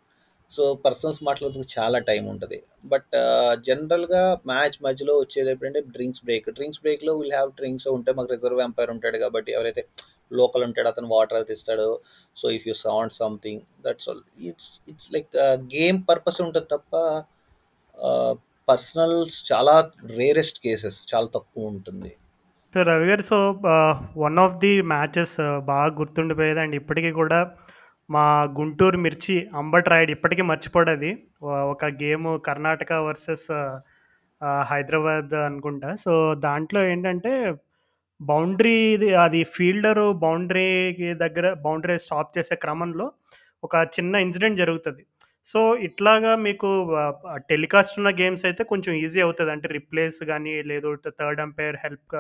so 0.52 0.64
personals 0.86 1.20
మాట్లాడడానికి 1.28 1.72
చాలా 1.78 1.98
టైం 2.10 2.24
ఉంటుంది. 2.32 2.58
బట్ 2.94 3.12
జనరల్గా 3.68 4.24
మ్యాచ్ 4.52 4.78
మధ్యలో 4.88 5.14
వచ్చేది 5.22 5.50
ఎప్పుడంటే 5.54 5.82
డ్రింక్స్ 5.96 6.24
బ్రేక్ 6.28 6.48
డ్రింక్స్ 6.58 6.82
బ్రేక్లో 6.86 7.14
విల్ 7.20 7.36
హ్యావ్ 7.38 7.52
డ్రింక్స్ 7.60 7.88
ఉంటే 7.98 8.14
మాకు 8.18 8.32
రిజర్వ్ 8.36 8.62
ఎంపైర్ 8.68 8.92
ఉంటాడు 8.96 9.20
కాబట్టి 9.24 9.52
ఎవరైతే 9.58 9.84
లోకల్ 10.32 10.64
ఉంటాడో 10.68 10.90
అతను 10.94 11.08
వాటర్ 11.16 11.38
అయితే 11.40 11.54
ఇస్తాడు 11.60 11.88
so 12.38 12.46
if 12.58 12.66
you 12.70 12.76
sound 12.86 13.14
something 13.22 13.62
that's 13.86 14.08
all 14.10 14.24
it's 14.50 14.72
it's 14.92 15.10
like 15.16 15.32
game 15.76 16.00
purpose 16.10 16.42
ఉంటుంది 16.46 16.70
తప్ప 16.76 16.96
uh, 17.98 18.34
పర్సనల్స్ 18.70 19.38
చాలా 19.52 19.76
రేరెస్ట్ 20.20 20.60
కేసెస్ 20.66 21.00
చాలా 21.12 21.28
తక్కువ 21.36 21.74
ఉంటుంది. 21.74 22.12
So 22.74 22.82
Ravi 22.90 23.08
garu 23.10 23.24
so 23.30 23.38
one 24.26 24.40
of 24.46 24.58
the 24.64 24.74
matches 24.94 25.36
బాగా 25.70 25.90
గుర్తుండిపోయేది 26.00 26.62
అండ్ 26.64 26.76
ఇప్పటికీ 26.82 27.12
కూడా 27.22 27.40
మా 28.10 28.26
గుంటూరు 28.60 28.98
మిర్చి 29.06 29.36
అంబట్ 29.60 29.90
రాయుడు 29.92 30.12
ఇప్పటికీ 30.18 30.44
మర్చిపోడది. 30.52 31.12
ఒక 31.74 31.86
గేమ్ 32.04 32.30
కర్ణాటక 32.48 32.92
వర్సెస్ 33.08 33.50
హైదరాబాద్ 34.72 35.36
అనుకుంటా. 35.50 35.90
సో 36.06 36.14
దాంట్లో 36.48 36.82
ఏంటంటే 36.92 37.34
బౌండరీ 38.22 38.80
అది 39.26 39.42
ఫీల్డరు 39.54 40.08
బౌండరీకి 40.24 41.08
దగ్గర 41.22 41.48
బౌండరీ 41.66 41.96
స్టాప్ 42.06 42.36
చేసే 42.38 42.56
క్రమంలో 42.64 43.06
ఒక 43.64 43.76
చిన్న 43.96 44.16
ఇన్సిడెంట్ 44.26 44.62
జరుగుతుంది. 44.64 45.04
సో 45.46 45.60
ఇట్లాగా 45.88 46.32
మీకు 46.48 46.70
టెలికాస్ట్ 47.52 47.98
ఉన్న 48.00 48.10
గేమ్స్ 48.20 48.44
అయితే 48.50 48.64
కొంచెం 48.72 48.94
ఈజీ 49.04 49.20
అవుతుంది. 49.26 49.52
అంటే 49.56 49.68
రిప్లేస్ 49.78 50.20
కానీ 50.32 50.54
లేదు 50.72 50.90
థర్డ్ 51.22 51.42
అంపైర్ 51.46 51.78
హెల్ప్ 51.84 52.16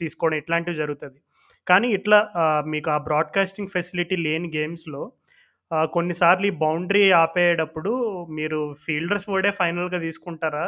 తీసుకోవడం 0.00 0.38
ఇట్లాంటివి 0.42 0.80
జరుగుతుంది. 0.82 1.18
కానీ 1.66 1.88
ఇట్లా 1.98 2.18
మీకు 2.72 2.88
ఆ 2.96 2.98
బ్రాడ్కాస్టింగ్ 3.08 3.72
ఫెసిలిటీ 3.76 4.16
లేని 4.26 4.50
గేమ్స్లో 4.58 5.02
కొన్నిసార్లు 5.96 6.46
ఈ 6.50 6.52
బౌండరీ 6.64 7.02
ఆపేటప్పుడు 7.22 7.90
మీరు 8.38 8.60
ఫీల్డర్స్ 8.84 9.26
వర్డే 9.32 9.50
ఫైనల్గా 9.58 9.98
తీసుకుంటారా? 10.06 10.66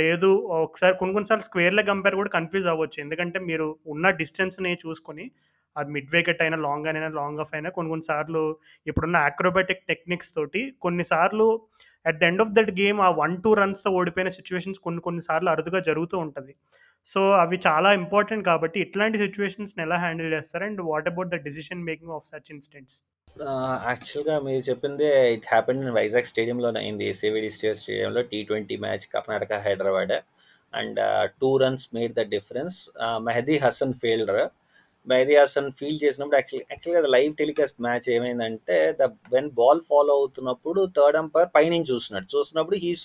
లేదు 0.00 0.30
ఒకసారి 0.64 0.94
కొన్ని 1.00 1.14
కొన్నిసార్లు 1.16 1.44
స్క్వేర్ 1.48 1.76
లెగ్ 1.78 1.92
అంపైర్ 1.94 2.16
కూడా 2.20 2.30
కన్ఫ్యూజ్ 2.36 2.66
అవ్వచ్చు. 2.72 2.98
ఎందుకంటే 3.04 3.38
మీరు 3.50 3.66
ఉన్న 3.94 4.10
డిస్టెన్స్ని 4.20 4.72
చూసుకొని 4.84 5.26
అది 5.76 5.90
మిడ్ 5.96 6.10
వికెట్ 6.14 6.40
అయినా 6.44 6.56
లాంగ్ 6.66 6.86
అయినా 6.90 7.08
లాంగ్ 7.18 7.40
ఆఫ్ 7.44 7.52
అయినా 7.56 7.70
కొన్ని 7.76 7.90
కొన్నిసార్లు 7.94 8.42
ఇప్పుడున్న 8.86 9.18
ఆక్రోబాటిక్ 9.30 9.82
టెక్నిక్స్ 9.90 10.34
తోటి 10.36 10.62
కొన్నిసార్లు 10.86 11.48
at 12.06 12.18
the 12.20 12.24
end 12.30 12.42
of 12.44 12.52
that 12.58 12.72
game 12.80 13.00
ఆ 13.06 13.10
వన్ 13.22 13.36
టూ 13.44 13.52
రన్స్తో 13.60 13.90
ఓడిపోయిన 14.00 14.30
సిచ్యువేషన్స్ 14.38 14.80
కొన్ని 14.86 15.02
కొన్నిసార్లు 15.08 15.50
అరుదుగా 15.54 15.80
జరుగుతూ 15.88 16.16
ఉంటుంది. 16.26 16.52
సో 17.06 17.20
అవి 17.42 17.56
చాలా 17.66 17.90
ఇంపార్టెంట్ 18.00 18.44
కాబట్టి 18.50 18.78
ఇట్లాంటి 18.84 19.18
సిచ్యువేషన్స్ని 19.24 19.82
ఎలా 19.86 19.98
హ్యాండిల్ 20.04 20.32
చేస్తారు 20.36 20.64
and 20.68 20.80
what 20.90 21.08
about 21.12 21.30
the 21.34 21.38
decision 21.46 21.86
making 21.90 22.14
of 22.18 22.26
such 22.32 22.50
incidents 22.56 22.98
యాక్చువల్గా 23.88 24.36
మీరు 24.46 24.62
చెప్పింది 24.68 25.06
ఇట్ 25.34 25.46
హ్యాపెన్ 25.52 25.80
ఇన్ 25.82 25.92
వైజాగ్ 25.98 26.28
స్టేడియంలో 26.30 26.68
అయింది. 26.80 27.08
సివిడి 27.20 27.50
స్టేట్ 27.56 27.80
స్టేడియంలో 27.82 28.22
T 28.30 28.38
twenty 28.48 28.76
match 28.84 29.04
Karnataka 29.14 29.60
Hyderabad 29.66 30.14
and 30.72 30.98
two 31.42 31.50
runs 31.62 31.86
made 31.96 32.14
the 32.20 32.24
difference 32.34 32.78
Mehdi 33.28 33.56
Hasan 33.64 33.94
fielder 34.02 34.42
Mehdi 35.08 35.36
field 35.70 35.98
చేసినప్పుడు 36.04 36.36
actual 36.36 36.64
యాక్చువల్గా 36.70 37.08
live 37.08 37.34
telecast 37.36 37.80
match 37.80 38.10
ఏమైందంటే 38.10 38.96
the 39.00 39.02
when 39.02 39.50
ball 39.50 39.80
follow 39.80 40.14
అవుతున్నప్పుడు 40.14 40.88
థర్డ్ 40.96 41.16
అంపైర్ 41.16 41.48
పైనుంచి 41.54 41.94
చూస్తున్నాడు. 41.94 42.38
చూస్తున్నప్పుడు 42.38 42.76
హీ 42.76 42.96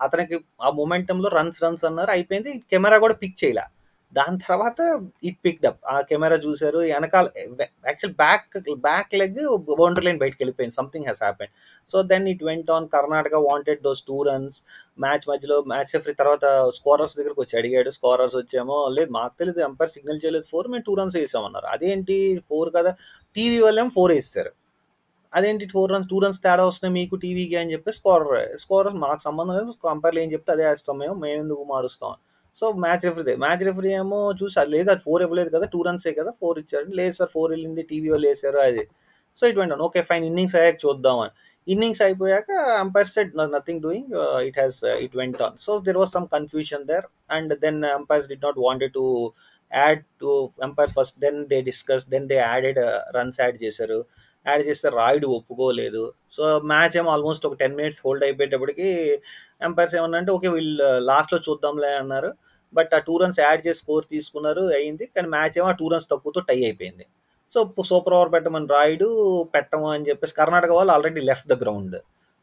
అతనికి 0.00 0.38
ఆ 0.62 0.70
మూమెంటంలో 0.70 1.28
రన్స్ 1.28 1.62
రన్స్ 1.62 1.84
అన్నారు. 1.84 2.10
అయిపోయింది. 2.10 2.58
కెమెరా 2.70 2.98
కూడా 2.98 3.14
పిక్ 3.14 3.44
చేయలే. 3.44 3.62
దాని 4.14 4.38
తర్వాత 4.38 4.80
ఇట్ 5.24 5.38
పిక్డప్ 5.44 5.80
ఆ 5.88 6.00
కెమెరా 6.00 6.36
చూశారు. 6.36 6.78
వెనకాల 6.78 7.26
actual 7.88 8.14
back 8.14 8.58
back 8.80 9.14
leg 9.14 9.40
boundary 9.80 10.04
line 10.06 10.18
బయటకు 10.18 10.38
వెళ్ళిపోయింది. 10.40 10.74
Something 10.74 11.04
has 11.04 11.22
happen 11.22 11.52
so 11.92 12.02
then 12.02 12.28
it 12.28 12.44
went 12.44 12.70
on 12.70 12.88
Karnataka 12.88 13.34
wanted 13.34 13.82
those 13.82 14.02
two 14.08 14.22
runs 14.22 14.58
match 15.00 15.24
మధ్యలో 15.28 15.62
మ్యాచ్ 15.62 15.98
ఫ్రీ 15.98 16.12
తర్వాత 16.14 16.44
స్కోరర్స్ 16.76 17.16
దగ్గరకు 17.16 17.40
వచ్చి 17.42 17.58
అడిగాడు. 17.58 17.90
స్కోరర్స్ 17.90 18.36
వచ్చేమో 18.36 18.88
లేదు 18.88 19.10
మాకు 19.10 19.34
తెలియదు 19.38 19.60
ఎంపైర్ 19.60 19.90
సిగ్నల్ 19.90 20.20
చేయలేదు. 20.24 20.44
ఫోర్ 20.50 20.68
మేము 20.68 20.82
టూ 20.82 20.94
రన్స్ 20.94 21.16
వేసామన్నారు. 21.16 21.66
అదేంటి 21.66 22.42
ఫోర్ 22.50 22.70
కదా? 22.74 22.94
టీవీ 23.36 23.60
వాళ్ళేమో 23.60 23.88
ఫోర్ 23.88 24.12
వేస్తారు 24.12 24.52
అదేంటి 25.34 25.66
ఫోర్ 25.68 25.92
రన్స్ 25.92 26.08
టూ 26.08 26.18
రన్స్ 26.18 26.38
తేడా 26.42 26.66
వస్తున్నాయి 26.66 26.94
మీకు 27.00 27.16
టీవీకి 27.16 27.56
అని 27.56 27.72
చెప్పి 27.72 27.92
స్కోరర్ 27.92 28.58
స్కోరర్ 28.58 28.94
మాకు 28.94 29.22
సంబంధం 29.22 29.54
లేదు. 29.54 29.74
కంపేర్లు 29.84 30.20
ఏం 30.20 30.32
చెప్తే 30.32 30.52
అదే 30.52 30.64
వేస్తాం 30.68 30.98
మేము. 30.98 31.14
మేము 31.14 31.38
ఎందుకు 31.42 31.64
మారుస్తాం? 31.64 32.14
సో 32.58 32.66
మ్యాచ్ 32.84 33.04
రెఫరీదే 33.06 33.34
మ్యాచ్ 33.44 33.62
రెఫరీ 33.68 33.90
ఏమో 34.00 34.18
చూసి 34.40 34.56
అది 34.62 34.70
లేదు 34.76 34.88
అది 34.94 35.02
ఫోర్ 35.06 35.22
ఇవ్వలేదు 35.26 35.50
కదా 35.56 35.66
టూ 35.74 35.80
రన్సే 35.86 36.12
కదా 36.20 36.30
ఫోర్ 36.40 36.58
ఇచ్చారు 36.62 36.88
లేదు 37.00 37.14
సార్ 37.18 37.30
ఫోర్ 37.34 37.50
వెళ్ళింది 37.54 37.82
టీవీలో 37.90 38.18
లేసారు 38.24 38.58
అది. 38.68 38.84
So 39.38 39.42
it 39.50 39.58
went 39.60 39.78
okay 39.88 40.00
fine 40.10 40.24
innings 40.30 40.56
అయ్యాక 40.60 40.78
చూద్దామని. 40.84 41.32
ఇన్నింగ్స్ 41.66 42.02
అయిపోయాక 42.06 42.50
umpire 42.82 43.10
said 43.14 43.32
nothing 43.56 43.82
doing 43.86 44.10
it 44.48 44.58
has 44.60 44.78
it 45.04 45.14
went 45.20 45.40
on 45.46 45.56
so 45.66 45.72
there 45.86 45.98
was 46.02 46.12
some 46.16 46.26
confusion 46.36 46.84
there 46.90 47.06
and 47.36 47.52
then 47.64 47.80
umpires 47.98 48.28
did 48.32 48.44
not 48.46 48.58
wanted 48.66 48.94
to 48.98 49.04
add 49.72 50.02
to 50.22 50.30
umpire 50.68 50.92
first 50.98 51.16
then 51.24 51.38
they 51.52 51.58
discuss 51.70 52.06
then 52.14 52.26
they 52.32 52.38
added 52.48 52.80
runs 53.18 53.40
add 53.44 53.58
చేశారు. 53.64 54.00
Add 54.46 54.62
చేస్తే 54.68 54.88
రాయుడు 54.98 55.28
ఒప్పుకోలేదు. 55.36 56.02
So 56.36 56.42
match 56.72 56.94
ఏమో 57.00 57.10
almost 57.14 57.46
ఒక 57.48 57.56
ten 57.62 57.76
minutes 57.80 58.00
hold 58.04 58.24
అయిపోయేటప్పటికి 58.26 58.88
umpires 59.68 59.96
ఏమన్నంటే 60.00 60.30
okay 60.36 60.48
వీళ్ళు 60.56 60.86
లాస్ట్లో 61.10 61.38
చూద్దాంలే 61.48 61.92
అన్నారు. 62.02 62.30
బట్ 62.74 62.92
ఆ 62.96 63.00
టూ 63.08 63.14
రన్స్ 63.22 63.40
యాడ్ 63.46 63.62
చేసి 63.66 63.80
స్కోర్ 63.82 64.04
తీసుకున్నారు 64.14 64.64
అయింది. 64.78 65.06
కానీ 65.14 65.28
మ్యాచ్ 65.36 65.56
ఏమో 65.60 65.68
ఆ 65.72 65.76
టూ 65.80 65.88
రన్స్ 65.94 66.08
తక్కువతో 66.12 66.40
టై 66.50 66.58
అయిపోయింది. 66.68 67.06
సో 67.54 67.58
సూపర్ 67.90 68.14
ఓవర్ 68.16 68.30
పెట్టమని 68.34 68.68
రాయుడు 68.76 69.08
పెట్టము 69.54 69.86
అని 69.94 70.06
చెప్పేసి 70.08 70.34
కర్ణాటక 70.40 70.72
వాళ్ళు 70.78 70.92
ఆల్రెడీ 70.96 71.22
లెఫ్ట్ 71.30 71.48
ద 71.52 71.56
గ్రౌండ్ 71.62 71.96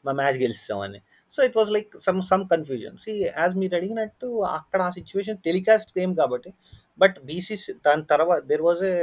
మా 0.05 0.11
match 0.19 0.37
గెలిచామని 0.41 0.99
so 1.33 1.39
it 1.47 1.55
was 1.59 1.71
like 1.75 1.91
some 2.05 2.19
some 2.31 2.43
confusion 2.51 2.97
see 3.05 3.11
as 3.39 3.55
మీరు 3.61 3.73
అడిగినట్టు 3.79 4.27
అక్కడ 4.57 4.79
ఆ 4.87 4.91
సిచ్యువేషన్ 4.97 5.39
టెలికాస్ట్ 5.47 5.91
గేమ్ 5.97 6.13
కాబట్టి 6.21 6.51
బట్ 7.01 7.17
బీసీసీ 7.29 7.73
దాని 7.87 8.03
తర్వాత 8.11 8.39
there 8.51 8.63
was 8.67 8.83
a 8.91 8.93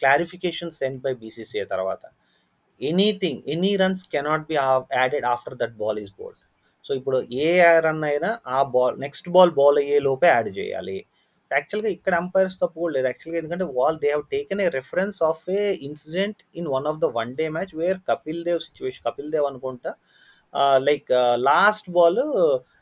clarification 0.00 0.72
send 0.78 1.00
by 1.06 1.12
BCCA 1.22 1.66
తర్వాత. 1.74 2.02
Anything 2.90 3.40
any 3.54 3.72
runs 3.82 4.04
cannot 4.14 4.46
be 4.50 4.56
added 5.00 5.26
after 5.32 5.56
that 5.62 5.76
ball 5.82 6.00
is 6.04 6.12
bowled 6.18 6.42
so 6.86 6.94
ఇప్పుడు 6.98 7.18
ఏ 7.46 7.48
run 7.86 8.04
అయినా 8.10 8.30
ఆ 8.56 8.58
బాల్ 8.74 8.94
నెక్స్ట్ 9.04 9.28
బాల్ 9.36 9.50
బాల్ 9.60 9.78
అయ్యే 9.80 9.98
లోపే 10.08 10.28
యాడ్ 10.34 10.50
చేయాలి. 10.58 10.98
యాక్చువల్గా 11.50 11.90
ఇక్కడ 11.96 12.14
అంపైర్స్ 12.22 12.56
తప్పు 12.62 12.78
కూడా 12.82 12.92
లేదు. 12.96 13.06
యాక్చువల్గా 13.10 13.38
ఎందుకంటే 13.40 13.66
well 13.78 13.98
they 14.02 14.08
have 14.12 14.24
taken 14.34 14.60
a 14.64 14.68
reference 14.78 15.18
of 15.28 15.42
a 15.58 15.62
incident 15.88 16.40
in 16.60 16.68
one 16.76 16.86
of 16.90 17.00
the 17.04 17.08
one 17.18 17.32
day 17.40 17.46
match 17.56 17.74
where 17.80 17.98
Kapil 18.10 18.40
Dev 18.48 18.60
situation 18.68 19.04
Kapil 19.08 19.28
Dev 19.34 19.46
అనుకుంటా 19.50 19.92
like 20.88 21.10
last 21.50 21.88
ball 21.98 22.22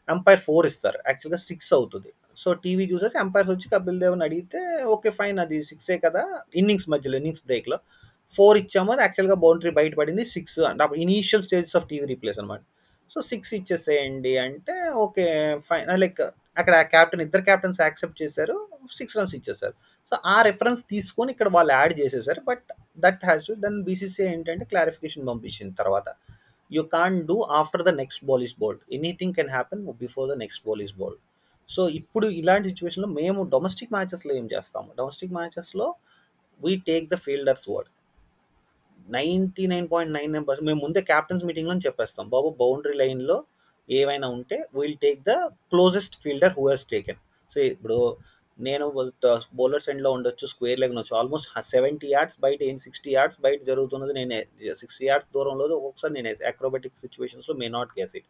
umpire 0.08 0.42
four 0.46 0.66
ఇస్తారు. 0.70 0.98
యాక్చువల్గా 1.08 1.40
సిక్స్ 1.48 1.72
అవుతుంది. 1.78 2.10
సో 2.42 2.48
టీవీ 2.64 2.84
చూసేసి 2.92 3.16
అంపైర్స్ 3.24 3.50
వచ్చి 3.54 3.68
కపిల్ 3.74 3.98
దేవ్ని 4.02 4.24
అడిగితే 4.28 4.60
okay 4.94 5.10
fine 5.18 5.38
అది 5.44 5.58
సిక్సే 5.70 5.96
కదా 6.06 6.22
innings 6.60 6.88
మధ్యలో 6.94 7.16
ఇన్నింగ్స్ 7.20 7.44
బ్రేక్లో 7.48 7.78
ఫోర్ 8.32 8.58
ఇచ్చాము 8.58 8.92
అది 8.92 9.02
యాక్చువల్గా 9.02 9.34
బౌండరీ 9.34 9.70
బయటపడింది 9.70 10.24
సిక్స్ 10.24 10.58
అంటే 10.58 10.84
initial 10.96 11.42
stages 11.42 11.76
of 11.76 11.86
TV 11.86 12.06
replays 12.06 12.38
అనమాట 12.38 12.60
సో 13.10 13.20
సిక్స్ 13.20 13.54
ఇచ్చేసేయండి 13.54 14.38
అంటే 14.38 14.90
ఓకే 14.94 15.56
ఫైన్ 15.58 15.98
లైక్ 15.98 16.20
అక్కడ 16.58 16.80
క్యాప్టెన్ 16.80 17.22
ఇద్దరు 17.22 17.42
క్యాప్టెన్స్ 17.42 17.80
యాక్సెప్ట్ 17.80 18.22
చేశారు 18.22 18.68
సిక్స్ 18.92 19.16
రన్స్ 19.16 19.34
ఇచ్చేసారు 19.34 19.74
సో 20.12 20.16
ఆ 20.24 20.42
రెఫరెన్స్ 20.42 20.82
తీసుకొని 20.90 21.32
ఇక్కడ 21.32 21.48
వాళ్ళు 21.48 21.72
యాడ్ 21.72 22.00
చేసేసారు 22.00 22.40
but 22.40 22.72
that 22.98 23.24
has 23.24 23.46
to 23.46 23.52
then 23.52 23.84
BCCI 23.84 24.28
ఏంటంటే 24.32 24.64
క్లారిఫికేషన్ 24.64 25.26
పంపించింది 25.28 25.74
తర్వాత. 25.74 26.08
You 26.70 26.82
can 26.82 27.26
do 27.26 27.42
after 27.42 27.82
the 27.82 27.88
next 27.88 28.24
ball 28.24 28.42
is 28.42 28.54
bowled 28.60 28.80
anything 28.92 29.34
can 29.34 29.48
happen 29.48 29.82
before 29.94 30.30
the 30.30 30.36
next 30.38 30.62
ball 30.66 30.82
is 30.82 30.92
bowled 30.92 31.20
so 31.70 31.88
ఇప్పుడు 31.88 32.26
ఇలాంటి 32.26 32.68
సిచ్యువేషన్లో 32.68 33.08
మేము 33.08 33.42
డొమెస్టిక్ 33.44 33.92
మ్యాచెస్లో 33.92 34.34
ఏం 34.34 34.46
చేస్తాము? 34.46 34.88
Domestic 34.98 35.32
మ్యాచెస్లో 35.32 35.94
we 36.60 36.76
take 36.76 37.10
the 37.10 37.14
fielders 37.14 37.68
word 37.68 37.90
ninety 39.06 39.66
nine 39.72 39.88
point 39.92 40.12
nine 40.16 40.32
nine 40.32 40.46
percent 40.48 40.68
మేము 40.68 40.80
ముందే 40.84 41.00
captains 41.10 41.44
మీటింగ్లో 41.44 41.74
చెప్పేస్తాం. 41.86 42.24
బాబు 42.34 42.48
బౌండరీ 42.62 42.96
లైన్లో 43.02 43.36
ఏవైనా 43.88 44.28
ఉంటే 44.28 44.56
will 44.78 44.96
take 45.04 45.20
the 45.28 45.34
closest 45.72 46.16
fielder 46.22 46.54
who 46.58 46.64
has 46.70 46.86
taken 46.94 47.20
so 47.56 47.60
ఇప్పుడు 47.72 47.98
నేను 48.58 48.84
బౌలర్స్ 49.58 49.88
ఎండ్లో 49.92 50.10
ఉండొచ్చు 50.16 50.46
స్క్వేర్ 50.52 50.78
లెగ్ 50.80 50.92
ఉండొచ్చు. 50.92 51.14
ఆల్మోస్ట్ 51.20 51.48
సెవెంటీ 51.70 52.08
యార్డ్స్ 52.12 52.38
బయట 52.44 52.60
ఏం 52.62 52.76
సిక్స్టీ 52.84 53.10
యార్డ్స్ 53.14 53.40
బయట 53.46 53.60
జరుగుతున్నది 53.70 54.12
నేనే 54.18 54.38
సిక్స్టీ 54.82 55.06
యార్డ్స్ 55.06 55.30
దూరంలో 55.34 55.64
ఒక్కొక్కసారి 55.78 56.14
నేను 56.14 56.30
అక్రోబెటిక్ 56.52 56.96
సిచ్యువేషన్స్లో 57.00 57.54
may 57.54 57.68
not 57.68 57.92
guess 57.98 58.16
it 58.16 58.28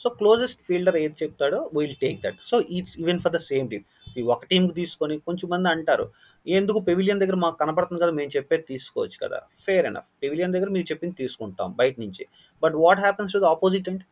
so 0.00 0.08
closest 0.08 0.60
fielder 0.62 0.96
ఏది 0.96 1.16
చెప్తాడో 1.22 1.70
will 1.76 1.96
take 2.02 2.18
that 2.24 2.40
so 2.50 2.60
it's 2.78 2.96
even 2.98 3.20
for 3.24 3.32
the 3.36 3.40
same 3.50 3.68
team 3.70 3.86
ఈ 4.18 4.22
ఒక 4.34 4.44
టీంకి 4.44 4.74
తీసుకొని 4.74 5.18
కొంచెం 5.18 5.50
మంది 5.50 5.68
అంటారు 5.68 6.06
ఎందుకు 6.46 6.78
పెవిలియన్ 6.88 7.20
దగ్గర 7.22 7.36
మాకు 7.44 7.56
కనపడుతుంది 7.62 8.00
కదా 8.02 8.12
మేము 8.18 8.30
చెప్పేది 8.36 8.64
తీసుకోవచ్చు 8.72 9.18
కదా. 9.24 9.38
ఫేర్ 9.66 9.86
ఎనఫ్ 9.90 10.08
పెవిలియన్ 10.22 10.52
దగ్గర 10.54 10.68
మీరు 10.76 10.86
చెప్పింది 10.90 11.16
తీసుకుంటాం 11.22 11.70
బయట 11.80 11.94
నుంచి. 12.04 12.24
But 12.62 12.76
what 12.84 13.00
happens 13.06 13.32
to 13.36 13.40
the 13.44 13.48
opposite 13.54 13.88
end 13.92 14.04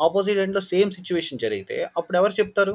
opposite 0.00 0.38
ఎండ్లో 0.44 0.62
సేమ్ 0.72 0.90
సిచ్యువేషన్ 0.98 1.40
జరిగితే 1.44 1.76
అప్పుడు 1.98 2.16
ఎవరు 2.20 2.34
చెప్తారు? 2.40 2.74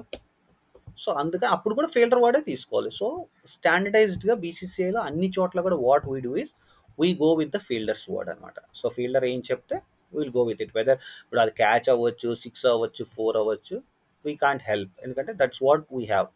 సో 1.04 1.10
అందుకని 1.22 1.50
అప్పుడు 1.56 1.74
కూడా 1.78 1.90
ఫీల్డర్ 1.96 2.22
వాడే 2.26 2.42
తీసుకోవాలి. 2.50 2.92
సో 3.00 3.08
స్టాండర్డైజ్డ్గా 3.56 4.36
బీసీసీఐలో 4.44 5.02
అన్ని 5.10 5.30
చోట్ల 5.38 5.62
కూడా 5.68 5.78
what 5.88 6.06
we 6.12 6.20
do 6.28 6.34
is 6.44 6.54
we 7.02 7.10
go 7.24 7.30
with 7.42 7.54
the 7.56 7.60
fielders 7.68 8.06
word 8.14 8.30
అనమాట 8.34 8.58
సో 8.80 8.90
ఫీల్డర్ 8.98 9.26
ఏం 9.32 9.40
చెప్తే 9.50 9.78
will 10.14 10.34
go 10.38 10.44
with 10.50 10.62
it 10.66 10.74
whether 10.78 11.00
ఇప్పుడు 11.24 11.42
అది 11.44 11.54
క్యాచ్ 11.62 11.88
అవ్వచ్చు 11.94 12.30
సిక్స్ 12.44 12.66
అవ్వచ్చు 12.74 13.04
ఫోర్ 13.16 13.38
అవ్వచ్చు 13.42 13.78
వీ 14.26 14.34
కాంట్ 14.46 14.64
హెల్ప్ 14.72 14.94
ఎందుకంటే 15.06 15.34
that's 15.42 15.62
what 15.68 15.86
we 15.98 16.04
have 16.14 16.28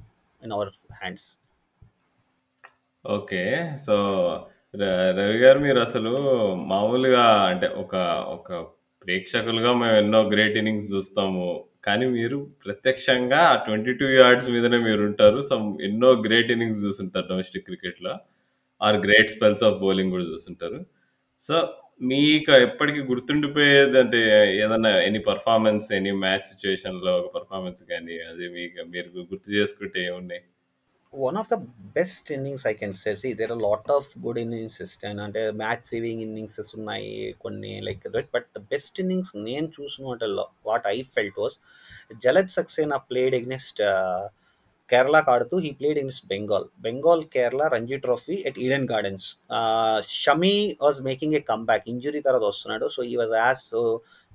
in 0.41 0.53
our 0.57 0.71
hands 0.99 1.27
okay. 3.05 3.41
So, 3.85 3.95
ర 4.73 4.83
రవి 5.17 5.37
గారు 5.41 5.59
మీరసలు 5.59 6.11
మామూలుగా 6.71 7.23
అంటే 7.51 7.67
ఒక 7.81 7.93
ఒక 8.35 8.49
ప్రేక్షకులుగా 9.01 9.71
మేము 9.73 9.95
ఎన్నో 9.97 10.19
గ్రేట్ 10.31 10.55
ఇన్నింగ్స్ 10.57 10.89
జూస్తాము. 10.93 11.47
కానీ 11.85 12.05
మీరు 12.15 12.37
ప్రత్యక్షంగా 12.63 13.39
ఆ 13.47 13.55
22 13.61 14.15
యార్డ్స్ 14.15 14.47
మీదనే 14.49 14.79
మీరుంటారు. 14.85 15.39
సమ్ 15.49 15.67
ఎన్నో 15.87 16.09
గ్రేట్ 16.25 16.51
ఇన్నింగ్స్ 16.55 16.81
జూసుంటారు 16.85 17.27
డొమెస్టిక్ 17.31 17.67
క్రికెట్‌లో. 17.69 18.13
Or 18.81 18.97
great 19.05 19.33
spells 19.35 19.65
of 19.69 19.79
bowling 19.83 20.13
గూడా 20.13 20.25
జూసుంటారు. 20.31 20.79
సో, 21.41 21.55
మీకు 22.05 22.53
ఎప్పటికి 22.65 23.01
గుర్తుండిపోయేదంటే 23.09 24.21
ఏదన్నా 24.63 24.91
ఎనీ 25.07 25.21
పెర్ఫార్మన్స్, 25.29 25.89
ఎనీ 25.99 26.13
మ్యాచ్ 26.23 26.47
సిట్యుయేషన్‌లో 26.51 27.13
ఒక 27.19 27.29
పెర్ఫార్మన్స్ 27.37 27.83
గాని, 27.93 28.17
అది 28.29 28.47
మీకు 28.57 28.79
మీరు 28.93 29.09
గుర్తు 29.31 29.49
చేసుకుంటే 29.57 29.99
ఏమున్నాయి? 30.07 30.43
One 31.23 31.37
of 31.41 31.49
the 31.53 31.57
best 31.97 32.27
innings 32.31 32.65
I 32.67 32.73
can 32.73 32.93
say 32.93 33.11
see 33.15 33.29
there 33.33 33.51
are 33.51 33.61
lot 33.61 33.89
of 33.91 34.07
good 34.25 34.39
innings 34.39 34.79
అంటే 35.25 35.43
మ్యాచ్ 35.63 35.85
సేవింగ్ 35.85 36.21
ఇన్నింగ్సెస్ 36.21 36.71
ఉన్నాయి 36.75 37.11
కొన్ని 37.39 37.73
like 37.81 38.01
that 38.07 38.29
but 38.33 38.47
the 38.55 38.61
best 38.73 38.99
innings 38.99 39.33
నేను 39.49 39.67
చూసిన 39.79 40.05
వాటిల్లో 40.05 40.45
what 40.65 40.87
I 40.87 40.97
felt 41.17 41.39
was 41.39 41.57
Jalaj 42.25 42.55
Saxena 42.57 42.97
played 43.11 43.35
against 43.35 43.81
కేరళకు 44.89 45.29
ఆడుతూ 45.31 45.55
he 45.57 45.69
played 45.71 45.97
in 45.97 46.19
Bengal 46.25 46.65
Bengal 46.79 47.23
Kerala 47.25 47.63
Ranji 47.67 47.97
trophy 47.97 48.35
at 48.49 48.59
Eden 48.59 48.85
Gardens 48.91 49.25
Shami 50.23 50.55
was 50.81 50.99
making 51.01 51.35
a 51.39 51.41
comeback 51.51 51.87
injury 51.93 52.21
తర్వాత 52.21 52.45
వస్తున్నాడు. 52.51 52.87
So 52.95 53.03
ఈ 53.03 53.15
was 53.15 53.33
as 53.45 53.63
so 53.65 53.81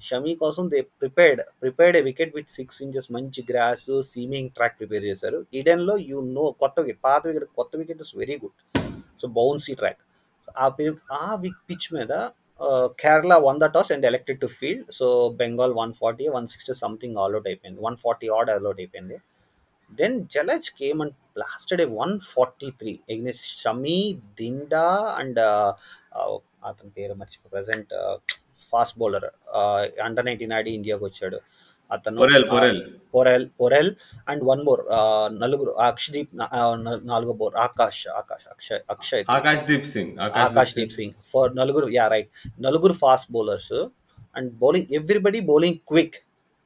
Shami 0.01 0.33
కోసం 0.43 0.65
they 0.73 0.81
prepared 1.01 1.41
prepared 1.63 1.97
a 2.01 2.03
wicket 2.11 2.33
with 2.39 2.51
six 2.59 2.79
inches 2.87 3.09
మంచి 3.17 3.41
grass 3.51 3.89
seaming 4.11 4.51
track 4.57 4.77
prepare 4.81 5.05
చేశారు. 5.11 5.39
ఈడెన్లో 5.59 5.97
you 6.11 6.21
know 6.39 6.45
కొత్త 6.63 6.77
wicket 6.81 7.01
పాత 7.09 7.23
wicket 7.29 7.49
కొత్త 7.61 7.73
wicket 7.81 8.03
is 8.05 8.13
very 8.23 8.37
good 8.45 8.59
so 9.23 9.29
bouncy 9.39 9.75
track 9.81 10.01
ఆ 10.65 10.69
ఆ 11.23 11.25
పిచ్ 11.71 11.89
మీద 11.97 12.13
Kerala 13.03 13.35
won 13.49 13.59
the 13.63 13.67
toss 13.75 13.91
and 13.95 14.07
elected 14.11 14.41
to 14.45 14.49
field 14.59 14.89
so 14.99 15.07
Bengal 15.43 15.75
one 15.83 15.93
forty 16.01 16.27
one 16.37 16.47
sixty 16.53 16.75
something 16.85 17.19
all out 17.23 17.49
అయిపోయింది. 17.51 17.79
One 17.87 17.97
forty 18.05 18.29
odd 18.39 18.51
all out 18.55 18.81
అయిపోయింది. 18.85 19.17
Then 20.01 20.17
Jalaj 20.35 20.69
came 20.81 20.99
and 21.05 21.15
blasted 21.37 21.83
a 21.85 21.89
one 22.03 22.13
forty 22.33 22.69
three 22.81 22.93
against 23.15 23.47
Shami 23.63 24.01
Dinda 24.41 24.85
and 25.21 25.41
అతని 26.71 26.91
పేరు 26.99 27.15
మర్చి 27.21 27.39
present 27.55 27.93
fast 28.71 28.97
bowler. 29.03 29.29
Under 30.07 30.27
nineteen 30.29 30.55
ఆడి 30.59 30.71
ఇండియాకి 30.79 31.05
వచ్చాడు. 31.09 31.41
అతను 31.91 32.19
Porel 33.15 33.47
Porel. 33.61 33.91
And 34.31 34.43
one 34.51 34.61
more 34.69 34.83
నలుగురు 35.43 35.73
అక్షదీప్ 35.87 36.33
నాలుగో 37.13 37.33
బోర్ 37.41 37.57
ఆకాష్ 37.67 38.03
ఆకాష్ 38.21 38.45
అక్షయ్ 38.55 38.83
అక్షయ్. 38.95 39.25
ఆకాష్ 39.37 39.63
దీప్ 39.71 39.89
సింగ్. 39.95 40.13
ఆకాష్ 40.47 40.75
దీప్ 40.81 40.95
సింగ్. 40.99 41.15
ఫర్ 41.33 41.51
నలుగురు 41.61 41.89
యా 41.99 42.07
రైట్. 42.15 42.31
నలుగురు 42.67 42.97
fast 43.05 43.31
bowlers 43.37 43.75
and 44.39 44.51
bowling 44.65 44.91
everybody 45.01 45.41
bowling 45.53 45.81
quick 45.93 46.19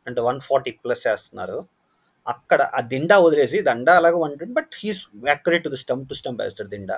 అంటే 0.06 0.20
వన్ 0.28 0.40
ఫార్టీ 0.48 0.72
ప్లస్ 0.84 1.06
వేస్తున్నారు 1.10 1.58
అక్కడ 2.26 2.60
ఆ 2.76 2.80
దిండా 2.90 3.16
వదిలేసి 3.24 3.58
దండా 3.68 3.92
అలాగే 4.00 4.18
one 4.24 4.34
but 4.58 4.72
he's 4.82 5.00
accurate 5.32 5.64
to 5.64 5.70
the 5.74 5.78
stump 5.82 6.04
to 6.10 6.14
stump 6.20 6.40
వేస్తాడు 6.42 6.70
Dinda. 6.74 6.96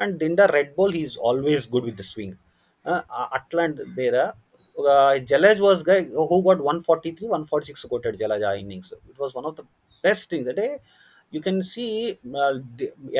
And 0.00 0.14
Dinda 0.22 0.44
red 0.56 0.70
ball 0.78 0.94
he's 0.98 1.16
always 1.28 1.64
good 1.74 1.86
with 1.88 1.98
the 2.02 2.04
swing. 2.12 2.36
అట్లాంటి 3.36 3.84
దేర 4.00 4.16
Jalaj 5.30 5.60
was 5.66 5.82
guy 5.90 5.98
who 6.30 6.38
got 6.48 6.62
one 6.70 6.80
forty 6.88 7.10
three 7.16 7.26
one 7.34 7.44
forty 7.50 7.66
six 7.70 7.86
కొట్టాడు 7.92 8.18
జలేజ్ 8.22 8.44
ఆ 8.50 8.52
innings 8.62 8.92
it 9.10 9.18
was 9.24 9.34
one 9.38 9.46
of 9.50 9.56
the 9.60 9.64
best 10.04 10.26
things 10.32 10.50
అంటే 10.52 10.66
you 11.32 11.40
can 11.48 11.60
see 11.72 11.84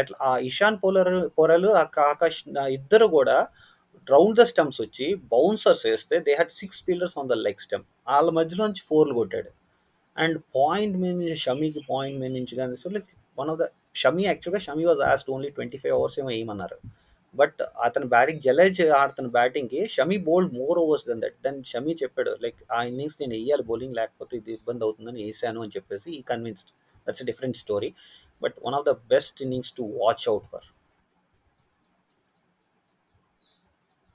ఎట్లా 0.00 0.30
ఇషాన్ 0.50 0.78
పోలర్ 0.84 1.12
పోరలు 1.38 1.70
ఆకాష్ 2.12 2.40
ఇద్దరు 2.78 3.08
కూడా 3.18 3.36
round 4.08 4.36
the 4.40 4.44
stumps 4.52 4.80
వచ్చి 4.84 5.06
bouncers 5.34 5.84
వేస్తే 5.88 6.16
they 6.26 6.32
had 6.38 6.54
six 6.60 6.80
fielders 6.86 7.16
on 7.20 7.28
the 7.32 7.36
leg 7.46 7.60
stump 7.66 7.86
వాళ్ళ 8.12 8.30
మధ్యలోంచి 8.38 8.82
ఫోర్లు 8.88 9.14
కొట్టాడు. 9.20 9.50
అండ్ 10.16 10.38
పాయింట్ 10.56 10.96
మీద 11.02 11.12
నుంచి 11.20 11.36
షమీకి 11.44 11.82
పాయింట్ 11.92 12.18
మీద 12.22 12.32
నుంచి 12.38 12.54
కానీ 12.60 12.76
so 12.82 12.90
like 12.96 13.08
one 13.38 13.50
of 13.52 13.60
the 13.62 13.66
Shami 14.02 14.24
యాక్చువల్గా 14.30 14.60
Shami 14.66 14.84
was 14.88 15.00
last 15.06 15.28
only 15.34 15.50
twenty 15.56 15.78
five 15.82 15.94
hours 15.98 16.18
ఏమో 16.22 16.32
ఏమన్నారు. 16.40 16.78
బట్ 17.34 17.60
అతని 17.84 18.06
బ్యాటింగ్ 18.08 18.42
జలేజ్ 18.42 18.80
ఆడుతున్న 18.98 19.28
బ్యాటింగ్కి 19.36 19.80
Shami 19.92 20.18
bowled 20.26 20.52
more 20.54 20.78
overs 20.78 21.06
then 21.08 21.22
that 21.24 21.38
then 21.44 21.60
Shami 21.64 21.94
చెప్పాడు 22.02 22.32
లైక్ 22.42 22.58
ఆ 22.72 22.80
ఇన్నింగ్స్ 22.90 23.16
నేను 23.20 23.34
వేయాలి 23.36 23.64
బౌలింగ్ 23.68 23.96
లేకపోతే 24.00 24.36
ఇది 24.36 24.52
ఇబ్బంది 24.52 24.84
అవుతుందని 24.84 25.22
వేసాను 25.22 25.62
అని 25.64 25.74
చెప్పేసి 25.76 26.10
ఈ 26.12 26.20
convinced 26.30 26.72
that's 27.06 27.24
different 27.30 27.58
story 27.62 27.90
but 28.42 28.58
one 28.66 28.76
of 28.78 28.86
the 28.86 28.94
best 29.10 29.40
innings 29.42 29.72
to 29.72 29.84
watch 29.98 30.26
out 30.28 30.46
for 30.52 30.68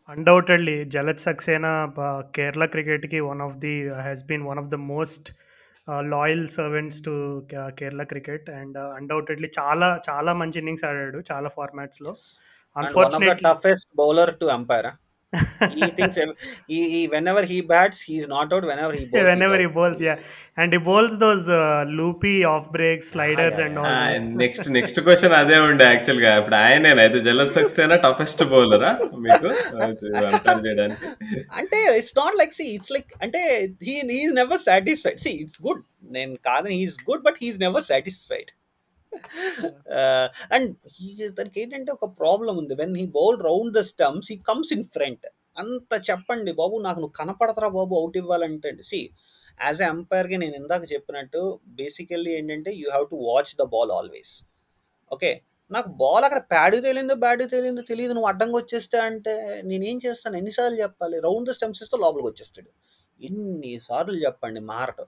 undoubtedly 0.10 0.78
Jalaj 0.94 1.26
Saxena 1.26 1.72
Kerala 2.36 2.66
క్రికెట్కి 2.74 3.20
one 3.26 3.42
of 3.42 3.58
the 3.60 3.74
has 4.00 4.22
been 4.30 4.46
one 4.48 4.60
of 4.62 4.70
the 4.70 4.78
most 4.88 5.28
loyal 6.08 6.46
servants 6.56 7.02
to 7.02 7.14
Kerala 7.78 8.04
cricket 8.04 8.48
and 8.52 8.78
undoubtedly 8.96 9.50
చాలా 9.58 9.88
చాలా 10.08 10.32
మంచి 10.34 10.58
innings 10.62 10.86
ఆడాడు 10.90 11.20
చాలా 11.32 11.50
ఫార్మాట్స్లో 11.58 12.14
unfortunately 12.82 13.46
toughest 13.50 13.90
bowler 13.96 14.34
to 14.42 14.48
umpire 14.58 14.90
he 15.74 15.88
thinks 15.88 16.18
he, 16.68 16.90
he 16.92 17.08
whenever 17.08 17.44
he 17.44 17.60
bats 17.62 18.00
he's 18.00 18.28
not 18.28 18.54
out 18.54 18.64
whenever 18.64 18.94
he 18.94 19.06
bowls 19.12 19.24
whenever 19.24 19.60
he 19.60 19.68
bowls. 19.68 20.00
yeah. 20.00 20.20
And 20.58 20.74
he 20.74 20.80
bowls 20.80 21.20
those 21.20 21.50
uh, 21.50 21.84
loopy 21.90 22.44
off 22.44 22.72
breaks 22.72 23.08
sliders 23.12 23.58
and 23.58 23.78
all 23.78 23.90
next 24.44 24.68
next 24.78 25.00
question 25.08 25.36
అదే 25.40 25.58
ఉండే 25.68 25.88
యాక్చువల్గా. 25.92 26.32
ఇప్పుడు 26.42 26.58
ఆయనేనా 26.62 27.02
అయితే 27.06 27.20
జలద్ 27.28 27.54
Saxena 27.58 27.98
toughest 28.06 28.44
బౌలరా 28.54 28.92
మీకు? 29.26 29.50
అంటారు 30.30 30.62
చేయడానికి. 30.68 31.06
అంటే 31.60 31.82
it's 32.00 32.16
not 32.22 32.38
like 32.42 32.56
see 32.60 32.68
it's 32.78 32.94
like 32.98 33.12
అంటే 33.26 33.42
he 33.90 33.96
he's 34.16 34.34
never 34.42 34.64
satisfied 34.70 35.22
see 35.26 35.34
it's 35.44 35.62
good 35.68 35.84
నేను 36.18 36.34
కాదని 36.50 36.78
he's 36.84 36.98
good 37.10 37.26
but 37.28 37.40
he's 37.44 37.60
never 37.66 37.86
satisfied 37.92 38.52
Uh, 40.00 40.28
and 40.56 40.70
దానికి 41.38 41.58
ఏంటంటే 41.62 41.92
ఒక 41.92 42.06
ప్రాబ్లం 42.22 42.56
ఉంది. 42.62 42.74
When 42.82 42.96
he 43.02 43.06
bowl 43.18 43.38
round 43.50 43.74
the 43.78 43.82
stumps 43.92 44.28
he 44.32 44.38
comes 44.50 44.72
in 44.76 44.86
front 44.96 45.26
అంత 45.58 45.94
చెప్పండి 46.10 46.52
బాబు 46.62 46.76
నాకు 46.78 47.00
నువ్వు 47.02 47.16
కనపడతరా 47.20 47.70
బాబు 47.78 47.94
అవుట్ 47.96 48.18
ఇవ్వాలంటే 48.18 48.72
సి 48.92 49.00
యాజ్ 49.60 49.82
ఎ 49.82 49.88
అంపైర్గా 49.94 50.38
నేను 50.38 50.56
ఇందాక 50.62 50.84
చెప్పినట్టు 50.94 51.42
బేసికల్లీ 51.80 52.32
ఏంటంటే 52.40 52.72
you 52.82 52.88
have 52.90 53.08
to 53.14 53.20
watch 53.30 53.54
the 53.62 53.66
ball 53.76 53.94
always 54.00 54.34
okay 55.12 55.32
నాకు 55.72 55.90
బాల్ 56.02 56.26
అక్కడ 56.28 56.42
ప్యాడ్ 56.52 56.76
తేలిందో 56.84 57.16
బ్యాడ్ 57.24 57.42
తేలిందో 57.54 57.82
తెలియదు. 57.92 58.14
నువ్వు 58.14 58.30
అడ్డంగా 58.30 58.58
వచ్చేస్తే 58.62 58.98
అంటే 59.08 59.34
నేనేం 59.64 59.98
చేస్తాను? 60.06 60.36
ఎన్నిసార్లు 60.38 60.78
చెప్పాలి? 60.84 61.18
రౌండ్ 61.28 61.50
ద 61.50 61.54
స్టెమ్స్ 61.58 61.82
ఇస్తే 61.84 61.98
లోపలికి 62.04 62.28
వచ్చేస్తాడు. 62.30 62.70
ఎన్నిసార్లు 63.20 64.18
చెప్పండి? 64.26 64.62
మారట. 64.72 65.02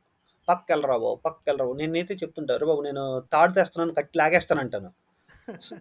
పక్క 0.49 0.67
వెళ్ళరా 0.71 0.97
బాబు 1.03 1.17
పక్క 1.25 1.43
వెళ్ళరా 1.49 1.65
బాబు 1.69 1.77
నేనైతే 1.81 2.13
చెప్తుంటారు 2.21 2.65
బాబు 2.71 2.81
నేను 2.87 3.03
తాడు 3.33 3.53
తెస్తున్నాను 3.57 3.93
కట్టి 3.99 4.17
లాగేస్తాను 4.21 4.61
అంటాను 4.65 4.89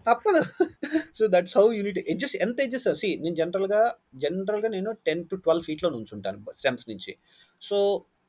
తప్పదు. 0.07 0.41
So 1.19 1.25
that's 1.35 1.55
how 1.59 1.65
unit 1.79 1.99
edges 2.13 2.35
ఎంత 2.45 2.59
ఎడ్జెస్ 2.67 2.87
సి 3.01 3.09
నేను 3.25 3.37
జనరల్గా 3.41 3.81
జనరల్గా 4.23 4.69
నేను 4.77 4.91
టెన్ 5.07 5.25
టు 5.31 5.37
ట్వెల్వ్ 5.45 5.65
ఫీట్లో 5.69 5.89
నుంచుంటాను 5.97 6.39
స్టెమ్స్ 6.61 6.87
నుంచి. 6.91 7.13
సో 7.63 7.79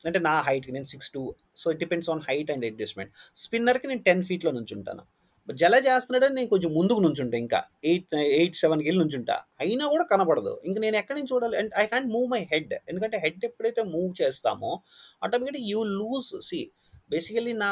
అంటే 0.07 0.19
నా 0.27 0.33
హైట్కి 0.47 0.73
నేను 0.75 0.87
six 0.93 1.09
two 1.15 1.21
so 1.61 1.65
it 1.73 1.79
depends 1.83 2.09
on 2.13 2.21
height 2.27 2.51
and 2.53 2.65
adjustment 2.71 3.11
స్పిన్నర్కి 3.43 3.87
నేను 3.91 4.03
టెన్ 4.09 4.23
ఫీట్లో 4.29 4.51
నుంచి 4.57 4.73
ఉంటాను 4.77 5.03
జల 5.47 5.75
చేస్తున్నాడని 5.75 6.35
నేను 6.35 6.47
కొంచెం 6.47 6.73
ముందుకు 6.73 6.99
నుంచుంటా 6.99 7.37
ఇంకా. 7.37 7.63
ఎయిట్ 7.83 8.15
ఎయిట్ 8.15 8.55
సెవెన్కి 8.55 8.89
వెళ్ళి 8.89 9.03
నుంచుంటా. 9.03 9.41
అయినా 9.59 9.87
కూడా 9.87 10.03
కనపడదు. 10.03 10.61
ఇంకా 10.65 10.81
నేను 10.81 10.97
ఎక్కడి 10.97 11.19
నుంచి 11.19 11.35
చూడాలి? 11.35 11.57
And 11.57 11.71
I 11.77 11.85
can't 11.85 12.09
move 12.13 12.29
my 12.31 12.47
head. 12.51 12.73
ఎందుకంటే 12.73 13.17
హెడ్ 13.17 13.45
ఎప్పుడైతే 13.45 13.83
మూవ్ 13.83 14.21
చేస్తామో 14.21 14.81
automatic 15.23 15.63
you 15.63 15.83
lose. 15.83 16.41
See 16.49 16.71
basically 17.09 17.53
నా 17.53 17.71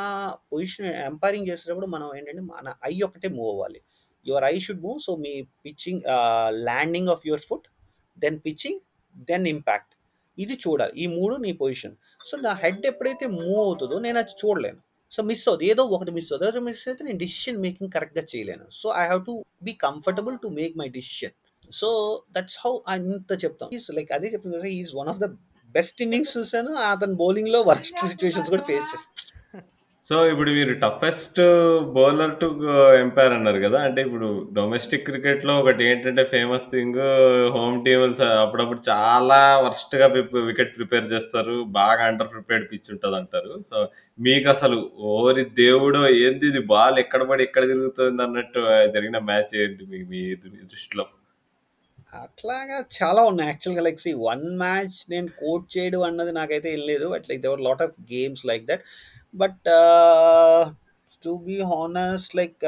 పొజిషన్ 0.53 0.85
ఎంపైరింగ్ 0.85 1.47
చేసేటప్పుడు 1.47 1.85
మనం 1.85 2.15
ఏంటంటే 2.17 2.41
మన 2.41 2.73
ఐ 2.85 3.01
ఒకటే 3.01 3.27
మూవ్ 3.27 3.49
అవ్వాలి. 3.49 3.81
Your 4.27 4.43
eye 4.43 4.59
should 4.59 4.81
move. 4.81 4.99
So 4.99 5.15
me 5.15 5.41
pitching 5.65 6.01
landing 6.49 7.09
of 7.09 7.27
your 7.27 7.41
foot 7.41 7.67
then 8.19 8.39
pitching 8.45 8.79
then 9.17 9.47
impact. 9.47 9.93
ఇది 10.37 10.53
చూడాలి. 10.53 10.93
ఈ 10.97 11.07
మూడు 11.07 11.35
నీ 11.35 11.51
పొజిషన్. 11.51 11.95
సో 12.29 12.37
నా 12.37 12.53
హెడ్ 12.53 12.85
ఎప్పుడైతే 12.85 13.27
మూవ్ 13.27 13.59
అవుతుందో 13.59 13.99
నేను 13.99 14.19
అది 14.19 14.29
చూడలేను. 14.45 14.86
సో 15.11 15.19
మిస్ 15.29 15.43
అవుతుంది. 15.49 15.67
ఏదో 15.73 15.83
ఒకటి 15.95 16.11
మిస్ 16.17 16.29
అవుతుంది. 16.31 16.49
ఏదో 16.51 16.61
మిస్ 16.69 16.83
అయితే 16.91 17.03
నేను 17.07 17.19
డిసిషన్ 17.25 17.59
మేకింగ్ 17.65 17.91
కరెక్ట్గా 17.95 18.23
చేయలేను. 18.33 18.65
So 18.79 18.87
I 19.01 19.03
have 19.11 19.21
to 19.29 19.33
be 19.67 19.73
comfortable 19.87 20.37
to 20.43 20.49
make 20.59 20.73
my 20.81 20.87
decision 20.97 21.35
so 21.79 21.87
that's 22.35 22.57
how 22.63 22.73
అంత 22.95 23.31
చెప్తాం. 23.43 23.69
లైక్ 23.97 24.11
అదే 24.17 24.27
చెప్తాను 24.33 24.55
కదా 24.59 24.69
is 24.79 24.91
one 25.01 25.09
of 25.13 25.21
the 25.23 25.27
best 25.75 26.01
innings 26.05 26.33
చూసాను 26.37 26.71
అతను 26.91 27.15
బౌలింగ్లో 27.23 27.59
వర్స్ట్ 27.69 27.97
సిచ్యువేషన్స్ 28.11 28.49
కూడా 28.53 28.65
ఫేస్ 28.69 28.87
చేస్తాను 28.93 29.26
సో 30.07 30.15
ఇప్పుడు 30.31 30.49
మీరు 30.57 30.73
టఫెస్ట్ 30.83 31.39
బౌలర్ 31.95 32.35
టు 32.41 32.47
ఎంపైర్ 32.99 33.33
అన్నారు 33.33 33.59
కదా 33.65 33.79
అంటే 33.83 33.99
ఇప్పుడు 34.01 34.27
డొమెస్టిక్ 34.53 35.03
క్రికెట్లో 35.05 35.53
ఒకటి 35.61 35.81
ఏంటంటే 35.83 36.23
ఫేమస్ 36.23 36.67
థింగ్ 36.73 36.99
హోమ్ 37.55 37.75
టీమ్స్ 37.85 38.21
అప్పుడప్పుడు 38.43 38.81
చాలా 38.89 39.39
వర్స్ట్గా 39.65 40.07
వికెట్ 40.49 40.71
ప్రిపేర్ 40.77 41.11
చేస్తారు 41.13 41.55
బాగా 41.79 42.05
అండర్ 42.05 42.31
ప్రిపేర్డ్ 42.31 42.67
పిచ్ 42.71 42.91
ఉంటుంది 42.93 43.15
అంటారు. 43.15 43.51
సో 43.69 43.77
మీకు 44.19 44.49
అసలు 44.49 44.77
ఓరి 45.15 45.43
దేవుడో 45.63 46.03
ఏంది 46.23 46.47
ఇది? 46.51 46.61
బాల్ 46.73 46.99
ఎక్కడ 46.99 47.23
పడి 47.23 47.43
ఎక్కడ 47.43 47.65
తిరుగుతుంది 47.73 48.23
అన్నట్టు 48.27 48.63
జరిగిన 48.95 49.19
మ్యాచ్ 49.31 49.53
ఏంటి 49.63 49.85
మీ 49.91 49.99
మీ 50.09 50.23
దృష్టిలో? 50.71 51.05
అట్లాగా 52.23 52.77
చాలా 52.97 53.21
ఉన్నాయి. 53.31 53.49
యాక్చువల్గా 53.49 53.81
లైక్ 53.87 54.01
సి 54.05 54.11
వన్ 54.29 54.47
మ్యాచ్ 54.63 54.97
నేను 55.09 55.29
కోట్ 55.41 55.65
చేయడం 55.77 56.03
అన్నది 56.09 56.31
నాకైతే 56.31 56.67
వెళ్ళలేదు 56.69 57.03
లేదు 57.03 57.13
but 57.15 57.25
like 57.29 57.41
there were 57.41 57.63
lot 57.69 57.81
of 57.81 57.95
games 58.13 58.43
like 58.45 58.65
that 58.71 58.85
but 59.33 59.67
to 61.21 61.31
be 61.47 61.57
honest 61.69 62.33
like 62.35 62.63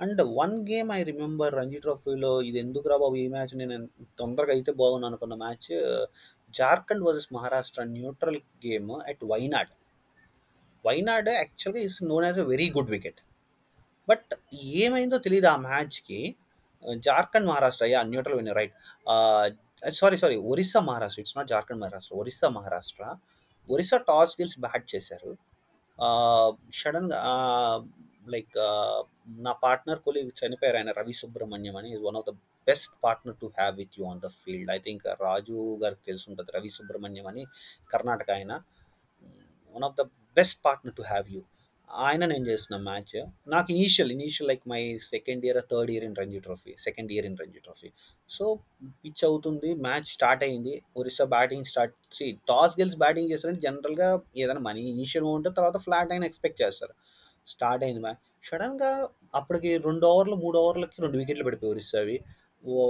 and 0.00 0.20
one 0.40 0.54
game 0.70 0.88
I 0.92 1.00
remember 1.02 1.54
Ranji 1.54 1.78
ట్రోఫీలో 1.78 2.30
ఇది 2.48 2.58
ఎందుకు 2.58 2.86
రా 2.88 2.96
బాబు 2.96 3.16
ఈ 3.16 3.26
మ్యాచ్ 3.28 3.54
నేను 3.60 3.76
తొందరగా 4.20 4.52
అయితే 4.52 4.72
బాగున్నాను 4.82 5.10
అనుకున్న 5.10 5.34
match 5.34 5.68
Jharkhand 6.54 7.04
versus 7.06 7.30
Maharashtra 7.32 7.82
neutral 7.96 8.40
game 8.66 8.90
at 9.10 9.22
Wayanad 9.32 9.72
Wayanad 10.84 11.30
యాక్చువల్గా 11.34 11.80
is 11.88 11.98
known 12.10 12.26
as 12.26 12.38
a 12.38 12.46
very 12.52 12.68
good 12.76 12.90
wicket 12.90 13.20
but 14.08 14.32
ఏమైందో 14.84 15.18
తెలియదు 15.18 15.48
ఆ 15.54 15.56
మ్యాచ్కి 15.68 16.20
Jharkhand 17.06 17.48
Maharashtra 17.48 17.86
yeah 17.86 18.02
neutral 18.12 18.36
venue 18.40 18.52
right 18.60 18.74
sorry 20.00 20.16
sorry 20.18 20.36
Orissa 20.50 20.80
Maharashtra 20.80 21.20
it's 21.20 21.36
not 21.36 21.48
Jharkhand 21.48 21.80
Maharashtra 21.82 22.14
Orissa 22.16 22.48
Maharashtra 22.48 23.02
Orissa 23.68 23.98
toss 24.08 24.34
గెలిచి 24.40 24.58
bat 24.64 24.86
చేశారు. 24.94 25.30
సడన్గా 26.74 27.20
like 28.28 28.56
నా 29.28 29.52
partner 29.52 29.98
colleague 29.98 30.30
చనిపోయారు. 30.40 30.76
ఆయన 30.76 30.92
రవి 30.92 31.12
సుబ్రహ్మణ్యం 31.12 31.76
అని. 31.76 31.88
Is 31.94 32.02
one 32.02 32.16
of 32.16 32.26
the 32.30 32.32
best 32.68 32.94
partner 33.04 33.36
to 33.40 33.46
have 33.58 33.76
with 33.76 33.94
you 33.98 34.06
on 34.10 34.20
the 34.20 34.28
field 34.28 34.70
I 34.70 34.78
think 34.78 35.04
Raju 35.22 35.78
garu 35.82 36.00
తెలిసి 36.06 36.26
ఉంటుంది 36.30 36.52
రవి 36.56 36.70
సుబ్రహ్మణ్యం 36.70 37.26
అని. 37.26 37.44
కర్ణాటక 37.90 38.30
ఆయన. 38.30 38.52
One 39.74 39.84
of 39.84 39.96
the 40.00 40.02
best 40.38 40.58
partner 40.64 40.96
to 40.96 41.02
have 41.02 41.28
you 41.30 41.42
ఆయన 41.88 42.22
నేను 42.32 42.44
చేసిన 42.50 42.76
మ్యాచ్. 42.88 43.14
నాకు 43.54 43.68
initial 43.74 44.10
initial 44.14 44.48
like 44.50 44.64
my 44.72 44.80
second 45.12 45.44
year 45.46 45.58
third 45.72 45.90
year 45.94 46.04
in 46.08 46.16
Ranji 46.20 46.38
trophy 46.46 46.72
second 46.86 47.10
year 47.14 47.26
in 47.28 47.38
Ranji 47.42 47.60
trophy. 47.66 47.88
So 48.36 48.44
pitch 49.02 49.22
అవుతుంది 49.28 49.70
match 49.86 50.08
start 50.16 50.44
అయింది. 50.46 50.74
Orissa 51.00 51.26
batting 51.36 51.68
start 51.72 51.94
see 52.18 52.26
toss 52.50 52.76
గెలిచి 52.80 52.98
batting 53.04 53.30
చేస్తారంటే 53.32 53.62
జనరల్గా 53.68 54.08
ఏదైనా 54.42 54.62
మనీ 54.68 54.84
ఇనీషియల్ 54.94 55.28
ఉంటే 55.36 55.52
తర్వాత 55.58 55.78
ఫ్లాట్ 55.86 56.12
అయినా 56.16 56.26
ఎక్స్పెక్ట్ 56.30 56.60
చేస్తారు. 56.64 56.94
స్టార్ట్ 57.54 57.84
అయింది 57.86 58.02
మ్యాచ్ 58.06 58.22
సడన్గా 58.48 58.90
అప్పటికి 59.40 59.70
రెండు 59.88 60.04
ఓవర్లు 60.12 60.36
మూడు 60.44 60.56
ఓవర్లకి 60.64 60.96
రెండు 61.04 61.16
వికెట్లు 61.20 61.44
పడిపోయి 61.48 61.72
ఒరిస్సావి 61.74 62.16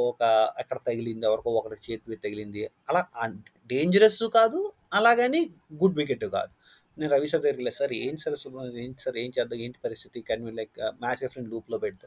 ఒక 0.08 0.22
ఎక్కడ 0.62 0.78
తగిలింది 0.88 1.24
ఎవరికో 1.28 1.50
ఒకటి 1.60 1.76
చేతి 1.86 2.16
తగిలింది. 2.24 2.60
అలా 2.90 3.00
డేంజరస్ 3.72 4.22
కాదు 4.38 4.58
అలాగని 4.98 5.40
గుడ్ 5.82 5.96
వికెట్ 6.00 6.24
కాదు. 6.36 6.52
నేను 6.96 7.10
రవి 7.14 7.28
సార్ 7.30 7.42
దగ్గరికి 7.44 7.64
లేదు 7.66 7.76
సార్ 7.80 7.92
ఏం 8.02 8.14
సార్ 8.22 8.36
ఏంటి 8.82 9.00
సార్ 9.04 9.16
ఏం 9.22 9.30
చేద్దాం 9.36 9.58
ఏంటి 9.64 9.78
పరిస్థితి? 9.86 10.18
Can 10.28 10.44
me 10.46 10.52
like 10.60 10.76
match 11.02 11.22
referee 11.24 11.50
లూప్లో 11.54 11.78
పెడతా? 11.84 12.06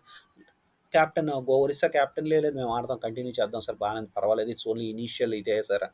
captain 0.94 1.28
uh, 1.34 1.40
go 1.50 1.56
Orissa 1.64 1.88
captain 1.96 2.28
లేదు 2.34 2.48
మేము 2.56 2.72
ఆడదాం 2.76 3.00
కంటిన్యూ 3.04 3.32
చేద్దాం 3.40 3.62
సార్ 3.66 3.78
బాగానే 3.84 4.08
పర్వాలేదు 4.18 4.50
ఇట్స్ 4.54 4.68
ఓన్లీ 4.72 4.86
ఇనీషియల్ 4.94 5.34
ఇదే 5.42 5.58
sir 5.70 5.86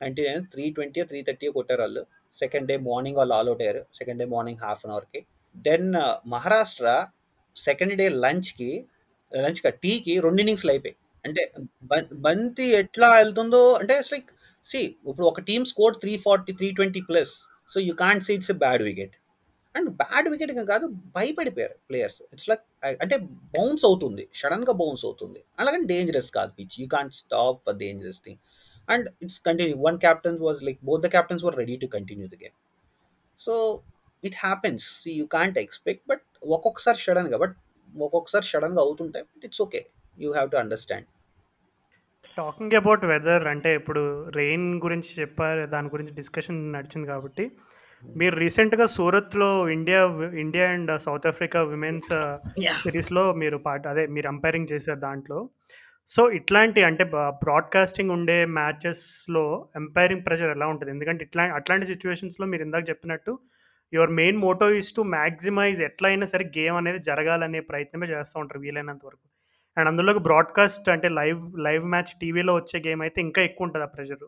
continue 0.00 0.34
three 0.52 0.64
twenty 0.76 1.02
three 1.10 1.20
thirty 1.28 1.48
కొట్టారు 1.56 1.82
వాళ్ళు. 1.84 2.02
సెకండ్ 2.34 2.68
డే 2.70 2.76
మార్నింగ్ 2.88 3.18
వాళ్ళు 3.20 3.34
ఆల్ 3.38 3.48
అవుట్ 3.50 3.62
అయ్యారు. 3.64 3.82
Second 4.00 4.20
day 4.22 4.26
morning 4.34 4.60
half 4.66 4.82
an 4.86 4.92
అవర్కి 4.96 5.20
then 5.68 5.88
Maharashtra 6.34 6.86
second 7.56 7.94
day 8.00 8.06
లంచ్కి 8.24 8.70
లంచ్ 9.32 9.62
టీకి 9.84 10.14
రెండు 10.26 10.40
ఇన్నింగ్స్లు 10.44 10.72
అయిపోయాయి. 10.74 10.96
అంటే 11.24 11.42
బంతి 12.26 12.66
ఎట్లా 12.82 13.08
వెళ్తుందో 13.18 13.62
అంటే 13.80 13.94
లైక్ 14.12 14.30
సి 14.66 14.80
ఇప్పుడు 15.10 15.26
ఒక 15.32 15.40
team 15.48 15.64
score 15.72 15.94
three 16.02 16.12
forty 16.26 16.52
three 16.60 16.68
twenty 16.78 17.00
plus 17.08 17.34
so 17.70 17.80
you 17.88 17.94
can't 18.04 18.24
see 18.28 18.32
it's 18.38 18.52
a 18.54 18.58
bad 18.64 18.82
wicket 18.88 19.14
and 19.74 19.88
bad 20.02 20.26
wicket 20.32 20.50
కాదు 20.72 20.86
భయపడిపోయారు 21.16 21.76
ప్లేయర్స్ 21.88 22.18
ఇట్స్ 22.32 22.48
లైక్ 22.50 22.62
అంటే 23.04 23.16
బౌన్స్ 23.56 23.84
అవుతుంది. 23.88 24.24
సడన్గా 24.40 24.74
బౌన్స్ 24.82 25.04
అవుతుంది. 25.08 25.40
అలాగని 25.60 25.86
డేంజరస్ 25.92 26.30
కాదు 26.38 26.52
pitch 26.58 26.76
you 26.80 26.86
can't 26.94 27.14
stop 27.22 27.58
for 27.66 27.76
dangerous 27.82 28.20
thing 28.26 28.40
and 28.88 29.06
it's 29.24 29.40
continue 29.48 29.76
one 29.86 29.98
captains 29.98 30.40
was 30.46 30.60
like 30.68 30.78
both 30.90 31.02
the 31.06 31.10
captains 31.16 31.42
were 31.46 31.56
ready 31.62 31.76
to 31.84 31.88
continue 31.96 32.28
the 32.34 32.38
game 32.44 32.56
so 33.40 33.54
it 34.22 34.36
happens 34.46 34.86
you 35.18 35.24
can't 35.36 35.58
expect 35.64 36.04
but 36.12 36.24
ఒక్కొక్కసారి 36.56 37.00
సడన్గా 37.06 37.38
but 37.44 37.56
ఒక్కొక్కసారి 37.88 38.46
సడన్గా 38.52 38.82
అవుతుంటాయి 38.86 39.24
but 39.32 39.44
it's 39.48 39.62
okay 39.66 39.80
you 40.18 40.30
have 40.32 40.48
to 40.54 40.58
understand 40.62 41.08
talking 42.36 42.72
about 42.72 43.04
weather 43.04 43.44
అంటే 43.48 43.74
ఇప్పుడు 43.74 44.30
rain 44.36 44.80
గురించి 44.80 45.20
చెప్పారు 45.20 45.66
దాని 45.66 45.88
గురించి 45.88 46.14
డిస్కషన్ 46.14 46.72
నడిచింది 46.72 47.08
కాబట్టి. 47.08 47.52
మీరు 48.16 48.36
రీసెంట్గా 48.36 48.86
సూరత్లో 48.86 49.68
India 49.68 50.00
India 50.38 50.70
and 50.70 51.00
South 51.00 51.26
Africa 51.26 51.62
women's 51.62 52.10
సిరీస్లో 52.82 53.32
మీరు 53.32 53.56
పాట 53.56 53.88
అదే 53.88 54.06
మీరు 54.06 54.28
అంపైరింగ్ 54.28 54.72
చేశారు 54.72 54.98
దాంట్లో. 54.98 55.48
సో 56.06 56.30
ఇట్లాంటి 56.30 56.82
అంటే 56.82 57.04
బ్రాడ్కాస్టింగ్ 57.44 58.10
ఉండే 58.10 58.44
మ్యాచెస్లో 58.44 59.68
ఎంపైరింగ్ 59.76 60.24
ప్రెషర్ 60.26 60.50
ఎలా 60.50 60.66
ఉంటుంది? 60.66 60.92
ఎందుకంటే 60.92 61.24
ఇట్లా 61.24 61.42
అట్లాంటి 61.42 61.86
సిచ్యువేషన్స్లో 61.86 62.46
మీరు 62.46 62.62
ఇందాక 62.62 62.90
చెప్పినట్టు 62.90 63.38
your 63.92 64.10
main 64.10 64.38
motto 64.38 64.70
is 64.70 64.96
to 64.96 65.02
maximize 65.02 65.82
ఎట్లయినా 65.82 66.26
సరే 66.26 66.44
గేమ్ 66.58 66.76
అనేది 66.76 66.98
జరగాలనే 66.98 67.60
ప్రయత్నమే 67.60 68.06
చేస్తూ 68.06 68.40
ఉంటారు 68.40 68.60
వీలైనంత 68.60 69.04
వరకు. 69.04 69.26
అండ్ 69.76 69.88
అందులోకి 69.90 70.18
బ్రాడ్కాస్ట్ 70.18 70.88
అంటే 70.94 71.08
లైవ్ 71.20 71.40
లైవ్ 71.68 71.84
మ్యాచ్ 71.94 72.12
టీవీలో 72.20 72.54
వచ్చే 72.60 72.78
గేమ్ 72.86 73.02
అయితే 73.06 73.20
ఇంకా 73.28 73.42
ఎక్కువ 73.48 73.66
ఉంటుంది 73.66 73.86
ఆ 73.86 73.90
ప్రెషర్. 73.96 74.26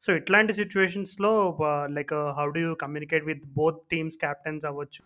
సో 0.00 0.08
ఇట్లాంటి 0.20 0.52
సిచ్యువేషన్స్లో 0.54 1.32
like 1.98 2.14
how 2.38 2.46
do 2.56 2.60
you 2.60 2.72
communicate 2.84 3.26
with 3.32 3.44
both 3.60 3.78
teams 3.92 4.18
captains 4.24 4.64
అవ్వచ్చు? 4.70 5.02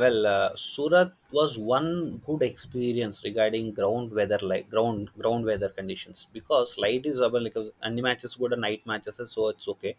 Well 0.00 0.26
Surat 0.56 1.14
was 1.36 1.54
one 1.72 1.88
good 2.28 2.44
experience 2.48 3.18
regarding 3.26 3.70
ground 3.78 4.10
weather 4.18 4.44
like 4.50 4.66
ground 4.74 5.06
ground 5.20 5.46
weather 5.50 5.72
conditions. 5.78 6.20
Because 6.38 6.70
light 6.84 7.06
is 7.10 7.20
avail 7.28 7.44
like 7.46 7.58
అన్ని 7.88 8.02
matches 8.06 8.34
కూడా 8.42 8.58
night 8.66 8.84
matches 8.90 9.20
so 9.34 9.44
it's 9.54 9.70
okay. 9.74 9.92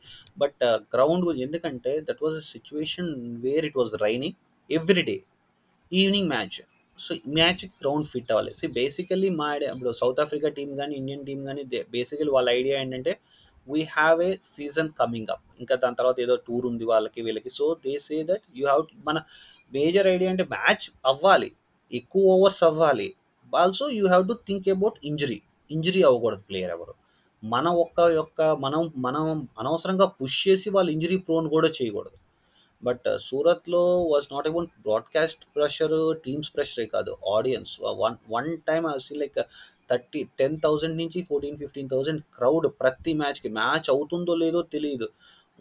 But 0.44 0.64
ground 0.96 1.26
ఎందుకంటే 1.48 1.94
that 2.10 2.22
was 2.26 2.38
a 2.44 2.46
situation 2.56 3.12
where 3.46 3.66
it 3.70 3.80
was 3.82 3.94
raining 4.06 4.38
every 4.70 5.06
day. 5.12 5.18
Evening 5.92 6.30
match. 6.36 6.60
So 7.06 7.14
మ్యాచ్కి 7.38 7.68
ground 7.82 8.08
fit 8.12 8.32
అవ్వాలి. 8.34 8.52
సో 8.60 8.68
basically 8.80 9.30
మా 9.40 9.48
idea 9.56 9.70
ఇప్పుడు 9.76 9.94
south 10.02 10.20
Africa 10.24 10.50
team 10.58 10.70
కానీ 10.80 10.94
Indian 11.02 11.24
team 11.30 11.40
కానీ 11.50 11.64
బేసికలీ 11.96 12.32
వాళ్ళ 12.38 12.50
ఐడియా 12.60 12.76
ఏంటంటే 12.84 13.14
we 13.68 13.82
have 13.98 14.20
a 14.28 14.32
season 14.54 14.90
coming 15.00 15.32
up 15.36 15.46
ఇంకా 15.62 15.76
దాని 15.84 15.98
తర్వాత 16.00 16.18
ఏదో 16.26 16.36
టూర్ 16.48 16.66
ఉంది 16.72 16.86
వాళ్ళకి 16.92 17.20
వీళ్ళకి. 17.28 17.52
So 17.60 17.66
they 17.86 17.94
say 18.08 18.18
that 18.32 18.46
you 18.60 18.66
have 18.70 18.84
మన 19.08 19.18
మేజర్ 19.74 20.08
ఐడియా 20.16 20.30
అంటే 20.34 20.46
మ్యాచ్ 20.56 20.86
అవ్వాలి. 21.12 21.50
ఎక్కువ 21.92 22.34
ఓవర్స్ 22.36 22.64
అవ్వాలి. 22.70 23.08
Also 23.54 23.86
you 24.00 24.06
have 24.08 24.26
to 24.32 24.36
think 24.48 24.68
about 24.76 24.98
injury 25.12 25.40
injury 25.72 26.02
అవ్వకూడదు 26.10 26.44
ప్లేయర్ 26.50 26.74
ఎవరు. 26.78 26.94
మన 27.44 27.68
ఒక్క 27.84 28.00
యొక్క 28.20 28.42
మనం 28.66 28.82
మనం 29.06 29.26
అనవసరంగా 29.62 30.08
పుష్ 30.20 30.40
చేసి 30.48 30.68
వాళ్ళు 30.76 30.90
ఇంజరీ 30.96 31.18
ప్రోన్ 31.28 31.48
కూడా 31.56 31.70
చేయకూడదు. 31.78 32.18
But 32.84 33.06
uh, 33.08 33.18
సూరత్లో 33.26 33.82
was 34.12 34.28
not 34.32 34.48
about 34.48 34.72
broadcast 34.86 35.44
pressure 35.56 35.96
teams 36.26 36.50
ప్రెషరే 36.56 36.86
కాదు 36.96 37.12
audience 37.34 37.74
one 38.00 38.16
one 38.30 38.50
time 38.68 38.88
see 39.00 39.16
like 39.16 39.38
thirty 39.90 40.22
ten 40.40 40.56
thousand 40.64 40.98
నుంచి 40.98 41.22
ఫోర్టీన్ 41.30 41.58
ఫిఫ్టీన్ 41.58 41.90
థౌజండ్ 41.90 42.22
క్రౌడ్ 42.38 42.68
ప్రతి 42.82 43.14
మ్యాచ్కి 43.14 43.50
మ్యాచ్ 43.58 43.90
అవుతుందో 43.90 44.36
లేదో 44.44 44.62
తెలియదు 44.76 45.10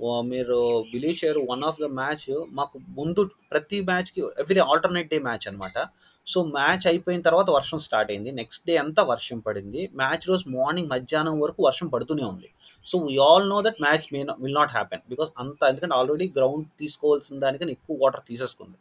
uh, 0.05 0.23
మీరు 0.27 0.59
బిలీవ్ 0.93 1.17
చేయరు 1.21 1.41
వన్ 1.49 1.65
ఆఫ్ 1.69 1.81
ద 1.81 1.89
మ్యాచ్ 1.97 2.29
మాకు 2.53 2.77
ముందు 2.99 3.23
ప్రతి 3.51 3.81
మ్యాచ్కి 3.89 4.23
ఎవ్రీ 4.43 4.63
ఆల్టర్నేట్ 4.69 5.11
డే 5.11 5.21
మ్యాచ్ 5.27 5.47
అనమాట 5.51 5.79
సో 6.27 6.39
మ్యాచ్ 6.55 6.85
అయిపోయిన 6.87 7.21
తర్వాత 7.27 7.49
వర్షం 7.51 7.79
స్టార్ట్ 7.85 8.11
అయింది. 8.13 8.31
నెక్స్ట్ 8.39 8.65
డే 8.67 8.75
అంతా 8.77 9.03
వర్షం 9.11 9.39
పడింది. 9.47 9.81
మ్యాచ్ 10.01 10.25
రోజు 10.29 10.45
మార్నింగ్ 10.57 10.91
మధ్యాహ్నం 10.93 11.37
వరకు 11.43 11.61
వర్షం 11.67 11.89
పడుతూనే 11.95 12.25
ఉంది. 12.25 12.49
So 12.87 12.99
we 13.07 13.15
all 13.27 13.47
know 13.49 13.59
that 13.67 13.81
match 13.85 14.07
may 14.13 14.21
will 14.43 14.57
not 14.59 14.73
happen 14.77 15.03
because 15.11 15.31
అంత 15.43 15.61
ఎందుకంటే 15.71 15.95
ఆల్రెడీ 15.99 16.27
గ్రౌండ్ 16.37 16.67
తీసుకోవాల్సిన 16.81 17.39
దానికని 17.45 17.73
ఎక్కువ 17.77 17.97
వాటర్ 18.03 18.25
తీసేసుకుంది. 18.31 18.79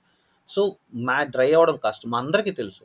సో 0.49 0.61
మ్యాచ్ 1.09 1.31
డ్రై 1.35 1.49
అవ్వడం 1.53 1.77
కష్టం. 1.85 2.15
అందరికీ 2.21 2.53
తెలుసు. 2.61 2.83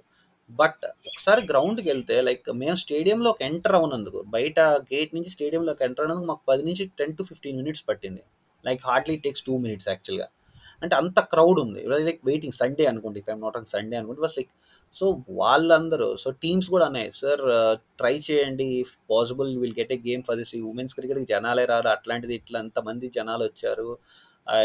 బట్ 0.50 0.82
ఒకసారి 1.10 1.42
గ్రౌండ్‌కి 1.50 1.86
వెళ్తే 1.90 2.16
లైక్ 2.26 2.48
మేము 2.62 2.76
స్టేడియంలోకి 2.82 3.42
ఎంటర్ 3.46 3.76
అవ్వనందుకు 3.78 4.18
బయట 4.34 4.58
గేట్ 4.90 5.12
నుంచి 5.16 5.30
స్టేడియంలోకి 5.36 5.84
ఎంటర్ 5.86 6.04
అవ్వనందుకు 6.04 6.28
మాకు 6.32 6.42
పది 6.50 6.62
నుంచి 6.68 6.84
10-15 6.92 7.56
మినిట్స్ 7.60 7.84
పట్టింది. 7.88 8.22
Like 8.64 8.82
hardly 8.88 9.16
takes 9.24 9.44
two 9.46 9.54
minutes 9.64 9.88
యాక్చువల్‌గా. 9.90 10.26
అంటే 10.82 10.94
అంత 10.96 11.20
క్రౌడ్ 11.20 11.60
ఉంది. 11.60 11.80
లైక్ 12.08 12.20
వెయిటింగ్ 12.24 12.52
సండే 12.52 12.86
అనుకోండి. 12.86 13.18
ఇఫ్ 13.20 13.30
నాట్ 13.44 13.58
సండే 13.68 13.96
అనుకోండి. 13.96 14.20
వాస్ 14.20 14.36
లైక్ 14.38 14.52
సో 14.96 15.06
వాళ్ళందరూ 15.30 16.16
సో 16.16 16.30
టీమ్స్ 16.42 16.68
కూడా 16.70 16.84
అన్నాయి. 16.86 17.12
సార్ 17.12 17.42
ట్రై 17.98 18.14
uh, 18.18 18.24
చేయండి. 18.30 18.64
If 18.82 18.92
possible 19.10 19.50
will 19.58 19.76
get 19.78 19.92
a 19.92 19.98
game 20.08 20.22
for 20.22 20.36
this. 20.36 20.54
ఈ 20.54 20.60
వుమెన్స్ 20.60 20.94
క్రికెట్‌కి 20.94 21.26
జనాలే 21.26 21.64
రారు. 21.64 21.88
అట్లాంటిది 21.88 22.34
ఇట్లా 22.34 22.58
అంతమంది 22.58 23.08
జనాలు 23.08 23.44
వచ్చారు 23.44 23.88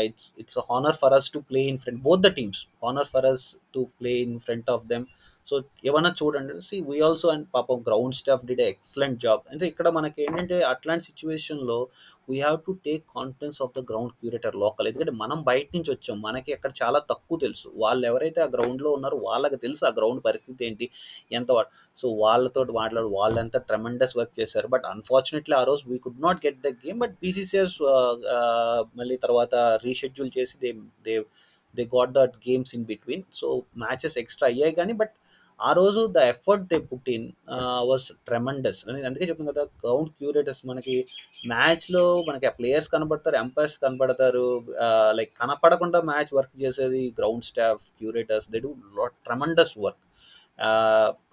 it's 0.06 0.27
it's 0.40 0.60
honour 0.69 0.95
for 0.95 1.14
us 1.14 1.31
to 1.31 1.40
play 1.40 1.61
in 1.61 1.77
front 1.77 2.02
both 2.02 2.22
the 2.22 2.27
teams. 2.27 2.61
Honour 2.84 3.07
for 3.07 3.26
us 3.26 3.45
to 3.76 3.88
play 3.99 4.11
in 4.26 4.40
front 4.40 4.69
of 4.69 4.86
them. 4.86 5.06
So 5.49 5.55
ఏమన్నా 5.88 6.11
చూడండి. 6.19 6.53
సీ 6.67 6.77
వి 6.88 6.97
ఆల్సో 7.07 7.27
అండ్ 7.34 7.45
పాపం 7.55 7.77
ground 7.88 8.15
staff 8.17 8.43
did 8.49 8.63
excellent 8.67 9.17
job. 9.23 9.43
అంటే 9.51 9.65
ఇక్కడ 9.71 9.88
మనకి 9.97 10.19
ఏంటంటే 10.26 10.57
అట్లాంటి 10.71 11.05
సిచ్యువేషన్లో 11.09 11.77
we 12.30 12.38
have 12.39 12.57
to 12.65 12.71
take 12.88 13.03
confidence 13.15 13.57
of 13.65 13.73
the 13.77 13.81
ground 13.89 14.13
curator 14.19 14.57
local. 14.63 14.88
ఎందుకంటే 14.89 15.13
మనం 15.21 15.39
బయట 15.43 15.67
నుంచి 15.76 15.91
వచ్చాం. 15.93 16.17
మనకి 16.27 16.51
అక్కడ 16.57 16.71
చాలా 16.81 16.99
తక్కువ 17.11 17.38
తెలుసు. 17.45 17.67
వాళ్ళు 17.84 18.03
ఎవరైతే 18.11 18.41
ఆ 18.41 18.49
గ్రౌండ్‌లో 18.55 18.91
ఉన్నారో 18.97 19.17
వాళ్ళకి 19.27 19.59
తెలుసు 19.65 19.84
ఆ 19.89 19.93
గ్రౌండ్ 19.99 20.21
పరిస్థితి 20.27 20.61
ఏంటి? 20.69 20.88
ఎంత 21.31 21.47
సో 21.97 22.07
వాళ్ళతో 22.23 22.61
మాట్లాడు 22.80 23.09
వాళ్ళంతా 23.17 23.61
ట్రెమెండస్ 23.69 24.15
వర్క్ 24.19 24.35
చేశారు. 24.41 24.69
బట్ 24.76 24.85
అన్‌ఫార్చునేట్‌లీ 24.91 25.55
ఆ 25.55 25.63
రోజు 25.63 25.84
we 25.91 25.99
could 26.05 26.21
not 26.27 26.41
get 26.45 26.59
the 26.67 26.71
game. 26.84 26.99
But 27.03 27.15
BCCS 27.23 27.77
మళ్ళీ 28.99 29.17
తర్వాత 29.26 29.53
రీషెడ్యూల్ 29.85 30.31
చేసి 30.38 30.55
they 30.63 30.71
they 31.07 31.15
they 31.76 31.84
got 31.95 32.13
that 32.15 32.35
games 32.47 32.71
in 32.77 32.85
between. 32.85 33.26
So 33.39 33.47
matches 33.84 34.17
extra 34.23 34.47
అయ్యాయి 34.51 34.76
కానీ 34.80 34.93
బట్ 35.01 35.15
ఆ 35.60 35.72
రోజు 35.73 36.02
the 36.15 36.19
effort 36.31 36.65
they 36.69 36.77
put 36.90 37.10
in 37.15 37.26
was 37.90 38.06
tremendous. 38.27 38.80
నేను 38.88 39.07
అందుకే 39.10 39.26
చెప్పాను 39.30 39.49
కదా! 39.52 39.64
గ్రౌండ్ 39.81 40.11
క్యూరేటర్స్ 40.19 40.61
మనకి 40.65 40.95
మ్యాచ్‌లో 41.52 42.03
మనకి 42.27 42.45
ఆ 42.45 42.53
ప్లేయర్స్ 42.60 42.90
కనపడతారు. 42.94 43.38
ఎంపైర్స్ 43.38 43.77
కనపడతారు. 43.84 44.45
లైక్ 45.19 45.31
కనపడకుండా 45.41 45.99
మ్యాచ్ 46.11 46.31
వర్క్ 46.38 46.56
చేసేది 46.64 47.02
ground 47.19 47.48
staff, 47.49 47.84
curators 47.99 48.48
they 48.53 48.61
do 48.65 48.72
lot 48.99 49.18
tremendous 49.27 49.76
work. 49.86 50.02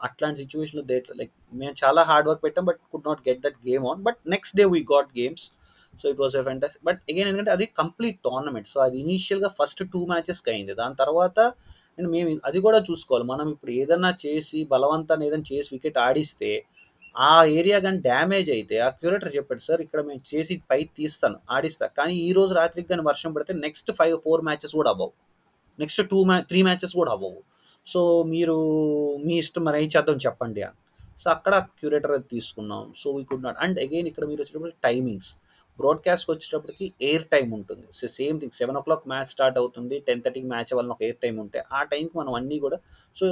అట్లాంటి 0.07 0.39
సిచ్యువేషన్లో 0.43 0.85
దే 0.90 0.98
లైక్ 1.20 1.32
మేము 1.61 1.74
చాలా 1.82 2.03
హార్డ్ 2.11 2.28
వర్క్ 2.31 2.43
పెట్టాం. 2.47 2.65
But 2.70 2.81
could 2.93 3.09
not 3.11 3.23
get 3.28 3.43
that 3.47 3.59
game 3.69 3.86
on. 3.90 4.03
But 4.09 4.20
next 4.35 4.57
day 4.61 4.66
we 4.74 4.82
got 4.93 5.11
games. 5.19 5.47
So 5.94 6.07
it 6.12 6.20
was 6.23 6.35
a 6.39 6.44
fantastic. 6.48 6.85
But 6.89 7.01
again 7.11 7.28
ఎందుకంటే 7.31 7.53
అది 7.57 7.66
complete 7.81 8.19
tournament. 8.27 8.69
So 8.69 8.81
అది 8.86 8.97
ఇనీషియల్‌గా 9.05 9.51
first 9.59 9.82
two 9.94 10.01
మ్యాచెస్‌కి 10.12 10.51
అయింది. 10.55 10.74
దాని 10.82 10.97
తర్వాత 11.03 11.39
అండ్ 11.98 12.09
మేము 12.14 12.31
అది 12.48 12.59
కూడా 12.66 12.78
చూసుకోవాలి. 12.89 13.27
మనం 13.32 13.47
ఇప్పుడు 13.55 13.73
ఏదన్నా 13.82 14.10
చేసి 14.24 14.59
బలవంతాన్ని 14.73 15.27
ఏదైనా 15.28 15.47
చేసి 15.52 15.68
వికెట్ 15.74 15.98
ఆడిస్తే 16.06 16.51
ఆ 17.14 17.31
ఏరియా 17.59 17.78
కానీ 17.85 17.98
డ్యామేజ్ 18.06 18.48
అయితే 18.56 18.77
ఆ 18.86 18.89
క్యూరేటర్ 18.98 19.31
చెప్పాడు. 19.36 19.62
సార్ 19.66 19.81
ఇక్కడ 19.85 20.01
మేము 20.09 20.23
చేసి 20.31 20.55
పై 20.70 20.81
తీస్తాను. 20.98 21.39
ఆడిస్తా. 21.56 21.86
కానీ 21.98 22.14
ఈరోజు 22.28 22.52
రాత్రికి 22.60 22.89
కానీ 22.93 23.05
వర్షం 23.10 23.31
పడితే 23.36 23.52
నెక్స్ట్ 23.66 23.90
5, 24.01 24.18
4 24.27 24.43
మ్యాచెస్ 24.48 24.74
కూడా 24.81 24.90
అవ్వవు. 24.94 25.14
నెక్స్ట్ 25.82 26.02
టూ 26.10 26.18
మ్యా 26.31 26.36
త్రీ 26.51 26.60
మ్యాచెస్ 26.68 26.94
కూడా 27.01 27.12
అవ్వవు. 27.16 27.40
సో 27.86 28.01
మీరు 28.32 28.56
మీ 29.24 29.35
ఇష్టం 29.44 29.64
మరి 29.68 29.78
ఏం 29.82 29.89
చేద్దాం 29.94 30.18
చెప్పండి 30.27 30.62
అని. 30.68 30.78
సో 31.23 31.27
అక్కడ 31.35 31.55
క్యూరేటర్ 31.81 32.14
తీసుకున్నాం. 32.35 32.82
So 33.01 33.06
we 33.16 33.23
could 33.31 33.44
not 33.47 33.59
and 33.64 33.78
again 33.85 34.09
ఇక్కడ 34.10 34.24
మీరు 34.31 34.40
వచ్చినప్పుడు 34.44 34.74
టైమింగ్స్. 34.86 35.31
బ్రాడ్‌కాస్ట్‌కి 35.78 36.31
వచ్చేటప్పటికి 36.32 36.86
ఎయిర్ 37.03 37.27
టైం 37.32 37.48
ఉంటుంది. 37.53 37.86
So 37.93 38.05
same 38.16 38.36
thing 38.40 38.55
7:00 38.61 38.82
match 39.07 39.31
start 39.35 39.59
అవుతుంది. 39.59 39.97
10:30కి 40.07 40.48
మ్యాచ్ 40.53 40.73
వల్ల 40.78 40.90
ఒక 40.90 41.03
ఎయిర్ 41.03 41.20
టైమ్ 41.24 41.39
ఉంటే 41.44 41.61
ఆ 41.73 41.82
టైంకి 41.93 42.15
మనం 42.19 42.32
అన్నీ 42.35 42.59
కూడా 42.59 42.78
సో 43.16 43.27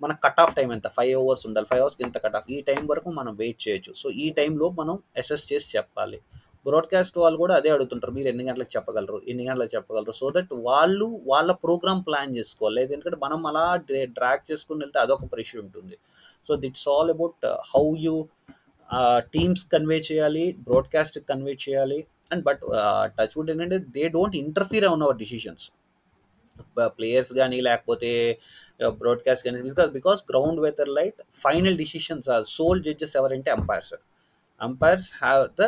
మన 0.00 0.12
కట్ 0.24 0.40
ఆఫ్ 0.40 0.54
టైం 0.58 0.68
ఎంత 0.72 0.88
ఫైవ్ 0.90 1.14
అవర్స్ 1.20 1.44
ఉండాలి. 1.48 1.66
ఫైవ్ 1.72 1.82
అవర్స్‌కి 1.82 2.04
ఎంత 2.06 2.18
కట్ 2.24 2.36
ఆఫ్. 2.38 2.46
ఈ 2.50 2.58
టైం 2.68 2.82
వరకు 2.92 3.10
మనం 3.18 3.32
వెయిట్ 3.36 3.60
చేయొచ్చు. 3.64 3.92
సో 3.94 4.08
ఈ 4.22 4.28
టైంలో 4.38 4.68
మనం 4.78 4.94
అసెస్ 5.16 5.44
చేసి 5.52 5.68
చెప్పాలి. 5.76 6.18
బ్రాడ్‌కాస్ట్ 6.66 7.16
వాళ్ళు 7.18 7.38
కూడా 7.38 7.54
అదే 7.56 7.70
అడుగుతుంటారు. 7.70 8.12
మీరు 8.12 8.28
ఎన్ని 8.28 8.44
గంటలకు 8.48 8.72
చెప్పగలరు? 8.76 9.18
ఎన్ని 9.28 9.44
గంటలకు 9.46 9.72
చెప్పగలరు? 9.76 10.14
సో 10.18 10.26
దట్ 10.30 10.52
వాళ్ళు 10.66 11.06
వాళ్ళ 11.26 11.50
ప్రోగ్రామ్ 11.62 12.02
ప్లాన్ 12.06 12.32
చేసుకోవాలి. 12.36 12.76
లేదు 12.80 12.90
ఎందుకంటే 12.96 13.18
మనం 13.22 13.40
అలా 13.46 13.64
డ్రాక్ 14.16 14.44
చేసుకుని 14.50 14.82
వెళ్తే 14.84 14.98
అదొక 15.00 15.26
ప్రెషర్ 15.32 15.60
ఉంటుంది. 15.62 15.96
So 16.48 16.54
that's 16.56 16.86
all 16.88 17.10
about 17.10 17.46
how 17.70 17.84
you 18.04 18.14
teams 19.34 19.64
convey 19.72 19.98
చేయాలి. 20.12 20.56
బ్రాడ్కాస్ట్ 20.58 21.18
కన్వే 21.28 21.56
చేయాలి. 21.68 21.98
అండ్ 22.32 22.44
బట్ 22.44 22.60
టచ్ 23.18 23.34
వుడ్ 23.36 23.50
ఏంటంటే 23.50 23.78
they 23.78 24.08
don't 24.08 24.36
interfere 24.36 24.84
on 24.84 25.02
our 25.02 25.16
decisions. 25.16 25.66
Players 26.86 27.32
కానీ 27.32 27.60
లేకపోతే 27.60 28.10
బ్రాడ్‌కాస్ట్ 28.88 29.44
కానీ 29.44 29.62
because 29.62 29.90
because 29.90 30.20
ground 30.30 30.60
weather 30.60 30.88
light 30.88 31.20
final 31.34 31.76
decisions 31.76 32.28
are 32.28 32.44
sole 32.48 32.82
judges 32.82 33.16
ఎవరంటే 33.16 33.50
umpires. 33.50 33.94
Umpires 34.60 35.10
have 35.22 35.44
the 35.60 35.64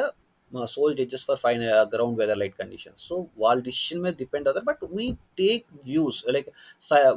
sole 0.72 0.94
judges 0.98 1.24
for 1.28 1.40
fine 1.42 1.62
ground 1.94 2.18
weather 2.20 2.38
light 2.38 2.56
conditions. 2.60 3.02
So 3.08 3.14
వాళ్ళ 3.38 3.58
decision 3.68 4.02
మీద 4.04 4.14
depend 4.22 4.48
అవుతారు. 4.48 4.66
But 4.70 4.82
we 4.94 5.06
take 5.40 5.66
views 5.86 6.18
like 6.36 6.50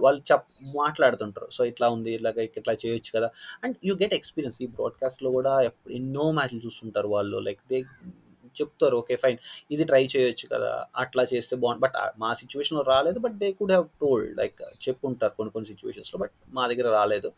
వాళ్ళు 0.06 0.22
చెప్ 0.32 0.46
మాట్లాడుతుంటారు. 0.80 1.50
So 1.52 1.64
ఇట్లా 1.72 1.90
ఉంది. 1.96 2.14
ఇలాగ 2.20 2.38
ఇట్లా 2.54 2.76
చేయొచ్చు 2.84 3.12
కదా! 3.18 3.30
And 3.64 3.78
you 3.86 3.96
get 4.04 4.16
experience. 4.20 4.60
ఈ 4.62 4.70
బ్రాడ్‌కాస్ట్‌లో 4.78 5.32
కూడా 5.38 5.54
ఎన్నో 6.00 6.28
మ్యాచ్‌లు 6.40 6.62
చూస్తుంటారు 6.68 7.12
వాళ్ళు. 7.16 7.40
లైక్ 7.48 7.64
దే 7.72 7.80
చెప్తారు. 8.56 8.96
Okay 9.02 9.16
fine. 9.24 9.38
ఇది 9.72 9.84
ట్రై 9.90 10.04
చేయొచ్చు 10.12 10.46
కదా! 10.52 10.72
అట్లా 11.02 11.24
చేస్తే 11.32 11.56
బాగుంది 11.62 11.82
బట్ 11.86 11.96
uh, 12.00 12.10
మా 12.22 12.30
సిచ్యువేషన్లో 12.42 12.84
రాలేదు. 12.90 13.20
But 13.26 13.36
they 13.42 13.50
could 13.60 13.74
have 13.76 13.88
told 14.04 14.32
like 14.40 14.60
చెప్పుంటారు 14.86 15.34
కొన్ని 15.38 15.52
కొన్ని 15.56 15.70
సిచ్యువేషన్స్లో 15.72 16.20
బట్ 16.24 16.36
మా 16.58 16.66
దగ్గర 16.72 16.88
రాలేదు. 16.96 17.30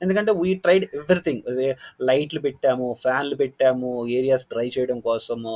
ఎందుకంటే 0.00 0.32
వీ 0.32 0.54
ట్రైడ్ 0.54 0.86
ఎవ్రీథింగ్. 0.94 1.42
లైట్లు 2.00 2.40
పెట్టాము, 2.40 2.96
ఫ్యాన్‌లు 3.02 3.34
పెట్టాము, 3.34 4.08
ఏరియాస్ 4.10 4.46
డ్రై 4.46 4.70
చేయడం 4.78 5.00
కోసము 5.00 5.52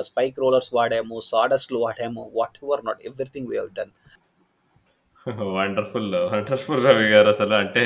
స్పైక్ 0.00 0.38
రోలర్స్ 0.38 0.74
వాడాము, 0.74 1.20
సాడస్ట్‌లు 1.24 1.78
వాడాము. 1.78 2.30
Whatever 2.34 2.86
not 2.86 3.02
everything 3.04 3.48
we 3.48 3.58
have 3.58 3.72
done. 3.74 3.92
Wonderful. 5.56 6.14
Wonderful 6.32 6.84
Ravi 6.86 7.04
garu 7.04 7.28
అసలు. 7.28 7.54
అంటే, 7.54 7.84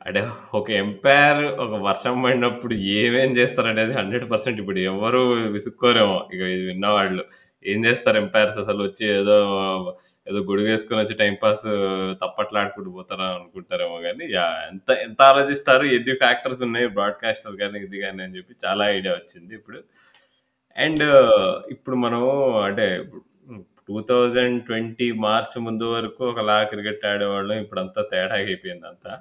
అంటే 0.00 0.20
ఒక 0.54 0.70
ఎంపైర్ 0.82 1.42
ఒక 1.60 1.74
వర్షం 1.82 2.22
పడినప్పుడు 2.22 2.74
ఏమేం 2.98 3.36
చేస్తారనేది 3.36 3.92
100% 3.94 4.60
ఇప్పుడు 4.60 4.80
ఎవ్వరు 4.90 5.20
విసుక్కోరేమో. 5.56 6.18
ఇక 6.34 6.42
ఇది 6.54 6.66
విన్నవాళ్ళు. 6.66 7.24
ఏం 7.64 7.80
చేస్తారు 7.86 8.18
ఎంపైర్స్ 8.18 8.58
అసలు 8.58 8.80
వచ్చి 8.84 9.04
ఏదో, 9.18 9.36
ఏదో 10.26 10.38
గొడుగేసుకొని 10.48 11.00
వచ్చి 11.02 11.14
టైంపాస్ 11.22 11.64
తప్పట్లాడుకుంటూ 12.22 12.90
పోతారా 12.90 13.26
అనుకుంటారేమో 13.36 13.98
కానీ 14.06 14.24
ఎంత 14.70 14.90
ఎంత 15.06 15.20
ఆలోచిస్తారు, 15.30 15.84
ఎన్ని 15.96 16.14
ఫ్యాక్టర్స్ 16.24 16.62
ఉన్నాయి 16.62 16.88
బ్రాడ్‌కాస్టర్ 16.98 17.56
కానీ 17.62 17.80
ఇది 17.86 18.00
కానీ 18.04 18.22
అని 18.26 18.36
చెప్పి 18.38 18.54
చాలా 18.66 18.84
ఐడియా 18.96 19.14
వచ్చింది 19.14 19.52
ఇప్పుడు. 19.60 19.80
అండ్ 20.76 21.04
ఇప్పుడు 21.74 21.96
మనం 21.96 22.22
అంటే 22.68 22.86
టూ 23.88 23.96
థౌజండ్ 24.10 24.58
ట్వంటీ 24.66 25.06
మార్చ్ 25.24 25.56
ముందు 25.66 25.86
వరకు 25.94 26.22
ఒకలా 26.30 26.56
క్రికెట్ 26.72 27.06
ఆడేవాళ్ళం. 27.12 27.56
ఇప్పుడంతా 27.64 28.02
తేడా 28.12 28.34
అయిపోయింది 28.42 28.86
అంతా 28.92 29.12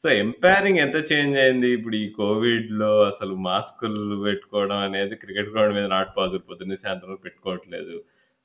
సో 0.00 0.08
ఎంపైరింగ్ 0.20 0.80
ఎంత 0.82 0.96
చేంజ్ 1.08 1.36
అయింది? 1.42 1.68
ఇప్పుడు 1.76 1.96
ఈ 1.96 2.06
కోవిడ్‌లో 2.18 2.90
అసలు 3.08 3.34
మాస్కులు 3.46 4.02
పెట్టుకోవడం 4.24 4.80
అనేది 4.86 5.14
క్రికెట్ 5.22 5.50
గ్రౌండ్ 5.52 5.74
మీద 5.78 5.86
నాట్ 5.94 6.12
పాసిబుల్. 6.18 6.44
పొద్దున్న 6.50 6.76
సాయంత్రం 6.82 7.18
పెట్టుకోవట్లేదు. 7.24 7.96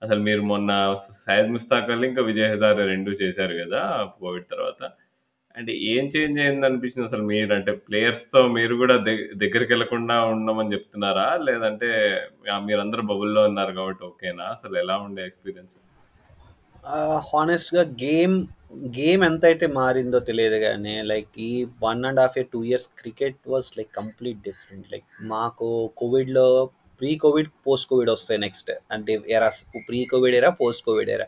అసలు 0.02 0.22
మీరు 0.28 0.42
మొన్న 0.52 0.72
సైజ్ 1.20 1.50
ముస్తాక్ 1.54 1.92
ఇంకా 2.10 2.22
విజయ్ 2.30 2.52
హజారే 2.54 2.86
రెండు 2.94 3.12
చేశారు 3.22 3.56
కదా! 3.62 3.82
కోవిడ్ 4.18 4.48
తర్వాత. 4.54 4.82
అంటే 5.56 5.72
ఏం 5.92 6.06
చేంజ్ 6.14 6.38
అయిందనిపించింది 6.44 7.06
అసలు 7.10 7.24
మీరు? 7.32 7.52
అంటే 7.58 7.72
ప్లేయర్స్‌తో 7.88 8.42
మీరు 8.56 8.74
కూడా 8.76 8.96
దగ్గరికి 9.44 9.72
వెళ్ళకుండా 9.74 10.16
ఉండమని 10.34 10.74
చెప్తున్నారా? 10.76 11.28
లేదంటే 11.48 11.90
మీరందరూ 12.68 13.04
బబుల్‌లో 13.12 13.44
ఉన్నారు 13.50 13.74
కాబట్టి 13.80 14.04
ఓకేనా? 14.10 14.48
అసలు 14.58 14.78
ఎలా 14.84 14.98
ఉండే 15.08 15.24
ఎక్స్‌పీరియన్స్? 15.30 15.78
హానెస్ట్‌గా 17.30 17.84
గేమ్, 18.02 18.36
గేమ్ 18.95 19.22
ఎంతైతే 19.24 19.68
మారిందో 19.78 20.20
తెలియదు 20.20 20.58
గానీ 20.58 20.94
లైక్ 21.04 21.30
ఈ 21.40 21.50
1 21.82 22.00
½ 22.20 22.38
year, 22.38 22.48
2 22.48 22.62
years 22.70 22.88
cricket 23.02 23.40
was 23.48 23.70
like 23.78 23.91
complete 23.94 24.40
different. 24.41 24.86
Like 24.94 25.06
మాకు 25.26 25.68
కోవిడ్‌లో 25.95 26.45
ప్రీ 27.02 27.12
కోవిడ్, 27.16 27.50
పోస్ట్ 27.68 27.88
కోవిడ్ 27.90 28.10
వస్తాయి 28.10 28.40
నెక్స్ట్. 28.40 28.72
అంటే 28.91 29.14
eras 29.30 29.60
pre 29.90 30.00
Covid 30.06 30.36
era, 30.36 30.50
post 30.62 30.84
Covid 30.86 31.10
era. 31.10 31.28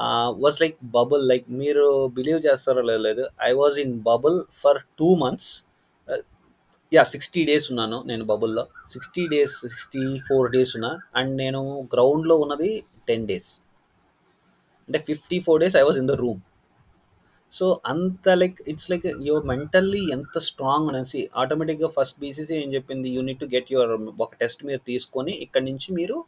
Ah, 0.00 0.32
was 0.38 0.58
like 0.60 0.76
bubble 0.96 1.24
like 1.28 1.46
మీరు 1.62 1.86
బిలీవ్ 2.08 2.40
చేస్తారో 2.46 2.82
లేదో 2.82 3.02
లేదు. 3.08 3.24
I 3.48 3.52
was 3.52 3.78
in 3.78 3.94
bubble 4.02 4.38
for 4.62 4.80
2 4.98 5.10
months. 5.16 5.50
Ah, 6.08 6.22
yeah! 6.92 7.08
60 7.14 7.44
days 7.44 7.66
ఉన్నాను 7.72 8.02
నేను 8.06 8.24
బబుల్‌లో. 8.24 8.64
60 8.94 9.24
డేస్, 9.28 9.56
64 9.66 10.48
డేస్ 10.48 10.74
ఉన్నా. 10.76 10.92
అండ్ 11.16 11.34
నేను 11.36 11.62
గ్రౌండ్‌లో 11.94 12.36
ఉన్నది 12.36 12.70
10 13.08 13.24
డేస్. 13.26 13.50
అంటే 14.88 14.98
54 15.08 15.58
days 15.58 15.76
I 15.76 15.84
was 15.88 15.98
in 15.98 16.08
the 16.08 16.16
room. 16.16 16.40
So 17.52 17.66
అంత 17.92 18.26
like 18.40 18.58
it's 18.72 18.88
like 18.92 19.06
your 19.28 19.46
mentally 19.52 20.02
ఎంత 20.16 20.38
స్ట్రాంగ్ 20.48 20.88
అనేసి 20.90 21.20
ఆటోమేటిక్‌గా 21.42 21.88
ఫస్ట్ 21.96 22.18
బీసీసీ 22.24 22.54
ఏం 22.64 22.68
చెప్పింది, 22.76 23.08
you 23.14 23.22
need 23.28 23.40
to 23.44 23.48
get 23.54 23.70
your 23.74 23.92
ఒక 24.24 24.30
టెస్ట్ 24.42 24.60
మీరు 24.68 24.82
తీసుకొని 24.90 25.34
ఇక్కడి 25.46 25.66
నుంచి 25.70 25.88
మీరు 26.00 26.18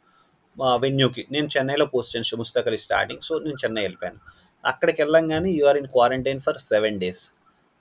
వెన్యూకి 0.84 1.22
నేను 1.34 1.48
చెన్నైలో 1.54 1.86
పోస్ట్ 1.92 2.12
చేశాను 2.16 2.40
ముస్తాక్ 2.40 2.66
అలీ 2.70 2.80
స్టార్టింగ్. 2.86 3.22
సో 3.28 3.34
నేను 3.44 3.58
చెన్నై 3.62 3.84
ఎళ్ళిపోయాను. 3.88 4.20
అక్కడికెళ్ళంగానే 4.64 5.50
you 5.58 5.62
are 5.70 5.78
in 5.82 5.88
quarantine 5.94 6.42
for 6.46 6.58
7 6.70 6.98
days. 7.04 7.22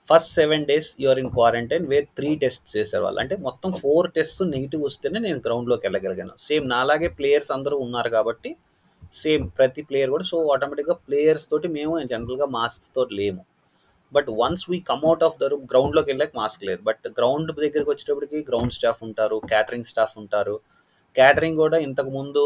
First 0.08 0.32
seven 0.40 0.64
days 0.70 0.88
you're 1.04 1.20
in 1.24 1.32
quarantine 1.36 1.86
where 1.92 2.08
three 2.18 2.30
test 2.44 2.66
చేశారు 2.76 3.04
వాళ్ళు 3.06 3.20
అంటే 3.24 3.36
మొత్తం 3.48 3.70
ఫోర్ 3.82 4.08
టెస్ట్ 4.16 4.42
నెగిటివ్ 4.56 4.82
వస్తేనే 4.88 5.20
నేను 5.28 5.40
గ్రౌండ్లోకి 5.46 5.86
వెళ్ళగలిగాను 5.88 6.34
సేమ్ 6.48 6.66
నాలాగే 6.74 7.10
ప్లేయర్స్ 7.20 7.52
అందరూ 7.58 7.78
ఉన్నారు 7.86 8.10
కాబట్టి 8.18 8.52
సేమ్ 9.14 9.46
ప్రతి 9.58 9.82
ప్లేయర్ 9.90 10.12
కూడా. 10.16 10.26
సో 10.32 10.38
ఆటోమేటిక్గా 10.54 10.96
ప్లేయర్స్ 11.08 11.48
తోటి 11.52 11.68
మేము 11.78 11.94
జనరల్గా 12.12 12.48
మాస్క్ 12.58 12.86
తోటి 12.98 13.14
లేము. 13.22 13.44
But 14.16 14.30
once 14.42 14.66
we 14.72 14.78
come 14.92 15.04
out 15.10 15.24
of 15.28 15.38
the 15.42 15.50
room 15.52 15.66
గ్రౌండ్లోకి 15.72 16.10
వెళ్ళాక 16.12 16.34
మాస్క్ 16.42 16.64
లేదు. 16.70 16.82
బట్ 16.90 17.06
గ్రౌండ్ 17.20 17.50
దగ్గరికి 17.60 17.90
వచ్చేటప్పటికి 17.92 18.40
గ్రౌండ్ 18.50 18.76
స్టాఫ్ 18.78 19.02
ఉంటారు 19.08 19.38
క్యాటరింగ్ 19.54 19.90
స్టాఫ్ 19.92 20.16
ఉంటారు. 20.24 20.56
క్యాటరింగ్ 21.20 21.60
కూడా 21.64 21.78
ఇంతకుముందు 21.88 22.44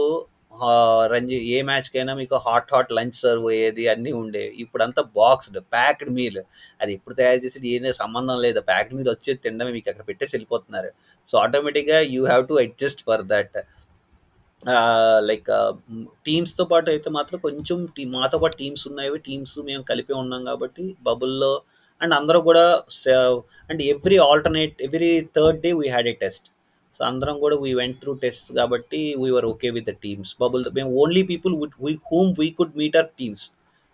రంజీ 1.13 1.37
ఏ 1.53 1.57
మ్యాచ్కైనా 1.69 2.13
మీకు 2.19 2.35
హాట్ 2.43 2.69
హాట్ 2.73 2.91
లంచ్ 2.97 3.17
సర్వ్ 3.21 3.45
అయ్యేది 3.53 3.83
అన్నీ 3.93 4.11
ఉండేవి 4.19 4.51
ఇప్పుడంతా 4.63 5.01
బాక్స్డ్ 5.17 5.57
ప్యాక్డ్ 5.75 6.11
మీల్. 6.17 6.39
అది 6.81 6.91
ఎప్పుడు 6.97 7.15
తయారు 7.19 7.39
చేసేది 7.45 7.67
ఏదే 7.75 7.91
సంబంధం 8.01 8.37
లేదు. 8.45 8.59
ప్యాక్డ్ 8.69 8.95
మీల్ 8.97 9.09
వచ్చేది 9.13 9.39
తినడమే 9.45 9.71
మీకు 9.77 9.89
అక్కడ 9.91 10.05
పెట్టేసి 10.09 10.33
వెళ్ళిపోతున్నారు. 10.35 10.91
సో 11.29 11.35
ఆటోమేటిక్గా 11.45 11.99
you 12.15 12.21
have 12.29 12.45
to 12.51 12.57
adjust 12.65 13.03
for 13.09 13.23
that. 13.33 13.57
Like 15.21 15.49
టీమ్స్తో 16.25 16.65
పాటు 16.65 16.89
అయితే 16.89 17.09
మాత్రం 17.09 17.39
కొంచెం 17.39 17.85
టీ 17.95 18.05
మాతో 18.05 18.37
పాటు 18.37 18.57
టీమ్స్ 18.57 18.87
ఉన్నాయి 18.87 19.17
టీమ్స్ 19.17 19.59
మేము 19.59 19.83
కలిపి 19.83 20.13
ఉన్నాం 20.13 20.45
కాబట్టి 20.45 20.95
బబుల్లో 21.03 21.63
అండ్ 22.01 22.13
అందరూ 22.13 22.41
కూడా 22.41 22.83
and 23.69 23.81
every 23.81 24.17
alternate 24.17 24.81
every 24.81 25.21
third 25.37 25.61
day 25.61 25.71
we 25.71 25.87
had 25.87 26.07
a 26.07 26.11
test 26.11 26.47
so 26.99 27.05
అందరం 27.05 27.39
కూడా 27.39 27.55
వీ 27.55 27.73
వెంట్ 27.73 28.01
త్రూ 28.01 28.13
టెస్ట్ 28.13 28.53
కాబట్టి 28.53 29.15
we 29.17 29.29
were 29.29 29.45
okay 29.45 29.69
with 29.69 29.85
the 29.85 29.89
teams 29.89 30.35
bubble 30.41 30.65
మేము 30.73 30.91
only 30.95 31.23
people 31.23 31.55
we 31.81 31.93
whom 32.11 32.35
we 32.39 32.49
could 32.49 32.77
meet 32.77 32.97
are 32.97 33.09
teams 33.19 33.51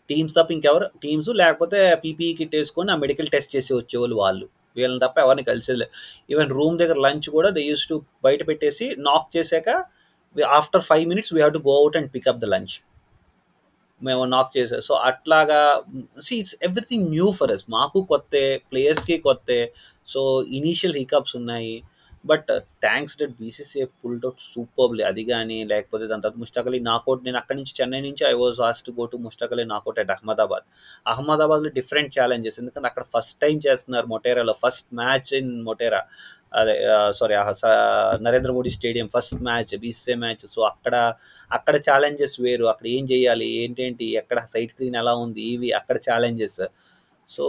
teams 0.09 0.35
తప్ప 0.35 0.51
ఇంకెవరు 0.51 0.87
teams 1.03 1.29
లేకపోతే 1.29 1.95
PPE 1.95 2.33
kit 2.33 2.55
వేసుకొని 2.55 2.91
ఆ 2.91 2.95
medical 2.95 3.27
test 3.27 3.55
చేసి 3.55 3.73
వచ్చేవాళ్ళు 3.73 4.15
వాళ్ళు. 4.15 4.45
వీళ్ళని 4.77 4.99
తప్ప 4.99 5.19
ఎవరిని 5.19 5.43
కలిసేది 5.43 5.87
ఈవెన్ 6.29 6.49
రూమ్ 6.49 6.79
దగ్గర 6.79 6.97
లంచ్ 6.97 7.29
కూడా 7.29 7.49
దే 7.49 7.61
యూస్ 7.61 7.87
టు 7.87 8.01
బయట 8.23 8.47
పెట్టేసి 8.47 8.95
నాక్ 8.99 9.37
చేశాక 9.37 9.69
after 10.35 10.81
five 10.81 11.07
minutes 11.07 11.33
we 11.33 11.39
have 11.39 11.53
to 11.53 11.57
go 11.57 11.77
out 11.81 11.97
and 11.97 12.13
pick up 12.15 12.39
the 12.39 12.45
lunch 12.45 12.81
మేము 14.03 14.25
నాక్ 14.25 14.57
చేసాం 14.57 14.79
సో 14.79 14.93
అట్లాగా 14.93 15.83
see 16.21 16.35
it's 16.35 16.55
everything 16.63 17.09
new 17.09 17.31
for 17.31 17.51
us 17.51 17.65
మాకు 17.69 18.01
కొత్తే 18.01 18.57
ప్లేయర్స్కి 18.57 19.17
కొత్తే 19.17 19.73
సో 20.07 20.41
ఇనీషియల్ 20.41 20.97
హికప్స్ 20.97 21.35
ఉన్నాయి. 21.35 21.83
But 22.25 22.51
thanks 22.81 23.17
that 23.17 23.31
BCCI 23.39 23.83
pulled 23.83 24.25
out 24.25 24.41
superbly 24.53 25.03
అది 25.03 25.23
కానీ 25.23 25.63
లేకపోతే 25.63 26.07
దాని 26.07 26.21
తర్వాత 26.21 26.37
ముష్టాక్ 26.37 26.67
నాకౌట్ 26.67 27.23
నేను 27.23 27.37
అక్కడి 27.37 27.57
నుంచి 27.57 27.73
చెన్నై 27.81 28.01
నుంచి 28.01 28.25
I 28.27 28.33
was 28.33 28.59
asked 28.59 28.89
go 28.89 29.05
to 29.05 29.17
Mushtaq 29.17 29.53
knockout 29.57 29.99
at 29.99 30.11
Ahmedabad 30.11 30.63
అహ్మదాబాద్లో 31.07 31.69
డిఫరెంట్ 31.69 32.19
ఛాలెంజెస్ 32.19 32.59
ఎందుకంటే 32.59 32.87
అక్కడ 32.87 33.03
ఫస్ట్ 33.17 33.41
టైం 33.41 33.57
చేస్తున్నారు 33.57 34.07
మొటేరాలో 34.07 34.53
ఫస్ట్ 34.53 34.93
మ్యాచ్ 34.93 35.33
ఇన్ 35.33 35.63
మొటేరా 35.63 36.07
అదే 36.59 36.75
sorry 37.19 37.35
Narendra 38.27 38.51
Modi 38.57 38.71
stadium 38.77 39.07
first 39.15 39.35
match 39.47 39.73
BCC 39.83 40.13
match. 40.23 40.45
So 40.53 40.59
అక్కడ 40.71 40.95
అక్కడ 41.57 41.75
ఛాలెంజెస్ 41.87 42.35
వేరు. 42.45 42.65
అక్కడ 42.71 42.87
ఏం 42.97 43.03
చేయాలి? 43.11 43.47
ఏంటేంటి? 43.63 44.07
ఎక్కడ 44.21 44.39
సైట్ 44.53 44.73
స్క్రీన్ 44.73 44.97
ఎలా 45.03 45.13
ఉంది? 45.25 45.43
ఇవి 45.55 45.69
అక్కడ 45.79 45.97
ఛాలెంజెస్ 46.09 46.61
సో 47.29 47.43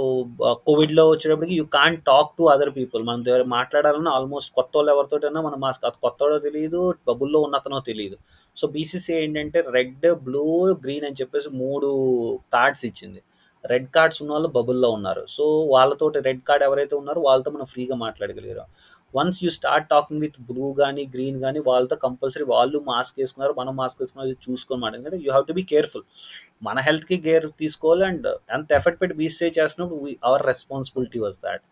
కోవిడ్లో 0.66 1.04
వచ్చేటప్పటికి 1.10 1.54
you 1.60 1.64
can 1.76 1.96
talk 2.08 2.30
to 2.38 2.44
other 2.52 2.70
people 2.76 3.02
మనం 3.08 3.22
ఎవరు 3.32 3.46
మాట్లాడాలన్నా 3.54 4.10
ఆల్మోస్ట్ 4.18 4.50
కొత్త 4.58 4.72
వాళ్ళు 4.78 4.90
ఎవరితోటైనా 4.94 5.40
మనం 5.46 5.58
మాస్క్ 5.64 5.86
అది 5.88 5.98
కొత్తవాడో 6.04 6.36
తెలియదు 6.46 6.82
బబుల్లో 7.08 7.38
ఉన్నతనో 7.46 7.78
తెలియదు 7.90 8.16
సో 8.56 8.66
బీసీసీ 8.74 9.12
ఏంటంటే 9.22 9.60
రెడ్ 9.76 10.06
బ్లూ 10.26 10.46
గ్రీన్ 10.84 11.06
అని 11.08 11.18
చెప్పేసి 11.20 11.50
మూడు 11.62 11.90
కార్డ్స్ 12.54 12.84
ఇచ్చింది. 12.90 13.20
రెడ్ 13.64 13.88
కార్డ్స్ 13.94 14.20
ఉన్న 14.22 14.32
వాళ్ళు 14.34 14.48
బబుల్లో 14.58 14.88
ఉన్నారు. 14.98 15.22
సో 15.36 15.44
వాళ్ళతోటి 15.74 16.18
రెడ్ 16.28 16.40
కార్డ్ 16.48 16.64
ఎవరైతే 16.68 16.94
ఉన్నారో 17.00 17.20
వాళ్ళతో 17.28 17.50
మనం 17.56 17.66
ఫ్రీగా 17.72 17.96
మాట్లాడగలిగారు. 18.04 18.64
Once 19.18 19.38
you 19.44 19.50
start 19.58 19.86
talking 19.92 20.22
with 20.24 20.38
blue 20.50 20.68
కానీ 20.80 21.02
గ్రీన్ 21.14 21.38
కానీ 21.44 21.60
వాళ్ళతో 21.68 21.96
కంపల్సరీ 22.06 22.46
వాళ్ళు 22.54 22.78
మాస్క్ 22.90 23.18
వేసుకున్నారు 23.20 23.54
మనం 23.60 23.74
మాస్క్ 23.80 24.00
వేసుకున్నారు 24.02 24.38
చూసుకొని 24.46 24.80
మాట. 24.84 24.92
ఎందుకంటే 24.98 25.20
you 25.24 25.30
have 25.34 25.46
to 25.50 25.56
be 25.60 25.64
careful 25.72 26.06
మన 26.68 26.78
హెల్త్కి 26.88 27.18
కేర్ 27.26 27.46
తీసుకోవాలి 27.62 28.04
అండ్ 28.10 28.26
అంత 28.56 28.68
ఎఫర్ట్ 28.80 28.98
పెట్టి 29.02 29.16
బీసీ 29.20 29.50
చేసినప్పుడు 29.60 30.16
our 30.30 30.44
responsibility 30.52 31.20
was 31.26 31.38
that 31.48 31.64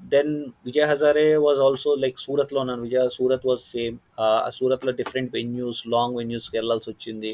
then 0.00 0.32
Vijay 0.66 0.88
Hazare 0.92 1.26
was 1.46 1.60
also 1.66 1.90
like 2.04 2.18
సూరత్లో 2.26 2.58
ఉన్నాను. 2.64 2.82
విజయ్ 2.86 3.10
సూరత్ 3.18 3.46
వాజ్ 3.50 3.62
సేమ్ 3.74 3.96
సూరత్లో 4.58 4.92
డిఫరెంట్ 5.02 5.30
వెన్యూస్ 5.38 5.82
లాంగ్ 5.94 6.16
వెన్యూస్కి 6.20 6.56
వెళ్ళాల్సి 6.60 6.88
వచ్చింది. 6.92 7.32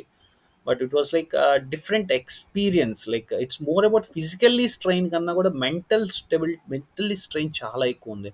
But 0.66 0.80
it 0.84 0.94
was 0.96 1.10
like 1.16 1.32
different 1.72 2.10
experience 2.18 3.00
like 3.14 3.30
it's 3.44 3.60
more 3.68 3.84
about 3.88 4.06
physically 4.16 4.66
strain 4.74 5.08
కన్నా 5.14 5.32
కూడా 5.38 5.50
మెంటల్ 5.64 6.04
స్టెబిల్ 6.18 6.52
మెంటల్లీ 6.72 7.16
స్ట్రెయిన్ 7.24 7.50
చాలా 7.60 7.84
ఎక్కువ 7.94 8.16
ఉంది. 8.16 8.30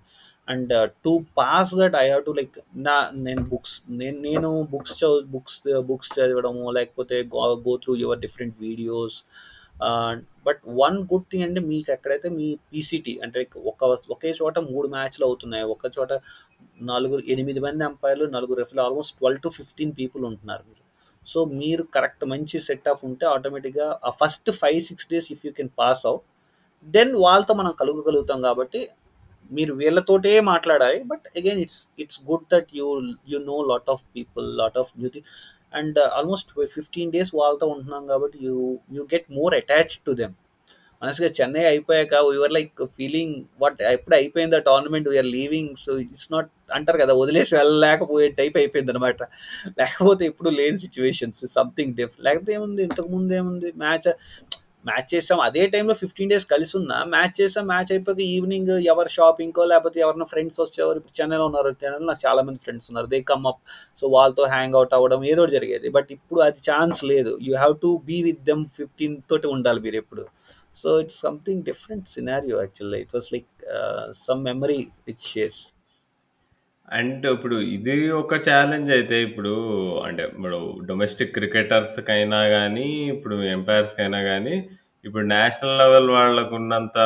And 0.48 0.72
to 1.04 1.12
pass 1.36 1.72
that 1.74 1.96
I 1.96 2.04
have 2.06 2.22
to 2.24 2.30
like 2.30 2.56
నా 2.76 2.96
నేను 3.12 3.42
బుక్స్ 3.42 3.82
నేను 3.90 4.18
నేను 4.20 4.50
బుక్స్ 4.62 4.94
చదువు 4.98 5.20
బుక్స్ 5.26 5.58
బుక్స్ 5.82 6.12
చదవడము 6.12 6.70
లేకపోతే 6.70 7.16
go 7.34 7.76
through 7.76 7.94
your 7.96 8.20
different 8.20 8.56
videos 8.60 9.18
but 10.46 10.60
one 10.66 10.96
good 11.02 11.26
thing 11.30 11.44
అంటే 11.44 11.60
మీకు 11.60 11.90
ఎక్కడైతే 11.92 12.28
మీ 12.28 12.46
పీసీటీ 12.72 13.14
అంటే 13.22 13.40
ఒక 13.66 13.84
ఒకే 14.10 14.30
చోట 14.40 14.58
మూడు 14.58 14.88
మ్యాచ్లు 14.88 15.24
అవుతున్నాయి 15.24 15.64
ఒక 15.64 15.90
చోట 15.98 16.12
నలుగురు 16.82 17.22
ఎనిమిది 17.28 17.60
మంది 17.60 17.84
అంపైర్లు 17.84 18.26
నలుగురు 18.26 18.58
రెఫ్లు 18.58 18.82
almost 18.82 19.14
twelve 19.18 19.40
to 19.40 19.48
fifteen 19.48 19.92
people 19.92 20.24
ఉంటున్నారు 20.24 20.64
మీరు. 20.68 20.82
సో 21.26 21.44
మీరు 21.44 21.82
కరెక్ట్ 21.94 22.24
మంచి 22.24 22.60
సెట్ 22.60 22.88
ఆఫ్ 22.88 23.04
ఉంటే 23.04 23.26
ఆటోమేటిక్గా 23.26 23.86
ఆ 24.04 24.10
first 24.10 24.50
five 24.50 24.80
six 24.82 25.08
days 25.08 25.32
if 25.32 25.42
you 25.46 25.52
can 25.52 25.72
pass 25.78 26.06
out 26.06 26.24
then 26.88 27.12
వాళ్ళతో 27.16 27.54
మనం 27.54 27.72
కలుగగలుగుతాం 27.72 28.42
కాబట్టి 28.42 28.80
మీరు 29.50 29.72
వీళ్ళతోటే 29.74 30.32
మాట్లాడాలి 30.48 30.98
but 31.04 31.26
again 31.36 31.60
it's 31.60 31.80
it's 31.98 32.20
good 32.30 32.46
that 32.50 32.68
you 32.74 32.88
you 33.28 33.38
know 33.44 33.58
lot 33.70 33.88
of 33.90 34.02
people 34.16 34.48
lot 34.58 34.76
of 34.78 34.90
new 34.98 35.10
thing 35.14 35.28
and 35.74 35.98
almost 36.10 36.50
fifteen 36.74 37.10
days 37.12 37.32
వాళ్ళతో 37.34 37.66
ఉంటున్నాం 37.66 38.04
కాబట్టి 38.06 38.38
you 38.46 38.54
you 38.92 39.04
get 39.14 39.26
more 39.32 39.54
attach 39.54 39.94
to 40.06 40.12
them 40.12 40.36
మనసుగా 41.02 41.28
Chennai 41.38 41.64
అయిపోయాక 41.64 42.14
వీఆర్ 42.26 42.52
లైక్ 42.52 42.80
ఫీలింగ్ 42.96 43.34
వాట్ 43.60 43.80
ఎప్పుడు 43.90 44.14
అయిపోయింది 44.14 44.56
ఆ 44.56 44.62
tournament 44.68 45.06
we're 45.08 45.28
leaving 45.30 45.70
so 45.76 45.92
it's 46.04 46.30
not 46.32 46.48
అంటారు 46.72 46.98
కదా 46.98 47.12
వదిలేసి 47.14 47.52
వెళ్ళలేకపోయే 47.56 48.28
టైప్ 48.38 48.56
అయిపోయింది 48.56 48.92
అనమాట 48.92 49.22
లేకపోతే 49.78 50.24
ఇప్పుడు 50.24 50.50
లేని 50.50 50.78
సిచ్యువేషన్స్ 50.78 51.42
సంథింగ్ 51.54 51.94
డిఫ్ 51.94 52.16
లేకపోతే 52.20 52.52
ఏముంది 52.52 52.82
ఇంతకు 52.82 53.08
ముందు 53.08 53.34
ఏముంది 53.34 53.70
మ్యాచ్ 53.76 54.08
మ్యాచ్ 54.84 55.09
చేసాం. 55.12 55.38
అదే 55.46 55.62
టైంలో 55.72 55.94
ఫిఫ్టీన్ 56.00 56.30
డేస్ 56.32 56.46
కలిసి 56.52 56.74
ఉన్నా 56.80 56.96
మ్యాచ్ 57.14 57.34
చేసాం. 57.40 57.64
మ్యాచ్ 57.72 57.90
అయిపోయి 57.94 58.26
ఈవినింగ్ 58.34 58.72
ఎవరు 58.92 59.10
షాపింగ్కో 59.16 59.64
లేకపోతే 59.72 59.98
ఎవరైనా 60.05 60.26
ఫ్రెండ్స్ 60.32 60.60
వచ్చేవారు 60.64 60.98
ఇప్పుడు 61.00 61.16
చెన్నైలో 61.20 61.46
ఉన్నారు. 61.50 61.70
చెన్నైలో 61.82 62.06
నాకు 62.10 62.22
చాలా 62.26 62.42
మంది 62.46 62.60
ఫ్రెండ్స్ 62.64 62.88
ఉన్నారు. 62.90 63.09
దే 63.14 63.20
కమ్ 63.32 63.46
అప్ 63.52 63.60
సో 64.00 64.05
వాళ్ళతో 64.16 64.44
హ్యాంగ్ 64.55 64.76
అవుట్ 64.80 64.94
అవ్వడం 64.98 65.22
ఏదో 65.32 65.46
జరిగేది. 65.56 65.90
బట్ 65.96 66.10
ఇప్పుడు 66.16 66.42
అది 66.48 66.62
ఛాన్స్ 66.70 67.00
లేదు. 67.12 67.32
You 67.48 67.55
have 67.62 67.76
to 67.86 67.90
be 68.10 68.18
with 68.28 68.42
them 68.50 68.64
fifteen 68.80 69.16
తోటి 69.32 69.48
ఉండాలి 69.56 69.82
మీరు 69.86 69.98
ఎప్పుడు. 70.02 70.26
So 70.82 70.88
it's 71.02 71.20
something 71.26 71.62
different 71.70 72.06
scenario 72.14 72.56
actually 72.64 73.00
it 73.05 73.14
was 73.16 73.28
like 73.34 73.50
some 74.26 74.42
memory 74.50 74.80
which 75.09 75.26
shares 75.32 75.62
and 76.89 77.27
ఇప్పుడు 77.27 77.56
ఇది 77.69 77.94
ఒక 78.12 78.35
ఛాలెంజ్ 78.47 78.90
అయితే 78.90 79.23
ఇప్పుడు 79.23 79.52
అంటే 80.02 80.23
ఇప్పుడు 80.24 80.59
డొమెస్టిక్ 80.86 81.35
క్రికెటర్స్‌కైనా 81.35 82.40
గానీ, 82.48 82.86
ఇప్పుడు 83.06 83.36
ఎంపైర్స్‌కైనా 83.48 84.20
గానీ, 84.23 84.55
ఇప్పుడు 85.05 85.24
నేషనల్ 85.27 85.78
లెవెల్ 85.78 86.09
వాళ్ళకున్నంత 86.10 86.98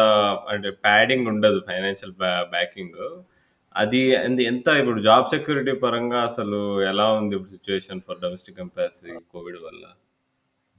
అంటే 0.49 0.71
ప్యాడింగ్ 0.85 1.29
ఉండదు 1.29 1.59
ఫైనాన్షియల్ 1.69 2.15
బ్యా 2.15 2.43
బ్యాకింగు. 2.55 3.09
అది 3.75 4.01
అంది 4.17 4.43
ఎంత 4.45 4.69
ఇప్పుడు 4.81 5.01
జాబ్ 5.01 5.29
సెక్యూరిటీ 5.29 5.73
పరంగా 5.85 6.21
అసలు 6.21 6.61
ఎలా 6.83 7.13
ఉంది 7.13 7.35
ఇప్పుడు 7.37 7.51
సిట్యుయేషన్ 7.51 8.03
ఫర్ 8.03 8.21
డొమెస్టిక్ 8.21 8.61
ఎంపైర్స్ 8.61 9.01
ఈ 9.07 9.17
కోవిడ్ 9.35 9.61
వల్ల? 9.63 9.85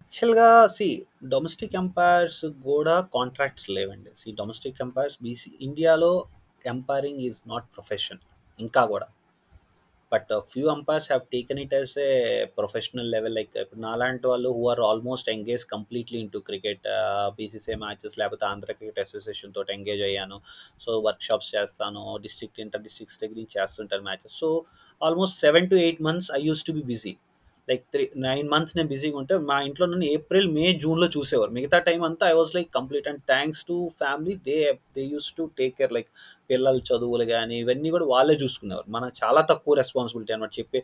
యాక్చువల్‌గా 0.01 0.49
సీ 0.67 0.87
డొమెస్టిక్ 1.27 1.75
ఎంపైర్స్ 1.75 2.43
గూడా 2.67 2.95
కాంట్రాక్ట్స్ 3.15 3.67
లేవండి. 3.69 4.11
సీ 4.23 4.31
డొమెస్టిక్ 4.31 4.81
ఎంపైర్స్ 4.81 5.17
బీసీ 5.21 5.51
ఇండియాలో 5.59 6.13
ఎంపైరింగ్ 6.65 7.21
ఈజ్ 7.21 7.41
నాట్ 7.47 7.67
ప్రొఫెషన్ 7.73 8.21
ఇంకా 8.59 8.81
గూడా. 8.91 9.07
But 10.11 10.31
few 10.51 10.65
umpires 10.73 11.07
have 11.09 11.23
taken 11.33 11.59
it 11.63 11.73
as 11.73 11.93
a 11.97 12.09
professional 12.57 13.09
level 13.13 13.35
like 13.37 13.53
ఇప్పుడు 13.63 13.79
నాలాంటి 13.79 14.27
వాళ్ళు 14.27 14.49
who 14.57 14.63
are 14.73 14.81
almost 14.89 15.29
engage 15.29 15.63
completely 15.65 16.19
into 16.19 16.39
cricket 16.49 16.85
BCCI 17.37 17.77
matches 17.85 18.17
లేకపోతే 18.21 18.45
Andhra 18.51 18.71
cricket 18.71 18.99
association 19.05 19.55
తోటి 19.57 19.73
engage 19.77 20.03
అయ్యాను. 20.09 20.37
So 20.85 20.99
workshops 21.07 21.51
చేస్తాను 21.55 22.03
డిస్ట్రిక్ట్ 22.25 22.61
ఇంటర్ 22.65 22.83
డిస్ట్రిక్ట్స్ 22.87 23.19
దగ్గర 23.23 23.37
నుంచి 23.41 23.55
చేస్తుంటాను 23.59 24.05
matches 24.09 24.37
so 24.43 24.49
almost 25.01 25.39
seven 25.45 25.69
to 25.69 25.77
eight 25.85 26.01
months 26.09 26.29
I 26.39 26.41
use 26.49 26.63
to 26.69 26.71
be 26.71 26.83
busy 26.93 27.13
like 27.69 27.83
three 27.93 28.03
nine 28.25 28.47
months 28.53 28.73
నేను 28.77 28.89
బిజీగా 28.93 29.17
ఉంటే 29.21 29.35
మా 29.49 29.57
ఇంట్లో 29.67 29.85
నన్ను 29.91 30.07
ఏప్రిల్ 30.15 30.47
మే 30.57 30.65
జూన్లో 30.83 31.07
చూసేవారు. 31.15 31.51
మిగతా 31.57 31.77
టైం 31.87 32.01
అంతా 32.07 32.23
I 32.31 32.33
was 32.39 32.51
like 32.57 32.69
complete 32.77 33.07
and 33.11 33.21
thanks 33.31 33.61
to 33.69 33.75
family 34.01 34.33
they 34.47 34.57
they 34.95 35.03
use 35.13 35.29
to 35.37 35.43
take 35.59 35.75
care 35.77 35.93
like 35.97 36.09
పిల్లల 36.51 36.81
చదువులు 36.89 37.25
కానీ 37.33 37.57
ఇవన్నీ 37.63 37.91
కూడా 37.95 38.07
వాళ్ళే 38.13 38.35
చూసుకునేవారు. 38.43 38.87
మనకు 38.95 39.15
చాలా 39.21 39.43
తక్కువ 39.51 39.75
రెస్పాన్సిబిలిటీ 39.81 40.33
అనమాట 40.35 40.53
చెప్పి 40.59 40.81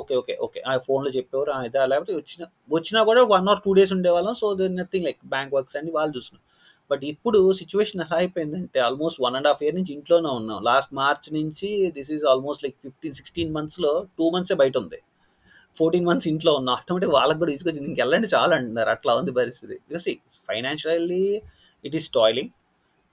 ఓకే 0.00 0.16
ఓకే 0.22 0.36
ఓకే. 0.48 0.60
ఆ 0.68 0.74
ఫోన్లో 0.88 1.12
చెప్పేవారు 1.18 1.52
ఇదే. 1.70 1.86
లేకపోతే 1.92 2.14
వచ్చిన 2.20 2.42
వచ్చినా 2.76 3.02
కూడా 3.10 3.22
వన్ 3.34 3.48
ఆర్ 3.54 3.62
టూ 3.66 3.72
డేస్ 3.80 3.94
ఉండేవాళ్ళం. 3.98 4.36
So 4.42 4.48
they 4.60 4.68
nothing 4.82 5.06
like 5.10 5.20
bank 5.34 5.54
works 5.58 5.78
అన్ని 5.80 5.94
వాళ్ళు 5.98 6.14
చూసుకున్నారు 6.18 6.46
బట్ 6.90 7.02
ఇప్పుడు 7.12 7.38
సిచ్యువేషన్ 7.58 8.00
ఎలా 8.04 8.16
అయిపోయిందంటే 8.22 8.78
almost 8.88 9.18
one 9.24 9.34
and 9.38 9.48
half 9.50 9.62
year 9.64 9.74
నుంచి 9.78 9.92
ఇంట్లోనే 9.96 10.30
ఉన్నాం. 10.38 10.58
లాస్ట్ 10.68 10.92
మార్చ్ 11.00 11.26
నుంచి 11.38 11.68
this 11.96 12.10
is 12.16 12.24
almost 12.32 12.62
like 12.66 12.76
fifteen 12.86 13.16
sixteen 13.18 13.50
మంత్స్లో 13.56 13.92
టూ 14.18 14.26
మంత్సే 14.36 14.56
బయట 14.62 14.76
ఉంది. 14.82 14.98
ఫోర్టీన్ 15.78 16.06
మంత్స్ 16.08 16.28
ఇంట్లో 16.32 16.52
ఉన్నా 16.60 16.72
ఆటోమేటిక్ 16.78 17.12
వాళ్ళకి 17.18 17.38
కూడా 17.40 17.50
తీసుకొచ్చింది 17.54 17.88
ఇంకెళ్ళండి 17.92 18.28
చాలా 18.36 18.52
అంటున్నారు. 18.58 18.90
అట్లా 18.96 19.12
ఉంది 19.20 19.32
పరిస్థితి. 19.40 19.76
Because 19.88 20.06
financially 20.50 21.24
it 21.84 21.96
is 22.00 22.08
toiling 22.18 22.52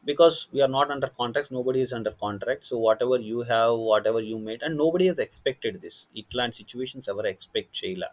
because 0.07 0.35
we're 0.53 0.71
not 0.77 0.89
under 0.95 1.11
contract 1.19 1.51
nobody 1.67 1.79
is 1.85 1.93
under 1.97 2.15
contract 2.23 2.65
so 2.69 2.75
whatever 3.05 3.21
you 3.31 3.39
have 3.51 3.73
whatever 4.11 4.25
you 4.31 4.37
made 4.47 4.63
and 4.67 4.77
nobody 4.95 5.05
has 5.09 5.21
expected 5.27 5.77
this 5.85 5.99
ఇట్లాంటి 6.21 6.57
సిచ్యువేషన్స్ 6.61 7.07
ఎవరు 7.13 7.29
ఎక్స్పెక్ట్ 7.33 7.73
చేయలే. 7.81 8.09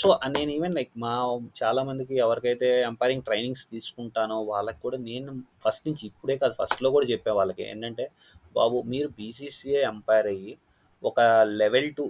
సో 0.00 0.06
నేను 0.34 0.50
ఈవెన్ 0.56 0.74
లైక్ 0.78 0.90
మా 1.04 1.12
చాలా 1.60 1.80
మందికి 1.88 2.14
ఎవరికైతే 2.24 2.68
umpiring 2.90 3.24
trainings 3.28 3.64
తీసుకుంటానో 3.74 4.36
వాళ్ళకి 4.52 4.80
కూడా 4.84 4.98
నేను 5.08 5.30
ఫస్ట్ 5.64 5.84
నుంచి 5.88 6.04
ఇప్పుడే 6.10 6.36
కాదు 6.42 6.54
ఫస్ట్లో 6.60 6.88
కూడా 6.96 7.06
చెప్పే 7.12 7.32
వాళ్ళకి 7.38 7.62
ఏంటంటే 7.70 8.04
బాబు 8.58 8.76
మీరు 8.92 9.08
బీసీసీఏ 9.18 9.80
ఎంపైర్ 9.92 10.28
అయ్యి 10.32 10.52
ఒక 11.02 11.20
లెవెల్ 11.60 11.88
టు 11.98 12.04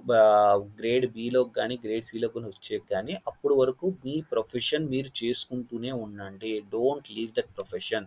గ్రేడ్ 0.79 1.07
బీలోకి 1.17 1.53
కానీ 1.59 1.75
గ్రేడ్ 1.85 2.07
సిలోకి 2.11 2.35
కానీ 2.37 2.49
వచ్చే 2.53 2.77
కానీ 2.93 3.15
అప్పుడు 3.31 3.55
వరకు 3.61 3.87
మీ 4.05 4.15
ప్రొఫెషన్ 4.33 4.85
మీరు 4.95 5.11
చేసుకుంటూనే 5.21 5.93
ఉండండి. 6.05 6.53
Don't 6.75 7.09
leave 7.17 7.33
that 7.39 7.51
profession 7.59 8.07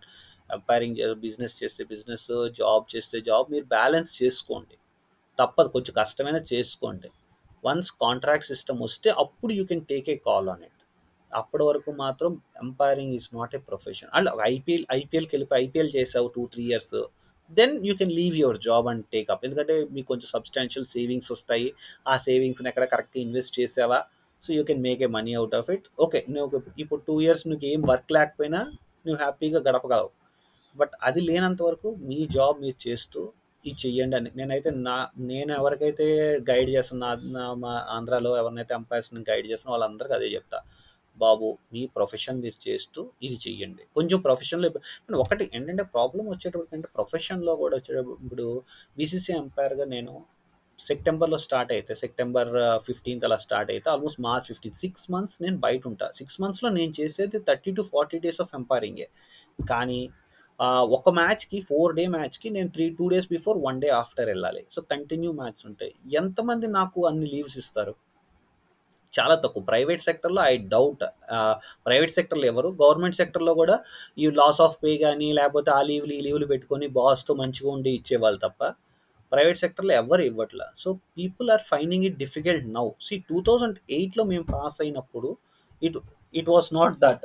umpiring 0.50 1.00
business 1.26 1.56
చేస్తే 1.62 1.82
బిజినెస్ 1.94 2.28
జాబ్ 2.60 2.86
చేస్తే 2.96 3.20
జాబ్ 3.30 3.52
మీరు 3.54 3.68
బ్యాలెన్స్ 3.76 4.12
చేసుకోండి. 4.22 4.76
తప్పదు 5.40 5.70
కొంచెం 5.76 5.94
కష్టమైన 6.02 6.40
చేసుకోండి. 6.54 7.10
వన్స్ 7.64 7.92
కాంట్రాక్ట్ 8.04 8.50
సిస్టమ్ 8.52 8.80
వస్తే 8.88 9.10
అప్పుడు 9.24 9.52
you 9.60 9.64
can 9.72 9.86
take 9.92 10.08
a 10.14 10.18
call 10.28 10.48
on 10.54 10.64
it 10.70 10.78
అప్పటి 11.32 11.64
వరకు 11.70 11.90
మాత్రం 12.04 12.32
umpiring 12.64 13.14
is 13.18 13.28
not 13.38 13.54
a 13.58 13.60
profession 13.70 14.10
and 14.18 14.30
IPL 14.54 14.86
ఐపీఎల్కి 15.00 15.34
వెళ్ళిపోయి 15.36 15.62
ఐపీఎల్ 15.66 15.92
చేసావు 15.98 16.28
two 16.36 16.44
three 16.54 16.64
years 16.72 16.96
then 17.60 17.74
you 17.88 17.94
can 18.02 18.14
leave 18.20 18.36
your 18.42 18.60
job 18.68 18.88
and 18.92 19.04
take up 19.14 19.44
ఎందుకంటే 19.48 19.76
మీకు 19.96 20.08
కొంచెం 20.12 20.28
సబ్స్టాన్షియల్ 20.36 20.88
సేవింగ్స్ 20.96 21.32
వస్తాయి. 21.36 21.68
ఆ 22.12 22.16
సేవింగ్స్ని 22.28 22.70
ఎక్కడ 22.72 22.86
కరెక్ట్గా 22.94 23.22
ఇన్వెస్ట్ 23.26 23.54
చేసావా? 23.60 24.00
So 24.44 24.50
you 24.58 24.64
can 24.70 24.82
make 24.88 25.02
a 25.08 25.10
money 25.18 25.34
out 25.42 25.56
of 25.60 25.70
it 25.76 25.86
okay 26.06 26.20
నువ్వు 26.36 26.62
ఇప్పుడు 26.84 27.02
టూ 27.10 27.16
ఇయర్స్ 27.26 27.46
నీకు 27.52 27.66
ఏం 27.74 27.82
వర్క్ 27.92 28.12
లేకపోయినా 28.18 28.62
నువ్వు 29.06 29.20
హ్యాపీగా 29.24 29.60
గడపగలవు. 29.68 30.12
బట్ 30.76 30.94
అది 31.08 31.22
లేనంత 31.30 31.62
వరకు 31.70 31.90
మీ 32.10 32.20
జాబ్ 32.36 32.58
మీరు 32.66 32.78
చేస్తూ 32.88 33.22
ఇది 33.66 33.78
చెయ్యండి 33.84 34.16
అని. 34.20 34.30
నేనైతే 34.38 34.70
నా 34.88 34.96
నేను 35.32 35.52
ఎవరికైతే 35.60 36.06
గైడ్ 36.50 36.70
చేస్తున్నా 36.76 37.10
మా 37.64 37.74
ఆంధ్రాలో 37.96 38.32
ఎవరినైతే 38.42 38.74
ఎంపైర్స్ని 38.80 39.22
గైడ్ 39.30 39.48
చేస్తున్నా 39.52 39.74
వాళ్ళందరికీ 39.76 40.16
అదే 40.20 40.30
చెప్తా. 40.36 40.60
బాబు 41.18 41.48
మీ 41.74 41.82
ప్రొఫెషన్ 41.96 42.38
మీరు 42.44 42.58
చేస్తూ 42.68 43.02
ఇది 43.26 43.38
చెయ్యండి. 43.46 43.84
కొంచెం 43.98 44.20
ప్రొఫెషన్లో 44.28 44.70
ఒకటి 45.26 45.46
ఏంటంటే 45.56 45.84
ప్రాబ్లం 45.96 46.26
వచ్చేటప్పుడు 46.34 46.76
అంటే 46.78 46.90
ప్రొఫెషన్లో 46.98 47.56
కూడా 47.64 47.74
వచ్చేటప్పుడు 47.80 48.18
ఇప్పుడు 48.26 48.48
బీసీసీ 49.00 49.34
ఎంపైర్గా 49.42 49.88
నేను 49.96 50.14
సెప్టెంబర్లో 50.80 51.38
స్టార్ట్ 51.46 51.72
అయితే 51.76 51.94
సెప్టెంబర్ 52.04 52.50
ఫిఫ్టీన్త్ 52.88 53.24
uh, 53.24 53.28
అలా 53.28 53.38
స్టార్ట్ 53.46 53.70
అయితే 53.74 53.88
almost 53.94 54.20
March 54.28 54.48
fifteenth 54.52 54.80
six 54.84 55.06
months 55.14 55.38
నేను 55.44 55.58
బయట 55.66 55.84
ఉంటా. 55.92 56.08
సిక్స్ 56.20 56.38
మంత్స్లో 56.44 56.70
నేను 56.78 56.94
చేసేది 57.00 57.40
thirty 57.50 57.72
to 57.78 57.84
forty 57.92 58.20
days 58.26 58.40
of 58.46 58.54
ఎంపైరింగే 58.60 59.08
కానీ 59.72 60.02
ఒక 60.98 61.10
మ్యాచ్కి 61.20 61.60
ఫోర్ 61.70 61.94
డే 62.00 62.04
మ్యాచ్కి 62.16 62.48
నేను 62.56 62.70
three 62.76 62.86
two 62.98 63.06
days 63.14 63.28
before 63.36 63.58
one 63.68 63.80
day 63.84 63.90
after 64.02 64.28
వెళ్ళాలి. 64.34 64.64
సో 64.74 64.80
కంటిన్యూ 64.94 65.32
మ్యాచ్ 65.42 65.62
ఉంటాయి 65.70 65.94
ఎంతమంది 66.22 66.68
నాకు 66.80 67.00
అన్ని 67.10 67.28
లీవ్స్ 67.36 67.58
ఇస్తారు? 67.64 67.94
చాలా 69.18 69.36
తక్కువ. 69.44 69.62
ప్రైవేట్ 69.70 70.04
సెక్టర్లో 70.10 70.42
ఐ 70.52 70.54
డౌట్. 70.74 71.04
ప్రైవేట్ 71.86 72.14
సెక్టర్లో 72.18 72.46
ఎవరు? 72.52 72.70
గవర్నమెంట్ 72.82 73.18
సెక్టర్లో 73.22 73.54
కూడా 73.62 73.76
ఈ 74.22 74.28
లాస్ 74.42 74.62
ఆఫ్ 74.66 74.78
పే 74.84 74.92
కానీ 75.06 75.28
లేకపోతే 75.40 75.70
ఆ 75.78 75.82
లీవ్లు 75.90 76.14
ఈ 76.20 76.22
లీవ్లు 76.28 76.48
పెట్టుకొని 76.54 76.88
బాస్తో 77.00 77.34
మంచిగా 77.42 77.70
ఉండి 77.76 77.94
ఇచ్చేవాళ్ళు 78.00 78.42
తప్ప 78.46 78.64
ప్రైవేట్ 79.32 79.60
సెక్టర్లో 79.64 79.94
ఎవరు 80.02 80.24
ఇవ్వట్లే. 80.30 80.66
So 80.82 80.88
people 81.18 81.50
are 81.56 81.64
finding 81.72 82.06
it 82.08 82.18
difficult 82.24 82.66
now. 82.78 82.88
See 83.08 83.18
two 83.30 83.38
thousand 83.48 83.78
ఎయిట్లో 83.98 84.24
మేము 84.32 84.46
పాస్ 84.56 84.78
అయినప్పుడు 84.86 85.30
it 85.88 85.98
it 86.40 86.50
was 86.54 86.70
not 86.80 86.96
that 87.04 87.24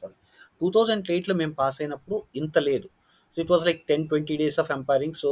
sorry. 0.00 0.14
Two 0.60 0.68
thousand 0.76 1.10
ఎయిట్లో 1.14 1.36
మేము 1.40 1.54
పాస్ 1.62 1.78
అయినప్పుడు 1.82 2.18
ఇంత 2.40 2.58
లేదు. 2.68 2.88
So 3.36 3.38
it 3.44 3.50
was 3.52 3.64
like 3.68 3.80
ten 3.90 4.04
twenty 4.10 4.34
days 4.42 4.58
of 4.62 4.70
umpiring. 4.76 5.16
So 5.22 5.30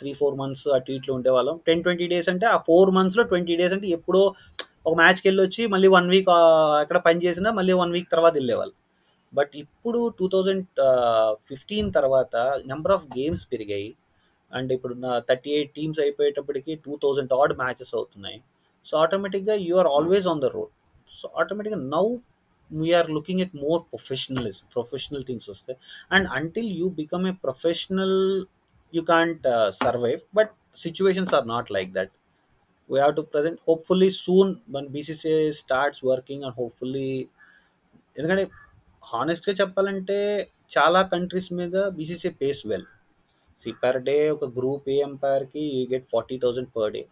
three 0.00 0.12
four 0.20 0.36
months 0.42 0.64
అటు 0.76 0.92
ఇట్లో 0.98 1.12
ఉండేవాళ్ళం 1.18 1.56
టెన్ 1.68 1.82
ట్వంటీ 1.86 2.08
డేస్ 2.12 2.28
అంటే 2.32 2.46
ఆ 2.54 2.56
ఫోర్ 2.68 2.90
మంత్స్లో 2.98 3.24
ట్వంటీ 3.32 3.56
డేస్ 3.60 3.74
అంటే 3.76 3.88
ఎప్పుడో 3.98 4.22
ఒక 4.86 4.94
మ్యాచ్కి 5.00 5.26
వెళ్ళి 5.28 5.42
వచ్చి 5.46 5.62
మళ్ళీ 5.74 5.88
వన్ 5.96 6.08
వీక్ 6.14 6.28
ఎక్కడ 6.82 6.98
పని 7.08 7.18
చేసినా 7.26 7.48
మళ్ళీ 7.58 7.72
వన్ 7.82 7.92
వీక్ 7.96 8.08
తర్వాత 8.14 8.34
వెళ్ళేవాళ్ళు. 8.40 8.74
బట్ 9.32 9.52
ఇప్పుడు 9.62 10.00
టూ 10.18 10.26
థౌజండ్ 10.34 10.66
ఫిఫ్టీన్ 11.48 11.88
తర్వాత 11.98 12.36
నెంబర్ 12.70 12.94
ఆఫ్ 12.96 13.04
గేమ్స్ 13.18 13.44
పెరిగాయి. 13.52 13.90
అండ్ 14.52 14.70
ఇప్పుడు 14.76 14.94
థర్టీ 15.28 15.50
ఎయిట్ 15.56 15.72
టీమ్స్ 15.78 16.00
అయిపోయేటప్పటికి 16.04 16.72
టూ 16.86 16.94
థౌజండ్ 17.02 17.32
ఆడ్ 17.40 17.54
మ్యాచెస్ 17.62 17.92
అవుతున్నాయి. 17.98 18.38
సో 18.86 18.94
ఆటోమేటిక్గా 19.04 19.54
you 19.66 19.74
are 19.82 19.90
always 19.96 20.26
on 20.32 20.40
the 20.44 20.48
road. 20.56 20.72
So 21.10 21.26
ఆటోమేటిక్గా 21.42 21.80
now 21.96 22.06
we're 22.70 23.08
looking 23.16 23.42
at 23.44 23.54
more 23.64 23.80
professionalism 23.92 24.66
professional 24.76 25.24
things 25.28 25.48
వస్తాయి 25.52 25.78
and 26.16 26.26
until 26.38 26.70
you 26.80 26.88
become 27.02 27.24
a 27.30 27.32
professional 27.44 28.18
you 28.92 29.02
can't 29.12 29.46
survive 29.82 30.20
but 30.38 30.52
situations 30.84 31.32
are 31.38 31.46
not 31.54 31.70
like 31.76 31.90
that. 31.98 32.12
We 32.90 32.98
have 32.98 33.14
to 33.14 33.24
present. 33.24 33.58
Hopefully 33.68 34.10
soon 34.10 34.48
when 34.66 34.86
BCCI 34.88 35.42
starts 35.62 35.98
working 36.10 36.40
and 36.46 36.54
hopefully 36.60 37.10
ఎందుకంటే 38.16 38.44
హానెస్ట్గా 39.02 39.52
చెప్పాలంటే 39.60 40.16
చాలా 40.74 41.00
countries 41.12 41.48
మీద 41.58 41.76
BCCI 41.96 42.30
pays 42.40 42.60
well 42.70 42.86
see 43.60 43.70
per 43.82 43.98
day 44.08 44.16
ఒక 44.30 44.46
group 44.58 44.86
A 44.94 44.96
ఎంపైర్కి 45.06 45.62
you 45.76 45.82
get 45.92 46.06
forty 46.14 46.36
thousand 46.44 46.70
per 46.76 46.92
day 46.96 47.02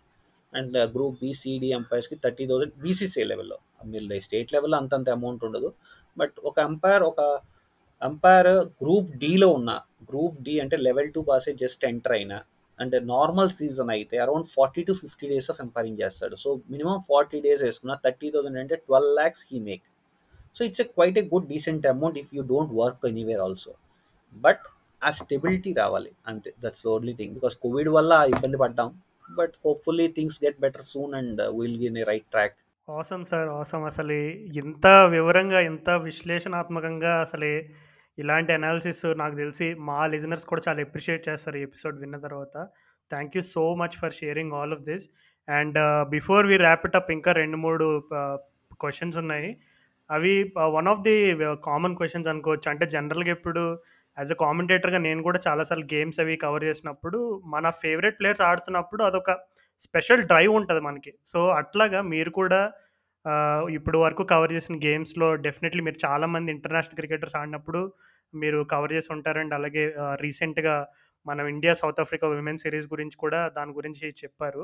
and 0.52 0.76
group 0.94 1.16
BCD 1.22 1.68
ఎంపైర్స్కి 1.78 2.16
thirty 2.24 2.44
thousand 2.50 2.74
BCCI 2.84 3.24
లెవెల్లో 3.30 3.58
మీరు 3.92 4.20
state 4.26 4.52
లెవెల్లో 4.56 4.78
అంతంత 4.82 5.08
అమౌంట్ 5.18 5.44
ఉండదు. 5.48 5.70
బట్ 6.16 6.36
ఒక 6.50 6.58
ఎంపైర్ 6.68 7.04
ఒక 7.10 7.20
ఎంపైర్ 8.02 8.52
గ్రూప్ 8.82 9.10
డీలో 9.24 9.48
ఉన్న 9.58 9.70
గ్రూప్ 10.10 10.36
డి 10.48 10.54
అంటే 10.64 10.76
లెవెల్ 10.86 11.10
టూ 11.16 11.22
పాసే 11.30 11.52
జస్ట్ 11.62 11.84
ఎంటర్ 11.92 12.16
అయినా 12.18 12.38
అంటే 12.80 12.96
నార్మల్ 13.12 13.50
సీజన్ 13.58 13.90
అయితే 13.96 14.16
around 14.24 14.48
forty 14.56 14.82
to 14.88 14.92
fifty 15.02 15.26
days 15.32 15.48
of 15.52 15.60
umpiring 15.66 15.98
చేస్తాడు. 16.02 16.34
సో 16.44 16.48
మినిమం 16.72 16.98
ఫార్టీ 17.10 17.40
డేస్ 17.46 17.62
వేసుకున్న 17.66 17.94
థర్టీ 18.04 18.30
థౌసండ్ 18.34 18.60
అంటే 18.62 18.76
twelve 18.86 19.12
lakhs 19.20 19.44
he 19.50 19.58
make 19.68 19.86
so 20.56 20.62
it's 20.68 20.82
a 20.84 20.88
quite 20.94 21.18
a 21.22 21.24
good 21.32 21.48
decent 21.54 21.86
amount 21.94 22.18
if 22.22 22.30
you 22.36 22.42
don't 22.52 22.72
work 22.82 23.04
anywhere 23.12 23.42
also 23.46 23.72
but 24.46 24.64
ఆ 25.02 25.10
stability 25.18 25.72
రావాలి. 25.82 26.10
అంతే. 26.30 26.50
That's 26.62 26.86
only 26.94 27.12
thing 27.18 27.34
because 27.38 27.56
Covid 27.64 27.90
వల్ల 27.96 28.12
ఇబ్బంది 28.34 28.58
పడ్డాం. 28.62 28.88
But 29.38 29.54
hopefully 29.64 30.06
things 30.16 30.38
get 30.44 30.58
better 30.64 30.86
soon 30.92 31.12
and 31.20 31.40
will 31.58 31.78
gin 31.82 31.98
a 32.02 32.06
right 32.10 32.26
track 32.34 32.56
అవసరం 32.88 33.22
sir 33.30 33.48
అవసరం 33.54 33.82
అసలు 33.90 34.14
ఇంత 34.62 34.86
వివరంగా 35.14 35.60
ఇంత 35.70 35.88
విశ్లేషణాత్మకంగా 36.06 37.12
అసలు 37.26 37.50
ఇలాంటి 38.18 38.52
అనాలిసిస్ 38.52 39.04
నాకు 39.22 39.34
తెలిసి 39.34 39.66
మా 39.88 39.98
లిజనర్స్ 40.14 40.46
కూడా 40.50 40.62
చాలా 40.68 40.80
ఎప్రిషియేట్ 40.86 41.28
చేస్తారు 41.28 41.56
ఈ 41.56 41.64
ఎపిసోడ్ 41.68 42.00
విన్న 42.00 42.16
తర్వాత. 42.26 42.54
Thank 43.10 43.36
you 43.36 43.42
so 43.54 43.64
much 43.82 43.96
for 44.00 44.14
sharing 44.20 44.52
all 44.52 44.72
of 44.72 44.84
this. 44.90 45.06
And 45.48 45.78
before 46.14 46.46
we 46.46 46.56
wrap 46.56 46.86
it 46.86 46.96
up 46.96 47.10
ఇంకా 47.16 47.32
రెండు 47.32 47.56
మూడు 47.56 47.86
క్వశ్చన్స్ 48.82 49.18
ఉన్నాయి. 49.18 49.50
అవి 50.10 50.34
one 50.76 50.88
of 50.88 51.04
the 51.06 51.16
common 51.68 51.96
questions 51.96 52.28
అనుకోవచ్చు. 52.28 52.68
అంటే 52.70 52.84
జనరల్గా 52.86 53.32
ఇప్పుడు 53.38 53.62
యాజ్ 54.16 54.32
అ 54.32 54.36
కామెంటేటర్గా 54.44 54.98
నేను 54.98 55.20
కూడా 55.22 55.38
చాలాసార్లు 55.48 55.86
గేమ్స్ 55.94 56.20
అవి 56.20 56.36
కవర్ 56.36 56.64
చేసినప్పుడు 56.64 57.18
మన 57.46 57.70
ఫేవరెట్ 57.82 58.18
ప్లేయర్స్ 58.20 58.44
ఆడుతున్నప్పుడు 58.50 59.02
అదొక 59.02 59.32
స్పెషల్ 59.80 60.22
డ్రైవ్ 60.22 60.52
ఉంటుంది 60.60 60.80
మనకి. 60.80 61.12
సో 61.24 61.40
అట్లాగా 61.60 62.00
మీరు 62.12 62.30
కూడా 62.30 62.60
ఇప్పుడు 63.76 63.98
వరకు 63.98 64.22
కవర్ 64.32 64.52
చేసిన 64.56 64.74
గేమ్స్లో 64.84 65.28
డెఫినెట్లీ 65.46 65.82
మీరు 65.86 65.98
చాలామంది 66.06 66.52
ఇంటర్నేషనల్ 66.56 66.98
క్రికెటర్స్ 67.00 67.36
ఆడినప్పుడు 67.40 67.80
మీరు 68.34 68.58
కవర్ 68.72 68.92
చేసి 68.96 69.08
ఉంటారండి. 69.14 69.54
అలాగే 69.58 69.84
రీసెంట్గా 70.24 70.74
మనం 71.26 71.44
India 71.46 71.72
South 71.80 72.00
Africa 72.02 72.26
women 72.34 72.60
series 72.64 72.86
గురించి 72.92 73.16
కూడా 73.16 73.40
దాని 73.56 73.72
గురించి 73.78 74.06
చెప్పారు. 74.22 74.62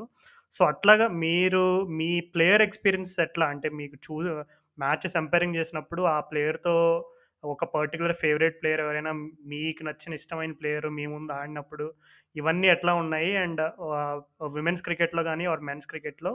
సో 0.53 0.61
అట్లాగా 0.71 1.07
మీరు 1.25 1.63
మీ 1.99 2.11
ప్లేయర్ 2.35 2.63
ఎక్స్పీరియన్స్ 2.67 3.13
ఎట్లా? 3.25 3.47
అంటే 3.53 3.69
మీకు 3.79 3.97
చూ 4.05 4.15
మ్యాచెస్ 4.77 5.17
ఎంపైరింగ్ 5.21 5.57
చేసినప్పుడు 5.59 6.01
ఆ 6.15 6.17
ప్లేయర్తో 6.31 6.75
ఒక 7.43 7.63
పర్టికులర్ 7.75 8.15
ఫేవరెట్ 8.23 8.57
ప్లేయర్ 8.61 8.81
ఎవరైనా 8.85 9.11
మీకు 9.51 9.81
నచ్చిన 9.87 10.13
ఇష్టమైన 10.19 10.53
ప్లేయర్ 10.61 10.87
మీ 10.97 11.05
ముందు 11.07 11.31
ఆడినప్పుడు 11.39 11.85
ఇవన్నీ 12.35 12.67
ఎట్లా 12.75 12.93
ఉన్నాయి? 13.03 13.31
అండ్ 13.43 13.61
విమెన్స్ 14.55 14.85
క్రికెట్లో 14.87 15.23
కానీ 15.29 15.45
ఆర్ 15.53 15.63
మెన్స్ 15.69 15.89
క్రికెట్లో 15.93 16.33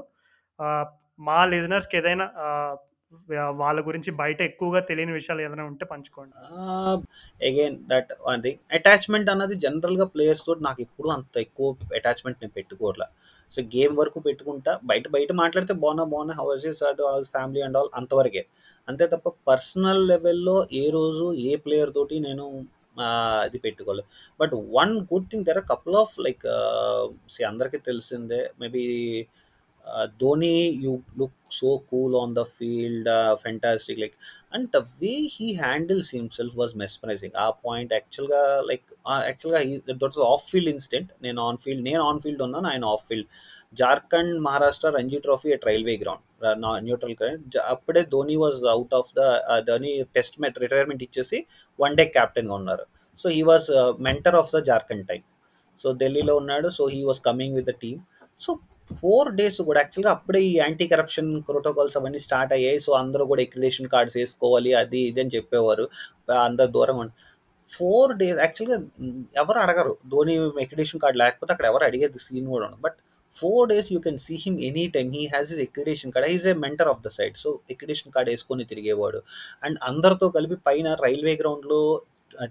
మా 1.28 1.38
లిజనర్స్కి 1.52 1.96
ఏదైనా 2.00 2.26
వాళ్ళ 3.60 3.78
గురించి 3.86 4.10
బయట 4.20 4.40
ఎక్కువగా 4.48 4.80
తెలియని 4.88 5.12
విషయాలు 5.16 5.40
ఏదైనా 5.46 5.64
ఉంటే 5.70 5.84
పంచుకోండి. 5.92 6.34
అగైన్ 7.48 7.76
దట్ 7.90 8.10
అది 8.32 8.52
అటాచ్మెంట్ 8.76 9.30
అన్నది 9.32 9.54
జనరల్గా 9.64 10.06
ప్లేయర్స్ 10.14 10.44
తోటి 10.48 10.62
నాకు 10.68 10.80
ఎప్పుడు 10.86 11.08
అంత 11.16 11.36
ఎక్కువ 11.46 11.68
అటాచ్మెంట్ 11.98 12.38
నేను 12.42 12.54
పెట్టుకోవట్లా. 12.58 13.06
సో 13.52 13.60
గేమ్ 13.74 13.94
వరకు 14.00 14.18
పెట్టుకుంటా. 14.28 14.72
బయట 14.90 15.04
బయట 15.16 15.30
మాట్లాడితే 15.42 15.74
బాగున్నా 15.84 16.04
బాగున్నా 16.12 16.34
house 16.40 16.66
house 17.14 17.30
family 17.36 17.62
and 17.66 17.78
all 17.80 17.90
అంతవరకే. 18.00 18.42
అంతే 18.88 19.06
తప్ప 19.14 19.28
పర్సనల్ 19.50 20.02
లెవెల్లో 20.12 20.56
ఏ 20.82 20.84
రోజు 20.98 21.26
ఏ 21.48 21.52
ప్లేయర్ 21.64 21.92
తోటి 21.98 22.18
నేను 22.28 22.46
ఇది 23.48 23.58
పెట్టుకోలేదు 23.66 24.08
but 24.40 24.54
one 24.78 24.94
good 25.10 25.28
thing 25.32 25.44
there 25.48 25.58
are 25.60 25.68
couple 25.72 25.96
of 26.04 26.14
like 26.26 26.46
see 27.34 27.42
అందరికీ 27.50 27.78
తెలిసిందే. 27.90 28.40
Maybe 28.62 28.82
Dhoni 30.20 30.54
you 30.84 30.92
look 31.20 31.36
so 31.60 31.70
cool 31.90 32.14
on 32.22 32.32
the 32.38 32.42
field 32.56 33.08
fantastic 33.44 34.00
like 34.02 34.16
and 34.54 34.66
the 34.76 34.80
way 35.02 35.12
he 35.36 35.48
handles 35.62 36.10
himself 36.16 36.56
was 36.56 36.74
mesmerising 36.76 37.36
ఆ 37.44 37.46
point 37.66 37.92
యాక్చువల్గా 37.98 38.42
like 38.70 38.86
యాక్చువల్గా 39.28 39.60
that's 40.02 40.20
off 40.32 40.44
field 40.50 40.72
incident 40.74 41.10
నేను 41.22 41.40
on 41.48 41.58
field 41.64 41.84
నేను 41.90 42.02
on 42.10 42.20
field 42.26 42.44
ఉన్నాను 42.48 42.68
ఆయన 42.72 42.86
off 42.94 43.04
field 43.08 43.28
Jharkhand 43.80 44.34
Maharashtra 44.46 44.88
Ranji 44.98 45.18
trophy 45.26 45.48
at 45.56 45.66
railway 45.70 45.94
ground 46.02 46.24
neutral 46.86 47.16
current 47.20 47.56
అప్పుడే 47.74 48.02
Dhoni 48.14 48.36
was 48.36 48.58
out 48.74 48.94
of 49.00 49.10
the 49.18 49.22
Dhoni 49.68 49.92
test 50.16 50.38
match 50.40 50.58
retirement 50.64 51.02
ఇచ్చేసి 51.06 51.38
one 51.78 51.94
day 51.98 52.04
క్యాప్టెన్గా 52.16 52.54
ఉన్నారు. 52.60 52.84
So 53.18 53.28
he 53.36 53.42
was 53.50 53.66
mentor 54.08 54.36
of 54.40 54.50
the 54.56 54.60
Jharkhand 54.70 55.04
time 55.10 55.22
so 55.78 55.90
ఢిల్లీలో 56.02 56.34
ఉన్నాడు. 56.42 56.68
So 56.78 56.84
he 56.94 57.00
was 57.08 57.20
coming 57.28 57.54
with 57.58 57.68
the 57.70 57.74
team 57.84 58.00
so 58.40 58.50
four 59.00 59.30
days 59.38 59.58
కూడా 59.68 59.78
యాక్చువల్గా 59.82 60.12
అప్పుడే 60.16 60.40
ఈ 60.50 60.52
యాంటీ 60.62 60.86
కరప్షన్ 60.92 61.30
ప్రోటోకాల్స్ 61.48 61.96
అవన్నీ 62.00 62.20
స్టార్ట్ 62.26 62.52
అయ్యాయి. 62.56 62.78
సో 62.86 62.90
అందరూ 63.02 63.24
కూడా 63.32 63.42
ఎక్రిడేషన్ 63.46 63.90
కార్డ్స్ 63.94 64.16
వేసుకోవాలి 64.20 64.72
అది 64.82 65.00
ఇది 65.10 65.20
అని 65.24 65.34
చెప్పేవారు. 65.36 65.86
అందరు 66.46 66.70
దూరం 66.78 66.98
ఫోర్ 67.66 68.12
డేస్ 68.20 68.38
యాక్చువల్గా 68.44 68.76
ఎవరు 69.42 69.58
అడగరు. 69.64 69.92
ధోని 70.12 70.34
ఎక్రిడేషన్ 70.64 71.00
కార్డ్ 71.04 71.18
లేకపోతే 71.22 71.52
అక్కడ 71.54 71.66
ఎవరు 71.72 71.84
అడిగేది 71.88 72.20
సీన్ 72.26 72.48
కూడా 72.54 72.64
ఉండదు. 72.68 72.82
But 72.86 72.98
four 73.34 73.66
days 73.70 73.88
you 73.94 73.98
can 74.06 74.18
see 74.26 74.36
him 74.44 74.56
any 74.68 74.84
time 74.94 75.10
he 75.16 75.24
has 75.34 75.50
is 75.54 75.60
accreditation 75.66 76.12
card 76.14 76.28
is 76.36 76.46
a 76.52 76.54
mentor 76.64 76.88
of 76.92 77.02
the 77.04 77.10
side 77.16 77.36
so 77.42 77.50
accreditation 77.74 78.12
card 78.14 78.30
వేసుకొని 78.32 78.64
తిరిగేవాడు. 78.72 79.20
అండ్ 79.66 79.78
అందరితో 79.90 80.28
కలిపి 80.36 80.56
పైన 80.68 80.88
రైల్వే 81.04 81.34
గ్రౌండ్లో 81.42 81.80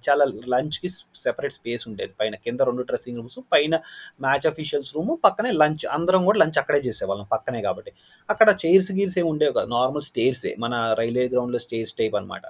చాలా 0.08 0.24
లంచ్కి 0.54 0.90
సెపరేట్ 1.24 1.56
స్పేస్ 1.58 1.84
ఉండేది. 1.90 2.14
పైన 2.20 2.36
కింద 2.46 2.62
రెండు 2.70 2.84
డ్రెస్సింగ్ 2.90 3.20
రూమ్స్ 3.20 3.40
పైన 3.54 3.74
మ్యాచ్ 4.26 4.48
అఫీషియల్స్ 4.52 4.92
రూమ్ 4.98 5.14
పక్కనే 5.26 5.52
లంచ్ 5.62 5.86
అందరం 5.98 6.24
కూడా 6.30 6.40
లంచ్ 6.44 6.60
అక్కడే 6.64 6.82
చేసేవాళ్ళం 6.88 7.28
పక్కనే 7.32 7.62
కాబట్టి. 7.62 7.92
అక్కడ 8.30 8.50
చైర్స్ 8.66 8.92
గీర్స్ 8.98 9.18
ఏమి 9.22 9.30
ఉండేవి 9.34 9.56
కాదు. 9.60 9.70
నార్మల్ 9.78 10.08
స్టేర్సే 10.12 10.54
మన 10.60 10.74
రైల్వే 11.02 11.28
గ్రౌండ్లో 11.36 11.62
స్టేర్స్ 11.68 11.96
టైప్ 12.02 12.18
అనమాట 12.22 12.46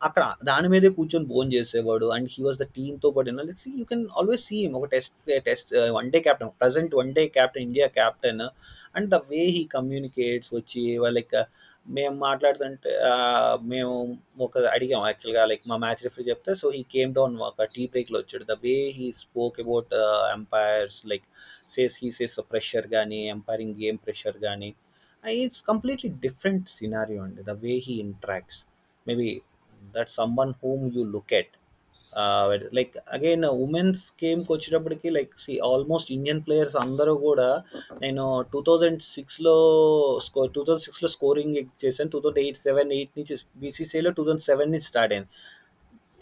అక్కడ 0.00 0.24
దాని 0.44 0.68
మీదే 0.68 0.88
కూర్చొని 0.88 1.26
బోన్ 1.32 1.50
చేసేవాడు 1.52 2.06
అండ్ 2.14 2.28
హీ 2.30 2.40
వాస్ 2.44 2.58
ద 2.58 2.64
టీమ్తో 2.76 3.08
పాటు 3.10 3.34
like 3.40 3.60
you 3.80 3.84
can 3.84 4.04
always 4.18 4.44
seem 4.48 4.72
ఒక 4.74 4.86
test 4.94 5.14
test 5.46 5.70
one 5.96 6.08
day 6.10 6.20
captain 6.20 6.50
present 6.60 6.94
one 6.94 7.12
day 7.12 7.22
captain 7.28 7.64
India 7.64 7.86
captain 7.98 8.42
and 8.96 9.08
the 9.10 9.18
way 9.30 9.42
he 9.56 9.62
communicates 9.76 10.50
వచ్చి 10.54 10.82
లైక్ 11.18 11.36
మేము 11.86 12.16
మాట్లాడుతుంటే 12.26 12.90
మేము 13.72 13.94
ఒక 14.46 14.58
అడిగాం 14.74 15.02
యాక్చువల్గా 15.08 15.42
లైక్ 15.50 15.64
మా 15.70 15.76
మ్యాచ్ 15.84 16.02
రిఫరీ 16.06 16.24
చెప్తే 16.28 16.52
సో 16.60 16.66
హీ 16.76 16.82
కేమ్ 16.94 17.12
డౌన్ 17.18 17.34
ఒక 17.48 17.66
టీ 17.74 17.84
బ్రేక్లో 17.92 18.18
వచ్చాడు. 18.22 18.44
The 18.52 18.56
way 18.66 18.74
he 18.98 19.06
spoke 19.22 19.56
about 19.64 19.92
umpires 20.36 21.00
like 21.12 21.26
says 21.74 21.96
he 22.02 22.10
says 22.18 22.36
pressure 22.52 22.86
కానీ 22.96 23.20
ఎంపైరింగ్ 23.36 23.74
గేమ్ 23.82 23.98
ప్రెషర్ 24.06 24.38
కానీ 24.46 24.70
ఇట్స్ 25.24 25.64
కంప్లీట్లీ 25.70 26.10
డిఫరెంట్ 26.26 26.68
సినారియో 26.78 27.22
అండి. 27.26 27.42
The 27.50 27.54
way 27.64 27.74
he 27.88 27.96
interacts 28.08 28.60
maybe 29.06 29.28
that 29.96 30.12
someone 30.42 30.54
whom 30.62 30.84
you 30.96 31.04
look 31.16 31.34
at 31.40 31.54
like 32.78 32.94
again 33.16 33.44
women's 33.64 34.02
గేమ్కి 34.22 34.50
వచ్చేటప్పటికి 34.54 35.10
like 35.16 35.32
see 35.44 35.54
almost 35.70 36.10
Indian 36.16 36.42
players 36.46 36.76
అందరూ 36.84 37.14
కూడా 37.26 37.48
నేను 38.04 38.24
two 38.52 38.60
thousand 38.68 39.02
సిక్స్లో 39.14 39.56
స్కో 40.26 40.44
two 40.56 40.62
thousand 40.66 40.86
సిక్స్లో 40.88 41.10
స్కోరింగ్ 41.16 41.56
చేశాను. 41.84 42.10
Two 42.14 42.20
thousand 42.24 42.42
eight 42.44 42.60
seven 42.66 42.92
eight 42.98 43.12
నుంచి 43.18 43.36
బీసీసీలో 43.62 44.12
టూ 44.18 44.24
థౌజండ్ 44.26 44.46
సెవెన్ 44.50 44.72
నుంచి 44.74 44.88
స్టార్ట్ 44.92 45.14
అయింది. 45.16 45.30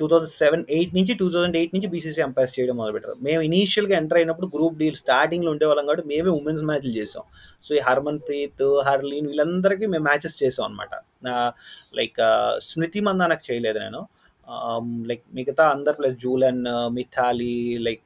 టూ 0.01 0.07
థౌజండ్ 0.13 0.35
సెవెన్ 0.43 0.63
ఎయిట్ 0.77 0.93
నుంచి 0.99 1.13
టూ 1.21 1.27
థౌజండ్ 1.33 1.57
ఎయిట్ 1.61 1.73
నుంచి 1.77 1.89
బీసీసీ 1.95 2.21
ఎంపైర్స్ 2.27 2.55
చేయడం 2.59 2.77
మొదలుపెట్టారు. 2.81 3.17
మేము 3.27 3.41
ఇనీషియల్గా 3.49 3.95
ఎంటర్ 4.01 4.19
అయినప్పుడు 4.21 4.49
గ్రూప్ 4.55 4.79
డీల్ 4.83 4.97
స్టార్టింగ్లో 5.03 5.51
ఉండేవాళ్ళం 5.55 5.85
కాబట్టి 5.89 6.07
మేమే 6.13 6.31
ఉమెన్స్ 6.39 6.63
మ్యాచ్లు 6.71 6.93
చేసాం. 7.01 7.25
సో 7.67 7.71
ఈ 7.79 7.81
హర్మన్ 7.89 8.21
ప్రీత్ 8.29 8.65
హర్లీన్ 8.89 9.29
వీళ్ళందరికీ 9.33 9.87
మేము 9.95 10.05
మ్యాచెస్ 10.11 10.39
చేసాం 10.43 10.65
అనమాట 10.69 10.93
లైక్ 12.01 12.19
uh, 12.31 12.53
స్మృతి 12.71 13.03
మందానకు 13.09 13.45
చేయలేదు 13.51 13.81
నేను. 13.87 14.03
లైక్ 15.09 15.25
మిగతా 15.35 15.65
అందరు 15.69 15.97
ప్లస్ 15.97 16.17
జూలన్ 16.17 16.63
మిథాలి 16.93 17.55
లైక్ 17.79 18.03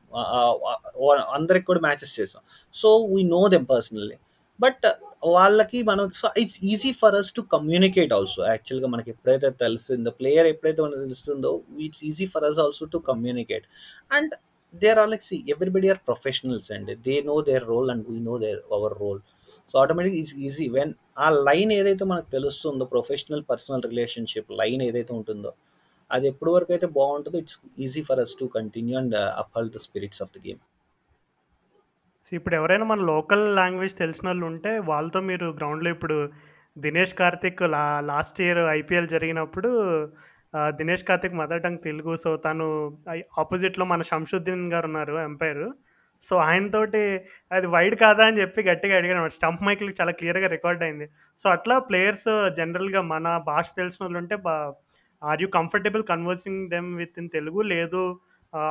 అందరికి 1.34 1.66
కూడా 1.66 1.80
మ్యాచెస్ 1.80 2.14
చేసాం. 2.20 2.42
So 2.74 2.90
we 3.14 3.22
know 3.34 3.42
them 3.48 3.66
personally 3.66 4.16
but 4.60 4.86
వాళ్ళకి 5.26 5.78
మనం 5.82 6.06
so 6.20 6.28
it's 6.36 6.58
easy 6.72 6.90
for 6.92 7.14
us 7.14 7.30
to 7.34 7.42
communicate 7.54 8.12
also 8.12 8.40
యాక్చువల్గా 8.46 8.88
మనకి 8.88 9.10
ఎప్పుడైతే 9.10 9.48
తెలుస్తుందో 9.62 10.10
ప్లేయర్ 10.10 10.46
ఎప్పుడైతే 10.46 10.80
మనకు 10.82 11.00
తెలుస్తుందో 11.00 11.50
it's 11.78 12.02
easy 12.04 12.26
for 12.26 12.44
us 12.44 12.58
also 12.58 12.86
to 12.86 12.98
communicate 13.10 13.66
and 14.10 14.34
there 14.74 14.98
are 14.98 15.10
like 15.10 15.24
see 15.24 15.36
everybody 15.52 15.88
are 15.88 16.00
professionals 16.06 16.68
and 16.72 16.90
they 17.06 17.14
know 17.20 17.36
their 17.40 17.64
role 17.64 17.90
and 17.90 18.04
we 18.10 18.18
know 18.20 18.36
their 18.38 18.60
our 18.72 18.96
role 19.00 19.20
so 19.74 19.78
automatic 19.78 20.14
is 20.14 20.32
easy 20.46 20.66
when 20.68 20.92
ఆ 21.18 21.28
line 21.48 21.72
ఏదైతే 21.72 22.04
మనకు 22.04 22.30
తెలుస్తుందో 22.30 22.84
professional 22.84 23.44
personal 23.50 23.82
relationship 23.82 24.50
line 24.52 24.82
ఏదైతే 24.82 25.12
ఉంటుందో 25.14 25.52
అది 26.10 26.26
ఎప్పటి 26.32 26.50
వరకు 26.50 26.72
అయితే 26.76 26.86
బాగుంటుందో 26.98 27.38
it's 27.38 27.58
easy 27.86 28.02
for 28.08 28.20
us 28.24 28.34
to 28.40 28.46
continue 28.56 28.96
and 28.98 29.16
uphold 29.42 29.70
the 29.76 29.80
spirits 29.86 30.22
of 30.22 30.32
the 30.36 30.40
game 30.46 30.60
so 32.26 32.30
ఇప్పుడు 32.38 32.54
ఎవరైనా 32.58 32.86
మన 32.90 33.02
లోకల్ 33.12 33.42
లాంగ్వేజ్ 33.56 33.94
తెలిసిన 34.02 34.26
వాళ్ళు 34.28 34.44
ఉంటే 34.50 34.70
వాళ్ళతో 34.90 35.20
మీరు 35.30 35.46
గ్రౌండ్లో 35.58 35.88
ఇప్పుడు 35.96 36.16
దినేష్ 36.76 37.12
కార్తిక్ 37.14 37.60
లా 37.74 37.82
లాస్ట్ 38.10 38.38
ఇయర్ 38.44 38.60
ఐపీఎల్ 38.78 39.08
జరిగినప్పుడు 39.14 39.70
Dinesh 40.78 41.04
Karthik 41.08 41.36
mother 41.40 41.62
tongue 41.64 41.80
Telugu. 41.88 42.12
So 42.24 42.30
తను 42.46 42.66
ఆపోజిట్లో 43.42 43.84
మన 43.92 44.02
శంషుద్దీన్ 44.12 44.64
గారు 44.74 44.86
ఉన్నారు 44.90 45.16
ఎంపైర్ 45.28 45.64
సో 46.22 46.34
ఆయనతోటి 46.48 47.02
అది 47.54 47.66
వైడ్ 47.74 47.96
కాదా 48.02 48.22
అని 48.28 48.38
చెప్పి 48.42 48.60
గట్టిగా 48.68 48.94
అడిగాను 48.98 49.32
స్టంప్ 49.36 49.64
మైక్లు 49.66 49.92
చాలా 50.00 50.12
క్లియర్గా 50.18 50.48
రికార్డ్ 50.56 50.82
అయింది. 50.86 51.06
సో 51.38 51.46
అట్లా 51.56 51.76
ప్లేయర్స్ 51.88 52.28
జనరల్గా 52.58 53.00
మన 53.12 53.36
భాష 53.50 53.66
తెలిసిన 53.80 54.02
వాళ్ళు 54.04 54.18
ఉంటే 54.22 54.36
are 55.30 55.42
you 55.44 55.48
comfortable 55.58 56.04
conversing 56.12 56.60
them 56.74 56.90
with 57.00 57.18
in 57.22 57.30
Telugu? 57.36 57.60
లేదు 57.74 58.02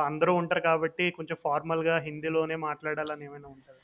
అందరూ 0.08 0.32
ఉంటారు 0.40 0.62
కాబట్టి 0.68 1.04
కొంచెం 1.16 1.36
ఫార్మల్గా 1.46 1.94
హిందీలోనే 2.06 2.56
మాట్లాడాలని 2.68 3.24
ఏమైనా 3.28 3.48
ఉంటుంది? 3.56 3.80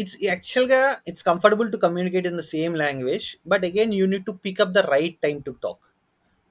ఇట్స్ 0.00 0.16
యాక్చువల్గా 0.30 0.80
it's 1.10 1.24
comfortable 1.30 1.68
to 1.74 1.78
communicate 1.86 2.26
in 2.30 2.38
the 2.40 2.44
same 2.54 2.74
language 2.82 3.26
but 3.52 3.64
again 3.70 3.92
you 3.98 4.04
need 4.12 4.26
to 4.28 4.34
pick up 4.46 4.76
the 4.78 4.82
right 4.94 5.18
time 5.26 5.38
to 5.48 5.52
talk 5.64 5.84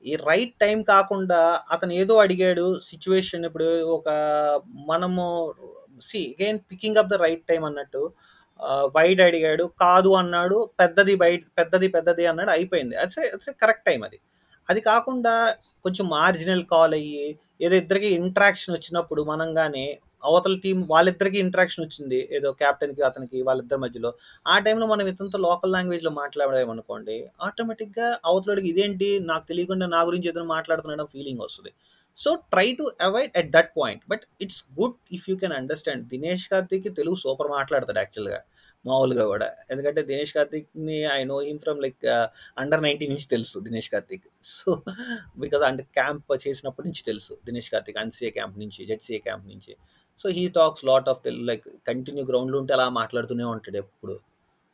ఈ 0.06 0.14
రైట్ 0.30 0.54
టైం 0.64 0.78
కాకుండా 0.94 1.40
అతను 1.74 1.94
ఏదో 2.02 2.14
అడిగాడు 2.26 2.68
సిచ్యువేషన్ 2.90 3.44
ఇప్పుడు 3.50 3.68
ఒక 3.96 4.08
మనము 4.92 5.26
see 6.10 6.20
again 6.34 6.60
picking 6.72 7.00
up 7.02 7.12
the 7.14 7.18
right 7.26 7.44
time 7.52 7.64
అన్నట్టు 7.70 8.04
వైడ్ 8.96 9.22
అడిగాడు 9.28 9.66
కాదు 9.84 10.12
అన్నాడు 10.22 10.58
పెద్దది 10.80 11.14
బయట 11.24 11.42
పెద్దది 11.60 11.88
పెద్దది 11.96 12.26
అన్నాడు 12.32 12.52
అయిపోయింది. 12.58 12.96
అట్స్ 13.04 13.20
అట్స్ 13.36 13.52
కరెక్ట్ 13.64 13.86
టైం 13.90 14.02
అది. 14.08 14.20
అది 14.70 14.82
కాకుండా 14.82 15.56
కొంచెం 15.84 16.10
మార్జినల్ 16.10 16.66
కాల్ 16.66 16.94
అయ్యి 16.94 17.38
ఏదో 17.62 17.76
ఇద్దరికి 17.76 18.08
ఇంట్రాక్షన్ 18.08 18.76
వచ్చినప్పుడు 18.76 19.24
మనం 19.24 19.54
కానీ 19.54 20.00
అవతల 20.24 20.56
టీం 20.64 20.88
వాళ్ళిద్దరికి 20.90 21.38
ఇంట్రాక్షన్ 21.40 21.86
వచ్చింది. 21.86 22.30
ఏదో 22.32 22.52
క్యాప్టెన్కి 22.52 23.02
అతనికి 23.02 23.42
వాళ్ళిద్దరి 23.42 23.80
మధ్యలో. 23.80 24.14
ఆ 24.48 24.60
టైంలో 24.60 24.88
మనం 24.88 25.08
ఇతనితో 25.08 25.38
లోకల్ 25.38 25.72
లాంగ్వేజ్లో 25.72 26.12
మాట్లాడామనుకోండి 26.12 27.30
ఆటోమేటిక్గా 27.42 28.20
అవతలడికి 28.26 28.68
ఇదేంటి? 28.68 29.20
నాకు 29.20 29.48
తెలియకుండా 29.48 29.88
నా 29.88 30.02
గురించి 30.02 30.30
ఏదైనా 30.30 30.48
మాట్లాడుతున్నాడో 30.48 31.06
ఫీలింగ్ 31.06 31.40
వస్తుంది. 31.40 31.74
So 32.18 32.36
try 32.36 32.76
to 32.80 32.92
avoid 33.02 33.38
at 33.38 33.52
that 33.52 33.72
point 33.78 34.04
but 34.10 34.22
it's 34.42 34.64
good 34.80 34.94
if 35.14 35.30
you 35.30 35.36
can 35.36 35.52
understand 35.52 36.08
Dinesh 36.08 36.50
కార్తీక్కి 36.50 36.90
Telugu 36.90 37.16
super 37.16 37.48
మాట్లాడతాడు 37.48 38.00
యాక్చువల్గా 38.00 38.40
మామూలుగా 38.86 39.26
కూడా. 39.32 39.48
ఎందుకంటే 39.72 40.02
Dinesh 40.10 40.34
కార్తిక్ని 40.38 40.98
I 41.18 41.20
know 41.32 41.38
him 41.48 41.60
from 41.66 41.80
like 41.86 42.06
under 42.62 42.84
nineteen 42.88 43.12
నుంచి 43.14 43.28
తెలుసు 43.36 43.58
దినేష్ 43.68 43.90
కార్తిక్. 43.94 44.26
సో 44.54 44.72
బికాజ్ 45.44 45.66
అంటే 45.70 45.84
క్యాంప్ 46.00 46.34
చేసినప్పటి 46.46 46.88
నుంచి 46.90 47.04
తెలుసు 47.10 47.34
దినేష్ 47.50 47.70
కార్తిక్ 47.76 48.00
అన్సీఏ 48.04 48.32
క్యాంప్ 48.38 48.58
నుంచి 48.64 48.82
జెడ్సీఏ 48.92 49.22
క్యాంప్ 49.28 49.48
నుంచి. 49.54 49.74
So 50.24 50.30
he 50.38 50.44
talks 50.60 50.84
lot 50.92 51.08
of 51.14 51.22
Telugu 51.28 51.46
like 51.52 51.68
continue 51.90 52.26
గ్రౌండ్లో 52.32 52.58
ఉంటే 52.64 52.74
అలా 52.78 52.88
మాట్లాడుతూనే 53.02 53.48
ఉంటాడు 53.54 53.80
ఎప్పుడు. 53.84 54.16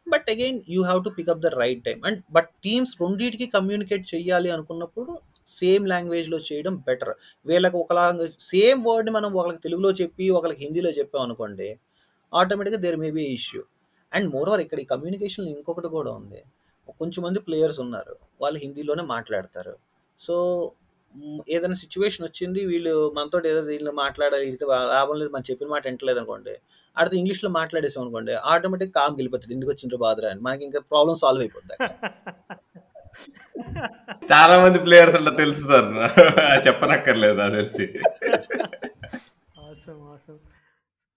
But 0.08 0.28
again 0.34 0.60
you 0.74 0.82
have 0.88 1.00
to 1.06 1.12
pick up 1.18 1.42
the 1.46 1.50
right 1.62 1.82
time 1.88 2.00
and 2.10 2.20
but 2.36 2.50
teams 2.66 2.94
రెండింటికి 3.02 3.48
కమ్యూనికేట్ 3.56 4.06
చేయాలి 4.14 4.50
అనుకున్నప్పుడు 4.56 5.14
సేమ్ 5.60 5.84
లాంగ్వేజ్లో 5.92 6.38
చేయడం 6.48 6.76
బెటర్ 6.88 7.14
వీళ్ళకి 7.50 7.78
ఒక 7.82 7.94
లాంగ్వేజ్ 8.00 8.36
సేమ్ 8.52 8.80
వర్డ్ని 8.88 9.12
మనం 9.18 9.30
ఒకరికి 9.40 9.62
తెలుగులో 9.66 9.92
చెప్పి 10.02 10.26
ఒకరికి 10.38 10.62
హిందీలో 10.66 10.92
చెప్పాం 11.00 11.22
అనుకోండి 11.28 11.70
ఆటోమేటిక్గా 12.34 12.80
there 12.86 12.98
may 13.04 13.10
be 13.18 13.26
issue 13.40 13.62
and 14.12 14.28
more 14.34 14.50
over 14.50 14.62
ఇక్కడ 14.64 14.80
ఈ 14.80 14.90
కమ్యూనికేషన్లో 14.92 15.50
ఇంకొకటి 15.54 15.90
కూడా 15.96 16.12
ఉంది 16.20 16.42
కొంచెం 17.02 17.22
మంది 17.24 17.40
ప్లేయర్స్ 17.46 17.80
ఉన్నారు 17.84 18.14
వాళ్ళు 18.42 18.58
హిందీలోనే 18.64 19.04
మాట్లాడతారు 19.14 19.74
సో 20.20 20.36
హ్మ్, 21.16 21.42
ఏదైనా 21.50 21.78
సిట్యుయేషన్ 21.82 22.26
వచ్చింది. 22.26 22.62
వీళ్ళు 22.66 22.94
మనతోటి 23.16 23.48
ఏదో 23.52 23.62
దీనిలో 23.68 23.92
మాట్లాడాలి. 24.02 24.44
వీళ్ళతో 24.48 24.66
లాభం 24.92 25.16
లేదు. 25.20 25.32
మనం 25.34 25.46
చెప్పిన 25.50 25.68
మాట 25.70 25.84
వింటలేదనుకోండి. 25.88 26.54
ఆడితో 26.98 27.16
ఇంగ్లీష్‌లో 27.20 27.50
మాట్లాడేసామనుకోండి. 27.58 28.34
ఆటోమేటిక్‌గా 28.52 28.96
కామ్‌గా 28.98 29.18
వెళ్ళిపోతాడు. 29.20 29.54
ఎందుకొచ్చిండ్రా 29.56 30.00
బాధరా 30.04 30.30
అని. 30.32 30.42
మనకింకా 30.48 30.82
ప్రాబ్లమ్ 30.92 31.20
సాల్వ్ 31.22 31.44
అయిపోద్ది 31.44 31.74
అక్కడ. 31.76 31.92
చాలా 34.32 34.56
మంది 34.64 34.80
ప్లేయర్స్ 34.86 35.18
ఉన్నారు 35.20 35.38
తెలుసు 35.42 35.64
సార్. 35.70 35.90
చెప్పనక్కర్లేదు 36.68 37.38
నాకు 37.42 37.56
తెలిసి. 37.58 37.86
ఆసమ్. 39.64 40.02
ఆసమ్. 40.12 40.40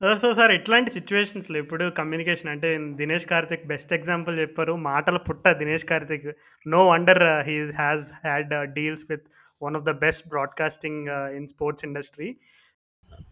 సో 0.00 0.32
సార్ 0.32 0.52
ఇట్లాంటి 0.52 0.90
సిచ్యువేషన్స్లో 0.90 1.58
ఎప్పుడు 1.58 1.84
కమ్యూనికేషన్ 1.90 2.48
అంటే 2.48 2.78
దినేష్ 2.78 3.26
కార్తిక్ 3.26 3.66
బెస్ట్ 3.66 3.92
ఎగ్జాంపుల్ 3.92 4.38
చెప్పారు. 4.38 4.72
మాటల 4.72 5.16
పుట్ట 5.16 5.48
Dinesh 5.48 5.84
Karthik. 5.84 6.28
No 6.66 6.86
wonder 6.86 7.40
he 7.40 7.70
has 7.72 8.12
had 8.12 8.72
deals 8.72 9.04
with 9.10 9.26
one 9.62 9.76
of 9.76 9.84
the 9.84 9.90
best 9.90 10.28
broadcasting 10.28 11.08
in 11.36 11.46
sports 11.46 11.84
industry 11.84 12.36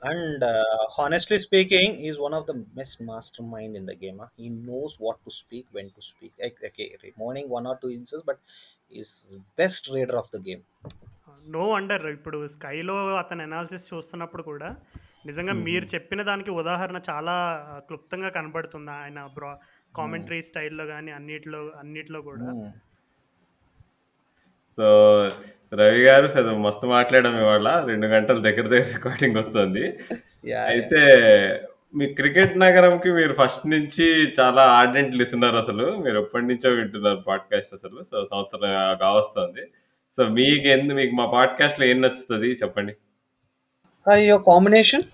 and 0.02 0.44
honestly 0.98 1.38
speaking 1.38 1.94
is 1.94 2.18
one 2.18 2.34
of 2.34 2.46
the 2.46 2.52
best 2.52 3.02
master 3.02 3.46
mind 3.46 3.76
in 3.76 3.86
the 3.86 3.90
game 4.04 4.20
he 4.40 4.48
knows 4.48 4.98
what 5.02 5.16
to 5.24 5.30
speak 5.30 5.66
when 5.74 5.90
to 5.90 6.00
speak 6.00 7.20
morning 7.20 7.50
one 7.50 7.66
or 7.66 7.78
two 7.82 7.88
inches 7.88 8.24
but 8.24 8.38
is 8.92 9.26
best 9.58 9.94
reader 9.94 10.16
of 10.16 10.36
the 10.36 10.48
game 10.48 10.62
no 11.50 11.68
wonder 11.68 12.06
ఇప్పుడు 12.06 12.46
స్కైలో 12.46 13.16
అతను 13.16 13.42
analysis 13.42 13.94
చూస్తున్నప్పుడు 13.94 14.42
కూడా 14.42 14.76
నిజంగా. 15.28 15.54
మీరు 15.66 15.86
చెప్పిన 15.86 16.20
దానికి 16.22 16.50
ఉదాహరణ 16.60 16.98
చాలా 17.10 17.34
క్లుప్తంగా 17.88 18.30
కనబడుతుంది. 18.30 18.92
ఆయన 18.98 19.20
బ్రా 19.36 19.50
కామెంటరీ 19.94 20.40
స్టైల్‌లో 20.42 20.84
గాని 20.84 21.10
అన్నిట్లో 21.12 21.60
అన్నిట్లో 21.78 22.20
కూడా. 22.22 22.46
సో, 24.78 24.86
రవి 25.72 26.02
గారు 26.02 26.28
మస్తు 26.60 26.86
మాట్లాడాం 26.88 27.36
ఇవాళ. 27.38 27.68
2 27.86 28.06
గంటల 28.06 28.38
దగ్గర 28.42 28.66
దగ్గర 28.66 28.88
రికార్డింగ్ 28.94 29.36
వస్తుంది. 29.36 29.84
అయితే 30.66 31.00
మీ 31.94 32.06
క్రికెట్ 32.14 32.54
నగరంకి 32.58 33.10
మీరు 33.12 33.32
ఫస్ట్ 33.32 33.64
నుంచి 33.66 34.06
చాలా 34.38 34.62
ఆర్డెంట్ 34.78 35.14
లిసనర్ 35.16 35.56
అసలు. 35.56 35.86
మీరు 36.04 36.18
ఎప్పటినుంచో 36.18 36.70
వింటున్నారు 36.70 37.20
పాడ్‌కాస్ట్ 37.28 37.74
అసలు. 37.74 37.98
సో, 38.02 38.16
సంవత్సరం 38.24 38.64
కావస్తుంది. 39.00 39.64
సో, 40.18 40.22
మీకెందు 40.38 40.94
మీకు 40.94 41.14
మా 41.14 41.26
పాడ్‌కాస్ట్‌లో 41.32 41.86
ఏం 41.86 42.00
నచ్చుతది 42.02 42.50
చెప్పండి? 42.62 42.94
Uh, 44.08 44.14
your 44.16 44.40
combination, 44.40 45.04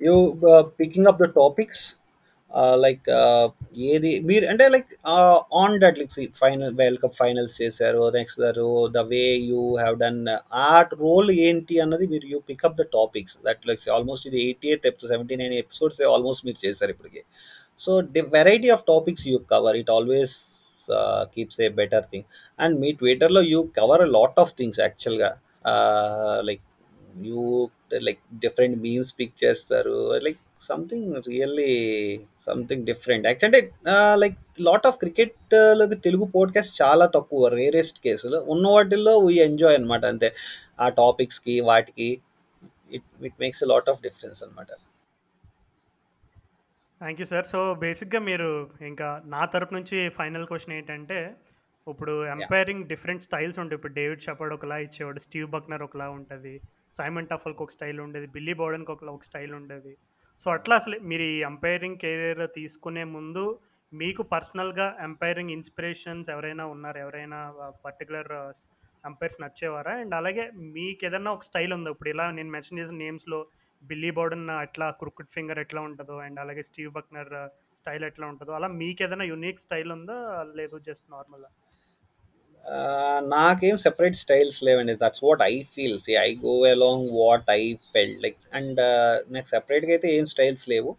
you 0.00 0.38
uh, 0.46 0.62
picking 0.78 1.06
up 1.06 1.18
the 1.18 1.28
topics, 1.28 1.78
uh, 2.50 2.76
like 2.84 3.04
uh, 3.20 3.46
ఏది 3.92 4.10
మీరు 4.28 4.44
అంటే 4.52 4.64
like 4.74 4.90
on 5.60 5.74
that 5.82 5.98
like 6.00 6.12
final 6.42 6.74
world 6.80 7.00
cup 7.02 7.16
finals 7.20 7.54
చేశారు 7.62 8.02
next 8.16 8.40
the 8.96 9.02
way 9.12 9.22
you 9.50 9.62
have 9.82 9.96
done 10.02 10.20
a 10.66 10.72
role 11.02 11.30
ఏంటి 11.46 11.76
అన్నది 11.84 12.06
మీరు 12.12 12.26
you 12.32 12.38
pick up 12.50 12.76
the 12.80 12.84
topics 12.96 13.36
that 13.46 13.62
like 13.70 13.82
almost 13.96 14.26
ఇది 14.30 14.38
eighty 14.46 14.68
eighth 14.74 14.86
episode 14.90 15.12
seventy 15.14 15.38
nine 15.42 15.54
episodes 15.62 16.00
almost 16.14 16.44
మీరు 16.48 16.60
చేశారు 16.66 16.92
ఇప్పటికి. 16.96 17.22
So 17.80 17.92
the 18.16 18.24
variety 18.36 18.70
of 18.76 18.84
topics 18.92 19.26
you 19.32 19.38
cover 19.54 19.78
it 19.82 19.92
always 19.96 20.36
keeps 21.34 21.60
a 21.66 21.70
better 21.80 22.06
thing 22.12 22.26
and 22.58 22.76
మీ 22.84 22.92
ట్విట్టర్లో 23.02 23.42
you 23.52 23.62
cover 23.80 24.04
a 24.08 24.10
lot 24.18 24.38
of 24.44 24.52
things 24.60 24.80
యాక్చువల్గా 24.86 25.32
like 26.50 26.64
you 27.20 27.70
like 27.92 28.18
different 28.38 28.78
memes 28.78 29.14
pick 29.18 29.44
చేస్తారు 29.44 30.18
like 30.18 30.38
something 30.62 31.14
really 31.28 32.20
something 32.46 32.86
different 32.86 33.26
actually 33.26 33.70
like 34.14 34.38
lot 34.60 34.86
of 34.86 34.96
cricket 34.96 35.34
Telugu 36.02 36.24
podcast 36.24 36.82
చాలా 36.82 37.06
తక్కువ 37.06 37.48
rarest 37.48 38.00
కేసులు 38.00 38.36
ఉన్న 38.36 38.68
వాటిల్లో 38.68 39.18
we 39.18 39.34
enjoy 39.34 39.74
అనమాట 39.74 40.04
అంతే 40.04 40.34
ఆ 40.80 40.88
టాపిక్స్కి 40.88 41.60
వాటికి 41.60 42.20
it 42.92 43.24
it 43.24 43.34
makes 43.40 43.62
lot 43.62 43.90
of 43.90 44.02
difference 44.02 44.42
అనమాట 44.42 44.66
థ్యాంక్ 47.00 47.20
యూ 47.20 47.26
సార్. 47.26 47.46
సో, 47.46 47.74
బేసిక్‌గా 47.74 48.20
మీరు 48.20 48.70
ఇంకా 48.80 49.22
నా 49.26 49.44
తరపు 49.44 49.74
నుంచి 49.74 50.08
ఫైనల్ 50.08 50.46
క్వెషన్ 50.46 50.74
ఏంటంటే, 50.74 51.34
ఇప్పుడు 51.88 52.26
ఎంపైరింగ్ 52.26 52.84
డిఫరెంట్ 52.84 53.22
స్టైల్స్ 53.22 53.58
ఉంటాయి. 53.58 53.76
ఇప్పుడు 53.76 53.92
డేవిడ్ 53.92 54.22
షెపర్డ్ 54.22 54.54
ఒకలా 54.54 54.78
ఇచ్చేవాడు. 54.78 55.18
స్టీవ్ 55.18 55.50
బక్నర్ 55.50 55.82
ఒకలా 55.82 56.10
ఉంటది. 56.10 56.60
సైమన్ 56.92 57.28
టఫల్‌కి 57.28 57.62
ఒక 57.62 57.72
స్టైల్ 57.72 58.00
ఉండేది. 58.00 58.26
బిల్లీ 58.28 58.54
బౌడెన్‌కి 58.54 58.92
ఒక 58.92 59.04
ఒక 59.12 59.24
స్టైల్ 59.24 59.52
ఉండేది. 59.54 59.92
సో, 60.40 60.50
అట్లా 60.50 60.74
అసలు 60.76 60.96
మీరు 61.02 61.24
ఈ 61.28 61.38
ఎంపైరింగ్ 61.48 61.98
కెరియర్ 61.98 62.44
తీసుకునే 62.54 63.04
ముందు 63.16 63.44
మీకు 63.92 64.22
పర్సనల్‌గా 64.32 64.86
ఎంపైరింగ్ 65.00 65.52
ఇన్‌స్పిరేషన్స్ 65.52 66.28
ఎవరైనా 66.30 66.64
ఉన్నారు 66.66 66.98
ఎవరైనా 66.98 67.38
పర్టికులర్ 67.84 68.30
పర్టిక్యులర్ 68.30 68.30
ఎంపైర్స్ 69.04 69.38
నచ్చేవారా? 69.42 69.92
అండ్ 70.00 70.14
అలాగే 70.14 70.44
మీకు 70.74 71.02
ఏదైనా 71.04 71.30
ఒక 71.32 71.44
స్టైల్ 71.44 71.72
ఉందా? 71.72 71.90
ఇప్పుడు 71.90 72.10
ఇలా 72.10 72.26
నేను 72.30 72.50
మెన్షన్ 72.50 72.80
చేసిన 72.80 72.98
నేమ్స్‌లో 72.98 73.40
బిల్లీ 73.82 74.10
బౌడన్ 74.10 74.46
ఎట్లా 74.62 74.86
క్రికెట్ 75.00 75.32
ఫింగర్ 75.32 75.58
ఎట్లా 75.58 75.80
ఉంటుందో 75.82 76.16
అండ్ 76.26 76.38
అలాగే 76.40 76.62
స్టీవ్ 76.68 76.90
బక్నర్ 76.92 77.32
స్టైల్ 77.76 78.04
ఎట్లా 78.04 78.26
ఉంటుందో 78.32 78.52
అలా 78.52 78.68
మీకు 78.80 79.02
ఏదైనా 79.04 79.26
యూనిక్ 79.32 79.64
స్టైల్ 79.66 79.92
ఉందా? 79.96 80.18
లేదు 80.56 80.78
జస్ట్ 80.88 81.06
నార్మల్గా 81.10 81.50
ఆహ్, 82.64 83.20
నాకేం 83.32 83.76
సెపరేట్ 83.84 84.16
స్టైల్స్ 84.18 84.58
లేవండి. 84.64 84.94
That's 85.00 85.22
what 85.24 85.42
I 85.44 85.54
feel. 85.74 85.96
See 86.04 86.12
I 86.20 86.30
go 86.42 86.54
along 86.68 87.06
what 87.18 87.48
I 87.54 87.62
felt 87.94 88.20
like 88.24 88.38
and 88.54 88.80
నాకు 89.34 89.48
సెపరేట్‌గా 89.54 89.92
అయితే 89.96 90.10
ఏం 90.16 90.26
స్టైల్స్ 90.32 90.64
లేవు. 90.68 90.92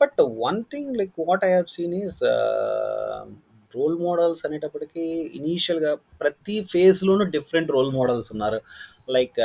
But 0.00 0.16
one 0.42 0.60
thing 0.72 0.92
like 1.00 1.14
what 1.22 1.44
I 1.44 1.54
have 1.54 1.68
seen 1.74 1.94
is 2.02 2.20
ah, 2.34 3.26
role 3.74 3.96
models 4.00 4.42
అనేటప్పటికి 4.46 5.04
ఇనీషియల్‌గా 5.38 5.92
ప్రతి 6.20 6.56
ఫేజ్‌లోనూ 6.72 7.26
డిఫరెంట్ 7.36 7.70
రోల్ 7.72 7.92
మోడల్స్ 7.92 8.30
ఉన్నారు. 8.34 8.58
లైక్ 9.10 9.38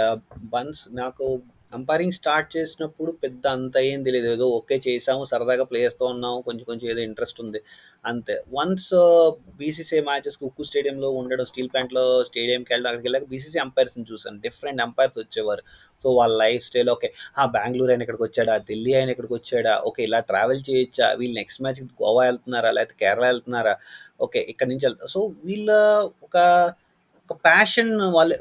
బన్స్ 0.52 0.84
uh, 0.86 0.94
నాకు 0.96 1.26
అంపైరింగ్ 1.72 2.16
స్టార్ట్ 2.18 2.50
చేసినప్పుడు 2.56 3.12
పెద్ద 3.24 3.44
అంత 3.56 3.76
ఏం 3.88 4.00
తెలియదు 4.04 4.28
ఏదో 4.34 4.46
ఓకే 4.58 4.76
చేసాము. 4.86 5.24
సరదాగా 5.32 5.64
ప్లేయర్స్‌తో 5.72 6.06
ఉన్నాము. 6.14 6.40
కొంచెం 6.42 6.66
కొంచెం 6.66 6.88
ఏదో 6.90 7.02
ఇంట్రెస్ట్ 7.08 7.40
ఉంది. 7.44 7.60
అంతే. 8.06 8.36
వన్స్ 8.54 8.88
బీసీసీ 9.60 10.00
మ్యాచెస్‌కి 10.08 10.44
ఉక్కు 10.48 10.66
స్టేడియంలో 10.70 11.10
ఉండడం 11.20 11.46
స్టీల్ 11.46 11.70
ప్లాంట్‌లో 11.74 12.04
స్టేడియంకి 12.30 12.72
వెళ్ళడం 12.74 12.90
అక్కడికెళ్ళాక 12.92 13.28
బీసీసీ 13.34 13.60
అంపైర్స్‌ని 13.66 14.06
చూసాను. 14.12 14.40
డిఫరెంట్ 14.46 14.84
అంపైర్స్ 14.88 15.18
వచ్చేవారు. 15.20 15.64
సో, 16.04 16.10
వాళ్ళ 16.18 16.34
లైఫ్ 16.44 16.64
స్టైల్ 16.66 16.90
ఓకే. 16.90 17.10
ఆ! 17.38 17.46
బెంగుళూరు 17.56 17.92
ఆయన 17.92 18.06
ఇక్కడికి 18.06 18.26
వచ్చాడా? 18.28 18.56
ఢిల్లీ 18.68 18.94
ఆయన 18.96 19.10
ఇక్కడికి 19.10 19.36
వచ్చాడా? 19.40 19.76
ఓకే. 19.88 20.02
ఇలా 20.08 20.22
ట్రావెల్ 20.30 20.62
చేయొచ్చా? 20.70 21.08
వీళ్ళు 21.20 21.38
నెక్స్ట్ 21.40 21.62
మ్యాచ్‌కి 21.64 21.88
గోవా 22.02 22.24
వెళ్తున్నారా? 22.28 22.72
లేకపోతే 22.72 22.98
కేరళ 23.04 23.26
వెళ్తున్నారా? 23.32 23.76
ఓకే. 24.22 24.42
ఇక్కడి 24.54 24.70
నుంచి 24.72 24.86
వెళ్తా 24.88 25.08
సో, 25.16 25.22
వీళ్ళ 25.46 25.70
ఒక 26.28 26.36
ఒక 27.30 27.38
ప్యాషన్ 27.44 28.02
వాళ్ళ 28.02 28.34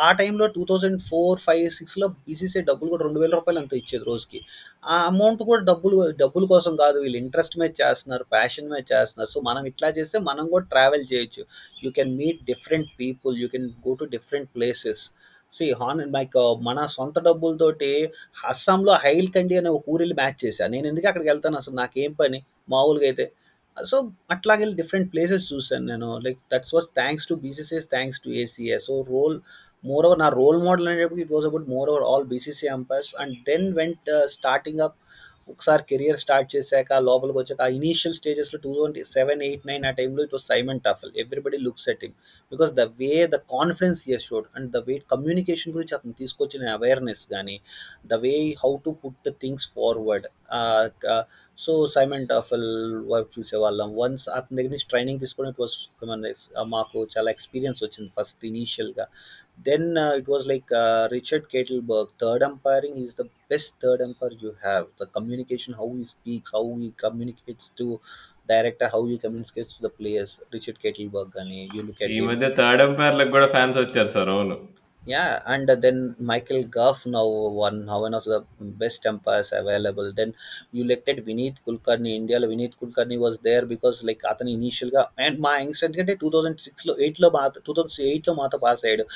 ఆ 0.00 0.12
టైంలో 0.12 0.46
టూ 0.46 0.66
థౌజండ్ 0.70 1.00
ఫోర్ 1.02 1.40
ఫైవ్ 1.40 1.70
సిక్స్లో 1.70 2.08
బీసీసీ 2.08 2.60
డబ్బులు 2.60 2.90
కూడా 2.90 3.04
రెండు 3.04 3.20
వేల 3.20 3.30
రూపాయలు 3.30 3.60
అంత 3.60 3.74
ఇచ్చేది 3.74 4.04
రోజుకి. 4.04 4.40
ఆ 4.84 4.96
అమౌంట్ 5.02 5.42
కూడా 5.42 5.62
డబ్బులు 5.62 6.10
డబ్బుల 6.10 6.44
కోసం 6.44 6.76
కాదు. 6.76 6.98
వీళ్ళు 6.98 7.18
ఇంట్రెస్ట్ 7.18 7.58
మీద 7.58 7.70
చేస్తున్నారు. 7.80 8.24
ప్యాషన్ 8.24 8.70
మీద 8.70 8.82
చేస్తున్నారు. 8.92 9.30
సో, 9.30 9.40
మనం 9.40 9.64
ఇట్లా 9.64 9.88
చేస్తే 9.88 10.18
మనం 10.18 10.48
కూడా 10.48 10.64
ట్రావెల్ 10.64 11.04
చేయొచ్చు. 11.12 11.44
You 11.84 11.90
can 11.90 12.16
meet 12.16 12.44
different 12.44 12.88
people. 13.00 13.38
You 13.38 13.48
can 13.48 13.70
go 13.88 13.94
to 13.94 14.04
different 14.04 14.50
places. 14.56 15.10
See 15.52 15.72
Han 15.72 16.12
like 16.14 16.36
మన 16.62 16.86
సొంత 16.86 17.18
డబ్బులతోటి 17.18 18.12
అస్సాంలో 18.48 18.92
హైల్కండి 18.92 19.56
అనే 19.56 19.68
ఒక 19.68 19.82
ఊరిల్లి 19.88 20.14
మ్యాచ్ 20.14 20.44
చేశాను 20.44 20.72
నేను 20.72 20.86
ఎందుకు 20.86 21.06
అక్కడికి 21.06 21.30
వెళ్తాను 21.30 21.56
అసలు 21.56 21.74
నాకేం 21.74 22.12
పని 22.12 22.42
మామూలుగా 22.68 23.04
అయితే. 23.04 23.32
సో, 23.76 23.96
అట్లాగెళ్ళి 24.34 24.74
డిఫరెంట్ 24.80 25.08
ప్లేసెస్ 25.12 25.44
చూసాను 25.52 25.86
నేను. 25.90 26.08
Like 26.24 26.38
that's 26.52 26.72
what 26.74 26.88
thanks 26.96 27.28
to 27.30 27.36
BCCI, 27.44 27.80
thanks 27.92 28.20
to 28.24 28.30
ACI. 28.40 28.78
So, 28.86 28.94
role 29.10 29.36
more 29.84 30.06
over 30.06 30.20
నా 30.20 30.28
రోల్ 30.34 30.58
మోడల్ 30.64 30.88
అనేటప్పటికి 30.88 31.22
it 31.24 31.34
was 31.34 31.46
about 31.50 31.68
more 31.74 31.88
over 31.92 32.04
all 32.10 32.26
BCCI 32.32 32.72
umpires 32.74 33.12
and 33.22 33.36
then 33.46 33.66
went 33.78 34.08
starting 34.34 34.82
up 34.86 34.96
ఒకసారి 35.48 35.82
career 35.90 36.18
start 36.22 36.48
చేశాక 36.54 36.98
లోపలికి 37.06 37.38
వచ్చాక 37.38 37.62
ఆ 37.62 37.76
initial 37.78 38.14
స్టేజెస్‌లో 38.18 38.58
2007, 38.64 39.06
8, 39.46 39.62
9 39.64 39.84
ఆ 39.84 39.98
టైంలో 39.98 40.20
it 40.26 40.34
was 40.36 40.46
Simon 40.50 40.80
Taufel. 40.84 41.12
Everybody 41.22 41.58
looks 41.64 41.88
at 41.92 42.02
him. 42.04 42.14
Because 42.52 42.72
the 42.74 42.94
way 43.00 43.10
the 43.26 43.38
confidence 43.54 44.00
he 44.06 44.14
has 44.14 44.26
showed 44.28 44.46
and 44.56 44.68
the 44.72 44.82
way 44.86 44.96
communication 45.12 45.74
గురించి 45.76 45.96
అతను 45.98 46.14
తీసుకొచ్చిన 46.20 46.68
అవేర్‌నెస్ 46.76 47.24
గాని, 47.34 47.56
the 48.06 48.20
way 48.24 48.34
how 48.62 48.72
to 48.86 48.92
put 49.02 49.20
the 49.26 49.32
things 49.42 49.68
forward 49.76 50.28
ah, 50.60 50.88
క 51.02 51.06
so, 51.60 51.72
Simon 51.94 52.24
Taufel 52.28 52.68
work 53.08 53.30
చూసేవాళ్ళం. 53.36 53.88
Once 53.96 54.24
అతని 54.36 54.56
దగ్గర 54.58 54.72
నుంచి 54.74 54.88
training 54.88 55.20
తీసుకోవడం 55.20 55.50
ఇట్ 55.50 55.60
వాస్ 55.60 55.76
మాకు 56.74 56.98
చాలా 57.14 57.28
ఎక్స్‌పీరియన్స్ 57.30 57.80
వచ్చింది 57.84 58.10
ఫస్ట్ 58.18 58.44
ఇనీషియల్‌గా. 58.50 59.06
Then 59.66 59.86
it 60.20 60.30
was 60.30 60.46
like 60.46 60.70
Richard 61.14 61.46
Kettleborough 61.46 62.10
third 62.22 62.44
umpiring 62.44 62.98
is 63.04 63.14
the 63.16 63.24
best 63.50 63.74
third 63.84 64.04
umpire 64.08 64.36
you 64.44 64.52
have. 64.64 64.86
The 65.02 65.08
communication 65.16 65.76
how 65.82 65.88
he 65.94 66.06
speaks, 66.14 66.52
how 66.56 66.64
he 66.76 66.90
communicates 67.04 67.70
to 67.80 67.88
director, 68.48 68.90
how 68.94 69.02
he 69.10 69.16
communicates 69.24 69.74
to 69.76 69.82
the 69.86 69.92
players. 69.98 70.36
Richard 70.54 70.80
Kettleborough 70.84 71.32
గాని 71.38 71.60
you 71.76 71.82
look 71.82 72.02
ఈ 72.04 72.12
him. 72.14 72.28
మధ్య 72.30 72.48
third 72.60 72.84
అంపైర్‌లకు 72.86 73.32
కూడా 73.38 73.48
fans 73.56 73.78
వచ్చారు 73.78 74.12
sir. 74.16 74.30
అవును. 74.36 74.56
Yeah, 75.02 75.40
and 75.46 75.66
then 75.66 76.14
Michael 76.20 76.64
Goff 76.64 77.06
now 77.06 77.26
one 77.26 77.86
one 77.86 78.12
of 78.12 78.24
the 78.24 78.44
best 78.60 79.06
umpires 79.06 79.50
available. 79.50 80.12
Then 80.12 80.34
you 80.72 80.84
looked 80.84 81.08
at 81.08 81.24
Vineet 81.24 81.54
Kulkarni. 81.66 82.10
India 82.10 82.16
ఇండియాలో 82.18 82.46
Vineet 82.48 82.74
Kulkarni 82.80 83.16
was 83.22 83.36
there 83.46 83.66
because 83.66 83.98
like 84.08 84.22
అతను 84.32 84.50
ఇనీషియల్‌గా 84.56 85.02
and 85.24 85.38
మా 85.46 85.52
youngster 85.60 85.88
ఎందుకంటే 85.88 86.14
2006లో 86.22 86.94
8లో 87.06 87.28
మా 87.36 87.42
2008లో 87.68 88.34
మాతో 88.40 88.58
పాస్ 88.64 88.82
అయ్యాడు. 88.88 89.06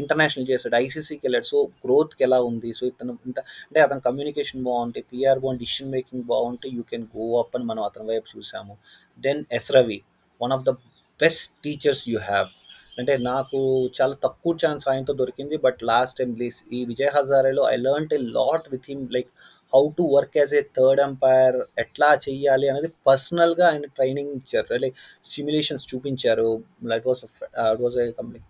ఇంటర్నేషనల్ 0.00 0.48
చేశాడు 0.50 0.76
ఐసీసీకి 0.84 1.22
వెళ్ళాడు 1.26 1.46
సో 1.52 1.58
గ్రోత్కి 1.84 2.24
ఎలా 2.28 2.38
ఉంది 2.50 2.72
సో 2.78 2.84
ఇతను 2.92 3.14
ఇంత 3.28 3.38
అంటే 3.68 3.80
అతని 3.86 4.02
కమ్యూనికేషన్ 4.08 4.64
బాగుంటే 4.68 5.02
పిఆర్ 5.12 5.40
బాగుంటే 5.44 5.62
డిసిషన్ 5.64 5.92
మేకింగ్ 5.96 6.24
బాగుంటే 6.32 6.68
యూ 6.76 6.82
కెన్ 6.90 7.06
గో 7.16 7.26
అప్ 7.42 7.54
అని 7.58 7.66
మనం 7.70 7.82
అతని 7.90 8.06
వైపు 8.12 8.28
చూసాము 8.34 8.76
then 9.18 9.42
S 9.58 9.70
Ravi 9.78 9.98
one 10.40 10.54
of 10.58 10.66
the 10.68 10.74
best 11.20 11.48
teachers 11.66 12.04
you 12.12 12.18
have 12.30 12.50
అంటే 12.98 13.14
నాకు 13.22 13.58
చాలా 13.98 14.14
తక్కువ 14.24 14.52
ఛాన్స్ 14.64 14.84
ఆయనతో 14.88 15.12
దొరికింది 15.12 15.56
బట్ 15.56 15.80
లాస్ట్ 15.82 16.18
టైం 16.18 16.30
ఈ 16.72 16.80
Vijay 16.84 17.12
హజారేలో 17.14 17.64
I 17.72 17.76
learn 17.86 18.08
a 18.12 18.20
lot 18.38 18.66
with 18.72 18.88
him 18.90 19.04
like 19.16 19.30
how 19.72 19.82
to 19.98 20.04
work 20.14 20.34
as 20.36 20.52
a 20.54 20.62
third 20.78 21.00
umpire 21.00 21.56
ఎట్లా 21.78 22.08
చెయ్యాలి 22.26 22.66
అనేది 22.68 22.88
పర్సనల్గా 23.06 23.64
ఆయన 23.68 23.86
ట్రైనింగ్ 23.96 24.32
ఇచ్చారు. 24.40 24.78
లైక్ 24.84 24.96
సిమ్యులేషన్స్ 25.34 25.84
చూపించారు. 25.92 26.50
Like 26.92 27.06
was 27.06 27.22
it 27.24 27.82
was 27.82 27.96
a 28.04 28.06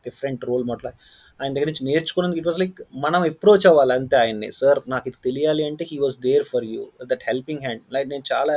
different 0.09 0.45
role 0.51 0.65
model 0.71 0.93
ఆయన 1.41 1.53
దగ్గర 1.55 1.69
నుంచి 1.69 1.85
నేర్చుకున్నందుకు 1.85 2.41
ఇట్ 2.41 2.49
వాస్ 2.51 2.59
లైక్ 2.59 2.81
మనం 3.05 3.21
అప్రోచ్ 3.23 3.67
అవ్వాలి 3.71 3.95
అంతే 3.99 4.17
ఆయన్ని. 4.17 4.49
సార్ 4.61 4.81
నాకు 4.89 5.07
ఇది 5.11 5.19
తెలియాలి 5.29 5.65
అంటే 5.71 5.85
he 5.91 5.99
was 5.99 6.19
there 6.29 6.45
for 6.53 6.67
you 6.73 6.83
that 7.13 7.25
helping 7.31 7.63
hand 7.67 7.83
like 7.95 8.09
నేను 8.09 8.25
చాలా 8.33 8.55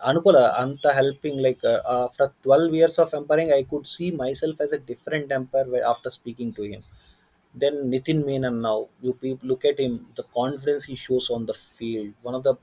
అనుకోలే 0.00 0.42
అంత 0.62 0.86
helping 0.98 1.40
like 1.46 1.64
after 1.96 2.30
twelve 2.44 2.74
years 2.80 2.98
of 3.04 3.12
umpiring 3.20 3.52
I 3.58 3.60
could 3.72 3.88
see 3.94 4.06
myself 4.42 4.60
as 4.64 4.74
a 4.78 4.80
different 4.90 5.32
umpire 5.40 5.70
after 5.92 6.14
speaking 6.18 6.54
to 6.58 6.64
him 6.72 6.84
then 7.54 7.74
Nitin 7.84 8.24
Menon 8.24 8.60
now, 8.60 8.88
you 9.00 9.12
people 9.14 9.48
look 9.48 9.64
at 9.64 9.78
him, 9.78 10.06
the 10.16 10.24
confidence 10.34 10.84
he 10.84 10.96
shows 10.96 11.28
on 11.30 11.44
the 11.46 11.54
field, 11.54 12.14
one 12.22 12.34
of 12.34 12.42
the 12.42 12.54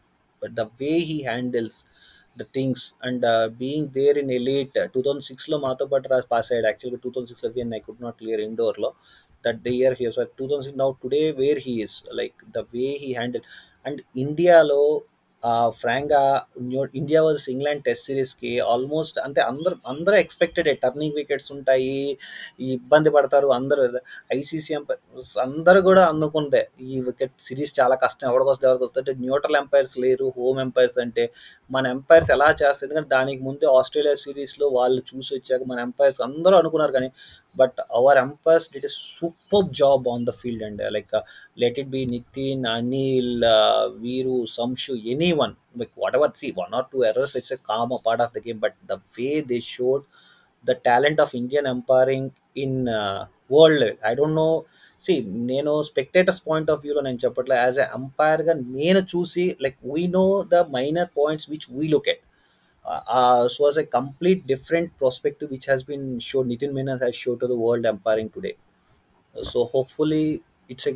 the 0.41 0.67
way 0.79 0.99
he 1.01 1.21
handles 1.21 1.85
the 2.37 2.45
things 2.45 2.93
and 3.01 3.23
uh, 3.25 3.49
being 3.49 3.89
there 3.89 4.17
in 4.17 4.29
elite 4.31 4.75
uh, 4.75 4.87
2006 4.89 5.49
లో 5.51 5.57
మాతో 5.63 5.85
పాటు 5.91 6.07
రాసి 6.11 6.27
pass 6.33 6.49
అయ్యాడు 6.51 6.67
యాక్చువల్గా 6.69 6.99
two 7.05 7.09
thousand 7.15 7.29
six 7.31 7.43
లో 7.45 7.49
I 7.77 7.81
could 7.87 8.01
not 8.05 8.17
clear 8.21 8.41
Indore 8.47 8.77
లో 8.83 8.89
that 9.43 9.59
the 9.65 9.73
year 9.77 9.95
he 9.99 10.05
two 10.39 10.45
thousand 10.51 10.77
now 10.83 10.89
today 11.03 11.23
where 11.41 11.61
he 11.65 11.73
is 11.85 11.97
like 12.19 12.37
the 12.57 12.63
way 12.75 12.87
he 13.03 13.09
handle 13.19 13.45
and 13.85 13.99
ఇండియాలో 14.25 14.81
ఫ్రాంక్గా 15.78 16.20
ఇండియా 16.94 17.20
వర్సెస్ 17.22 17.48
ఇంగ్లాండ్ 17.48 17.82
టెస్ట్ 17.84 18.06
సిరీస్కి 18.06 18.52
ఆల్మోస్ట్ 18.64 19.18
అంటే 19.18 19.40
అందరూ 19.40 19.76
అందరూ 19.86 20.16
ఎక్స్పెక్టెడ్ 20.16 20.68
టర్నింగ్ 20.82 21.16
వికెట్స్ 21.16 21.50
ఉంటాయి 21.52 21.96
ఈ 22.60 22.68
ఇబ్బంది 22.74 23.10
పడతారు 23.10 23.48
అందరూ 23.52 23.82
ఐసీసీ 24.34 24.72
ఎంపైర్స్ 24.74 25.32
అందరూ 25.38 25.80
కూడా 25.82 26.04
అందుకుందే 26.04 26.62
ఈ 26.80 27.00
వికెట్ 27.00 27.34
సిరీస్ 27.40 27.74
చాలా 27.80 27.96
కష్టం. 28.04 28.26
ఎవరికి 28.28 28.50
వస్తే 28.50 28.66
ఎవరికి 28.66 28.84
వస్తుంది 28.84 29.02
అంటే 29.04 29.14
న్యూట్రల్ 29.20 29.56
ఎంపైర్స్ 29.56 29.96
లేరు 29.98 30.28
హోమ్ 30.38 30.60
ఎంపైర్స్ 30.60 30.98
అంటే 30.98 31.24
మన 31.70 31.84
ఎంపైర్స్ 31.86 32.30
ఎలా 32.30 32.48
చేస్తారు 32.62 32.86
ఎందుకంటే 32.88 33.08
దానికి 33.08 33.42
ముందే 33.42 33.66
ఆస్ట్రేలియా 33.78 34.16
సిరీస్లో 34.24 34.68
వాళ్ళు 34.68 35.02
చూసి 35.10 35.32
వచ్చాక 35.34 35.62
మన 35.66 35.78
ఎంపైర్స్ 35.80 36.20
అందరూ 36.20 36.56
అనుకున్నారు 36.56 36.92
కానీ 36.92 37.10
but 37.55 37.77
our 37.99 38.17
umpires 38.17 38.67
did 38.73 38.87
a 38.89 38.93
super 38.95 39.67
job 39.79 40.07
on 40.13 40.25
the 40.25 40.33
field 40.39 40.63
and 40.67 40.81
like 40.95 41.13
let 41.57 41.79
it 41.81 41.91
be 41.95 42.01
Nitin 42.13 42.65
Anil 42.73 43.45
Veeru 43.99 44.35
Shamshu 44.55 44.95
anyone 45.41 45.53
like 45.81 45.93
whatever 46.19 46.33
see 46.41 46.49
one 46.59 46.73
or 46.79 46.87
two 46.93 47.01
errors 47.09 47.35
it's 47.39 47.53
a 47.57 47.59
calm 47.71 47.93
a 47.93 48.01
part 48.07 48.23
of 48.25 48.33
the 48.37 48.41
game 48.47 48.61
but 48.65 48.77
the 48.91 48.97
way 49.17 49.29
they 49.51 49.59
showed 49.71 50.03
the 50.65 50.75
talent 50.85 51.21
of 51.25 51.33
Indian 51.35 51.69
umpiring 51.75 52.29
in 52.57 52.77
world 53.51 53.79
level 53.81 53.99
I 54.05 54.13
don't 54.15 54.37
know 54.37 54.49
see 55.01 55.13
నేను 55.49 55.73
spectators 55.89 56.41
point 56.47 56.69
of 56.71 56.81
వ్యూలో 56.83 57.01
నేను 57.01 57.19
చెప్పట్లే 57.23 57.57
as 57.57 57.77
a 57.79 57.87
అంపైర్గా 57.97 58.53
నేను 58.77 59.01
చూసి 59.11 59.45
like 59.65 59.77
we 59.91 60.03
know 60.17 60.25
the 60.53 60.57
minor 60.75 61.09
points 61.17 61.47
which 61.51 61.67
we 61.71 61.85
look 61.93 62.09
at 62.13 62.23
So 63.48 63.58
was 63.64 63.78
a 63.78 63.86
complete 63.96 64.42
different 64.52 64.90
prospective 65.00 65.50
which 65.54 65.66
has 65.70 65.84
been 65.90 66.06
show 66.28 66.40
Nitin 66.50 66.74
Menon 66.78 66.96
has 67.02 67.18
show 67.24 67.34
to 67.42 67.48
the 67.52 67.56
world 67.62 67.88
umpiring 67.92 68.32
today 68.36 68.52
so 69.36 69.60
hopefully 69.74 70.24
it's 70.70 70.88
a 70.90 70.94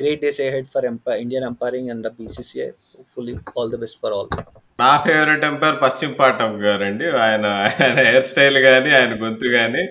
great 0.00 0.22
days 0.24 0.40
ahead 0.46 0.68
for 0.72 0.86
umpire 0.90 1.20
Indian 1.24 1.46
umpiring 1.50 1.90
and 1.92 2.02
the 2.06 2.12
BCCI 2.18 2.68
hopefully 2.94 3.34
all 3.56 3.70
the 3.74 3.78
best 3.84 4.00
for 4.02 4.14
all 4.16 4.30
నా 4.78 4.90
favourite 5.04 5.44
umpire 5.48 5.76
పశ్చిమ 5.84 6.12
పాఠం 6.20 6.52
గారు 6.64 6.84
అండి 6.86 7.06
ఆయన 7.26 7.46
ఆయన 7.66 7.98
hair 8.06 8.26
style 8.30 8.58
కానీ 8.66 8.90
ఆయన 9.00 9.12
గొంతు 9.22 9.48
కానీ 9.58 9.82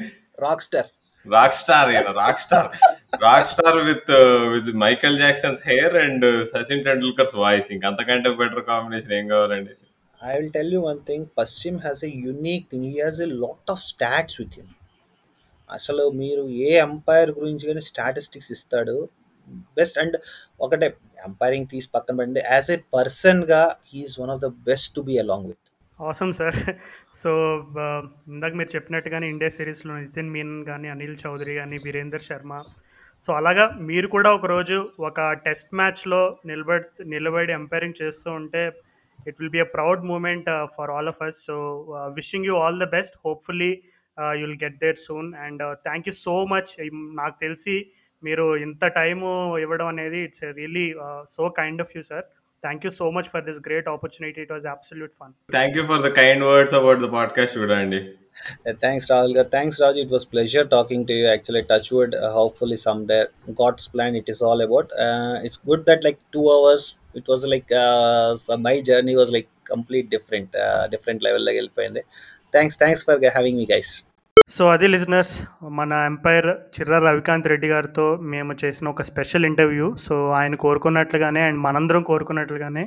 rock 0.43 0.65
star 0.67 0.89
rock 1.25 1.55
star 1.59 1.89
rock 2.17 2.41
star 2.43 2.67
rock 3.23 3.47
star 3.51 3.77
with 3.89 4.11
with 4.53 4.69
Michael 4.81 5.17
Jackson's 5.21 5.61
hair 5.69 5.95
and 6.01 6.25
Sachin 6.51 6.83
Tendulkar's 6.87 7.35
voice 7.43 7.69
ఇంకా 7.75 7.87
అంతకంటే 7.91 8.29
బెటర్ 8.41 8.65
కాంబినేషన్ 8.71 9.13
ఏం 9.19 9.25
కావాలండి? 9.27 9.73
I 10.23 10.39
will 10.39 10.49
tell 10.49 10.65
you 10.67 10.81
one 10.81 11.01
thing. 11.01 11.29
Pasim 11.37 11.81
has 11.81 12.03
a 12.03 12.09
unique 12.09 12.69
thing. 12.69 12.83
He 12.83 12.97
has 12.99 13.19
a 13.19 13.27
lot 13.43 13.61
of 13.67 13.79
stats 13.89 14.35
with 14.41 14.53
him. 14.53 14.69
అసలు 15.69 16.03
మీరు 16.19 16.41
ఏ 16.63 16.71
umpire 16.85 17.29
గురించి 17.37 17.63
కానీ 17.69 17.81
statistics 17.87 18.49
ఇస్తాడు 18.55 18.95
best 19.77 19.97
and 19.99 20.15
ఒకటే 20.61 20.87
ఎంపైరింగ్ 21.27 21.67
తీసి 21.71 21.87
పక్కన 21.93 22.15
పెట్టండి 22.19 22.41
యాజ్ 22.45 22.69
ఏ 22.71 22.77
పర్సన్గా 22.95 23.61
he is 23.91 24.15
one 24.21 24.31
of 24.33 24.41
the 24.43 24.49
best 24.67 24.89
to 24.95 25.01
be 25.07 25.15
along 25.23 25.47
with 25.49 25.61
అవసరం 25.99 26.31
సార్ 26.39 26.59
సో 27.21 27.31
ఇందాక 28.33 28.53
మీరు 28.59 28.71
చెప్పినట్టుగానే 28.75 29.27
ఇండియా 29.33 29.51
సిరీస్లో 29.57 29.93
నితిన్ 29.99 30.31
మీనన్ 30.35 30.63
కానీ 30.71 30.89
అనిల్ 30.95 31.17
చౌదరి 31.23 31.55
కానీ 31.61 31.77
వీరేందర్ 31.85 32.25
శర్మ 32.29 32.53
సో 33.23 33.31
అలాగా 33.39 33.65
మీరు 33.89 34.07
కూడా 34.15 34.29
ఒకరోజు 34.39 34.77
ఒక 35.09 35.29
టెస్ట్ 35.45 35.71
మ్యాచ్లో 35.79 36.21
నిలబడి 36.51 37.05
నిలబడి 37.13 37.53
ఎంపైరింగ్ 37.59 37.99
చేస్తూ 38.01 38.29
ఉంటే 38.39 38.63
it 39.27 39.37
will 39.39 39.53
be 39.57 39.61
a 39.65 39.69
proud 39.73 40.03
moment 40.11 40.47
for 40.75 40.91
all 40.91 41.09
of 41.13 41.21
us 41.23 41.39
so 41.45 41.57
wishing 42.17 42.47
you 42.49 42.55
all 42.57 42.79
the 42.79 42.87
best 42.89 43.17
hopefully 43.25 43.71
you 44.37 44.43
will 44.45 44.61
get 44.63 44.77
there 44.83 44.99
soon 45.07 45.29
and 45.45 45.63
thank 45.87 46.07
you 46.09 46.15
so 46.21 46.37
much 46.53 46.71
నాకు 47.21 47.35
తెలిసి 47.41 47.75
మీరు 48.23 48.45
ఇంత 48.65 48.85
టైము 48.97 49.29
ఇవ్వడం 49.57 49.87
అనేది 49.87 50.19
it's 50.27 50.45
really 50.59 50.87
so 51.35 51.45
kind 51.59 51.81
of 51.81 51.93
you 51.95 52.03
sir 52.11 52.25
thank 52.63 52.83
you 52.85 52.91
so 52.99 53.07
much 53.11 53.29
for 53.31 53.45
this 53.45 53.61
great 53.67 53.87
opportunity 53.93 54.41
it 54.41 54.51
was 54.51 54.67
absolute 54.73 55.13
fun 55.21 55.31
thank 55.55 55.77
you 55.77 55.85
for 55.91 56.03
the 56.07 56.11
kind 56.19 56.45
words 56.49 56.75
about 56.81 57.01
the 57.05 57.09
podcast 57.15 57.57
కూడా 57.57 57.77
అండి 57.83 58.01
thanks 58.83 59.07
Rahul 59.11 59.33
గారు 59.35 59.49
thanks 59.49 59.79
Raju 59.81 59.99
it 60.03 60.11
was 60.11 60.25
pleasure 60.31 60.67
talking 60.67 61.05
to 61.09 61.13
you 61.13 61.25
actually 61.25 61.63
touch 61.71 61.89
wood 61.93 62.15
hopefully 62.37 62.77
some 62.85 63.01
day 63.11 63.17
God's 63.61 63.87
plan 63.93 64.15
it 64.15 64.29
is 64.29 64.41
all 64.43 64.63
about 64.67 64.91
it's 65.47 65.61
good 65.69 65.85
that 65.89 66.03
like 66.07 66.19
two 66.33 66.43
hours 66.55 66.87
it 67.19 67.30
was 67.31 67.45
like 67.53 67.73
my 68.68 68.76
journey 68.90 69.15
was 69.19 69.34
like 69.35 69.49
complete 69.72 70.10
different 70.15 70.56
different 70.94 71.23
లెవెల్లోకి 71.27 71.60
వెళ్ళిపోయింది. 71.61 72.03
Thanks 72.56 72.80
thanks 72.81 73.06
for 73.10 73.22
having 73.38 73.60
me 73.61 73.68
guys 73.73 73.94
so 74.56 74.64
అది 74.73 74.88
listeners 74.94 75.34
మన 75.80 75.91
umpire 76.10 76.48
Chirra 76.76 76.95
Ravikanth 77.06 77.49
Reddy 77.52 77.68
గారితో 77.73 78.06
మేము 78.34 78.53
చేసిన 78.61 78.88
ఒక 78.94 79.03
special 79.10 79.48
interview 79.49 79.88
so 80.06 80.15
ఆయన 80.40 80.56
కోరుకున్నట్లుగానే 80.64 81.41
అండ్ 81.49 81.60
మనందరం 81.65 82.03
కోరుకున్నట్లుగానే 82.10 82.84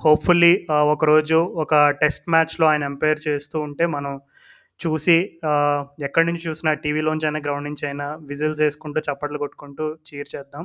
హోప్ఫుల్లీ 0.00 0.52
ఒకరోజు 0.94 1.38
ఒక 1.62 1.74
టెస్ట్ 2.02 2.30
మ్యాచ్లో 2.34 2.66
ఆయన 2.70 2.84
ఎంపైర్ 2.90 3.20
చేస్తూ 3.28 3.56
ఉంటే 3.66 3.86
మనం 3.96 4.12
చూసి 4.80 5.16
ఎక్కడి 6.06 6.26
నుంచి 6.28 6.42
చూసినా 6.48 6.70
టీవీలోంచి 6.84 7.26
అయినా 7.26 7.40
గ్రౌండ్ 7.46 7.68
నుంచి 7.68 7.84
అయినా 7.88 8.06
విజిల్స్ 8.30 8.62
వేసుకుంటూ 8.64 9.00
చప్పట్లు 9.08 9.38
కొట్టుకుంటూ 9.38 9.84
చీర్ 10.08 10.30
చేద్దాం. 10.34 10.64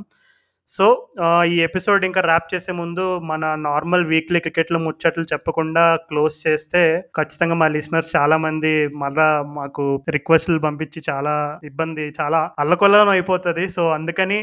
సో 0.69 0.85
ఈ 1.51 1.57
ఎపిసోడ్ 1.65 2.05
ఇంకా 2.07 2.21
ర్యాప్ 2.21 2.47
చేసే 2.53 2.71
ముందు 2.79 3.03
మన 3.29 3.43
నార్మల్ 3.67 4.03
వీక్లీ 4.09 4.39
క్రికెట్లో 4.45 4.79
ముచ్చట్లు 4.85 5.23
చెప్పకుండా 5.33 5.83
క్లోజ్ 6.09 6.35
చేస్తే 6.45 6.81
ఖచ్చితంగా 7.17 7.55
మా 7.61 7.67
లిసనర్స్ 7.75 8.09
చాలా 8.15 8.37
మంది 8.45 8.71
మళ్ళా 9.03 9.27
మాకు 9.57 9.83
రిక్వెస్ట్లు 10.15 10.59
పంపించి 10.65 11.01
చాలా 11.09 11.35
ఇబ్బంది 11.69 12.05
చాలా 12.19 12.41
అల్లకొల్లం 12.63 13.11
అయిపోతుంది. 13.15 13.65
సో 13.75 13.83
అందుకని 13.97 14.39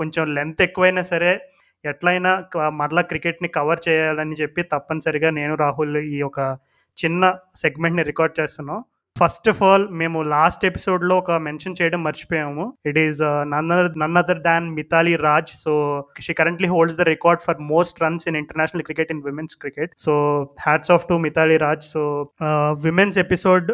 కొంచెం 0.00 0.24
లెంత్ 0.36 0.62
ఎక్కువైనా 0.66 1.02
సరే 1.12 1.32
ఎట్లయినా 1.84 2.32
మరలా 2.80 3.02
క్రికెట్ని 3.10 3.48
కవర్ 3.58 3.80
చేయాలని 3.88 4.36
చెప్పి 4.42 4.62
తప్పనిసరిగా 4.72 5.28
నేను 5.40 5.54
రాహుల్ 5.64 5.98
ఈ 6.16 6.18
ఒక 6.30 6.40
చిన్న 6.96 7.24
సెగ్మెంట్ని 7.56 8.02
రికార్డ్ 8.10 8.34
చేస్తున్నాం. 8.40 8.80
ఫస్ట్ 9.20 9.48
ఆఫ్ 9.52 9.60
ఆల్ 9.68 9.84
మేము 10.00 10.18
లాస్ట్ 10.34 10.64
ఎపిసోడ్లో 10.68 11.14
ఒక 11.22 11.32
మెన్షన్ 11.46 11.76
చేయడం 11.80 12.00
మర్చిపోయాము. 12.06 12.64
It 12.90 12.98
is 13.04 13.20
none 13.52 13.68
none 14.02 14.18
other 14.20 14.40
than 14.48 14.66
Mithali 14.78 15.14
Raj 15.26 15.52
so 15.64 15.72
she 16.26 16.34
currently 16.40 16.68
holds 16.74 16.98
the 17.00 17.06
record 17.12 17.42
for 17.46 17.60
most 17.72 18.02
runs 18.04 18.26
in 18.30 18.38
international 18.42 18.84
cricket 18.88 19.12
in 19.14 19.22
women's 19.28 19.56
cricket 19.64 19.92
so 20.04 20.14
hats 20.66 20.92
off 20.96 21.06
to 21.10 21.16
Mithali 21.26 21.58
Raj 21.64 21.84
so 21.94 22.02
women's 22.86 23.18
episode 23.24 23.68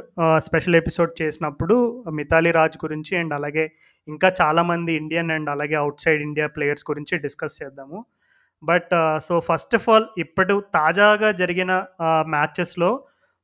special 0.49 0.79
episode 0.83 1.13
చేసినప్పుడు 1.23 1.77
uh, 2.07 2.13
Mithali 2.19 2.51
Raj 2.59 2.77
గురించి 2.85 3.13
and 3.21 3.35
అలాగే 3.39 3.65
ఇంకా 4.09 4.29
చాలామంది 4.41 4.93
Indian 5.03 5.31
and 5.37 5.49
అలాగే 5.55 5.77
out 5.83 6.03
side 6.05 6.21
India 6.29 6.47
players 6.57 6.85
గురించి 6.91 7.15
discuss 7.25 7.59
చేద్దాము. 7.61 7.99
But 8.63 8.93
so 9.27 9.35
first 9.49 9.75
of 9.79 9.87
all 9.95 10.07
ఇప్పుడు 10.25 10.55
తాజాగా 10.79 11.31
జరిగిన 11.43 11.73
uh, 12.07 12.23
మ్యాచెస్లో 12.37 12.91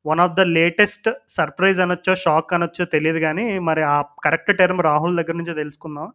one 0.07 0.21
of 0.21 0.33
the 0.33 0.41
latest 0.41 1.11
surprise 1.29 1.81
అనొచ్చో 1.81 2.15
shock 2.15 2.55
అనొచ్చో 2.55 2.85
తెలియదు 2.85 3.19
కానీ 3.19 3.59
మరి 3.59 3.83
ఆ 3.83 4.03
కరెక్ట్ 4.25 4.59
టర్మ్ 4.59 4.81
రాహుల్ 4.81 5.17
దగ్గర 5.17 5.37
నుంచే 5.37 5.55
తెలుసుకుందాం. 5.55 6.13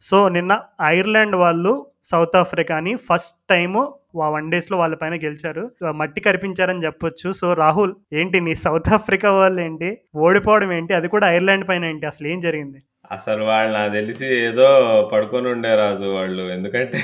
సో 0.00 0.28
నిన్న 0.28 0.60
ఐర్లాండ్ 0.82 1.36
వాళ్ళు 1.36 1.86
సౌత్ 2.02 2.36
ఆఫ్రికాని 2.36 2.96
ఫస్ట్ 2.96 3.38
టైము 3.50 3.94
వన్ 4.16 4.50
డేస్లో 4.50 4.78
వాళ్ళ 4.78 4.94
పైన 4.94 5.14
గెలిచారు. 5.14 5.70
మట్టి 5.90 6.20
కరిపించారని 6.20 6.84
చెప్పొచ్చు. 6.84 7.32
సో 7.32 7.52
రాహుల్ 7.54 7.94
ఏంటి 8.12 8.40
నీ 8.40 8.54
సౌత్ 8.54 8.88
ఆఫ్రికా 8.92 9.32
వాళ్ళు 9.32 9.60
ఏంటి? 9.60 9.98
ఓడిపోవడం 10.16 10.72
ఏంటి? 10.72 10.94
అది 10.94 11.08
కూడా 11.08 11.30
ఐర్లాండ్ 11.30 11.68
పైన 11.68 11.84
ఏంటి? 11.84 12.06
అసలు 12.06 12.28
ఏం 12.28 12.40
జరిగింది? 12.40 12.78
అసలు 13.10 13.42
వాళ్ళు 13.50 13.70
నాకు 13.76 13.92
తెలిసి 13.92 14.26
ఏదో 14.48 14.66
పడుకొని 15.12 15.48
ఉండే 15.54 15.70
రాజు 15.80 16.08
వాళ్ళు. 16.16 16.42
ఎందుకంటే 16.56 16.98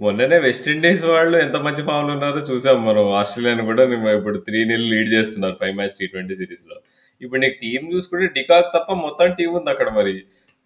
మొన్ననే 0.00 0.38
వెస్టిండీస్ 0.46 1.04
వాళ్ళు 1.12 1.36
ఎంత 1.44 1.56
మంచి 1.66 1.82
ఫామ్‌లో 1.88 2.12
ఉన్నారో 2.16 2.40
చూసాం 2.50 2.78
మనం. 2.88 3.06
ఆస్ట్రేలియాని 3.20 3.64
కూడా 3.70 3.84
మేము 3.92 4.08
ఇప్పుడు 4.18 4.38
3-0 4.48 4.84
లీడ్ 4.92 5.10
చేస్తున్నారు 5.16 5.56
ఫైవ్ 5.62 5.74
మ్యాచ్ 5.80 5.96
టీ20 6.00 6.36
సీరీస్‌లో. 6.40 6.76
ఇప్పుడు 7.20 7.40
నీకు 7.44 7.58
టీం 7.64 7.82
చూసుకుంటే 7.94 8.28
డికాక్ 8.38 8.70
తప్ప 8.76 8.92
మొత్తం 9.06 9.32
టీం 9.38 9.50
ఉంది 9.58 9.70
అక్కడ 9.74 9.88
మరి. 9.98 10.14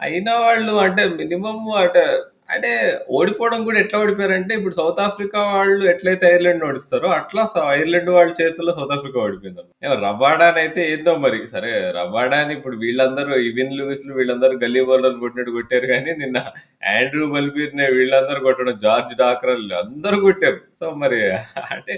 అయినా 0.01 0.33
వాళ్ళు 0.47 0.73
అంటే 0.87 1.03
మినిమమ్ 1.21 1.65
అంటే 1.83 2.05
అంటే 2.49 2.71
ఓడిపోవడం 3.17 3.61
కూడా 3.65 3.79
ఎట్లా 3.83 3.99
ఓడిపోయారంటే 4.03 4.53
ఇప్పుడు 4.55 4.77
సౌత్ 4.79 5.01
ఆఫ్రికా 5.01 5.41
వాళ్ళు 5.53 5.85
ఎట్లయితే 5.93 6.25
ఐర్లాండ్ 6.33 6.65
ఓడిస్తారో 6.65 7.09
అట్లా 7.19 7.43
ఐర్లాండ్ 7.73 8.11
వాళ్ళ 8.11 8.33
చేతుల్లో 8.41 8.73
సౌత్ 8.73 8.93
ఆఫ్రికా 8.97 9.19
ఓడిపోయింది 9.23 9.61
రబాడాన్ 9.61 10.03
రబాడాని 10.05 10.61
అయితే 10.61 10.81
ఏందో 10.93 11.13
మరి 11.17 11.39
సరే 11.47 11.71
రబాడాని 11.99 12.53
ఇప్పుడు 12.55 12.77
వీళ్ళందరూ 12.77 13.39
ఇవిన్ 13.49 13.77
లూయిస్లు 13.79 14.13
వీళ్ళందరూ 14.15 14.57
గల్లీ 14.65 14.83
బౌలర్లు 14.89 15.21
కొట్టినట్టు 15.25 15.57
కొట్టారు 15.57 15.87
కానీ 15.87 16.13
నిన్న 16.23 16.39
ఆండ్రూ 16.95 17.25
బల్బీర్ని 17.35 17.87
వీళ్ళందరూ 17.99 18.41
కొట్టడం 18.41 18.77
జార్జ్ 18.85 19.15
డాక్రల్ 19.19 19.67
అందరూ 19.83 20.19
కొట్టారు. 20.27 20.61
సో 20.81 20.87
మరి 21.03 21.21
అంటే 21.75 21.97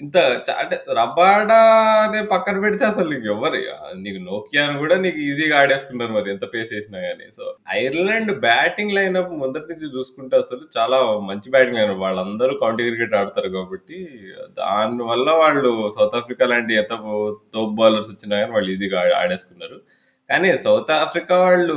ఇంత 0.00 0.18
అంటే 0.60 0.76
రబాడా 0.98 1.58
అనే 2.04 2.20
పక్కన 2.22 2.56
పెడితే 2.60 2.84
అసలు 2.84 3.08
నీకు 3.12 3.26
ఎవరు 3.34 3.60
నీకు 3.96 4.20
నోకియాను 4.24 4.76
కూడా 4.78 4.96
నీకు 4.96 5.18
ఈజీగా 5.18 5.56
ఆడేసుకున్నారు 5.60 6.12
మరి 6.12 6.30
ఎంత 6.30 6.44
పేస్ 6.54 6.70
వేసినా 6.74 7.00
కానీ 7.00 7.26
సో 7.36 7.44
ఐర్లాండ్ 7.76 8.32
బ్యాటింగ్ 8.40 8.94
లైనప్ 8.98 9.32
మొదటి 9.42 9.70
నుంచి 9.72 9.88
చూసుకుంటే 9.96 10.36
అసలు 10.36 10.62
చాలా 10.78 10.98
మంచి 11.30 11.50
బ్యాటింగ్ 11.50 11.78
లైనప్. 11.80 12.02
వాళ్ళందరూ 12.06 12.54
కౌంటీ 12.62 12.84
క్రికెట్ 12.84 13.14
ఆడతారు 13.14 13.48
కాబట్టి 13.48 13.98
దానివల్ల 14.60 15.30
వాళ్ళు 15.42 15.72
సౌత్ 15.98 16.16
ఆఫ్రికా 16.16 16.46
లాంటి 16.46 16.74
ఎంత 16.74 16.94
తోప్ 17.54 17.74
బౌలర్స్ 17.74 18.10
వచ్చినా 18.12 18.34
కానీ 18.40 18.52
వాళ్ళు 18.52 18.70
ఈజీగా 18.70 19.00
ఆడేసుకున్నారు. 19.22 19.78
కానీ 20.30 20.50
సౌత్ 20.56 20.90
ఆఫ్రికా 20.90 21.36
వాళ్ళు 21.42 21.76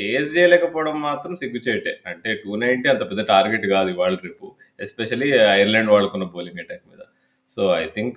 చేజ్ 0.00 0.38
చేయలేకపోవడం 0.38 1.02
మాత్రం 1.02 1.36
సిగ్గుచేటే 1.36 2.00
అంటే 2.06 2.34
టూ 2.34 2.56
నైన్టీ 2.56 2.88
అంత 2.88 3.00
పెద్ద 3.00 3.24
టార్గెట్ 3.26 3.66
కాదు 3.66 3.88
ఇవాళ 3.88 4.16
రేపు. 4.24 4.54
ఎస్పెషలీ 4.80 5.28
ఐర్లాండ్ 5.30 5.90
వాళ్ళకున్న 5.90 6.24
బౌలింగ్ 6.24 6.58
అటాక్ 6.58 6.82
మీద. 6.88 7.02
So 7.48 7.74
I 7.74 7.86
think 7.86 8.16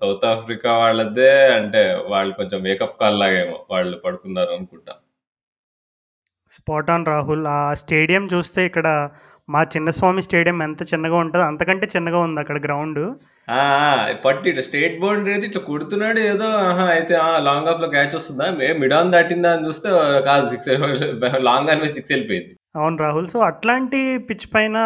South 0.00 0.24
Africa 0.24 0.78
వాళ్ళదే 0.78 1.54
అంటే 1.54 1.94
వాళ్ళు 2.06 2.34
కొంచెం 2.34 2.62
వేకప్ 2.62 3.00
కాల్ 3.00 3.20
లాగేమో 3.20 3.66
వాళ్ళు 3.70 3.96
పడుకున్నారు 3.98 4.50
అనుకుంటా. 4.50 4.94
Spot 6.48 6.90
on 6.90 7.06
Rahul. 7.06 7.46
ఆ 7.46 7.74
స్టేడియం 7.74 8.28
చూస్తే 8.34 8.66
ఇక్కడ 8.66 9.10
మా 9.48 9.60
చిన్నస్వామి 9.72 10.22
స్టేడియం 10.24 10.58
ఎంత 10.66 10.82
చిన్నగా 10.90 11.16
ఉంటుందో 11.22 11.44
అంతకంటే 11.50 11.86
చిన్నగా 11.94 12.18
ఉంది 12.26 12.38
అక్కడ 12.42 12.58
గ్రౌండ్. 12.66 13.00
పట్టి 14.24 14.50
స్టేట్ 14.66 14.96
బౌండరీ 15.02 15.32
అయితే 15.34 15.46
ఇట్లా 15.50 15.62
కొడుతున్నాడు 15.70 16.20
ఏదో 16.32 16.48
ఆహా 16.68 16.84
అయితే 16.96 17.14
లాంగ్ 17.48 17.70
ఆఫ్లో 17.72 17.88
క్యాచ్ 17.94 18.14
వస్తుందా? 18.18 18.46
మే 18.58 18.68
మిడ్ 18.82 18.94
ఆన్ 18.98 19.12
దాటిందా 19.14 19.50
అని 19.56 19.66
చూస్తే 19.68 19.88
కాదు 20.28 20.46
సిక్స్ 20.52 20.68
లాంగ్ 21.48 21.70
ఆన్ 21.74 21.82
సిక్స్ 21.96 22.12
వెళ్ళిపోయింది. 22.14 22.52
అవును 22.80 23.02
రాహుల్ 23.04 23.28
సో 23.34 23.38
అట్లాంటి 23.48 24.00
పిచ్ 24.28 24.46
పైన 24.54 24.76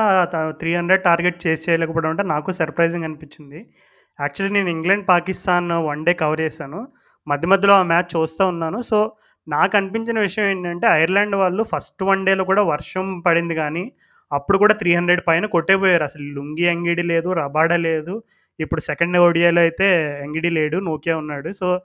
త్రీ 0.61 0.70
హండ్రెడ్ 0.78 1.05
టార్గెట్ 1.09 1.39
చేసి 1.47 1.65
చేయలేకపోవడం 1.66 2.11
అంటే 2.15 2.24
నాకు 2.35 2.51
సర్ప్రైజింగ్ 2.61 3.07
అనిపించింది. 3.09 3.61
యాక్చువల్లీ 4.19 4.53
నేను 4.59 4.70
England 4.77 5.07
Pakistan 5.12 5.70
one 5.91 6.05
day 6.09 6.15
cover 6.23 6.41
చేశాను. 6.47 6.81
మధ్య 7.27 7.47
మధ్యలో 7.53 7.74
ఆ 7.81 7.85
మ్యాచ్ 7.93 8.11
చూస్తూ 8.16 8.43
ఉన్నాను. 8.55 8.78
సో 8.91 8.99
నాకు 9.47 9.74
అనిపించిన 9.78 10.19
విషయం 10.27 10.47
ఏంటంటే 10.53 10.87
ఐర్లాండ్ 11.03 11.37
వాళ్ళు 11.43 11.62
ఫస్ట్ 11.73 12.03
వన్ 12.11 12.24
డేలో 12.28 12.45
కూడా 12.51 12.62
వర్షం 12.73 13.07
పడింది 13.27 13.55
కానీ 13.62 13.85
అప్పుడు 14.32 14.59
కూడా 14.59 14.74
త్రీ 14.74 14.90
హండ్రెడ్ 14.94 15.23
పైన 15.28 15.47
కొట్టేపోయారు. 15.47 16.05
అసలు 16.05 16.24
లుంగి 16.36 16.65
ఎంగిడి 16.74 17.03
లేదు 17.03 17.28
రబాడా 17.43 17.77
లేదు. 17.89 18.15
ఇప్పుడు 18.59 18.81
సెకండ్ 18.81 19.16
ఓడియాలో 19.16 19.61
అయితే 19.61 19.89
ఎంగిడి 20.24 20.51
లేడు 20.51 20.77
నోకియా 20.90 21.16
ఉన్నాడు. 21.16 21.51
సో 21.53 21.81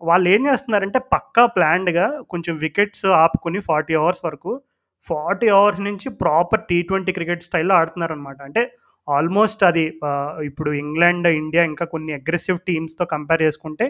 వాళ్ళు 0.00 0.28
ఏం 0.28 0.40
చేస్తున్నారంటే 0.48 0.98
పక్కా 1.14 1.46
ప్లాన్డ్గా 1.46 2.06
కొంచెం 2.32 2.54
వికెట్స్ 2.56 3.06
ఆపుకుని 3.06 3.58
ఫార్టీ 3.68 3.94
అవర్స్ 3.94 4.22
వరకు 4.26 4.52
ఫార్టీ 5.06 5.48
అవర్స్ 5.48 5.80
నుంచి 5.80 6.08
ప్రాపర్ 6.22 6.62
టీ 6.70 6.82
ట్వంటీ 6.82 7.12
క్రికెట్ 7.12 7.46
స్టైల్లో 7.48 7.74
ఆడుతున్నారనమాట 7.80 8.38
అంటే 8.42 8.62
ఆల్మోస్ట్ 9.08 9.62
అది 9.64 9.84
ఇప్పుడు 10.48 10.70
ఇంగ్లాండ్ 10.70 11.28
ఇండియా 11.42 11.62
ఇంకా 11.64 11.84
కొన్ని 11.84 12.12
అగ్రెసివ్ 12.12 12.58
టీమ్స్తో 12.68 13.04
కంపేర్ 13.04 13.42
చేసుకుంటే 13.42 13.86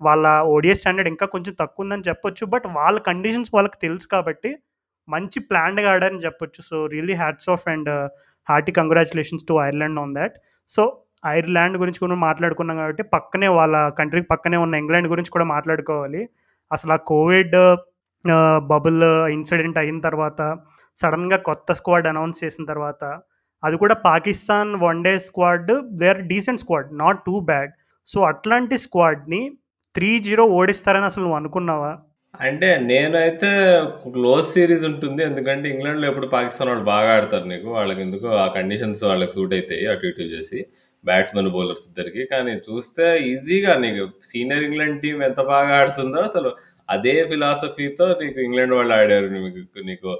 వాళ్ళ 0.00 0.26
ఓడిఎస్ 0.54 0.80
స్టాండర్డ్ 0.80 1.08
ఇంకా 1.08 1.26
కొంచెం 1.26 1.54
తక్కువ 1.60 1.84
ఉందని 1.84 2.06
చెప్పొచ్చు. 2.08 2.44
బట్ 2.46 2.66
వాళ్ళ 2.78 2.98
కండిషన్స్ 2.98 3.50
వాళ్ళకి 3.54 3.78
తెలుసు 3.86 4.06
కాబట్టి 4.14 4.50
మంచి 5.08 5.38
ప్లాన్డ్గా 5.48 5.88
ఆడారని 5.94 6.24
చెప్పొచ్చు. 6.26 6.60
So 6.70 6.76
really 6.94 7.16
hats 7.22 7.48
off 7.54 7.64
and 7.74 7.90
hearty 8.48 8.72
congratulations 8.78 9.46
to 9.50 9.54
Ireland 9.68 10.00
on 10.02 10.14
that 10.18 10.36
so 10.68 10.82
Ireland 11.36 11.76
గురించి 11.82 12.00
కూడా 12.04 12.16
మాట్లాడుకున్నాం 12.26 12.76
కాబట్టి 12.82 13.02
పక్కనే 13.14 13.48
వాళ్ళ 13.58 13.76
కంట్రీకి 13.98 14.28
పక్కనే 14.32 14.58
ఉన్న 14.64 14.80
ఇంగ్లాండ్ 14.82 15.08
గురించి 15.12 15.30
కూడా 15.36 15.46
మాట్లాడుకోవాలి. 15.54 16.22
అసలు 16.70 16.92
ఆ 16.96 17.00
కోవిడ్ 17.12 17.56
బబుల్ 18.72 19.02
ఇన్సిడెంట్ 19.36 19.78
అయిన 19.82 19.98
తర్వాత 20.08 20.40
సడన్గా 20.96 21.38
కొత్త 21.48 21.72
స్క్వాడ్ 21.78 22.06
అనౌన్స్ 22.10 22.42
చేసిన 22.44 22.64
తర్వాత 22.72 23.04
అది 23.62 23.76
కూడా 23.82 23.94
Pakistan 24.08 24.70
one 24.86 25.00
day 25.06 25.12
squad 25.26 25.70
they 26.00 26.06
are 26.12 26.22
decent 26.32 26.62
squad 26.62 26.88
not 27.02 27.20
too 27.26 27.34
bad 27.50 27.72
so 28.06 28.18
అట్లాంటి 28.30 28.76
స్క్వాడ్ని 28.84 29.42
త్రీ 29.94 30.10
జీరో 30.26 30.44
ఓడిస్తారని 30.58 31.06
అసలు 31.10 31.22
నువ్వు 31.24 31.38
అనుకున్నావా? 31.40 31.92
అంటే 32.34 32.68
నేనైతే 32.86 33.50
క్లోజ్ 34.14 34.46
సిరీస్ 34.54 34.84
ఉంటుంది. 34.88 35.20
ఎందుకంటే 35.22 35.66
ఇంగ్లాండ్లో 35.74 36.06
ఎప్పుడు 36.10 36.28
పాకిస్తాన్ 36.28 36.70
వాళ్ళు 36.70 36.86
బాగా 36.92 37.10
ఆడతారు 37.16 37.46
నీకు. 37.52 37.68
వాళ్ళకి 37.76 38.00
ఎందుకు 38.00 38.28
ఆ 38.42 38.46
కండిషన్స్ 38.56 39.02
వాళ్ళకి 39.04 39.34
సూట్ 39.36 39.54
అవుతాయి 39.54 39.84
అటు 39.92 40.06
ఇటు 40.10 40.26
చేసి 40.34 40.60
బ్యాట్స్మెన్ 41.04 41.50
బౌలర్స్ 41.56 41.84
ఇద్దరికి. 41.88 42.22
కానీ 42.32 42.52
చూస్తే 42.68 43.06
ఈజీగా 43.30 43.72
నీకు 43.84 44.04
సీనియర్ 44.30 44.64
ఇంగ్లాండ్ 44.68 45.00
టీం 45.04 45.18
ఎంత 45.28 45.40
బాగా 45.52 45.72
ఆడుతుందో 45.80 46.20
అసలు 46.30 46.50
అదే 46.88 47.14
ఫిలాసఫీతో 47.28 48.06
నీకు 48.22 48.38
ఇంగ్లాండ్ 48.46 48.74
వాళ్ళు 48.78 48.94
ఆడారు. 48.98 49.28
నీకు 49.36 49.60
నీకు 49.90 50.10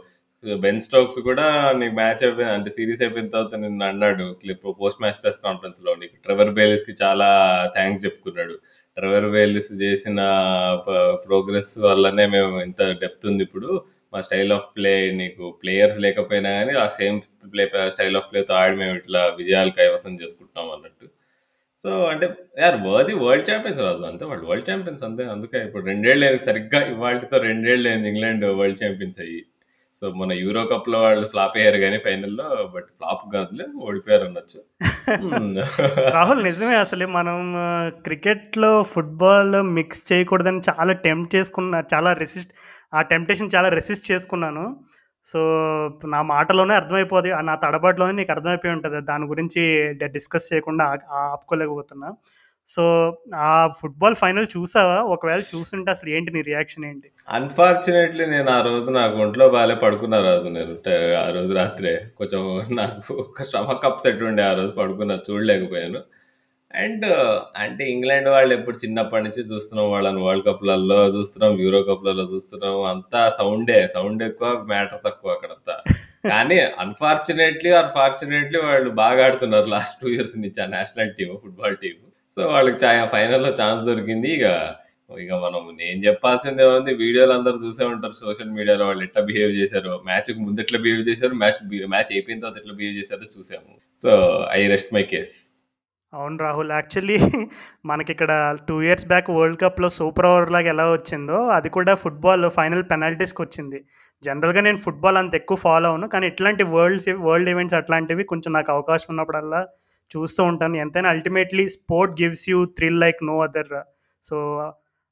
బెన్ 0.45 0.81
స్టోక్స్ 0.87 1.19
కూడా 1.29 1.45
నీకు 1.81 1.95
మ్యాచ్ 1.99 2.23
అయిపోయింది 2.25 2.55
అంటే 2.57 2.71
సిరీస్ 2.71 3.03
అయిపోయిన 3.05 3.29
తర్వాత 3.35 3.55
నిన్న 3.63 3.83
అన్నాడు. 3.93 4.27
క్లిప్ 4.43 4.67
పోస్ట్ 4.81 5.01
మ్యాచ్ 5.03 5.21
ప్రెస్ 5.23 5.41
కాన్ఫరెన్స్లో 5.47 5.93
నీకు. 6.03 6.17
ట్రెవర్ 6.25 6.53
బేలిస్‌కి 6.59 6.95
చాలా 7.03 7.29
థ్యాంక్స్ 7.77 8.05
చెప్పుకున్నాడు. 8.07 8.57
ట్రెవర్ 8.97 9.27
వేలిస్ 9.35 9.71
చేసిన 9.83 10.21
ప్రోగ్రెస్ 11.27 11.73
వల్లనే 11.87 12.27
మేము 12.37 12.53
ఇంత 12.69 12.83
డెప్త్ 13.03 13.27
ఉంది 13.31 13.45
ఇప్పుడు. 13.49 13.71
మా 14.13 14.21
స్టైల్ 14.27 14.53
ఆఫ్ 14.57 14.67
ప్లే 14.77 14.93
నీకు 15.21 15.45
ప్లేయర్స్ 15.61 15.97
లేకపోయినా 16.05 16.51
కానీ 16.59 16.75
ఆ 16.83 16.87
సేమ్ 16.99 17.17
ప్లే 17.53 17.65
స్టైల్ 17.95 18.17
ఆఫ్ 18.21 18.29
ప్లేతో 18.33 18.55
ఆడి 18.63 18.77
మేము 18.83 18.95
ఇట్లా 19.01 19.23
విజయాలు 19.41 19.73
కైవసం 19.79 20.13
చేసుకుంటాం 20.23 20.69
అన్నట్టు. 20.75 21.07
సో 21.85 21.91
అంటే 22.11 22.27
యార్ 22.63 22.77
వర్ది 22.87 23.15
వరల్డ్ 23.25 23.49
ఛాంపియన్స్ 23.51 23.81
రాజు 23.87 24.05
అంతే 24.11 24.25
వాళ్ళు 24.31 24.45
వరల్డ్ 24.51 24.69
ఛాంపియన్స్ 24.71 25.03
అంతే. 25.09 25.25
అందుకే 25.35 25.59
ఇప్పుడు 25.69 25.85
రెండేళ్ళు 25.91 26.25
అయింది. 26.29 26.43
సరిగ్గా 26.49 26.81
ఇవాళతో 26.93 27.39
రెండేళ్ళు 27.49 27.89
అయింది 27.93 28.09
ఇంగ్లాండ్ 28.13 28.47
వరల్డ్ 28.61 28.81
ఛాంపియన్స్ 28.83 29.19
అయ్యి. 29.25 29.41
సో 30.01 30.11
మన 30.11 30.33
యూరో 30.33 30.67
కప్లో 30.67 31.03
వాళ్ళు 31.03 31.27
ఫ్లాప్ 31.29 31.57
అయ్యారు 31.57 31.79
కానీ 31.79 31.99
ఫైనల్లో 31.99 32.73
బట్ 32.75 32.85
ఫ్లాప్ 32.85 33.33
కాదులే 33.33 33.65
ఓడిపోయారు 33.77 34.25
అనొచ్చు. 34.25 34.61
రాహుల్ 36.15 36.45
నిజమే 36.45 36.75
అసలు 36.75 37.07
మనం 37.07 37.55
క్రికెట్లో 38.05 38.83
ఫుట్బాల్ 38.83 39.63
మిక్స్ 39.63 40.13
చేయకూడదని 40.13 40.61
చాలా 40.71 40.93
టెంప్ట్ 40.93 41.35
చేసుకున్నా 41.35 41.85
చాలా 41.95 42.13
రెసిస్ట్ 42.13 42.53
ఆ 42.95 43.03
టెంప్టేషన్ 43.03 43.51
చాలా 43.57 43.69
రెసిస్ట్ 43.69 44.11
చేసుకున్నాను. 44.11 44.77
సో 45.25 45.41
నా 46.07 46.23
మాటలోనే 46.23 46.75
అర్థమైపోదు 46.75 47.29
నా 47.29 47.55
తడబాటులోనే 47.55 48.13
నీకు 48.13 48.33
అర్థమైపోయి 48.33 48.75
ఉంటుంది. 48.75 49.01
దాని 49.01 49.25
గురించి 49.25 49.93
డిస్కస్ 50.07 50.53
చేయకుండా 50.53 50.99
ఆపుకోలేకపోతున్నా. 51.11 52.11
సో 52.67 52.83
ఆ 53.37 53.69
ఫుట్బాల్ 53.81 54.15
ఫైనల్ 54.15 54.47
చూసావా? 54.57 54.99
ఒకవేళ 55.15 55.41
చూస్తుంటే 55.51 55.91
అసలు 55.91 56.11
ఏంటి 56.11 56.33
నీ 56.33 56.41
రియాక్షన్ 56.43 56.85
ఏంటి? 56.85 57.09
అన్ఫార్చునేట్లీ 57.29 58.27
నేను 58.27 58.51
ఆ 58.51 58.61
రోజు 58.61 58.91
నాకు 58.91 59.17
ఒంట్లో 59.17 59.49
బాగాలే 59.49 59.75
పడుకున్న 59.75 60.21
రోజు 60.21 60.49
నేను 60.49 60.75
ఆ 61.19 61.31
రోజు 61.31 61.53
రాత్రే. 61.53 61.95
కొంచెం 62.19 62.43
నాకు 62.73 63.15
ఒక 63.15 63.43
స్టమక్ 63.43 63.85
అప్సెట్ 63.85 64.23
ఉండే 64.23 64.43
ఆ 64.43 64.53
రోజు 64.53 64.73
పడుకున్నా 64.73 65.21
చూడలేకపోయాను. 65.29 66.01
అండ్ 66.75 67.05
అంటే 67.57 67.91
ఇంగ్లాండ్ 67.91 68.29
వాళ్ళు 68.29 68.55
ఎప్పుడు 68.55 68.77
చిన్నప్పటి 68.77 69.25
నుంచి 69.25 69.43
చూస్తున్నాం 69.51 69.91
వాళ్ళని 69.91 70.23
వరల్డ్ 70.23 70.47
కప్లలో 70.47 71.09
చూస్తున్నాం 71.09 71.53
యూరో 71.61 71.83
కప్లలో 71.83 72.23
చూస్తున్నాం 72.33 72.83
అంతా 72.85 73.29
సౌండే 73.29 73.87
సౌండ్ 73.87 74.23
ఎక్కువ 74.23 74.49
మ్యాటర్ 74.67 75.01
తక్కువ 75.05 75.33
అక్కడంతా. 75.33 75.77
కానీ 76.29 76.59
అన్ఫార్చునేట్లీ 76.79 77.71
ఆర్ 77.73 77.91
ఫార్చునేట్లీ 77.95 78.59
వాళ్ళు 78.61 78.91
బాగా 79.03 79.27
ఆడుతున్నారు 79.27 79.67
లాస్ట్ 79.67 80.01
టూ 80.03 80.09
ఇయర్స్ 80.09 80.37
నుంచి 80.39 80.61
ఆ 80.63 80.69
national 80.77 81.15
team 81.19 81.37
football 81.45 81.77
team 81.77 81.97
so 82.37 82.43
వాళ్ళకి 82.55 82.79
చా 82.85 82.91
ఫైనల్లో 83.15 83.51
ఛాన్స్ 83.61 83.83
దొరికింది. 83.91 84.31
ఇక 84.39 84.47
ఇక 85.25 85.33
మనం 85.45 85.63
నేను 85.81 85.99
చెప్పాల్సింది 86.07 86.63
ఉంది. 86.77 86.93
వీడియోలు 87.03 87.33
అందరూ 87.39 87.57
చూసే 87.65 87.85
ఉంటారు. 87.95 88.15
సోషల్ 88.23 88.53
మీడియాలో 88.59 88.85
వాళ్ళు 88.91 89.03
ఎట్లా 89.07 89.23
బిహేవ్ 89.31 89.53
చేశారు. 89.61 89.91
మ్యాచ్ 90.09 90.31
ముందు 90.47 90.63
ఎట్లా 90.65 90.79
బిహేవ్ 90.85 91.03
చేశారు. 91.11 91.35
మ్యాచ్ 91.43 91.59
మ్యాచ్ 91.95 92.13
అయిపోయిన 92.15 92.41
తర్వాత 92.45 92.59
ఎట్లా 92.63 92.75
బిహేవ్ 92.79 92.97
చేశారో 93.01 93.27
చూసాము. 93.37 93.73
So 94.05 94.11
I 94.59 94.61
rest 94.73 94.91
my 94.97 95.05
case 95.13 95.35
అవును 96.13 96.37
రాహుల్. 96.45 96.73
యాక్చువల్లీ 96.79 97.17
మనకి 97.91 98.11
ఇక్కడ 98.15 98.33
టూ 98.69 98.75
ఇయర్స్ 98.87 99.07
బ్యాక్ 99.13 99.29
వరల్డ్ 99.37 99.61
కప్లో 99.63 99.89
సూపర్ 99.99 100.29
ఓవర్ 100.31 100.53
లాగా 100.55 100.69
ఎలా 100.75 100.87
వచ్చిందో 100.93 101.39
అది 101.57 101.69
కూడా 101.77 101.93
ఫుట్బాల్ 102.03 102.45
ఫైనల్ 102.59 102.85
పెనాల్టీస్కి 102.93 103.41
వచ్చింది. 103.45 103.79
జనరల్గా 104.23 104.61
నేను 104.67 104.79
ఫుట్బాల్ 104.85 105.19
అంత 105.23 105.35
ఎక్కువ 105.41 105.59
ఫాలో 105.67 105.89
అవును 105.93 106.07
కానీ 106.13 106.27
ఇట్లాంటి 106.33 106.65
వరల్డ్స్ 106.75 107.09
వరల్డ్ 107.29 107.51
ఈవెంట్స్ 107.55 107.77
అట్లాంటివి 107.81 108.25
కొంచెం 108.33 108.53
నాకు 108.59 108.71
అవకాశం 108.77 109.09
ఉన్నప్పుడల్లా 109.15 109.63
చూస్తూ 110.11 110.43
ఉంటాను 110.51 110.77
ఎంతైనా 110.77 111.11
ultimately 111.15 111.65
sport 111.77 112.15
gives 112.21 112.45
you 112.51 112.59
thrill 112.79 113.01
like 113.05 113.21
no 113.25 113.37
other 113.41 113.73
so 114.23 114.37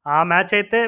ఆ 0.07 0.19
మ్యాచ్ 0.25 0.53
అయితే 0.55 0.79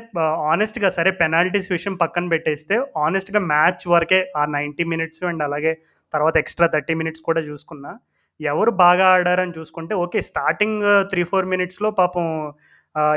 ఆనెస్ట్‌గా 0.52 0.88
సరే 0.96 1.10
పెనాల్టీస్ 1.20 1.68
విషయం 1.72 1.94
పక్కన 2.00 2.24
పెట్టేస్తే 2.32 2.76
ఆనెస్ట్‌గా 3.04 3.40
మ్యాచ్ 3.50 3.84
వరకే 3.92 4.18
ఆ 4.36 4.44
90 4.48 4.84
మినిట్స్ 4.92 5.22
అండ్ 5.30 5.42
అలాగే 5.46 5.72
తర్వాత 6.14 6.36
ఎక్స్‌ట్రా 6.36 6.68
30 6.68 6.96
మినిట్స్ 7.00 7.22
కూడా 7.28 7.40
చూసుకున్నా. 7.48 7.92
ఎవరు 8.40 8.72
బాగా 8.80 9.04
ఆడారని 9.14 9.54
చూసుకుంటే 9.58 9.94
ఓకే. 10.04 10.20
స్టార్టింగ్ 10.30 10.80
3, 11.04 11.24
4 11.32 11.46
మినిట్స్‌లో 11.52 11.90
పాపం 12.00 12.26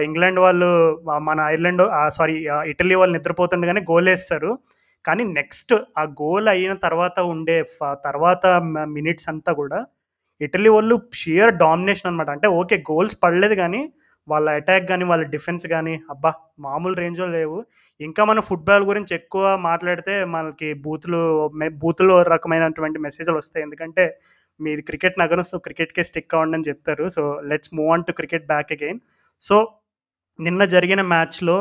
ఇంగ్లాండ్ 0.05 0.39
వాళ్ళు 0.39 0.69
మన 1.27 1.39
ఐర్లాండ్ 1.53 1.83
సారీ 2.15 2.35
ఇటలీ 2.71 2.95
వాళ్ళు 2.95 3.15
నిద్రపోతుండగానే 3.17 3.81
వేస్తారు 4.09 4.51
కానీ 5.05 5.23
నెక్స్ట్ 5.35 5.73
ఆ 5.97 6.03
గోల్ 6.21 6.47
అయిన 6.53 6.73
తర్వాత 6.85 7.17
ఉండే 7.33 7.57
ఫ 7.73 7.91
తర్వాత 8.05 8.45
మినిట్స్ 8.95 9.27
అంతా 9.33 9.51
కూడా 9.59 9.79
ఇటలీ 10.41 10.69
వాళ్ళు 10.69 10.95
షియర్ 11.21 11.51
డామినేషన్ 11.61 12.09
అనమాట. 12.09 12.29
అంటే 12.35 12.47
ఓకే. 12.59 12.77
గోల్స్ 12.89 13.15
పడలేదు 13.23 13.55
కానీ 13.61 13.81
వాళ్ళ 14.27 14.47
అటాక్ 14.57 14.85
కానీ 14.89 15.03
వాళ్ళ 15.09 15.23
డిఫెన్స్ 15.33 15.65
కానీ 15.73 15.93
అబ్బా! 16.09 16.31
మామూలు 16.59 16.95
రేంజ్‌లో 17.01 17.27
లేవు. 17.35 17.57
ఇంకా 17.99 18.21
మనం 18.25 18.41
ఫుట్‌బాల్ 18.49 18.83
గురించి 18.89 19.13
ఎక్కువ 19.19 19.43
మాట్లాడితే 19.67 20.13
మనకి 20.33 20.69
బూతులు 20.85 21.19
బూతులు 21.83 22.15
రకమైనటువంటి 22.33 22.99
మెసేజ్లు 23.05 23.37
వస్తాయి 23.39 23.65
ఎందుకంటే 23.67 24.05
మీది 24.59 24.81
క్రికెట్ 24.89 25.17
నగరం. 25.21 25.45
సో, 25.49 25.57
క్రికెట్‌కే 25.65 26.03
స్టిక్ 26.03 26.33
అవ్వండి 26.35 26.57
అని 26.57 26.67
చెప్తారు. 26.69 27.05
So, 27.15 27.21
let's 27.49 27.71
move 27.77 27.91
on 27.93 28.05
to 28.07 28.13
cricket 28.19 28.45
back 28.51 28.71
again. 28.73 28.99
So, 29.41 29.57
నిన్న 30.39 30.63
జరిగిన 30.73 31.01
మ్యాచ్‌లో 31.11 31.57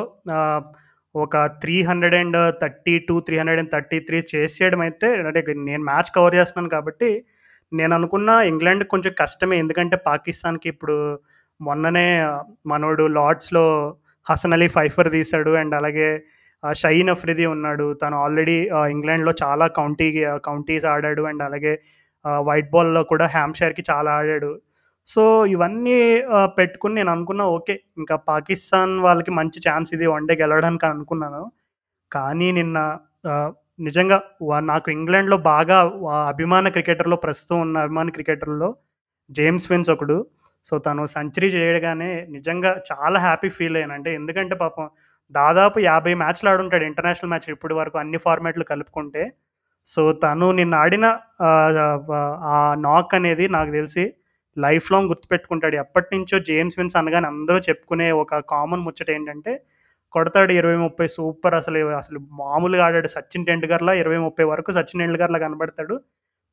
ఒక 1.15 1.37
three 1.63 1.77
hundred 1.89 2.17
and 2.19 2.39
thirty 2.63 2.95
two 3.07 3.15
three 3.27 3.37
hundred 3.39 3.61
and 3.61 3.73
thirty 3.73 3.99
three 4.09 4.19
చేసేయడం 4.33 4.81
అయితే 4.87 5.09
అంటే 5.23 5.41
నేను 5.69 5.85
మ్యాచ్ 5.89 6.11
కవర్ 6.17 6.37
చేస్తున్నాను 6.39 6.71
కాబట్టి 6.75 7.11
నేను 7.73 7.93
అనుకున్న 7.95 8.31
ఇంగ్లాండ్ 8.51 8.85
కొంచెం 8.87 9.13
కష్టమే. 9.21 9.57
ఎందుకంటే 9.59 9.97
పాకిస్తాన్‌కి 10.07 10.69
ఇప్పుడు 10.73 10.97
మొన్ననే 11.61 12.07
మనోడు 12.67 13.05
లార్డ్స్‌లో 13.17 13.65
హసన్ 14.27 14.55
అలీ 14.57 14.69
ఫైఫర్ 14.77 15.11
తీశాడు. 15.13 15.53
అండ్ 15.61 15.75
అలాగే 15.75 16.09
ఆహ్, 16.63 16.75
షహీన్ 16.75 17.11
అఫ్రిది 17.13 17.45
ఉన్నాడు. 17.55 17.87
తను 18.03 18.17
ఆల్రెడీ 18.23 18.57
ఇంగ్లాండ్‌లో 18.93 19.33
చాలా 19.43 19.67
కౌంటీ 19.79 20.09
కౌంటీస్ 20.47 20.87
ఆడాడు. 20.93 21.23
అండ్ 21.31 21.43
అలాగే 21.43 21.73
వైట్ 22.47 22.71
బాల్‌లో 22.73 23.03
కూడా 23.11 23.27
హ్యాంప్‌షైర్‌కి 23.35 23.83
చాలా 23.91 24.11
ఆడాడు. 24.19 24.53
సో, 25.07 25.23
ఇవన్నీ 25.53 25.97
పెట్టుకుని 26.59 26.95
నేను 26.99 27.11
అనుకున్నా 27.13 27.45
ఓకే. 27.57 27.75
ఇంకా 27.99 28.17
పాకిస్తాన్ 28.29 28.95
వాళ్ళకి 29.05 29.33
మంచి 29.39 29.59
ఛాన్స్ 29.67 29.91
ఇది 29.97 30.07
వన్ 30.13 30.27
డే 30.29 30.35
గెలవడానికి 30.43 30.87
అనుకున్నాను. 30.91 31.43
కానీ 32.13 32.49
నిన్న 32.59 32.79
నిజంగా 33.79 34.17
నాకు 34.69 34.89
ఇంగ్లాండ్‌లో 34.91 35.37
బాగా 35.49 35.79
అభిమాన 36.29 36.69
క్రికెటర్‌లో 36.69 37.17
ప్రస్తుతం 37.25 37.57
ఉన్న 37.61 37.77
అభిమాన 37.79 38.09
క్రికెటర్‌లో 38.11 38.69
జేమ్స్ 39.31 39.67
విన్స్ 39.71 39.91
ఒకడు. 39.95 40.17
సో, 40.65 40.75
తను 40.79 41.03
సెంచరీ 41.13 41.49
చేయగానే 41.57 42.09
నిజంగా 42.37 42.71
చాలా 42.91 43.19
హ్యాపీ 43.21 43.49
ఫీల్ 43.57 43.77
అయ్యాను. 43.79 43.95
అంటే 43.99 44.11
ఎందుకంటే 44.15 44.55
పాపం 44.63 44.87
దాదాపు 45.33 45.79
50 45.89 46.15
మ్యాచ్‌లు 46.15 46.49
ఆడుంటాడు 46.51 46.85
ఇంటర్నేషనల్ 46.89 47.31
మ్యాచ్ 47.31 47.49
ఇప్పటి 47.55 47.75
వరకు 47.75 47.97
అన్ని 47.99 48.19
ఫార్మాట్‌లు 48.25 48.65
కలుపుకుంటే. 48.73 49.23
సో, 49.87 50.03
తను 50.25 50.47
నిన్న 50.53 50.75
ఆడిన 50.85 51.07
ఆ 52.51 52.57
నాక్ 52.87 53.15
అనేది 53.15 53.47
నాకు 53.57 53.71
తెలిసి 53.73 54.05
లైఫ్ 54.57 54.89
లాంగ్ 54.93 55.11
గుర్తుపెట్టుకుంటాడు. 55.13 55.77
ఎప్పటినుంచో 55.77 56.39
జేమ్స్ 56.49 56.79
విన్స్ 56.79 56.97
అనగానే 56.97 57.29
అందరూ 57.33 57.59
చెప్పుకునే 57.69 58.09
ఒక 58.23 58.39
కామన్ 58.53 58.85
ముచ్చట 58.87 59.11
ఏంటంటే 59.11 59.53
కొడతాడు 60.15 60.53
20, 60.55 60.79
30 60.83 61.07
సూపర్ 61.17 61.55
అసలు 61.55 61.79
అసలు 61.99 62.19
మామూలుగా 62.41 62.85
ఆడాడు. 62.87 63.09
సచిన్ 63.15 63.47
టెండూల్కర్‌లా 63.49 63.93
20, 64.01 64.23
30 64.25 64.49
వరకు 64.53 64.71
సచిన్ 64.79 65.01
టెండూల్కర్‌లా 65.03 65.41
కనబడతాడు 65.45 65.97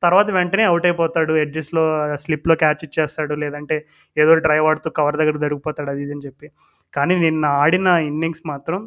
తర్వాత 0.02 0.28
వెంటనే 0.36 0.64
అవుట్ 0.64 0.86
అయిపోతాడు. 0.88 1.32
ఎడ్జెస్‌లో 1.42 1.84
స్లిప్‌లో 2.24 2.54
క్యాచ్ 2.62 2.82
ఇచ్చేస్తాడు. 2.86 3.34
లేదంటే 3.42 3.76
ఏదో 4.16 4.32
డ్రైవ్ 4.46 4.66
ఆడుతూ 4.70 4.88
కవర్ 4.98 5.18
దగ్గర 5.22 5.36
దొరికిపోతాడు 5.44 5.90
అది 5.90 6.02
ఇది 6.06 6.14
అని 6.14 6.24
చెప్పి. 6.26 6.48
కానీ 6.94 7.14
నిన్న 7.24 7.44
ఆడిన 7.62 7.88
ఇన్నింగ్స్ 8.10 8.44
మాత్రం 8.46 8.80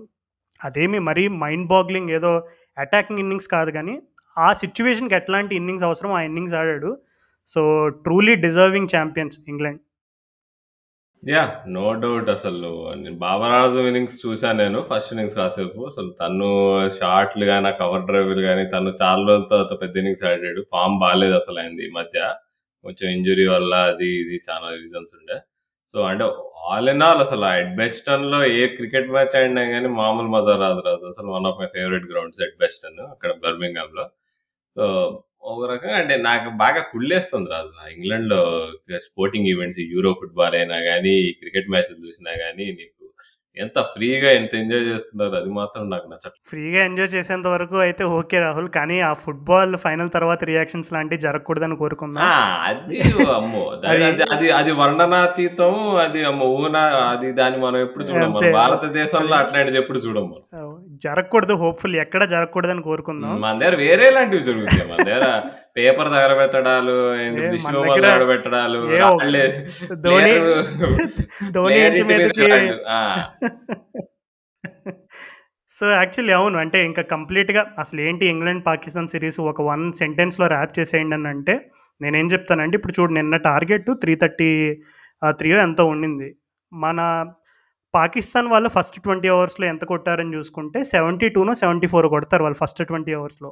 అదేమి 0.62 1.00
మరీ 1.08 1.24
మైండ్ 1.42 1.68
బాగ్లింగ్ 1.70 2.12
ఏదో 2.18 2.32
అటాకింగ్ 2.78 3.22
ఇన్నింగ్స్ 3.24 3.50
కాదు 3.56 3.72
కానీ 3.74 3.96
ఆ 4.38 4.50
సిచ్యువేషన్కి 4.62 5.16
ఎట్లాంటి 5.20 5.54
ఇన్నింగ్స్ 5.60 5.86
అవసరమో 5.88 6.16
ఆ 6.16 6.24
ఇన్నింగ్స్ 6.30 6.56
ఆడాడు. 6.60 6.92
So, 7.48 7.62
truly 8.06 8.34
deserving 8.46 8.90
champions 8.94 9.38
England. 9.48 9.80
Yeah! 11.24 11.54
No 11.68 11.86
doubt 12.02 12.28
అసలు. 12.30 12.70
నేను 12.96 13.16
'బాబర్ 13.20 13.54
ఇన్నింగ్స్ 13.84 14.18
చూసాను 14.24 14.58
నేను. 14.62 14.80
ఫస్ట్ 14.90 15.12
ఇన్నింగ్స్ 15.14 15.36
కాసేపు. 15.40 15.80
అసలు 15.88 16.10
తను 16.20 16.50
షాట్లు 16.98 17.46
గాని, 17.46 17.68
ఆ 17.68 17.76
కవర్ 17.80 18.06
డ్రైవ్‌లు 18.10 18.44
గాని, 18.44 18.64
తను 18.70 18.92
చాలా 19.02 19.24
రోజుల 19.30 19.46
తర్వాత 19.52 19.74
పెద్ద 19.82 19.96
ఇన్నింగ్స్ 20.02 20.24
ఆడాడు. 20.30 20.62
ఫార్మ్ 20.74 20.98
బాలేదు 21.04 21.36
అసలు 21.42 21.60
ఆయనది 21.64 21.84
ఈ 21.88 21.94
మధ్య. 21.98 22.20
కొంచెం 22.86 23.08
ఇంజ్యూరీ 23.16 23.46
వల్ల 23.50 23.74
అది 23.90 24.10
ఇది 24.22 24.38
చాలా 24.50 24.68
రీజన్స్ 24.78 25.14
ఉండే. 25.20 25.38
సో, 25.94 26.00
అంటే 26.10 26.26
ఆల్ 26.68 26.90
ఇన్ 26.94 27.04
ఆల్ 27.04 27.22
అసలు 27.26 27.46
ఎడ్బెస్టన్‌లో 27.58 28.40
ఏ 28.56 28.64
క్రికెట్ 28.78 29.10
మ్యాచ్ 29.12 29.36
ఆడినా 29.40 29.64
గాని 29.74 29.90
మామూలు 30.00 30.30
మజా 30.36 30.56
రాదు 30.64 30.82
రాజు. 30.88 31.06
అసలు 31.14 31.30
one 31.36 31.48
of 31.52 31.60
my 31.62 31.70
favourite 31.76 32.08
grounds 32.12 32.42
Edgbaston 32.48 33.02
అక్కడ 33.14 33.32
బర్మింగ్హామ్‌లో. 33.46 34.06
సో, 34.78 34.84
ఒక 35.48 35.64
రకంగా 35.72 35.98
అంటే 35.98 36.16
నాకు 36.22 36.50
బాగా 36.58 36.82
కుళ్ళేస్తుంది 36.92 37.50
రాజు. 37.50 37.72
ఇంగ్లాండ్‌లో 37.94 38.40
స్పోర్టింగ్ 39.08 39.48
ఈవెంట్స్ 39.48 39.82
యూరో 39.94 40.12
ఫుట్బాల్ 40.22 40.56
అయినా 40.56 40.78
కానీ 40.90 41.16
క్రికెట్ 41.42 41.70
మ్యాచ్‌లు 41.70 41.98
చూసినా 42.06 42.34
కానీ 42.44 42.66
నీకు 42.72 42.97
ఎంత 43.58 43.80
ఫ్రీగా 43.92 44.30
ఎంత 44.34 44.54
ఎంజాయ్ 44.56 44.86
చేస్తున్నారు 44.88 45.36
అది 45.36 45.52
మాత్రం 45.54 45.84
నాకు 45.90 46.08
నచ్చట్లేదు. 46.08 46.46
ఫ్రీగా 46.50 46.80
ఎంజాయ్ 46.84 47.12
చేసేంత 47.14 47.48
వరకు 47.48 47.78
అయితే 47.80 48.04
ఓకే 48.16 48.38
రాహుల్. 48.40 48.70
కానీ 48.76 48.98
ఆ 49.02 49.14
ఫుట్బాల్ 49.22 49.76
ఫైనల్ 49.78 50.10
తర్వాత 50.10 50.44
రియాక్షన్స్ 50.44 50.94
లాంటివి 50.94 51.22
జరగకూడదని! 51.22 51.78
కోరుకుందాం. 51.78 52.24
అది 52.68 53.00
అమ్మో! 53.36 53.64
అది 54.34 54.50
అది 54.60 54.72
వర్ణనాతీతం. 54.80 55.74
అది 56.00 56.22
అమ్మో 56.26 56.48
ఊహ 56.56 56.66
అది 57.08 57.30
దాన్ని 57.34 57.60
మనం 57.60 57.80
ఎప్పుడు 57.82 58.04
చూడం. 58.06 58.30
మన 58.30 58.40
అంతే. 58.40 58.52
భారతదేశంలో 58.54 59.36
అట్లాంటిది 59.38 59.78
ఎప్పుడు 59.78 60.00
చూడం 60.00 60.26
మనం. 60.26 60.44
ఆహ్, 60.60 60.74
జరగకూడదు 61.04 61.54
హోప్‌ఫుల్లీ 61.56 62.00
ఎక్కడ 62.00 62.24
జరగకూడదని. 62.30 62.84
కోరుకుందాం. 62.84 63.36
మన 63.42 63.54
దగ్గర 63.58 63.76
వేరేలాంటివి 63.82 64.44
జరుగుతాయి. 64.44 64.88
మన 64.92 65.00
దగ్గర 65.04 65.26
పేపర్ 65.78 66.10
తగలబెట్టడాలు, 66.14 66.94
ఏంటి 67.18 67.42
ఏ 67.42 67.48
దిష్టి 67.48 67.68
మన 67.68 67.76
బొమ్మలు 67.76 67.88
దగ్గర 67.90 68.06
తగలబెట్టడాలు, 68.12 68.80
ఏ 68.92 69.02
ఒక 69.08 69.22
రాళ్ళే 69.24 69.44
ధోని 70.06 70.34
ప్లేయరు 70.34 70.56
ధోని 71.56 71.66
ప్లేయర్ 71.68 71.88
ఇంటి 71.90 72.00
ఇంటి 72.00 72.06
మీద 72.12 72.22
మీదకి 72.24 72.46
రాళ్ళు. 72.46 72.76
ఆ! 72.92 73.00
సో, 75.70 75.86
యాక్చువల్లీ 75.94 76.34
అవును. 76.36 76.58
అంటే 76.64 76.80
ఇంకా 76.86 77.04
కంప్లీట్‌గా 77.12 77.62
అసలేంటి 77.80 78.26
ఇంగ్లాండ్, 78.34 78.64
పాకిస్తాన్ 78.68 79.10
సీరీస్ 79.12 79.40
ఒక 79.46 79.62
వన్ 79.70 79.86
సెంటెన్స్‌లో 80.00 80.48
ర్యాప్ 80.48 80.74
చేసేయండి 80.78 81.18
అనంటే 81.18 81.56
నేనేం 82.02 82.28
చెప్తానంటే 82.34 82.76
ఇప్పుడు 82.80 82.96
చూడు 82.98 83.14
నిన్న 83.14 83.36
టార్గెట్ 83.48 83.88
330 83.96 84.50
ఆహ్, 85.22 85.34
త్రీయో 85.40 85.60
ఎంతో 85.64 85.86
ఉండింది. 85.94 86.30
మన 86.72 87.00
పాకిస్తాన్ 87.94 88.48
వాళ్ళు 88.52 88.70
ఫస్ట్ 88.70 88.98
20 89.00 89.30
ఓవర్స్‌లో 89.36 89.66
ఎంత 89.68 89.84
కొట్టారని 89.86 90.34
చూసుకుంటే 90.38 90.80
72నో, 90.94 91.54
74 91.62 91.86
కొడతారు 92.16 92.44
వాళ్ళు 92.46 92.60
ఫస్ట్ 92.62 92.82
20 92.84 93.14
ఓవర్స్‌లో. 93.20 93.52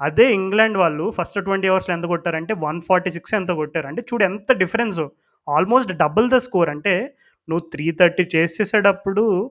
అదే 0.00 0.32
ఇంగ్లాండ్ 0.32 0.78
వాళ్ళు 0.78 1.10
ఫస్ట్ 1.10 1.44
ట్వంటీ 1.44 1.68
అవర్స్లో 1.68 1.94
ఎంత 1.94 2.04
కొట్టారంటే 2.04 2.54
146 2.54 3.34
ఎంతో 3.34 3.54
కొట్టారు. 3.54 3.86
అంటే 3.86 4.02
చూడు 4.02 4.24
ఎంత 4.24 4.52
డిఫరెన్సో. 4.52 5.10
Almost 5.48 5.92
double 5.92 6.30
the 6.30 6.34
score. 6.34 6.68
అంటే 6.68 7.14
నువ్వు 7.48 7.70
330 7.70 8.36
చేసేసేటప్పుడు 8.36 9.50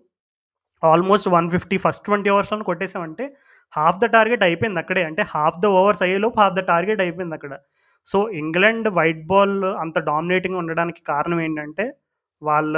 ఆల్మోస్ట్ 0.83 1.29
150 1.29 1.77
ఫస్ట్ 1.77 2.05
ట్వంటీ 2.05 2.29
అవర్స్లో 2.29 2.63
కొట్టేసావంటే 2.63 3.35
హాఫ్ 3.77 3.97
ద 3.97 4.05
టార్గెట్ 4.05 4.43
అయిపోయింది 4.43 4.79
అక్కడే. 4.79 5.03
అంటే 5.03 5.21
హాఫ్ 5.21 5.59
ద 5.59 5.65
ఓవర్స్ 5.65 6.03
అయ్యేలోపు 6.03 6.39
హాఫ్ 6.39 6.53
ద 6.53 6.59
టార్గెట్ 6.59 7.01
అయిపోయింది 7.01 7.35
అక్కడ. 7.35 7.57
సో, 8.05 8.29
ఇంగ్లాండ్ 8.29 8.87
వైట్ 8.87 9.25
బాల్ 9.25 9.65
అంత 9.65 9.99
డామినేటింగ్ 9.99 10.55
ఉండడానికి 10.55 11.01
కారణం 11.01 11.41
ఏంటంటే 11.41 11.93
వాళ్ళ 12.41 12.75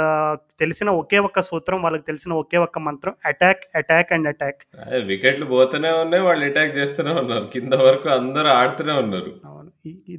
తెలిసిన 0.58 0.88
ఒకే 1.00 1.18
ఒక్క 1.20 1.40
సూత్రం, 1.42 1.78
వాళ్ళకి 1.82 2.04
తెలిసిన 2.04 2.32
ఒకే 2.34 2.58
ఒక్క 2.58 2.78
మంత్రం 2.80 3.12
అటాక్, 3.24 3.64
అటాక్ 3.74 4.12
అండ్ 4.12 4.28
అటాక్. 4.28 4.62
వికెట్లు 5.06 5.46
పోతూనే 5.46 5.90
ఉన్నాయి. 6.00 6.24
వాళ్ళు 6.24 6.44
అటాక్ 6.46 6.72
చేస్తూనే 6.76 7.12
ఉన్నారు. 7.20 7.46
కింద 7.54 7.74
వరకు 7.82 8.08
అందరూ 8.16 8.50
ఆడుతూనే 8.56 8.94
ఉన్నారు. 9.02 9.30
అవును. 9.48 9.68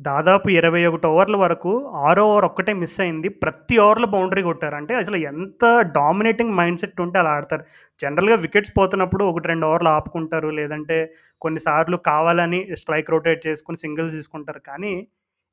దాదాపు 0.07 0.47
21 0.53 0.85
ఓవర్ల 1.09 1.37
వరకు 1.43 1.71
ఆరో 2.05 2.23
ఓవర్ 2.29 2.47
ఒక్కటే 2.47 2.73
మిస్ 2.79 2.97
అయింది. 3.03 3.29
ప్రతి 3.43 3.75
ఓవర్‌లో 3.83 4.07
బౌండరీ 4.13 4.43
కొట్టారు. 4.43 4.75
అంటే 4.75 4.93
అసలు 4.95 5.17
ఎంత 5.29 5.63
డామినేటింగ్ 5.97 6.55
మైండ్ 6.59 6.81
సెట్ 6.83 7.01
ఉంటే 7.05 7.19
అలా 7.19 7.33
ఆడతారు. 7.37 7.63
జనరల్‌గా 7.99 8.37
వికెట్స్ 8.43 8.73
పోతున్నప్పుడు 8.77 9.25
1, 9.29 9.47
2 9.47 9.67
ఓవర్లు 9.69 9.91
ఆపుకుంటారు. 9.93 10.49
లేదంటే 10.59 10.97
కొన్నిసార్లు 11.41 11.97
కావాలని 12.09 12.61
స్ట్రైక్ 12.81 13.13
రొటేట్ 13.15 13.41
చేసుకొని 13.47 13.83
సింగిల్స్ 13.83 14.15
తీసుకుంటారు. 14.15 14.61
కానీ 14.69 14.93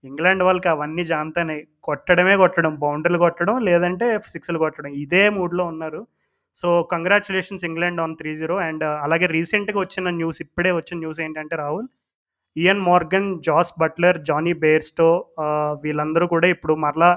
ఇంగ్లాండ్ 0.05 0.43
వాళ్ళకి 0.47 0.69
అవన్నీ 0.73 1.03
జాంతానాయి. 1.11 1.63
కొట్టడమే 1.85 2.35
కొట్టడం. 2.43 2.73
బౌండరీలు 2.83 3.19
కొట్టడం 3.25 3.57
లేదంటే 3.69 4.07
సిక్స్‌లు 4.33 4.59
కొట్టడం. 4.65 4.93
ఇదే 5.05 5.25
మూడ్‌లో 5.37 5.65
ఉన్నారు. 5.73 6.01
So, 6.57 6.69
congratulations 6.93 7.65
England 7.69 8.01
on 8.01 8.15
3-0 8.17 8.33
and 8.67 8.83
uh, 8.85 8.95
అలాగే 9.05 9.27
రీసెంట్‌గా 9.35 9.79
వచ్చిన 9.83 10.11
న్యూస్ 10.17 10.39
ఇప్పుడే 10.45 10.71
వచ్చిన 10.77 10.97
న్యూస్ 11.03 11.21
ఏంటంటే 11.27 11.57
Rahul 11.63 11.87
Eoin 12.57 12.83
Morgan 12.87 13.29
Jos 13.47 13.73
Buttler, 13.83 14.19
Jonny 14.29 14.55
Bairstow 14.63 15.09
వీళ్ళందరూ 15.85 16.27
కూడా 16.35 16.49
ఇప్పుడు 16.55 16.75
మరలా 16.85 17.11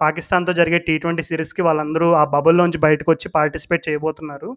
పాకిస్తాన్‌తో 0.00 0.52
జరిగే 0.60 0.78
టీ 0.86 0.94
ట్వంటీ 1.02 1.24
సిరీస్కి 1.28 1.62
వాళ్ళందరూ 1.66 2.08
ఆ 2.16 2.24
బబుల్‌లోంచి 2.34 2.80
బయటకొచ్చి 2.86 3.28
పార్టిసిపేట్ 3.36 3.84
చేయబోతున్నారు. 3.88 4.50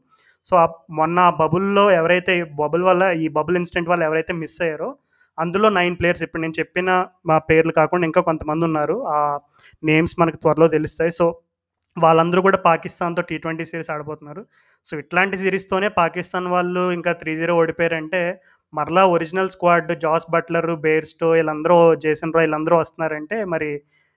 సో, 0.46 0.54
మొన్న 1.00 1.18
ఆ 1.30 1.34
బబుల్‌లో 1.42 1.86
ఎవరైతే 2.00 2.34
బబుల్ 2.62 2.86
వల్ల 2.90 3.04
ఈ 3.24 3.30
బబుల్ 3.38 3.58
ఇన్సిడెంట్ 3.62 3.92
వల్ల 3.94 4.04
ఎవరైతే 4.10 4.36
మిస్ 4.42 4.60
అయ్యారో 4.66 4.90
అందులో 5.38 5.68
నైన్ 5.78 5.96
ప్లేయర్స్ 6.00 6.24
ఇప్పుడు 6.26 6.42
నేను 6.42 6.56
చెప్పిన 6.60 6.90
మా 7.26 7.38
పేర్లు 7.50 7.74
కాకుండా 7.74 8.06
ఇంకా 8.06 8.22
కొంతమంది 8.22 8.64
ఉన్నారు 8.66 8.96
ఆ 9.16 9.20
నేమ్స్ 9.84 10.16
మనకు 10.22 10.38
త్వరలో 10.38 10.68
తెలుస్తాయి. 10.68 11.12
సో, 11.12 11.26
వాళ్ళందరూ 11.98 12.42
కూడా 12.48 12.60
పాకిస్తాన్‌తో 12.68 13.24
టీ 13.30 13.36
ట్వంటీ 13.38 13.66
సీరీస్ 13.66 13.92
ఆడబోతున్నారు. 13.96 14.42
సో, 14.86 14.94
ఇట్లాంటి 15.04 15.36
సిరీస్తోనే 15.44 15.90
పాకిస్తాన్ 16.00 16.48
వాళ్ళు 16.56 16.84
ఇంకా 16.92 17.12
3-0 17.22 17.56
ఓడిపోయారంటే, 17.62 18.22
మరలా 18.74 19.04
original 19.16 19.52
squad 19.56 19.92
Jos 20.06 20.28
Buttler, 20.36 20.72
Bairstow 20.86 21.30
వీళ్ళందరూ 21.38 21.78
జేసన్ 22.06 22.36
రాయ్ 22.38 22.48
వీళ్ళందరూ 22.48 22.78
వస్తున్నారంటే, 22.84 23.38
మరి 23.54 23.72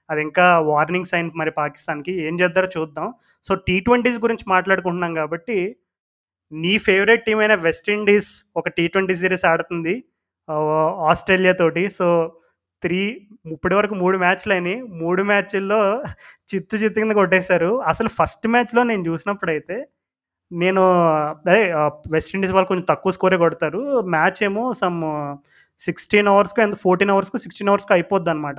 అది 0.09 0.21
ఇంకా 0.27 0.47
వార్నింగ్ 0.71 1.11
సైన్ 1.13 1.31
మరి 1.41 1.53
పాకిస్తాన్‌కి. 1.61 2.15
ఏం 2.29 2.35
చేద్దారో 2.43 2.69
చూద్దాం. 2.77 3.09
సో, 3.45 3.53
టీ 3.69 3.77
ట్వంటీస్ 3.81 4.21
గురించి 4.27 4.47
మాట్లాడుకుంటున్నాం 4.49 5.15
కాబట్టి, 5.21 5.59
నీ 6.53 6.75
ఫేవరెట్ 6.89 7.25
టీం 7.27 7.39
అయిన 7.45 7.55
వెస్ట్ 7.67 7.89
ఇండీస్ 7.95 8.31
ఒక 8.57 8.69
టీ 8.79 8.85
ట్వంటీ 8.89 9.15
సీరీస్ 9.23 9.47
ఆడుతుంది. 9.53 9.95
ఆస్ట్రేలియా 11.09 11.55
తోటి. 11.55 11.85
సో, 11.91 12.07
3 12.83 13.01
ఇప్పటివరకు 13.53 13.95
3 13.95 14.17
మ్యాచ్‌లయినాయి. 14.19 14.77
3 15.01 15.23
మ్యాచుల్లో 15.31 15.81
చిత్తు 16.51 16.77
చిత్తు 16.77 16.99
కింద 16.99 17.15
కొట్టేశారు. 17.15 17.71
అసలు 17.87 18.11
ఫస్ట్ 18.19 18.47
మ్యాచ్‌లో 18.49 18.83
నేను 18.85 19.03
చూసినప్పుడైతే, 19.09 19.77
నేను 20.51 20.83
అదే 21.43 21.59
వెస్టిండీస్ 22.15 22.53
వాళ్ళు 22.53 22.69
కొంచెం 22.69 22.87
తక్కువ 22.91 23.13
స్కోరే 23.13 23.39
కొడతారు. 23.39 23.81
మ్యాచ్ 24.15 24.41
ఏమో 24.45 24.65
సమ్ 24.83 25.01
సిక్స్టీన్ 25.79 26.31
అవర్స్కి 26.33 26.61
అండ్ 26.63 26.77
ఫోర్టీన్ 26.85 27.13
అవర్స్కి 27.15 27.39
సిక్స్టీన్ 27.39 27.71
అవర్స్కి 27.71 27.95
అయిపోద్ది 27.95 28.31
అనమాట 28.31 28.59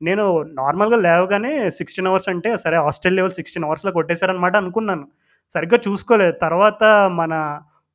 నేను 0.00 0.24
నార్మల్‌గా 0.60 0.98
లేవగానే 1.06 1.52
16 1.70 2.08
అవర్స్ 2.10 2.28
అంటే, 2.30 2.50
సరే 2.58 2.76
ఆస్ట్రేలియా 2.88 3.24
వాళ్ళు 3.24 3.36
16 3.38 3.66
అవర్స్‌లో 3.68 3.92
కొట్టేశారనమాట 3.92 4.54
అనుకున్నాను. 4.56 5.06
సరిగ్గా 5.54 5.78
చూసుకోలేదు. 5.86 6.34
తర్వాత 6.42 6.82
మన 7.14 7.34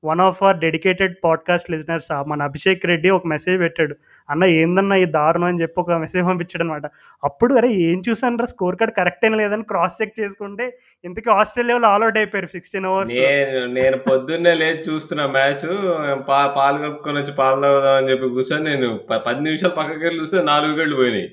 one 0.03 0.21
of 0.21 0.43
our 0.43 0.57
dedicated 0.57 1.15
podcast 1.23 1.71
listeners 1.71 2.09
మన 2.27 2.41
అభిషేక్ 2.43 2.85
రెడ్డి 2.85 3.09
ఒక 3.09 3.27
మెసేజ్ 3.27 3.57
పెట్టాడు. 3.59 3.93
"అన్న 4.29 4.43
ఏందన్నా 4.59 4.95
ఈ 4.95 5.05
దారుణం" 5.17 5.47
అని 5.47 5.61
చెప్పి 5.61 5.77
ఒక 5.81 5.97
మెసేజ్ 6.03 6.25
పంపించాడు 6.27 6.63
అనమాట 6.63 6.85
అప్పుడు 7.23 7.53
అరే 7.53 7.69
ఏం 7.87 8.01
చూసానరా 8.09 8.45
స్కోర్ 8.45 8.77
కార్డ్ 8.77 8.95
కరెక్ట్ 8.95 9.25
అయిన 9.25 9.35
లేదని 9.35 9.63
క్రాస్ 9.63 10.01
చెక్ 10.01 10.19
చేసుకుంటే, 10.19 10.65
ఇంతకీ 11.03 11.29
ఆస్ట్రేలియా 11.29 11.77
ఆల్ 11.91 12.03
అవుట్ 12.03 12.17
అయిపోయారు 12.17 12.45
సిక్స్టీన్ 12.47 12.85
అవర్స్ 12.85 13.15
నేను 13.73 13.97
పొద్దున్నే 14.09 14.53
లేదు 14.55 14.79
చూస్తున్న 14.89 15.25
మ్యాచ్ 15.29 15.65
పా 16.29 16.47
పాలు 16.57 16.79
వచ్చి 17.19 17.33
పాలు 17.33 17.61
తాగుదాం 17.61 17.95
అని 17.95 18.09
చెప్పి 18.11 18.29
కూర్చొని 18.29 18.65
నేను 18.71 18.89
ప 19.09 19.17
10 19.27 19.43
నిమిషాలు 19.43 19.75
పక్కకెళ్ళి 19.75 20.21
చూస్తే 20.21 20.43
4 20.43 20.71
వికెట్లు 20.71 20.95
పోయినాయి. 20.95 21.27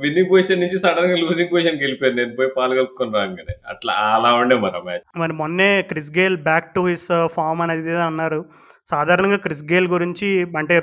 విన్నింగ్ 0.00 0.30
పొజిషన్ 0.30 0.60
నుంచి 0.60 0.78
సడెన్‌గా 0.78 1.16
లూజింగ్ 1.22 1.50
పొజిషన్‌కెళ్ళిపోయాను 1.52 2.16
నేను 2.16 2.32
పోయి 2.34 2.50
పాలు 2.56 2.74
కలుపుకొని 2.74 3.14
రాగానే 3.14 3.54
అట్లా 3.68 3.94
అలా 4.14 4.30
ఉండే 4.34 4.56
మరి 4.56 4.80
మ్యాచ్. 4.84 5.04
మరి 5.16 5.32
మొన్నే 5.32 5.70
Chris 5.82 6.12
Gayle 6.18 6.36
back 6.42 6.68
to 6.74 6.82
his 6.86 7.08
form 7.34 7.62
అనేది 7.62 7.94
అన్నారు. 8.08 8.40
సాధారణంగా 8.86 9.36
క్రిస్ 9.36 9.64
గేల్ 9.64 9.88
గురించి 9.88 10.28
అంటే 10.56 10.76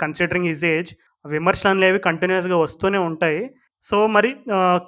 కన్సిడరింగ్ 0.00 0.46
హిజ్ 0.46 0.64
ఏజ్ 0.72 0.90
విమర్శలు 1.24 1.70
అనేవి 1.70 2.00
కంటిన్యూస్గా 2.00 2.56
వస్తూనే 2.56 2.98
ఉంటాయి. 3.10 3.40
సో, 3.84 3.96
మరి 4.06 4.30
uh, 4.50 4.78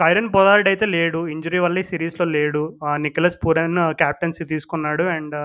కైరన్ 0.00 0.28
పొదార్డ్ 0.28 0.68
అయితే 0.68 0.86
లేడు. 0.86 1.20
ఇంజరీ 1.28 1.58
వల్ల 1.58 1.78
ఈ 1.78 1.82
సిరీస్లో 1.82 2.26
లేడు. 2.30 2.62
నిఖలస్ 2.98 3.38
పూరన్ 3.44 3.78
uh, 3.78 3.92
కెప్టెన్సీ 3.94 4.44
తీసుకున్నాడు. 4.44 5.04
అండ్ 5.14 5.36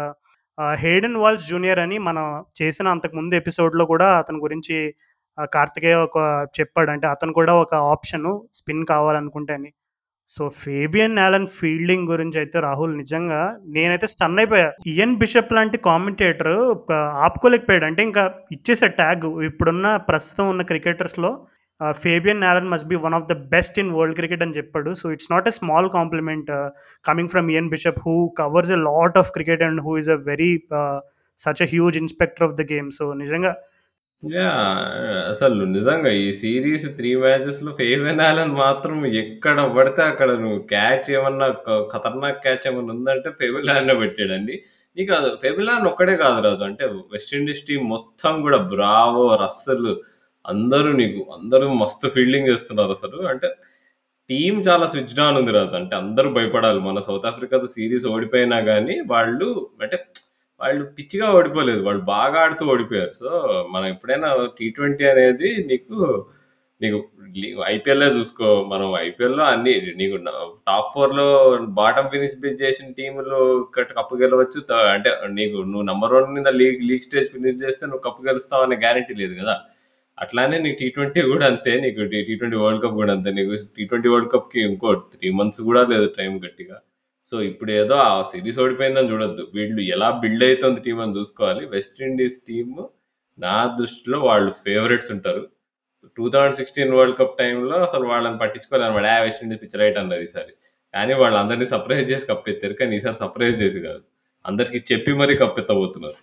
హేడెన్ 0.78 1.18
వాల్స్ 1.18 1.48
జూనియర్ 1.50 1.80
అని 1.80 1.98
మనం 2.00 2.26
చేసిన 2.60 2.88
అంతకుముందు 2.88 3.34
ఎపిసోడ్‌లో 3.36 3.86
కూడా 3.86 4.08
అతని 4.18 4.40
గురించి 4.40 4.78
కార్తికేయ 5.46 5.96
ఒక 5.96 6.48
చెప్పాడు. 6.60 6.92
అంటే 6.92 7.08
అతను 7.08 7.34
కూడా 7.34 7.54
ఒక 7.56 7.76
ఆప్షను 7.76 8.44
స్పిన్ 8.54 8.86
కావాలనుకుంటే 8.86 9.54
అని. 9.54 9.72
సో, 10.28 10.50
ఫేబియన్ 10.50 11.16
నాలన్ 11.16 11.48
ఫీల్డింగ్ 11.48 12.08
గురించి 12.08 12.40
అయితే 12.40 12.60
రాహుల్ 12.60 12.98
నిజంగా 12.98 13.58
నేనైతే 13.68 14.08
స్టన్ 14.08 14.38
అయిపోయా. 14.38 14.72
ఇయన్ 14.88 15.16
బిషప్ 15.18 15.54
లాంటి 15.54 15.78
కామెంటేటర్ 15.78 16.54
ఆపుకోలేకపోయాడు. 16.96 17.86
అంటే 17.86 18.04
ఇంకా 18.04 18.34
ఇచ్చేసాడు 18.52 18.92
ట్యాగ్. 18.92 19.44
ఇప్పుడున్న 19.46 19.96
ప్రస్తుతం 19.98 20.50
ఉన్న 20.50 20.62
క్రికెటర్స్‌లో 20.62 21.46
Fabian 21.92 22.42
Allen 22.42 22.70
must 22.70 22.88
be 22.88 22.96
one 22.96 23.14
of 23.14 23.26
the 23.26 23.34
best 23.34 23.80
in 23.80 23.92
world 23.92 24.16
cricket 24.16 24.42
అని 24.42 24.52
చెప్పాడు. 24.52 24.94
So, 24.94 25.12
it's 25.12 25.32
not 25.32 25.48
a 25.48 25.52
small 25.52 25.90
compliment 25.90 26.52
coming 27.06 27.30
from 27.30 27.52
Ian 27.52 27.70
Bishop 27.70 28.00
who 28.08 28.36
covers 28.40 28.72
a 28.72 28.76
lot 28.76 29.18
of 29.18 29.32
cricket 29.32 29.64
and 29.64 29.82
who 29.82 29.98
is 29.98 30.10
a 30.10 30.16
very 30.16 30.64
such 31.38 31.62
a 31.62 31.66
huge 31.66 31.98
inspector 31.98 32.44
of 32.44 32.54
the 32.54 32.62
game. 32.74 32.92
So, 32.92 33.14
నిజంగా 33.14 33.56
yeah! 34.24 34.80
అసలు 35.30 35.66
నిజంగా 35.70 36.10
ఈ 36.22 36.32
series 36.34 36.86
3 36.92 37.12
మ్యాచెస్‌లో 37.22 37.72
Fabian 37.74 38.04
వినాలని 38.08 38.54
మాత్రం 38.58 38.98
ఎక్కడ 39.22 39.58
పడితే 39.78 40.02
అక్కడ 40.04 40.30
నువ్వు 40.42 40.60
క్యాచ్ 40.72 41.08
ఏమన్నా 41.14 41.48
క 41.68 41.78
ఖతర్నాక్ 41.94 42.42
క్యాచ్ 42.44 42.66
ఏమన్నా 42.68 42.94
ఉందంటే 42.96 43.30
ఫేబియన్ 43.40 43.70
పెట్టాడండి. 44.02 44.56
నీకు 44.98 45.12
అది 45.14 45.30
ఫెబిలాన్ 45.44 45.88
ఒక్కడే 45.92 46.16
కాదు 46.24 46.40
రాజు. 46.48 46.64
అంటే 46.70 46.84
వెస్టిండీస్ 47.14 47.64
టీమ్ 47.68 47.86
మొత్తం 47.94 48.34
కూడా 48.46 48.60
బ్రావో, 48.74 49.26
రస్సెల్ 49.44 49.90
అందరూ 50.46 50.92
నీకు 50.94 51.22
అందరూ 51.38 51.68
మస్తు 51.82 52.08
ఫీల్డింగ్ 52.10 52.50
చేస్తున్నారు 52.52 52.94
అసలు. 52.98 53.20
అంటే 53.32 53.50
టీమ్ 54.30 54.60
చాలా 54.68 54.88
స్విచ్డ్ 54.94 55.22
ఆన్ 55.26 55.38
ఉంది 55.42 55.54
రాజు. 55.54 55.76
అంటే 55.82 55.96
అందరూ 56.04 56.30
భయపడాలి. 56.34 56.82
మన 56.82 57.00
సౌత్ 57.08 57.28
ఆఫ్రికాతో 57.32 57.70
సీరీస్ 57.76 58.08
ఓడిపోయినా 58.14 58.60
కానీ 58.70 58.98
వాళ్ళు 59.10 59.50
అంటే 59.82 59.98
వాళ్ళు 60.62 60.84
పిచ్చిగా 60.98 61.28
ఓడిపోలేదు. 61.36 61.82
వాళ్ళు 61.88 62.02
బాగా 62.12 62.38
ఆడుతూ 62.44 62.64
ఓడిపోయారు. 62.74 63.14
సో, 63.22 63.30
మనం 63.74 63.88
ఎప్పుడైనా 63.94 64.30
టీ20 64.58 64.78
అనేది 65.12 65.50
నీకు 65.70 65.98
నీకు 66.82 66.98
లీ 67.36 67.48
చూసుకో. 68.18 68.50
మనం 68.72 68.90
ఐపీఎల్‌లో 69.02 69.44
అన్ని 69.50 69.72
నీకు 70.00 70.18
టాప్ 70.68 70.92
ఫోర్లో 70.94 71.26
బాటమ్ 71.80 72.10
ఫినిష్ 72.14 72.36
చేసిన 72.64 72.88
టీములు 73.00 73.40
కప్పు 73.98 74.16
గెలవచ్చు. 74.22 74.60
త 74.70 74.82
అంటే 74.94 75.10
నీకు 75.40 75.58
నువ్వు 75.72 75.86
నెంబర్ 75.92 76.16
వన్ 76.18 76.30
మీద 76.38 76.52
లీగ్ 76.62 76.82
లీగ్ 76.90 77.06
స్టేజ్ 77.08 77.30
ఫినిష్ 77.36 77.60
చేస్తే 77.64 77.84
నువ్వు 77.90 78.04
కప్పు 78.08 78.28
గెలుస్తావు 78.30 78.66
అనే 78.68 78.78
గ్యారంటీ 78.86 79.16
లేదు 79.22 79.36
కదా! 79.42 79.56
అట్లానే 80.18 80.58
నీకు 80.64 80.78
టీ20 80.84 81.22
కూడా 81.32 81.46
అంతే. 81.52 81.74
నీకు 81.84 82.02
టీ 82.14 82.20
టీ20 82.30 82.58
వరల్డ్ 82.64 82.84
కప్ 82.86 82.98
కూడా 83.02 83.14
అంతే. 83.18 83.32
నీకు 83.40 83.54
టీ20 83.78 84.10
వరల్డ్ 84.14 84.32
కప్‌కి 84.34 84.62
ఇంకో 84.70 84.92
త్రీ 85.14 85.30
మంత్స్ 85.40 85.62
కూడా 85.70 85.84
లేదు 85.94 86.08
టైం 86.18 86.34
గట్టిగా. 86.46 86.78
సో, 87.32 87.42
ఇప్పుడు 87.42 87.72
ఏదో 87.72 87.96
ఆ 87.96 88.24
సిరీస్ 88.24 88.60
ఓడిపోయిందని 88.60 89.12
చూడొద్దు. 89.12 89.52
వీళ్ళు 89.54 89.82
ఎలా 89.82 90.12
బిల్డ్ 90.20 90.44
అవుతుంది 90.44 90.82
టీం 90.82 91.00
అని 91.00 91.18
చూసుకోవాలి. 91.18 91.66
వెస్ట్ 91.66 92.02
ఇండీస్ 92.02 92.46
టీమ్ 92.48 92.76
నా 93.38 93.78
దృష్టిలో 93.80 94.20
వాళ్ళు 94.20 94.52
ఫేవరెట్స్ 94.52 95.12
ఉంటారు. 95.12 95.44
2016 96.18 96.96
వరల్డ్ 96.96 97.18
కప్ 97.18 97.38
టైంలో 97.38 97.78
అసలు 97.78 98.06
వాళ్ళని 98.06 98.38
పట్టించుకోలేదన్నమాట. 98.38 99.06
ఆ! 99.06 99.20
వెస్ట్ 99.20 99.44
ఇండీస్ 99.44 99.62
పిచ్చి 99.62 99.80
రైట్ 99.80 99.98
అన్నది 99.98 100.24
ఈసారి. 100.24 100.54
కానీ 100.94 101.14
వాళ్ళందరిని 101.14 101.66
సర్ప్రైజ్ 101.66 102.12
చేసి 102.12 102.26
కప్పెత్తారు. 102.28 102.74
కానీ 102.74 102.96
ఈసారి 102.96 103.16
సర్ప్రైజ్ 103.16 103.62
చేసి 103.62 103.80
కాదు. 103.80 104.02
అందరికి 104.46 104.94
చెప్పి 104.94 105.14
మరీ 105.14 105.38
కప్పెత్తబోతున్నారు. 105.38 106.20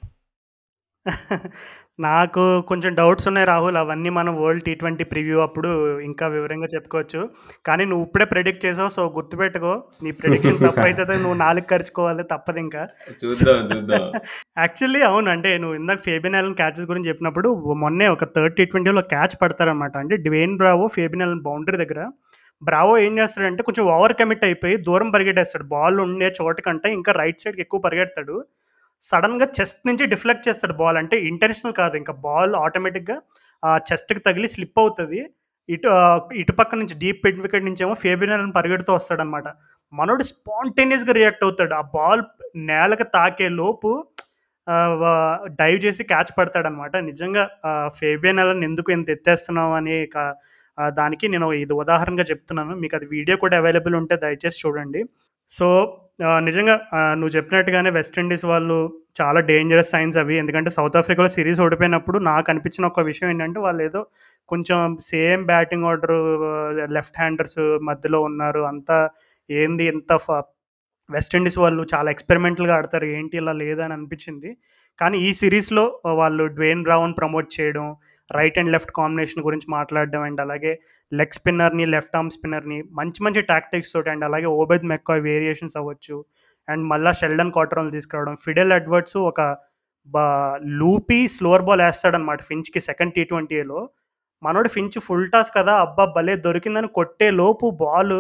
నాకు 1.99 2.61
కొంచెం 2.61 2.95
డౌట్స్ 2.95 3.29
ఉన్నాయి 3.29 3.47
రాహుల్. 3.47 3.77
అవన్నీ 3.77 4.11
మనం 4.11 4.43
వరల్డ్ 4.43 4.65
టీ20 4.65 5.05
ప్రివ్యూ 5.05 5.39
అప్పుడు 5.39 5.71
ఇంకా 6.01 6.27
వివరంగా 6.27 6.67
చెప్పుకోవచ్చు. 6.67 7.21
కానీ 7.67 7.85
నువ్వు 7.85 8.05
ఇప్పుడే 8.05 8.25
ప్రెడిక్ట్ 8.25 8.67
చేసావు. 8.67 8.89
సో, 8.89 9.13
గుర్తుపెట్టుకో. 9.17 9.73
నీ 10.03 10.11
ప్రెడిక్షన్ 10.13 10.59
తప్పైతది 10.59 11.17
నువ్వు 11.17 11.35
నాలుక 11.35 11.65
కరుచుకోవాలి 11.65 12.23
తప్పదింకా. 12.25 12.83
చూద్దాం. 13.25 13.63
చూద్దాం. 13.67 14.05
యాక్చువల్లీ 14.59 15.03
అవును. 15.03 15.31
అంటే 15.31 15.59
నువ్వు 15.59 15.77
ఇందాక 15.77 16.09
యాలన్ 16.09 16.55
క్యాచెస్ 16.55 16.87
గురించి 16.87 17.09
చెప్పినప్పుడు 17.09 17.49
మొన్నే 17.77 18.09
ఒక 18.09 18.25
థర్డ్ 18.37 18.57
టీ20లో 18.57 19.03
క్యాచ్ 19.07 19.37
పడతారనమాట. 19.43 19.97
అంటే 19.97 20.17
Dwayne 20.17 20.57
Bravo 20.57 20.89
Fabian 20.89 21.23
Allen 21.23 21.43
boundary 21.43 21.77
దగ్గర 21.77 22.03
బ్రావో 22.63 22.99
ఏం 22.99 23.19
చేస్తాడంటే 23.19 23.63
కొంచెం 23.63 23.87
ఓవర్ 23.87 24.13
కమిట్ 24.13 24.45
అయిపోయి 24.45 24.77
దూరం 24.77 25.11
పరిగెట్టేస్తాడు. 25.11 25.65
బాల్ 25.65 26.01
ఉండే 26.01 26.35
చోట 26.41 26.61
కంటే 26.61 26.93
ఇంకా 26.93 27.13
రైట్ 27.13 27.41
సైడ్‌కి 27.41 27.61
ఎక్కువ 27.61 27.81
పరిగెడతాడు. 27.81 28.37
సడన్గా 29.03 29.47
చెస్ట్ 29.59 29.81
నుంచి 29.89 30.05
డిఫ్లెక్ట్ 30.13 30.47
చేస్తాడు 30.49 30.75
బాల్. 30.75 30.99
అంటే 31.03 31.17
ఇంటెన్షనల్ 31.31 31.75
కాదు. 31.81 31.95
ఇంకా 32.03 32.13
బాల్ 32.27 32.55
ఆటోమేటిక్‌గా 32.65 33.17
ఆ 33.63 33.71
చెస్ట్‌కి 33.89 34.21
తగిలి 34.21 34.49
స్లిప్ 34.55 34.79
అవుతుంది 34.79 35.21
ఇటు 35.69 35.89
ఇటు 36.41 36.53
పక్క 36.53 36.75
నుంచి 36.75 36.95
డీప్ 37.01 37.23
మిడ్ 37.27 37.41
వికెట్ 37.45 37.67
నుంచి 37.69 37.83
ఏమో 37.87 37.95
యాలన్ 38.27 38.53
పరిగెడుతూ 38.59 38.93
వస్తాడనమాట. 38.99 39.47
మనోడు 39.93 40.25
స్పాంటేనియస్‌గా 40.31 41.13
రియాక్ట్ 41.13 41.45
అవుతాడు. 41.47 41.75
ఆ 41.75 41.85
బాల్ 41.97 42.23
నేలకు 42.71 43.07
తాకే 43.17 43.49
లోపు 43.61 43.91
డైవ్ 45.61 45.79
చేసి 45.85 46.03
క్యాచ్ 46.05 46.33
పడతాడనమాట. 46.39 46.95
నిజంగా 47.11 47.43
ఫేబియన్ 47.99 48.41
యాలన్ 48.43 48.63
ఎందుకు 48.69 48.91
ఇంత 48.97 49.09
ఎత్తేస్తున్నావు 49.11 49.75
అని 49.81 49.97
దానికి 50.97 51.27
నేను 51.29 51.47
ఇది 51.61 51.75
ఉదాహరణగా 51.83 52.25
చెప్తున్నాను. 52.31 52.73
మీకు 52.83 52.95
అది 52.99 53.07
వీడియో 53.13 53.37
కూడా 53.45 53.57
అవైలబుల్ 53.63 53.95
ఉంటే 54.01 54.17
దయచేసి 54.25 54.59
చూడండి. 54.65 55.01
సో, 55.49 55.69
నిజంగా 56.41 56.75
నువ్వు 57.13 57.37
చెప్పినట్టుగానే 57.37 57.91
వెస్ట్ 57.91 58.19
ఇండీస్ 58.19 58.45
వాళ్ళు 58.45 58.77
చాలా 59.21 59.41
డేంజరస్ 59.41 59.91
సైన్స్ 59.91 60.17
అవి. 60.17 60.39
ఎందుకంటే 60.39 60.71
సౌత్ 60.71 60.97
ఆఫ్రికాలో 60.97 61.29
సిరీస్ 61.29 61.61
ఓడిపోయినప్పుడు 61.61 62.19
నాకు 62.29 62.51
అనిపించిన 62.51 62.87
ఒక 62.87 63.01
విషయం 63.01 63.31
ఏంటంటే 63.31 63.61
వాళ్ళు 63.61 63.83
ఏదో 63.83 64.01
కొంచెం 64.49 64.79
same 65.03 65.47
batting 65.47 65.85
order 65.85 66.17
left 66.91 67.19
handers 67.19 67.59
మధ్యలో 67.83 68.21
ఉన్నారు. 68.21 68.61
అంతా 68.63 68.99
ఏంది 69.51 69.85
ఇంత 69.85 70.13
ఫ 70.17 70.29
వాళ్ళు 71.59 71.87
చాలా 71.95 72.11
ఎక్స్పెరిమెంటల్‌గా 72.11 72.75
ఆడతారు. 72.77 73.07
ఏంటి 73.17 73.37
ఇలా 73.37 73.53
లేదని 73.63 73.93
అనిపించింది. 73.93 74.51
కానీ 74.99 75.19
ఈ 75.19 75.33
సిరీస్లో 75.35 75.85
వాళ్ళు 76.15 76.45
డ్వేన్ 76.57 76.83
బ్రావోని 76.83 77.15
ప్రమోట్ 77.15 77.49
చేయడం, 77.61 77.87
రైట్ 78.31 78.59
అండ్ 78.59 78.73
లెఫ్ట్ 78.75 78.93
కాంబినేషన్ 78.97 79.45
గురించి 79.45 79.69
మాట్లాడడం 79.71 80.23
అండ్ 80.29 80.41
అలాగే 80.45 80.73
లెగ్ 81.13 81.37
స్పిన్నర్‌ని, 81.39 81.85
లెఫ్ట్ 81.95 82.17
ఆర్మ్ 82.17 82.33
స్పిన్నర్‌ని 82.37 82.79
మంచి 82.99 83.21
మంచి 83.27 83.43
టాక్టిక్స్ 83.51 83.93
తోటి 83.95 84.11
అండ్ 84.13 84.25
అలాగే 84.29 84.49
ఓబెద్ 84.59 84.87
మెక్కాయ్ 84.93 85.23
వేరియేషన్స్ 85.29 85.77
అవ్వచ్చు. 85.81 86.17
అండ్ 86.69 86.85
మళ్ళీ 86.93 87.13
షెల్డన్ 87.21 87.53
క్వార్టర్లు 87.57 87.93
తీసుకురావడం. 87.97 88.37
ఫిడెల్ 88.47 88.75
ఎడ్వర్డ్స్ 88.79 89.19
ఒక 89.25 89.41
బా 90.09 90.25
లూపీ 90.81 91.21
స్లోవర్ 91.35 91.65
బాల్ 91.65 91.83
వేస్తాడనమాట 91.85 92.41
ఫించ్‌కి 92.49 92.81
సెకండ్ 92.89 93.15
టీ20ఏలో. 93.17 93.79
మనోడు 94.43 94.69
ఫించ్ 94.75 94.99
ఫుల్ 95.07 95.27
టాస్ 95.33 95.51
కదా! 95.57 95.75
అబ్బా! 95.85 96.05
భలే 96.17 96.35
దొరికిందని 96.45 96.89
కొట్టే 96.97 97.29
లోపు 97.39 97.67
బాలు 97.81 98.19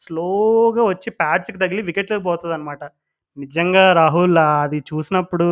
స్లోగా 0.00 0.82
వచ్చి 0.88 1.08
ప్యాడ్స్కి 1.20 1.58
తగిలి 1.62 1.82
వికెట్లకు 1.88 2.24
పోతుంది 2.26 2.54
అనమాట 2.56 2.82
నిజంగా 3.36 3.84
రాహుల్ 3.98 4.38
అది 4.44 4.78
చూసినప్పుడు 4.90 5.48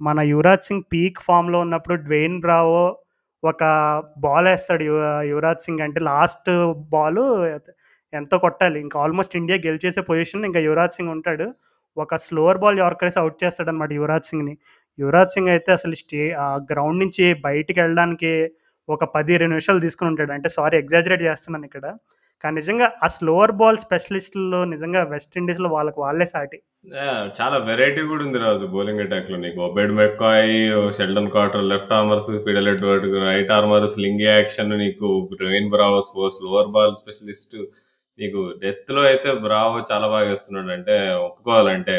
మన 0.00 0.18
యువరాజ్ 0.30 0.66
సింగ్ 0.68 0.86
పీక్ 0.92 1.18
ఫామ్లో 1.26 1.58
ఉన్నప్పుడు 1.64 1.96
డ్వెయిన్ 2.06 2.36
బ్రావో 2.44 2.82
ఒక 3.42 3.62
బాల్ 4.24 4.46
వేస్తాడు 4.50 4.82
యువ 4.88 4.98
యువరాజ్ 5.30 5.62
సింగ్ 5.66 5.82
అంటే 5.86 6.00
లాస్ట్ 6.10 6.50
బాల్ 6.94 7.22
ఎంతో 8.12 8.36
కొట్టాలి? 8.44 8.78
ఇంకా 8.84 8.96
ఆల్మోస్ట్ 9.04 9.34
ఇండియా 9.40 9.56
గెలిచేసే 9.66 10.02
పొజిషన్ 10.10 10.44
ఇంకా 10.48 10.60
యువరాజ్ 10.68 10.96
సింగ్ 10.98 11.12
ఉంటాడు. 11.16 11.46
ఒక 11.96 12.16
స్లోవర్ 12.26 12.60
బాల్ 12.64 12.78
యార్కరేసి 12.84 13.18
అవుట్ 13.22 13.38
చేస్తాడు 13.44 13.70
అనమాట 13.72 13.92
యువరాజ్ 13.98 14.28
సింగ్ని. 14.30 14.54
యువరాజ్ 14.98 15.34
సింగ్ 15.34 15.50
అయితే 15.54 15.70
అసలు 15.78 15.96
స్టే 16.02 16.22
ఆ 16.44 16.48
గ్రౌండ్ 16.72 17.00
నుంచి 17.04 17.26
బయటికి 17.48 17.78
వెళ్ళడానికి 17.82 18.32
ఒక 18.88 19.04
పది 19.16 19.32
ఇరవై 19.36 19.50
నిమిషాలు 19.54 19.80
తీసుకుని 19.86 20.10
ఉంటాడు. 20.12 20.32
అంటే 20.36 20.48
సారీ 20.56 20.76
ఎగ్జాజరేట్ 20.82 21.22
చేస్తున్నాను 21.28 21.66
ఇక్కడ. 21.70 21.86
కానీ 22.42 22.54
నిజంగా 22.60 22.86
ఆ 23.04 23.08
స్లోవర్ 23.16 23.52
బాల్ 23.60 23.78
స్పెషలిస్ట్లో 23.84 24.60
నిజంగా 24.72 25.00
వెస్టిండీస్లో 25.12 25.68
వాళ్ళకి 25.76 25.98
వాళ్ళే 26.04 26.26
సాటి. 26.32 26.58
చాలా 27.38 27.56
వెరైటీ 27.68 28.02
కూడా 28.10 28.22
ఉంది 28.26 28.38
రాజు 28.44 28.66
బౌలింగ్ 28.74 29.02
అటాక్లో. 29.04 29.36
నీకు 29.44 29.58
Obed 29.66 29.92
McCoy 30.00 30.54
Sheldon 30.98 31.30
Cottrell 31.34 31.68
left 31.72 31.92
armers 31.98 32.30
Fidel 32.46 32.70
Edward 32.72 33.06
right 33.26 33.52
armers 33.58 33.96
slingy 34.04 34.28
action 34.30 34.72
నీకు 34.84 35.08
Dwayne 35.46 35.70
Bravo 35.74 35.98
sports 36.08 36.40
lower 36.46 36.72
ball 36.76 36.96
specialist 37.02 37.56
నీకు 38.18 38.40
డెత్లో 38.62 39.02
అయితే 39.10 39.30
బ్రావో 39.44 39.76
చాలా 39.90 40.06
బాగా 40.14 40.26
వేస్తున్నాడు. 40.30 40.70
అంటే 40.78 40.96
ఒప్పుకోవాలంటే 41.26 41.94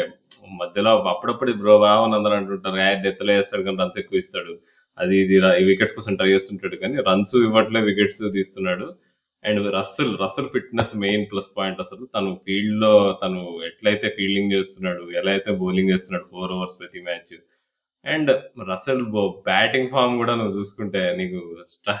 మధ్యలో 0.60 0.90
అప్పుడప్పుడు 1.12 1.50
బ్రో 1.62 1.74
బ్రావో 1.82 2.04
అందరూ 2.18 2.34
అంటుంటారు 2.40 2.76
డెత్లో 3.06 3.32
వేస్తాడు 3.38 3.62
కానీ 3.68 3.78
రన్స్ 3.82 3.98
ఎక్కువ 4.02 4.22
ఇస్తాడు. 4.24 4.52
అది 4.98 5.14
ఇది 5.24 5.36
వికెట్స్ 5.70 5.96
కోసం 5.98 6.14
ట్రై 6.20 6.30
చేస్తుంటాడు 6.34 6.76
కానీ 6.82 6.96
రన్స్ 7.08 7.34
ఇవ్వట్లే 7.46 7.80
వికెట్స్ 7.90 8.20
తీస్తున్నాడు. 8.38 8.86
And 9.44 9.60
Russell 9.76 10.12
Russell 10.22 10.50
fitness 10.54 10.92
main 11.04 11.24
plus 11.32 11.48
point 11.58 11.80
అసలు. 11.84 12.04
తను 12.16 12.30
ఫీల్డ్లో 12.46 12.92
తను 13.22 13.40
ఎట్లయితే 13.68 14.08
ఫీల్డింగ్ 14.18 14.52
చేస్తున్నాడు 14.52 15.04
ఎలా 15.20 15.30
అయితే 15.30 15.52
బౌలింగ్ 15.62 15.90
చేస్తున్నాడు 15.90 16.26
ఫోర్ 16.32 16.52
ఓవర్స్ 16.52 16.78
ప్రతి 16.80 17.00
match. 17.08 17.34
And 18.06 18.30
Russell 18.70 19.02
batting 19.50 19.90
form 19.90 20.14
కూడా 20.20 20.34
నువ్వు 20.34 20.54
చూసుకుంటే 20.58 21.02
నీకు 21.18 21.40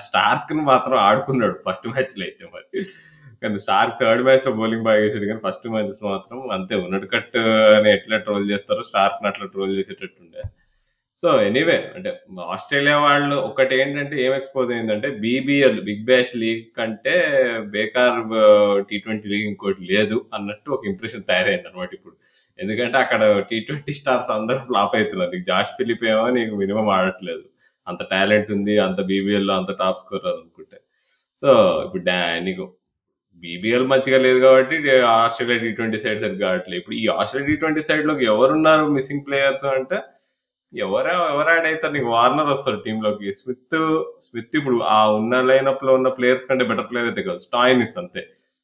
స్టార్క్ని 0.06 0.62
మాత్రం 0.72 0.96
ఆడుకున్నాడు 1.08 1.56
ఫస్ట్ 1.66 1.86
మ్యాచ్లో 1.88 2.24
అయితే 2.24 2.44
మరి. 2.54 2.84
కానీ 3.42 3.58
స్టార్క్ 3.58 3.94
థర్డ్ 4.00 4.24
మ్యాచ్లో 4.24 4.52
బౌలింగ్ 4.52 4.84
బాగా 4.88 4.98
చేసాడు 5.04 5.26
కానీ 5.30 5.40
ఫస్ట్ 5.46 5.68
మ్యాచెస్లో 5.68 6.08
మాత్రం 6.10 6.38
అంతే. 6.56 6.74
ఉన్నట్టు 6.84 7.06
కట్ 7.14 7.36
అని 7.78 7.88
ఎట్లా 7.92 8.16
ట్రోల్ 8.26 8.50
చేస్తారో 8.50 8.82
స్టార్క్ని 8.82 9.28
అట్లా 9.28 9.46
ట్రోల్ 9.46 9.72
చేసేటట్టుండే. 9.78 10.42
సో 11.16 11.42
ఎనీవే 11.42 11.92
అంటే 11.94 12.20
ఆస్ట్రేలియా 12.48 12.98
వాళ్ళు 12.98 13.36
ఒకటి 13.36 13.80
ఏంటంటే 13.80 14.24
ఏం 14.24 14.34
ఎక్స్పోజ్ 14.34 14.72
అయిందంటే 14.72 15.10
బీబీఎల్ 15.10 15.80
బిగ్ 15.80 16.04
బ్యాష్ 16.04 16.36
లీగ్ 16.36 16.64
కంటే 16.78 17.36
బేకార్ 17.66 18.22
టీ 18.88 18.98
ట్వంటీ 18.98 19.28
లీగ్ 19.28 19.48
ఇంకోటి 19.48 19.82
లేదు 19.82 20.26
అన్నట్టు 20.34 20.70
ఒక 20.70 20.86
ఇంప్రెషన్ 20.86 21.22
తయారైంది 21.22 21.68
అనమాట 21.68 21.88
ఇప్పుడు. 21.92 22.14
ఎందుకంటే 22.58 22.98
అక్కడ 22.98 23.44
టీ 23.50 23.60
ట్వంటీ 23.60 23.92
స్టార్స్ 23.92 24.30
అందరూ 24.30 24.56
ఫ్లాప్ 24.56 24.96
అవుతున్నారు 24.96 25.30
నీకు 25.30 25.44
జాష్ 25.44 25.68
ఫిలిప్ 25.68 26.04
ఏమో 26.04 26.30
నీకు 26.30 26.54
మినిమం 26.54 26.88
ఆడట్లేదు. 26.88 27.42
అంత 27.88 27.98
టాలెంట్ 28.10 28.52
ఉంది 28.52 28.78
అంత 28.78 29.00
బీబీఎల్లో 29.00 29.54
అంత 29.54 29.76
టాప్ 29.78 29.98
స్కోర్ 29.98 30.26
అనుకుంటే. 30.26 30.76
సో 31.40 31.82
ఇప్పుడు 31.86 32.02
డా- 32.02 32.38
నీకు 32.38 32.72
బీబీఎల్ 33.34 33.86
మంచిగా 33.86 34.18
లేదు 34.18 34.38
కాబట్టి 34.38 35.00
ఆస్ట్రేలియా 35.00 35.58
టీ 35.58 35.70
ట్వంటీ 35.70 35.98
సైడ్ 35.98 36.20
సరిగ్గా 36.20 36.50
ఆడట్లేదు. 36.50 36.80
ఇప్పుడు 36.80 36.96
ఈ 36.96 37.06
ఆస్ట్రేలియా 37.06 37.50
టీ 37.50 37.56
ట్వంటీ 37.56 37.82
సైడ్ 37.82 38.22
ఎవరున్నారు 38.22 38.86
మిస్సింగ్ 38.86 39.20
ప్లేయర్స్ 39.26 39.64
అంటే 39.64 39.98
ఎవరా 40.72 41.14
ఎవరాడైతే 41.32 41.86
నీకు 41.94 42.08
వార్నర్ 42.16 42.50
వస్తాడు 42.52 42.78
టీమ్లోకి 42.84 43.32
స్మిత్ 43.38 43.76
స్మిత్ 44.26 44.56
ఇప్పుడు 44.60 44.76
ఆ 44.96 45.00
ఉన్న 45.16 45.40
లైనప్లో 45.50 45.92
ఉన్న 45.98 46.10
ప్లేయర్స్ 46.18 46.46
కంటే 46.50 46.64
బెటర్ 46.70 46.88
ప్లేయర్ 46.90 47.08
అయితే 47.10 47.22
కాదు. 47.28 47.38
స్టాయినిస్ 47.38 47.96
అంతే. 48.02 48.22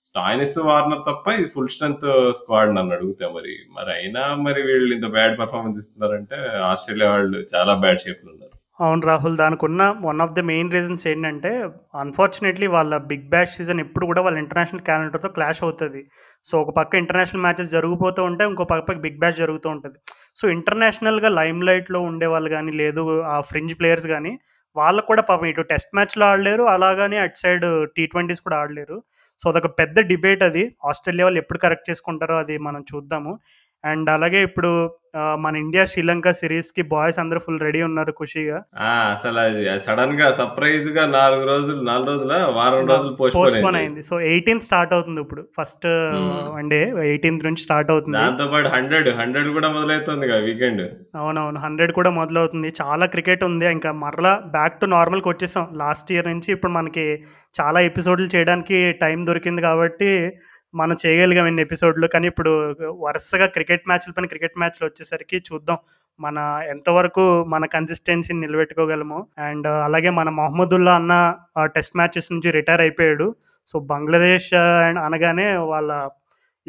స్టాయినిస్ 0.09 0.59
వార్నర్ 0.69 1.03
తప్ప 1.09 1.29
ఇది 1.39 1.49
ఫుల్ 1.55 1.73
స్ట్రెంత్ 1.75 2.07
స్క్వాడ్ 2.39 2.77
నన్ను 2.77 2.95
అడిగితే 2.97 3.27
మరి. 3.37 3.55
మరి 3.79 3.91
అయినా 3.97 4.23
మరి 4.45 4.61
వీళ్ళు 4.69 4.95
ఇంత 4.97 5.09
బ్యాడ్ 5.17 5.35
పర్ఫార్మెన్స్ 5.41 5.81
ఇస్తున్నారంటే 5.83 6.39
ఆస్ట్రేలియా 6.71 7.11
వాళ్ళు 7.15 7.41
చాలా 7.55 7.75
బ్యాడ్ 7.83 8.03
షేప్లో 8.05 8.31
ఉన్నారు. 8.33 8.55
అవును 8.81 9.05
రాహుల్ 9.07 9.37
దానికి 9.37 9.65
ఉన్న 9.65 9.83
one 10.09 10.21
of 10.25 10.35
the 10.37 10.41
main 10.51 10.73
reasons 10.75 11.07
ఏంటంటే 11.13 11.51
అన్ఫార్చునేట్లీ 12.03 12.67
వాళ్ళ 12.75 12.97
బిగ్ 13.11 13.25
బ్యాష్ 13.33 13.57
సీజన్ 13.57 13.81
ఎప్పుడు 13.85 14.07
కూడా 14.07 14.21
వాళ్ళ 14.27 14.39
ఇంటర్నేషనల్ 14.39 14.85
క్యాలెండర్తో 14.89 15.29
క్లాష్ 15.29 15.63
అవుతుంది. 15.67 16.03
సో 16.45 16.61
ఒక 16.61 16.73
పక్క 16.77 16.95
ఇంటర్నేషనల్ 17.03 17.43
మ్యాచెస్ 17.47 17.75
జరిగిపోతూ 17.77 18.23
ఉంటాయి 18.31 18.51
ఇంకో 18.51 18.67
పక్క 18.73 18.99
బిగ్ 19.07 19.19
బ్యాష్ 19.19 19.41
జరుగుతూ 19.43 19.69
ఉంటుంది. 19.77 19.99
సో 20.41 20.45
ఇంటర్నేషనల్గా 20.49 21.29
లైమ్ 21.41 21.61
లైట్లో 21.69 22.01
ఉండే 22.11 22.27
వాళ్ళు 22.35 22.51
కానీ 22.57 22.73
లేదు 22.83 23.03
ఆ 23.35 23.37
ఫ్రింజ్ 23.51 23.75
ప్లేయర్స్ 23.81 24.09
కానీ 24.15 24.33
వాళ్ళకు 24.77 25.07
కూడా 25.07 25.23
పాపం 25.23 25.47
ఇటు 25.47 25.63
టెస్ట్ 25.71 25.95
మ్యాచ్లో 25.95 26.25
ఆడలేరు. 26.27 26.65
అలాగని 26.75 27.17
అటు 27.19 27.39
సైడ్ 27.39 27.65
టీ 27.97 28.03
ట్వంటీస్ 28.07 28.43
కూడా 28.47 28.57
ఆడలేరు. 28.63 28.97
సో 29.39 29.51
అదొక 29.51 29.69
పెద్ద 29.81 30.01
డిబేట్ 30.11 30.43
అది. 30.49 30.63
ఆస్ట్రేలియా 30.89 31.27
వాళ్ళు 31.27 31.41
ఎప్పుడు 31.43 31.59
కరెక్ట్ 31.59 31.89
చేసుకుంటారో 31.91 32.37
అది 32.39 32.57
మనం 32.59 32.83
చూద్దాము. 32.91 33.33
అండ్ 33.85 34.09
అలాగే 34.15 34.41
ఇప్పుడు 34.49 34.71
మన 35.43 35.55
ఇండియా 35.63 35.85
శ్రీలంక 35.91 36.31
సిరీస్కి 36.39 36.83
బాయ్స్ 36.91 37.19
అందరూ 37.23 37.41
ఫుల్ 37.45 37.61
రెడీ 37.65 37.81
ఉన్నారు 37.87 38.13
ఖుషిగా. 38.19 38.59
అసలు 39.13 39.39
అది 39.45 39.63
సడన్గా 39.87 40.27
సర్ప్రైజ్గా 40.39 41.05
నాలుగు 41.07 41.45
రోజులు 41.51 41.81
నాలుగు 41.89 42.09
రోజుల 42.11 42.33
వారం 42.59 42.85
రోజులు 42.93 43.13
పోస్ట్ 43.21 43.37
పోస్ట్ 43.39 43.59
పోన్ 43.65 43.79
అయింది. 43.81 44.03
సో 44.09 44.15
ఎయిటీన్త్ 44.33 44.67
స్టార్ట్ 44.69 44.93
అవుతుంది 44.97 45.21
ఇప్పుడు. 45.25 45.43
ఫస్ట్. 45.59 45.87
వన్ 46.57 46.69
డే 46.73 46.81
ఎయిటీన్త్ 47.07 47.47
నుంచి 47.49 47.65
స్టార్ట్ 47.67 47.91
అవుతుంది. 47.95 48.17
దాంతో 48.19 48.47
పాటు 48.53 48.71
హండ్రెడ్ 48.77 49.09
హండ్రెడ్ 49.21 49.49
కూడా 49.57 49.71
మొదలవుతుంది 49.77 50.29
వీకెండ్. 50.49 50.85
అవునవును 51.23 51.61
హండ్రెడ్ 51.67 51.93
కూడా 51.99 52.13
మొదలవుతుంది. 52.21 52.71
చాలా 52.83 53.07
క్రికెట్ 53.07 53.45
ఉంది. 53.45 53.67
ఇంకా 53.79 53.93
మరలా 54.05 54.35
బ్యాక్ 54.59 54.81
టు 54.83 54.89
నార్మల్కి 54.97 55.31
వచ్చేసాం. 55.33 55.67
లాస్ట్ 55.83 56.13
ఇయర్ 56.13 56.31
నుంచి 56.35 56.51
ఇప్పుడు 56.57 56.73
మనకి 56.79 57.07
చాలా 57.61 57.81
ఎపిసోడ్లు 57.91 58.29
చేయడానికి 58.37 58.81
టైం 59.05 59.21
దొరికింది 59.31 59.63
కాబట్టి 59.63 60.13
మనం 60.75 60.97
చేయగలిగాం 61.07 61.47
ఇన్ని 61.47 61.63
ఎపిసోడ్లు. 61.63 62.07
కానీ 62.07 62.27
ఇప్పుడు 62.27 62.77
వరుసగా 62.89 63.47
క్రికెట్ 63.47 63.83
మ్యాచ్ల 63.87 64.13
పైన 64.13 64.27
క్రికెట్ 64.27 64.59
మ్యాచ్లు 64.59 64.87
వచ్చేసరికి 64.87 65.37
చూద్దాం. 65.37 65.79
మన 66.21 66.65
ఎంతవరకు 66.69 67.45
మన 67.45 67.67
కన్సిస్టెన్సీని 67.67 68.41
నిలబెట్టుకోగలము. 68.41 69.27
అండ్ 69.39 69.67
అలాగే 69.67 70.11
మన 70.11 70.29
మహమ్మదుల్లా 70.29 70.95
అన్న 70.95 71.37
టెస్ట్ 71.65 71.97
మ్యాచెస్ 71.97 72.33
నుంచి 72.33 72.51
రిటైర్ 72.51 72.81
అయిపోయాడు. 72.81 73.35
సో 73.67 73.81
బంగ్లాదేశ్ 73.81 74.55
అండ్ 74.55 74.99
అనగానే 74.99 75.57
వాళ్ళ 75.57 76.11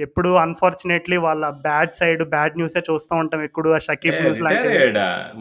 ఎప్పుడు 0.05 0.29
అన్ఫార్చునేట్లీ 0.43 1.17
వాళ్ళ 1.25 1.49
బ్యాడ్ 1.65 1.93
సైడ్ 1.99 2.21
బ్యాడ్ 2.33 2.57
న్యూసే 2.59 2.81
చూస్తూ 2.89 3.13
ఉంటాం 3.21 3.41
ఎప్పుడు 3.47 3.69
ఆ 3.77 3.79
షకీబ్ 3.87 4.17
న్యూస్. 4.21 4.41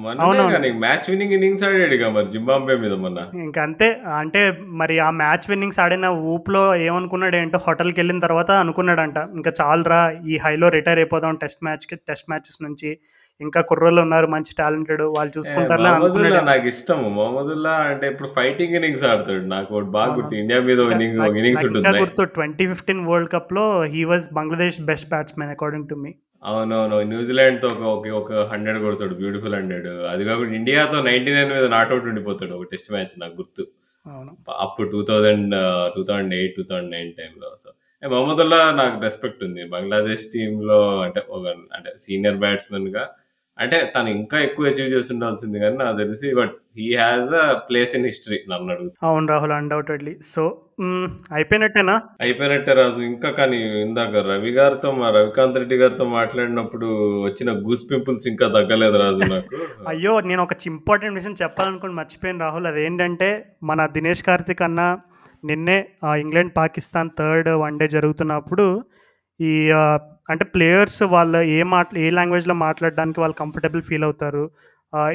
మొన్న 0.04 0.68
మ్యాచ్ 0.84 1.06
విన్నింగ్ 1.10 1.34
ఇన్నింగ్స్ 1.36 1.64
ఆడాడుగా 1.68 2.08
మరి 2.16 2.30
జింబాంబే 2.34 2.76
మీద 2.84 2.94
మొన్న. 3.04 3.18
ఇంకా 3.46 3.62
అంతే 3.68 3.88
అంటే 4.20 4.42
మరి 4.82 4.96
ఆ 5.06 5.10
మ్యాచ్ 5.22 5.46
విన్నింగ్స్ 5.50 5.80
ఆడిన 5.86 6.08
ఊపులో 6.32 6.64
ఏమనుకున్నాడు 6.88 7.38
ఏంటో 7.42 7.60
హోటల్కి 7.66 8.00
వెళ్ళిన 8.00 8.20
తర్వాత 8.26 8.50
అనుకున్నాడంట. 8.64 9.18
ఇంకా 9.38 9.52
చాలరా 9.60 10.00
ఈ 10.32 10.36
హైలో 10.44 10.68
రిటైర్ 10.78 11.02
అయిపోదాం 11.04 11.36
టెస్ట్ 11.44 11.64
మ్యాచ్కి 11.68 11.96
టెస్ట్ 12.10 12.30
మ్యాచెస్ 12.30 12.60
నుంచి. 12.66 12.92
ఇంకా 13.40 13.60
కుర్రోళ్ళు 13.60 14.00
ఉన్నారు 14.00 14.26
మంచి 14.26 14.54
టాలెంటెడ్ 14.58 15.02
వాళ్ళు 15.02 15.40
అనుకున్నాడు. 15.88 16.44
నాకు 16.44 16.66
ఇష్టం 16.66 17.14
మొహమ్మదుల్లా 17.14 17.70
అంటే 17.70 18.06
ఇప్పుడు 18.08 18.28
ఫైటింగ్ 18.28 18.74
ఇన్నింగ్స్ 18.74 19.04
ఆడతాడు. 19.04 19.44
నాకు 19.46 19.80
బాగా 19.80 20.14
గుర్తు. 20.14 20.34
ఇండియా 20.34 20.60
మీద 20.60 20.78
ఇన్నింగ్స్ 20.78 21.64
ఉంటుంది 21.64 21.98
గుర్తు 21.98 22.22
ట్వంటీ 22.22 22.66
ఫిఫ్టీన్ 22.66 23.06
వరల్డ్ 23.06 23.30
కప్లో 23.32 23.82
he 23.82 24.04
was 24.04 24.34
Bangladesh 24.34 24.80
best 24.80 25.08
batsmen 25.08 25.50
according 25.50 25.88
to 25.88 25.94
me 25.94 26.14
అవునవును. 26.44 27.00
న్యూజిలాండ్తో 27.02 27.68
ఒక 27.68 28.08
ఒక- 28.08 28.46
హండ్రెడ్ 28.46 28.78
కొడతాడు. 28.82 29.14
బ్యూటిఫుల్ 29.14 29.54
హండ్రెడ్ 29.54 29.86
అది 29.86 30.24
కాకుండా 30.24 30.54
ఇండియాతో 30.54 31.02
నైన్టీ 31.02 31.30
నైన్ 31.34 31.52
మీద 31.52 31.64
నాట్అవుట్ 31.64 32.04
ఉండిపోతాడు. 32.04 32.54
ఒక 32.54 32.62
టెస్ట్ 32.72 32.92
మ్యాచ్ 32.92 33.14
నాకు 33.18 33.32
గుర్తు. 33.32 33.64
అప్పుడు 34.58 34.88
two 34.88 35.04
thousand 35.04 35.54
two 35.96 36.02
thousand 36.02 36.34
eight 36.34 36.54
two 36.56 36.62
thousand 36.62 36.90
nine 36.90 37.12
టైంలో 37.12 37.50
సో 37.58 37.70
మహమ్మదుల్లా 38.08 38.70
నాకు 38.70 39.02
రెస్పెక్ట్ 39.02 39.44
ఉంది. 39.44 39.68
బంగ్లాదేశ్ 39.68 40.26
టీంలో 40.34 41.00
అంటే 41.00 41.22
ఒక 41.30 41.46
అంటే 41.74 41.90
సీనియర్ 41.98 42.36
బ్యాట్స్మెన్గా 42.36 43.04
అంటే 43.58 43.78
తను 43.94 44.08
ఇంకా 44.16 44.38
ఎక్కువ 44.40 44.68
అచీవ్ 44.68 44.92
చేసి 44.92 45.10
ఉండాల్సింది 45.14 45.58
కానీ 45.58 45.76
నాకు 45.78 45.96
తెలిసి 45.98 46.28
but 46.34 46.52
he 46.76 46.88
has 46.96 47.30
a 47.38 47.46
place 47.66 47.92
in 47.96 48.06
history 48.06 48.38
నన్ను 48.50 48.70
అడుగుతా. 48.74 48.94
అవును 49.06 49.28
రాహుల్ 49.32 49.54
అన్డౌటెడ్లీ 49.54 50.14
సో 50.28 50.42
అయిపోయినట్టేనా? 51.32 51.94
అయిపోయినట్టే 52.20 52.72
రాజు. 52.78 53.00
ఇంకా 53.08 53.30
కానీ 53.38 53.56
ఇందాక 53.82 54.22
రవి 54.28 54.52
గారితో 54.56 54.88
మా 54.98 55.08
రవికాంత్ 55.16 55.58
రెడ్డి 55.60 55.76
గారితో 55.76 56.04
మాట్లాడినప్పుడు 56.12 56.88
వచ్చిన 57.24 57.52
గూస్ 57.64 57.84
పింపుల్స్ 57.88 58.28
ఇంకా 58.28 58.48
తగ్గలేదు 58.56 58.98
రాజు 58.98 59.22
నాకు. 59.32 59.50
అయ్యో 59.88 60.14
నేను 60.28 60.42
ఒక 60.42 60.56
ఇంపార్టెంట్ 60.70 61.18
విషయం 61.18 61.36
చెప్పాలనుకుని 61.42 61.96
మర్చిపోయాను 61.98 62.40
రాహుల్. 62.40 62.68
అదేంటంటే 62.68 63.30
మన 63.64 63.86
దినేష్ 63.96 64.24
కార్తిక్ 64.24 64.62
అన్న 64.62 64.82
నిన్నే 65.44 65.76
ఆ, 66.02 66.14
England 66.16 66.52
Pakistan 66.56 67.10
third 67.18 67.50
one 67.60 67.78
day 67.78 67.88
జరుగుతున్నప్పుడు 67.88 68.64
ఈ 69.40 69.70
అంటే 70.30 70.44
ప్లేయర్స్ 70.44 71.02
వాళ్ళు 71.02 71.38
ఏ 71.38 71.62
మాట్లా 71.62 72.00
ఏ 72.00 72.10
లాంగ్వేజ్లో 72.10 72.54
మాట్లాడడానికి 72.54 73.20
వాళ్ళు 73.20 73.36
కంఫర్టబుల్ 73.36 73.82
ఫీల్ 73.82 74.04
అవుతారు? 74.04 74.50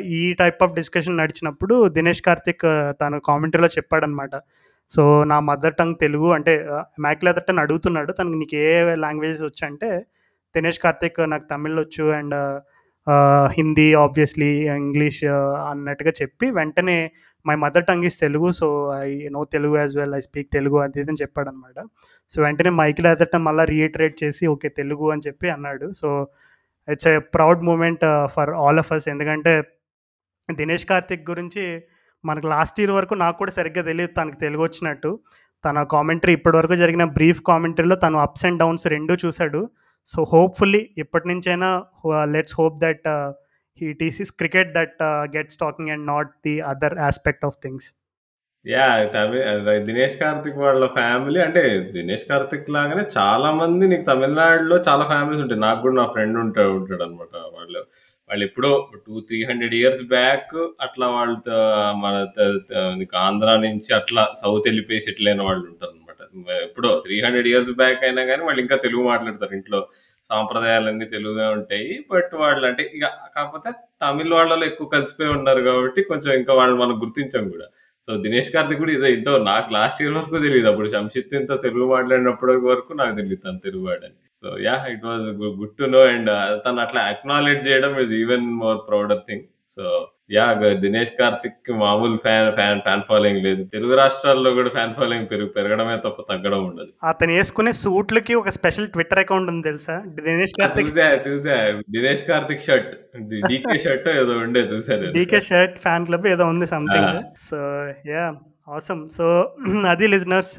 ఈ 0.05 0.33
టైప్ 0.33 0.63
ఆఫ్ 0.63 0.73
డిస్కషన్ 0.73 1.17
నడిచినప్పుడు 1.17 1.75
దినేష్ 1.89 2.21
కార్తిక్ 2.21 2.65
తను 3.01 3.19
కామెంటరీలో 3.19 3.67
చెప్పాడనమాట 3.67 4.35
సో 4.91 5.23
నా 5.23 5.39
మదర్ 5.39 5.73
టంగ్ 5.73 5.95
తెలుగు 6.01 6.27
అంటే 6.31 6.53
మ్యాక్లెదర్ 6.99 7.43
టన్ 7.43 7.59
అడుగుతున్నాడు. 7.59 8.11
తనకు 8.11 8.33
నీకు 8.33 8.55
ఏ 8.55 8.95
లాంగ్వేజెస్ 8.95 9.43
వచ్చంటే 9.43 9.89
దినేష్ 10.55 10.79
కార్తిక్ 10.79 11.19
నాకు 11.29 11.45
తమిళ్ 11.51 11.79
వచ్చు 11.79 12.05
అండ్ 12.11 12.35
హిందీ 13.51 13.93
ఆబ్వియస్లీ 13.93 14.51
ఇంగ్లీష్ 14.75 15.23
అన్నట్టుగా 15.69 16.11
చెప్పి 16.21 16.51
వెంటనే 16.51 16.97
my 17.45 17.55
mother 17.63 17.85
tongue 17.89 18.05
is 18.09 18.17
Telugu 18.25 18.49
so 18.59 18.67
I 19.05 19.07
know 19.35 19.41
Telugu 19.55 19.75
as 19.81 19.93
well 19.99 20.15
I 20.19 20.21
speak 20.27 20.49
Telugu 20.57 20.77
అది 20.85 20.99
ఇది 21.01 21.11
అని 21.13 21.21
చెప్పాడు 21.21 21.49
అనమాట 21.51 21.79
సో 22.31 22.37
వెంటనే 22.45 22.71
మైకిల్ 22.81 23.07
అదట 23.11 23.37
మళ్ళీ 23.47 23.65
రియేటరేట్ 23.73 24.15
చేసి 24.23 24.43
ఓకే 24.53 24.69
తెలుగు 24.79 25.07
అని 25.13 25.25
చెప్పి 25.27 25.49
అన్నాడు. 25.55 25.87
So 26.01 26.09
it's 26.87 27.07
a 27.13 27.15
proud 27.35 27.61
moment 27.69 28.05
for 28.35 28.51
all 28.65 28.79
of 28.83 28.91
us 28.97 29.07
ఎందుకంటే 29.13 29.53
దినేష్ 30.49 30.87
కార్తిక్ 30.91 31.29
గురించి 31.31 31.63
మనకు 32.23 32.47
లాస్ట్ 32.47 32.79
ఇయర్ 32.81 32.93
వరకు 32.97 33.13
నాకు 33.23 33.37
కూడా 33.41 33.51
సరిగ్గా 33.51 33.83
తెలియదు 33.89 34.13
తనకు 34.19 34.37
తెలుగు 34.45 34.63
వచ్చినట్టు. 34.63 35.11
తన 35.63 35.83
కామెంటరీ 35.95 36.33
ఇప్పటివరకు 36.33 36.75
జరిగిన 36.83 37.03
బ్రీఫ్ 37.17 37.41
కామెంటరీలో 37.49 37.95
తను 37.95 38.17
అప్స్ 38.25 38.45
అండ్ 38.47 38.59
డౌన్స్ 38.59 38.85
రెండూ 38.95 39.13
చూశాడు. 39.25 39.61
సో 40.07 40.19
హోప్ఫుల్లీ 40.33 40.81
ఇప్పటి 41.03 41.25
నుంచైనా 41.31 41.69
let's 42.35 42.55
hope 42.59 42.77
that 42.81 43.07
he 43.81 43.87
teases 43.99 44.31
cricket 44.41 44.71
that 44.77 44.99
gets 45.35 45.59
talking 45.63 45.91
and 45.95 46.05
not 46.13 46.31
the 46.47 46.55
other 46.71 46.95
aspect 47.09 47.45
of 47.49 47.59
things 47.63 47.87
yeah 48.65 48.85
Tamil 49.13 49.71
Dinesh 49.87 50.17
Karthik 50.19 50.59
వాళ్ళ 50.65 50.85
ఫ్యామిలీ 50.97 51.39
అంటే 51.45 51.61
దినేష్ 51.95 52.23
కార్తిక్ 52.29 52.69
లాగానే 52.75 53.03
చాలా 53.17 53.49
మంది 53.61 53.83
నీకు 53.91 54.05
తమిళనాడులో 54.11 54.75
చాలా 54.87 55.03
ఫ్యామిలీస్ 55.11 55.41
ఉంటాయి. 55.43 55.61
నాకు 55.65 55.79
కూడా 55.85 55.95
నా 56.01 56.05
ఫ్రెండ్ 56.13 56.37
ఉంటాడు 56.43 56.73
ఉంటాడు 56.79 57.03
అనమాట 57.07 57.33
వాళ్ళు. 57.55 57.81
వాళ్ళు 58.29 58.43
ఎప్పుడో 58.47 58.71
two 59.05 59.15
three 59.29 59.39
hundred 59.49 59.75
years 59.79 60.03
back 60.15 60.53
అట్లా 60.85 61.07
వాళ్ళు 61.17 61.35
మన 62.03 62.15
ఆంధ్ర 63.25 63.49
నుంచి 63.65 63.91
అట్లా 63.99 64.23
సౌత్ 64.43 64.67
వెళ్ళిపోయి 64.69 65.01
సెటిల్ 65.07 65.29
అయిన 65.31 65.43
వాళ్ళు 65.49 65.65
ఉంటారు 65.71 65.93
అనమాట 65.93 66.19
ఎప్పుడో 66.67 66.91
త్రీ 67.05 67.17
హండ్రెడ్ 67.25 67.49
ఇయర్స్ 67.51 67.73
బ్యాక్ 67.81 68.03
అయినా 68.09 68.23
కానీ 68.31 68.43
వాళ్ళు 68.47 68.61
ఇంకా 68.65 68.77
తెలుగు 68.85 69.03
మాట్లాడతారు 69.11 69.55
ఇంట్లో. 69.59 69.81
సాంప్రదాయాలన్నీ 70.31 71.05
తెలుగుగా 71.05 71.49
ఉంటాయి. 71.49 72.05
బట్ 72.11 72.33
వాళ్ళు 72.33 72.65
అంటే 72.67 72.91
ఇక 72.95 73.05
కాకపోతే 73.35 73.71
తమిళ 74.03 74.33
వాళ్ళలో 74.33 74.65
ఎక్కువ 74.65 74.87
కలిసిపోయి 74.87 75.29
ఉన్నారు 75.29 75.61
కాబట్టి 75.61 76.03
కొంచెం 76.03 76.33
ఇంకా 76.33 76.53
వాళ్ళు 76.53 76.75
మనం 76.75 77.01
గుర్తించాం 77.01 77.49
కూడా. 77.49 77.67
సో 78.07 78.13
దినేష్ 78.17 78.51
కార్తిక్ 78.53 78.79
కూడా 78.79 78.91
ఇదే. 78.91 79.09
ఇంతో 79.13 79.37
నాకు 79.37 79.73
లాస్ట్ 79.73 80.01
ఇయర్ 80.01 80.15
వరకు 80.15 80.37
తెలియదు. 80.37 80.67
అప్పుడు 80.71 80.87
శంషిత్ 80.89 81.35
ఇంత 81.35 81.61
తెలుగు 81.63 81.85
మాట్లాడినప్పటి 81.93 82.53
వరకు 82.71 82.93
నాకు 82.93 83.15
తెలియదు 83.15 83.41
తను 83.45 83.59
తెలుగు 83.59 83.85
వాడని. 83.87 84.17
So 84.33 84.47
yeah 84.59 84.75
it 84.93 85.05
was 85.05 85.27
good 85.59 85.77
to 85.79 85.83
know 85.83 86.01
and 86.15 86.31
తను 86.65 86.81
అట్లా 86.81 87.01
అక్నాలెడ్జ్ 87.13 87.67
చేయడం 87.67 87.99
is 87.99 88.13
even 88.23 88.47
more 88.63 88.79
prouder 88.89 89.23
thing 89.29 89.45
so 89.75 89.83
yeah 90.29 90.45
Dinesh 90.83 91.11
Karthik 91.17 91.69
మామూలు 91.81 92.17
ఫ్యాన్ 92.17 92.49
ఫ్యాన్ 92.57 92.79
ఫ్యాన్ 92.85 93.03
ఫాలోయింగ్ 93.09 93.41
లేదు. 93.47 93.61
తెలుగు 93.73 93.93
రాష్ట్రాల్లో 94.01 94.49
కూడా 94.53 94.69
ఫ్యాన్ 94.69 94.93
ఫాలోయింగ్ 94.99 95.27
పెరుగు 95.31 95.49
పెరగడమే 95.57 95.95
తప్ప 96.05 96.21
తగ్గడం 96.29 96.61
ఉండదు. 96.69 96.91
అతను 97.11 97.33
వేసుకునే 97.37 97.73
సూట్లకి 97.81 98.35
ఒక 98.41 98.51
స్పెషల్ 98.57 98.87
ట్విట్టర్ 98.93 99.21
అకౌంట్ 99.23 99.51
ఉంది 99.53 99.65
తెలుసా? 99.69 99.95
దినేష్ 100.19 100.55
కార్తిక్ 100.61 100.89
చూసా 100.89 101.07
చూసా. 101.27 101.57
Dinesh 101.97 102.23
Karthik 102.29 102.65
shirt. 102.67 102.95
DK 103.49 103.77
shirt 103.85 104.07
ఏదో 104.21 104.35
ఉండే 104.45 104.63
చూసారు 104.71 105.11
డీకే 105.17 105.41
షర్ట్ 105.49 105.77
ఫ్యాన్ 105.85 106.07
క్లబ్ 106.09 106.27
ఏదో 106.33 106.47
ఉంది 106.53 106.69
సంథింగ్ 106.73 107.19
సో 107.47 107.59
యా 108.13 108.25
అవసరం 108.67 108.99
సో 109.17 109.25
అది 109.93 110.05
లిజనర్స్ 110.13 110.55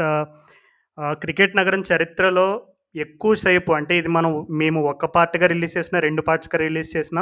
క్రికెట్ 1.23 1.59
నగరం 1.59 1.83
చరిత్రలో 1.91 2.47
ఎక్కువసేపు 2.95 3.71
అంటే 3.77 3.95
ఇది 4.01 4.11
మనం 4.17 4.33
మేము 4.61 4.81
ఒక 4.91 5.07
పార్ట్గా 5.15 5.47
రిలీజ్ 5.53 5.73
చేసిన 5.79 5.99
రెండు 5.99 6.23
పార్ట్స్గా 6.29 6.59
రిలీజ్ 6.65 6.91
చేసిన 6.97 7.21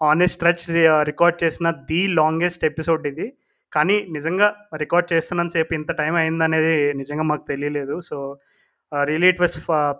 ఆన్ 0.00 0.22
ఏ 0.26 0.28
స్ట్రెచ్ 0.34 0.64
రికార్డ్ 1.10 1.36
చేసిన 1.42 1.68
ది 1.90 2.00
లాంగెస్ట్ 2.20 2.64
ఎపిసోడ్ 2.70 3.04
ఇది. 3.12 3.26
కానీ 3.72 3.96
నిజంగా 4.16 4.48
రికార్డ్ 4.82 5.06
చేస్తున్నంతసేపు 5.12 5.72
ఇంత 5.78 5.90
టైం 6.00 6.14
అయిందనేది 6.22 6.74
నిజంగా 7.00 7.24
మాకు 7.30 7.44
తెలియలేదు. 7.52 7.94
So 8.08 8.16
really 9.08 9.28
it 9.32 9.40
was 9.42 9.54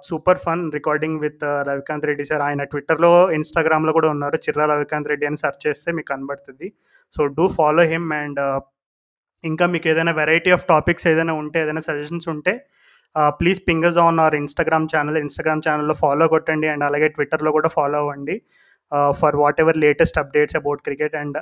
super 0.08 0.40
fun 0.46 0.62
recording 0.78 1.18
with 1.24 1.44
Ravikanth 1.68 2.06
Reddy 2.10 2.24
sir. 2.30 2.42
ఆయన 2.48 2.62
ట్విట్టర్లో 2.72 3.12
ఇన్స్టాగ్రామ్లో 3.38 3.92
కూడా 3.98 4.08
ఉన్నారు. 4.14 4.36
చిర్రా 4.46 4.66
రవికాంత్ 4.72 5.08
రెడ్డి 5.12 5.26
అని 5.30 5.40
సెర్చ్ 5.44 5.62
చేస్తే 5.66 5.88
మీకు 5.98 6.08
కనబడుతుంది. 6.12 6.68
So 7.12 7.20
do 7.38 7.46
follow 7.58 7.84
him 7.92 8.10
and 8.22 8.40
ఇంకా 9.44 9.64
మీకు 9.74 9.86
ఏదైనా 9.92 10.12
వెరైటీ 10.20 10.50
ఆఫ్ 10.56 10.66
టాపిక్స్ 10.72 11.06
ఏదైనా 11.12 11.34
ఉంటే 11.42 11.58
ఏదైనా 11.64 11.82
సజెషన్స్ 11.88 12.28
ఉంటే 12.34 12.52
please 13.40 13.60
pingers 13.68 13.98
on 14.02 14.20
our 14.24 14.36
Instagram 14.42 14.86
channel 14.92 15.18
Instagram 15.22 15.62
ఛానల్లో 15.66 15.94
ఫాలో 16.02 16.26
కొట్టండి 16.34 16.68
అండ్ 16.72 16.84
అలాగే 16.88 17.08
ట్విట్టర్లో 17.16 17.50
కూడా 17.56 17.68
ఫాలో 17.76 17.96
అవ్వండి. 18.02 18.36
For 19.20 19.36
whatever 19.60 19.76
latest 19.76 20.18
updates 20.18 20.56
about 20.56 20.82
cricket 20.82 21.16
and 21.16 21.38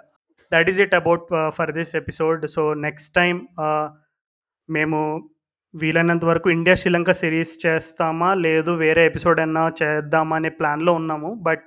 that 0.53 0.71
is 0.71 0.81
it 0.81 0.95
about 0.95 1.27
for 1.49 1.73
this 1.73 1.97
episode 1.97 2.47
so 2.47 2.75
next 2.87 3.15
time 3.15 3.37
మేము 4.69 5.01
వీలైనంత 5.75 6.25
వరకు 6.25 6.51
ఇండియా 6.51 6.75
శ్రీలంక 6.75 7.13
సిరీస్ 7.13 7.67
చేస్తామా? 7.67 8.35
లేదు 8.35 8.71
వేరే 8.71 9.03
ఎపిసోడ్ 9.07 9.41
అయినా 9.41 9.73
చేద్దామా 9.83 10.37
అనే 10.37 10.49
ప్లాన్లో 10.49 10.93
ఉన్నాము. 10.93 11.35
But 11.43 11.67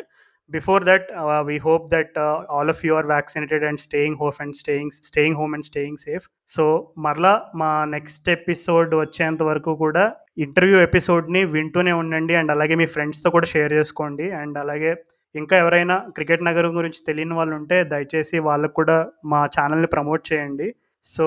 before 0.51 0.83
that 0.83 1.07
we 1.45 1.57
hope 1.57 1.85
that 1.91 2.17
all 2.55 2.69
of 2.69 2.81
you 2.85 2.95
are 2.95 3.05
vaccinated 3.05 3.63
and 3.63 3.79
staying 3.79 4.17
home 4.21 4.39
and 4.41 4.55
staying 4.55 4.91
staying 4.91 5.35
home 5.35 5.53
and 5.53 5.65
staying 5.65 5.97
safe 5.97 6.25
so 6.47 6.93
మరలా 6.97 7.33
మా 7.55 7.85
నెక్స్ట్ 7.85 8.29
ఎపిసోడ్ 8.29 8.95
వచ్చేంత 8.95 9.43
వరకు 9.43 9.75
కూడా 9.75 10.03
ఇంటర్వ్యూ 10.37 10.77
ఎపిసోడ్ని 10.79 11.43
వింటూనే 11.45 11.91
ఉండండి. 11.91 12.35
అండ్ 12.35 12.51
అలాగే 12.51 12.75
మీ 12.75 12.85
ఫ్రెండ్స్తో 12.85 13.29
కూడా 13.29 13.45
షేర్ 13.45 13.73
చేసుకోండి. 13.73 14.31
అండ్ 14.31 14.57
అలాగే 14.57 14.91
ఇంకా 15.35 15.57
ఎవరైనా 15.57 15.95
క్రికెట్ 15.97 16.43
నగరం 16.43 16.77
గురించి 16.77 16.99
తెలియని 17.07 17.33
వాళ్ళు 17.33 17.55
ఉంటే 17.55 17.83
దయచేసి 17.83 18.39
వాళ్ళకు 18.39 18.73
కూడా 18.73 19.07
మా 19.25 19.45
ఛానల్ని 19.45 19.87
ప్రమోట్ 19.87 20.33
చేయండి. 20.33 20.75
సో 21.03 21.25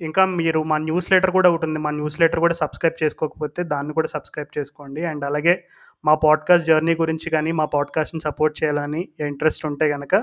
ఇంకా 0.00 0.24
మీరు 0.24 0.62
మా 0.62 0.78
న్యూస్ 0.78 1.12
లెటర్ 1.12 1.30
కూడా 1.30 1.50
ఉంటుంది 1.50 1.78
మా 1.78 1.90
న్యూస్ 1.90 2.20
లెటర్ 2.20 2.40
కూడా 2.40 2.54
సబ్స్క్రైబ్ 2.54 3.02
చేసుకోకపోతే 3.02 3.62
దాన్ని 3.62 3.92
కూడా 3.92 4.06
సబ్స్క్రైబ్ 4.06 4.58
చేసుకోండి. 4.58 5.04
అండ్ 5.04 5.24
అలాగే 5.24 5.64
మా 6.04 6.14
పాడ్కాస్ట్ 6.14 6.66
జర్నీ 6.66 6.94
గురించి 6.94 7.30
కానీ 7.30 7.52
మా 7.52 7.64
పాడ్కాస్ట్ని 7.64 8.20
సపోర్ట్ 8.20 8.64
చేయాలని 8.64 9.08
ఇంట్రెస్ట్ 9.20 9.66
ఉంటే 9.66 9.88
కనుక 9.88 10.14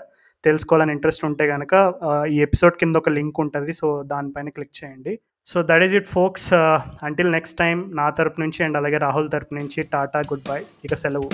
తెలుసుకోవాలని 0.44 0.92
ఇంట్రెస్ట్ 0.92 1.26
ఉంటే 1.26 1.48
కనుక 1.48 1.74
ఈ 2.30 2.42
ఎపిసోడ్ 2.42 2.74
కింద 2.74 2.96
ఒక 2.96 3.10
లింక్ 3.10 3.40
ఉంటుంది. 3.40 3.74
సో 3.74 4.04
దానిపైన 4.04 4.50
క్లిక్ 4.50 4.84
చేయండి. 4.84 5.20
So 5.46 5.64
that 5.64 5.84
is 5.84 5.94
it 5.94 6.08
folks. 6.08 6.54
Until 7.04 7.32
next 7.32 7.58
time 7.58 7.92
నా 7.96 8.10
తరపు 8.10 8.42
నుంచి 8.42 8.64
అండ్ 8.64 8.78
అలాగే 8.78 8.98
రాహుల్ 8.98 9.32
తరపు 9.32 9.54
నుంచి 9.54 9.82
టాటా 9.94 10.20
గుడ్ 10.20 10.48
బై. 10.50 10.62
ఇక 10.86 10.94
సెలవు. 10.94 11.30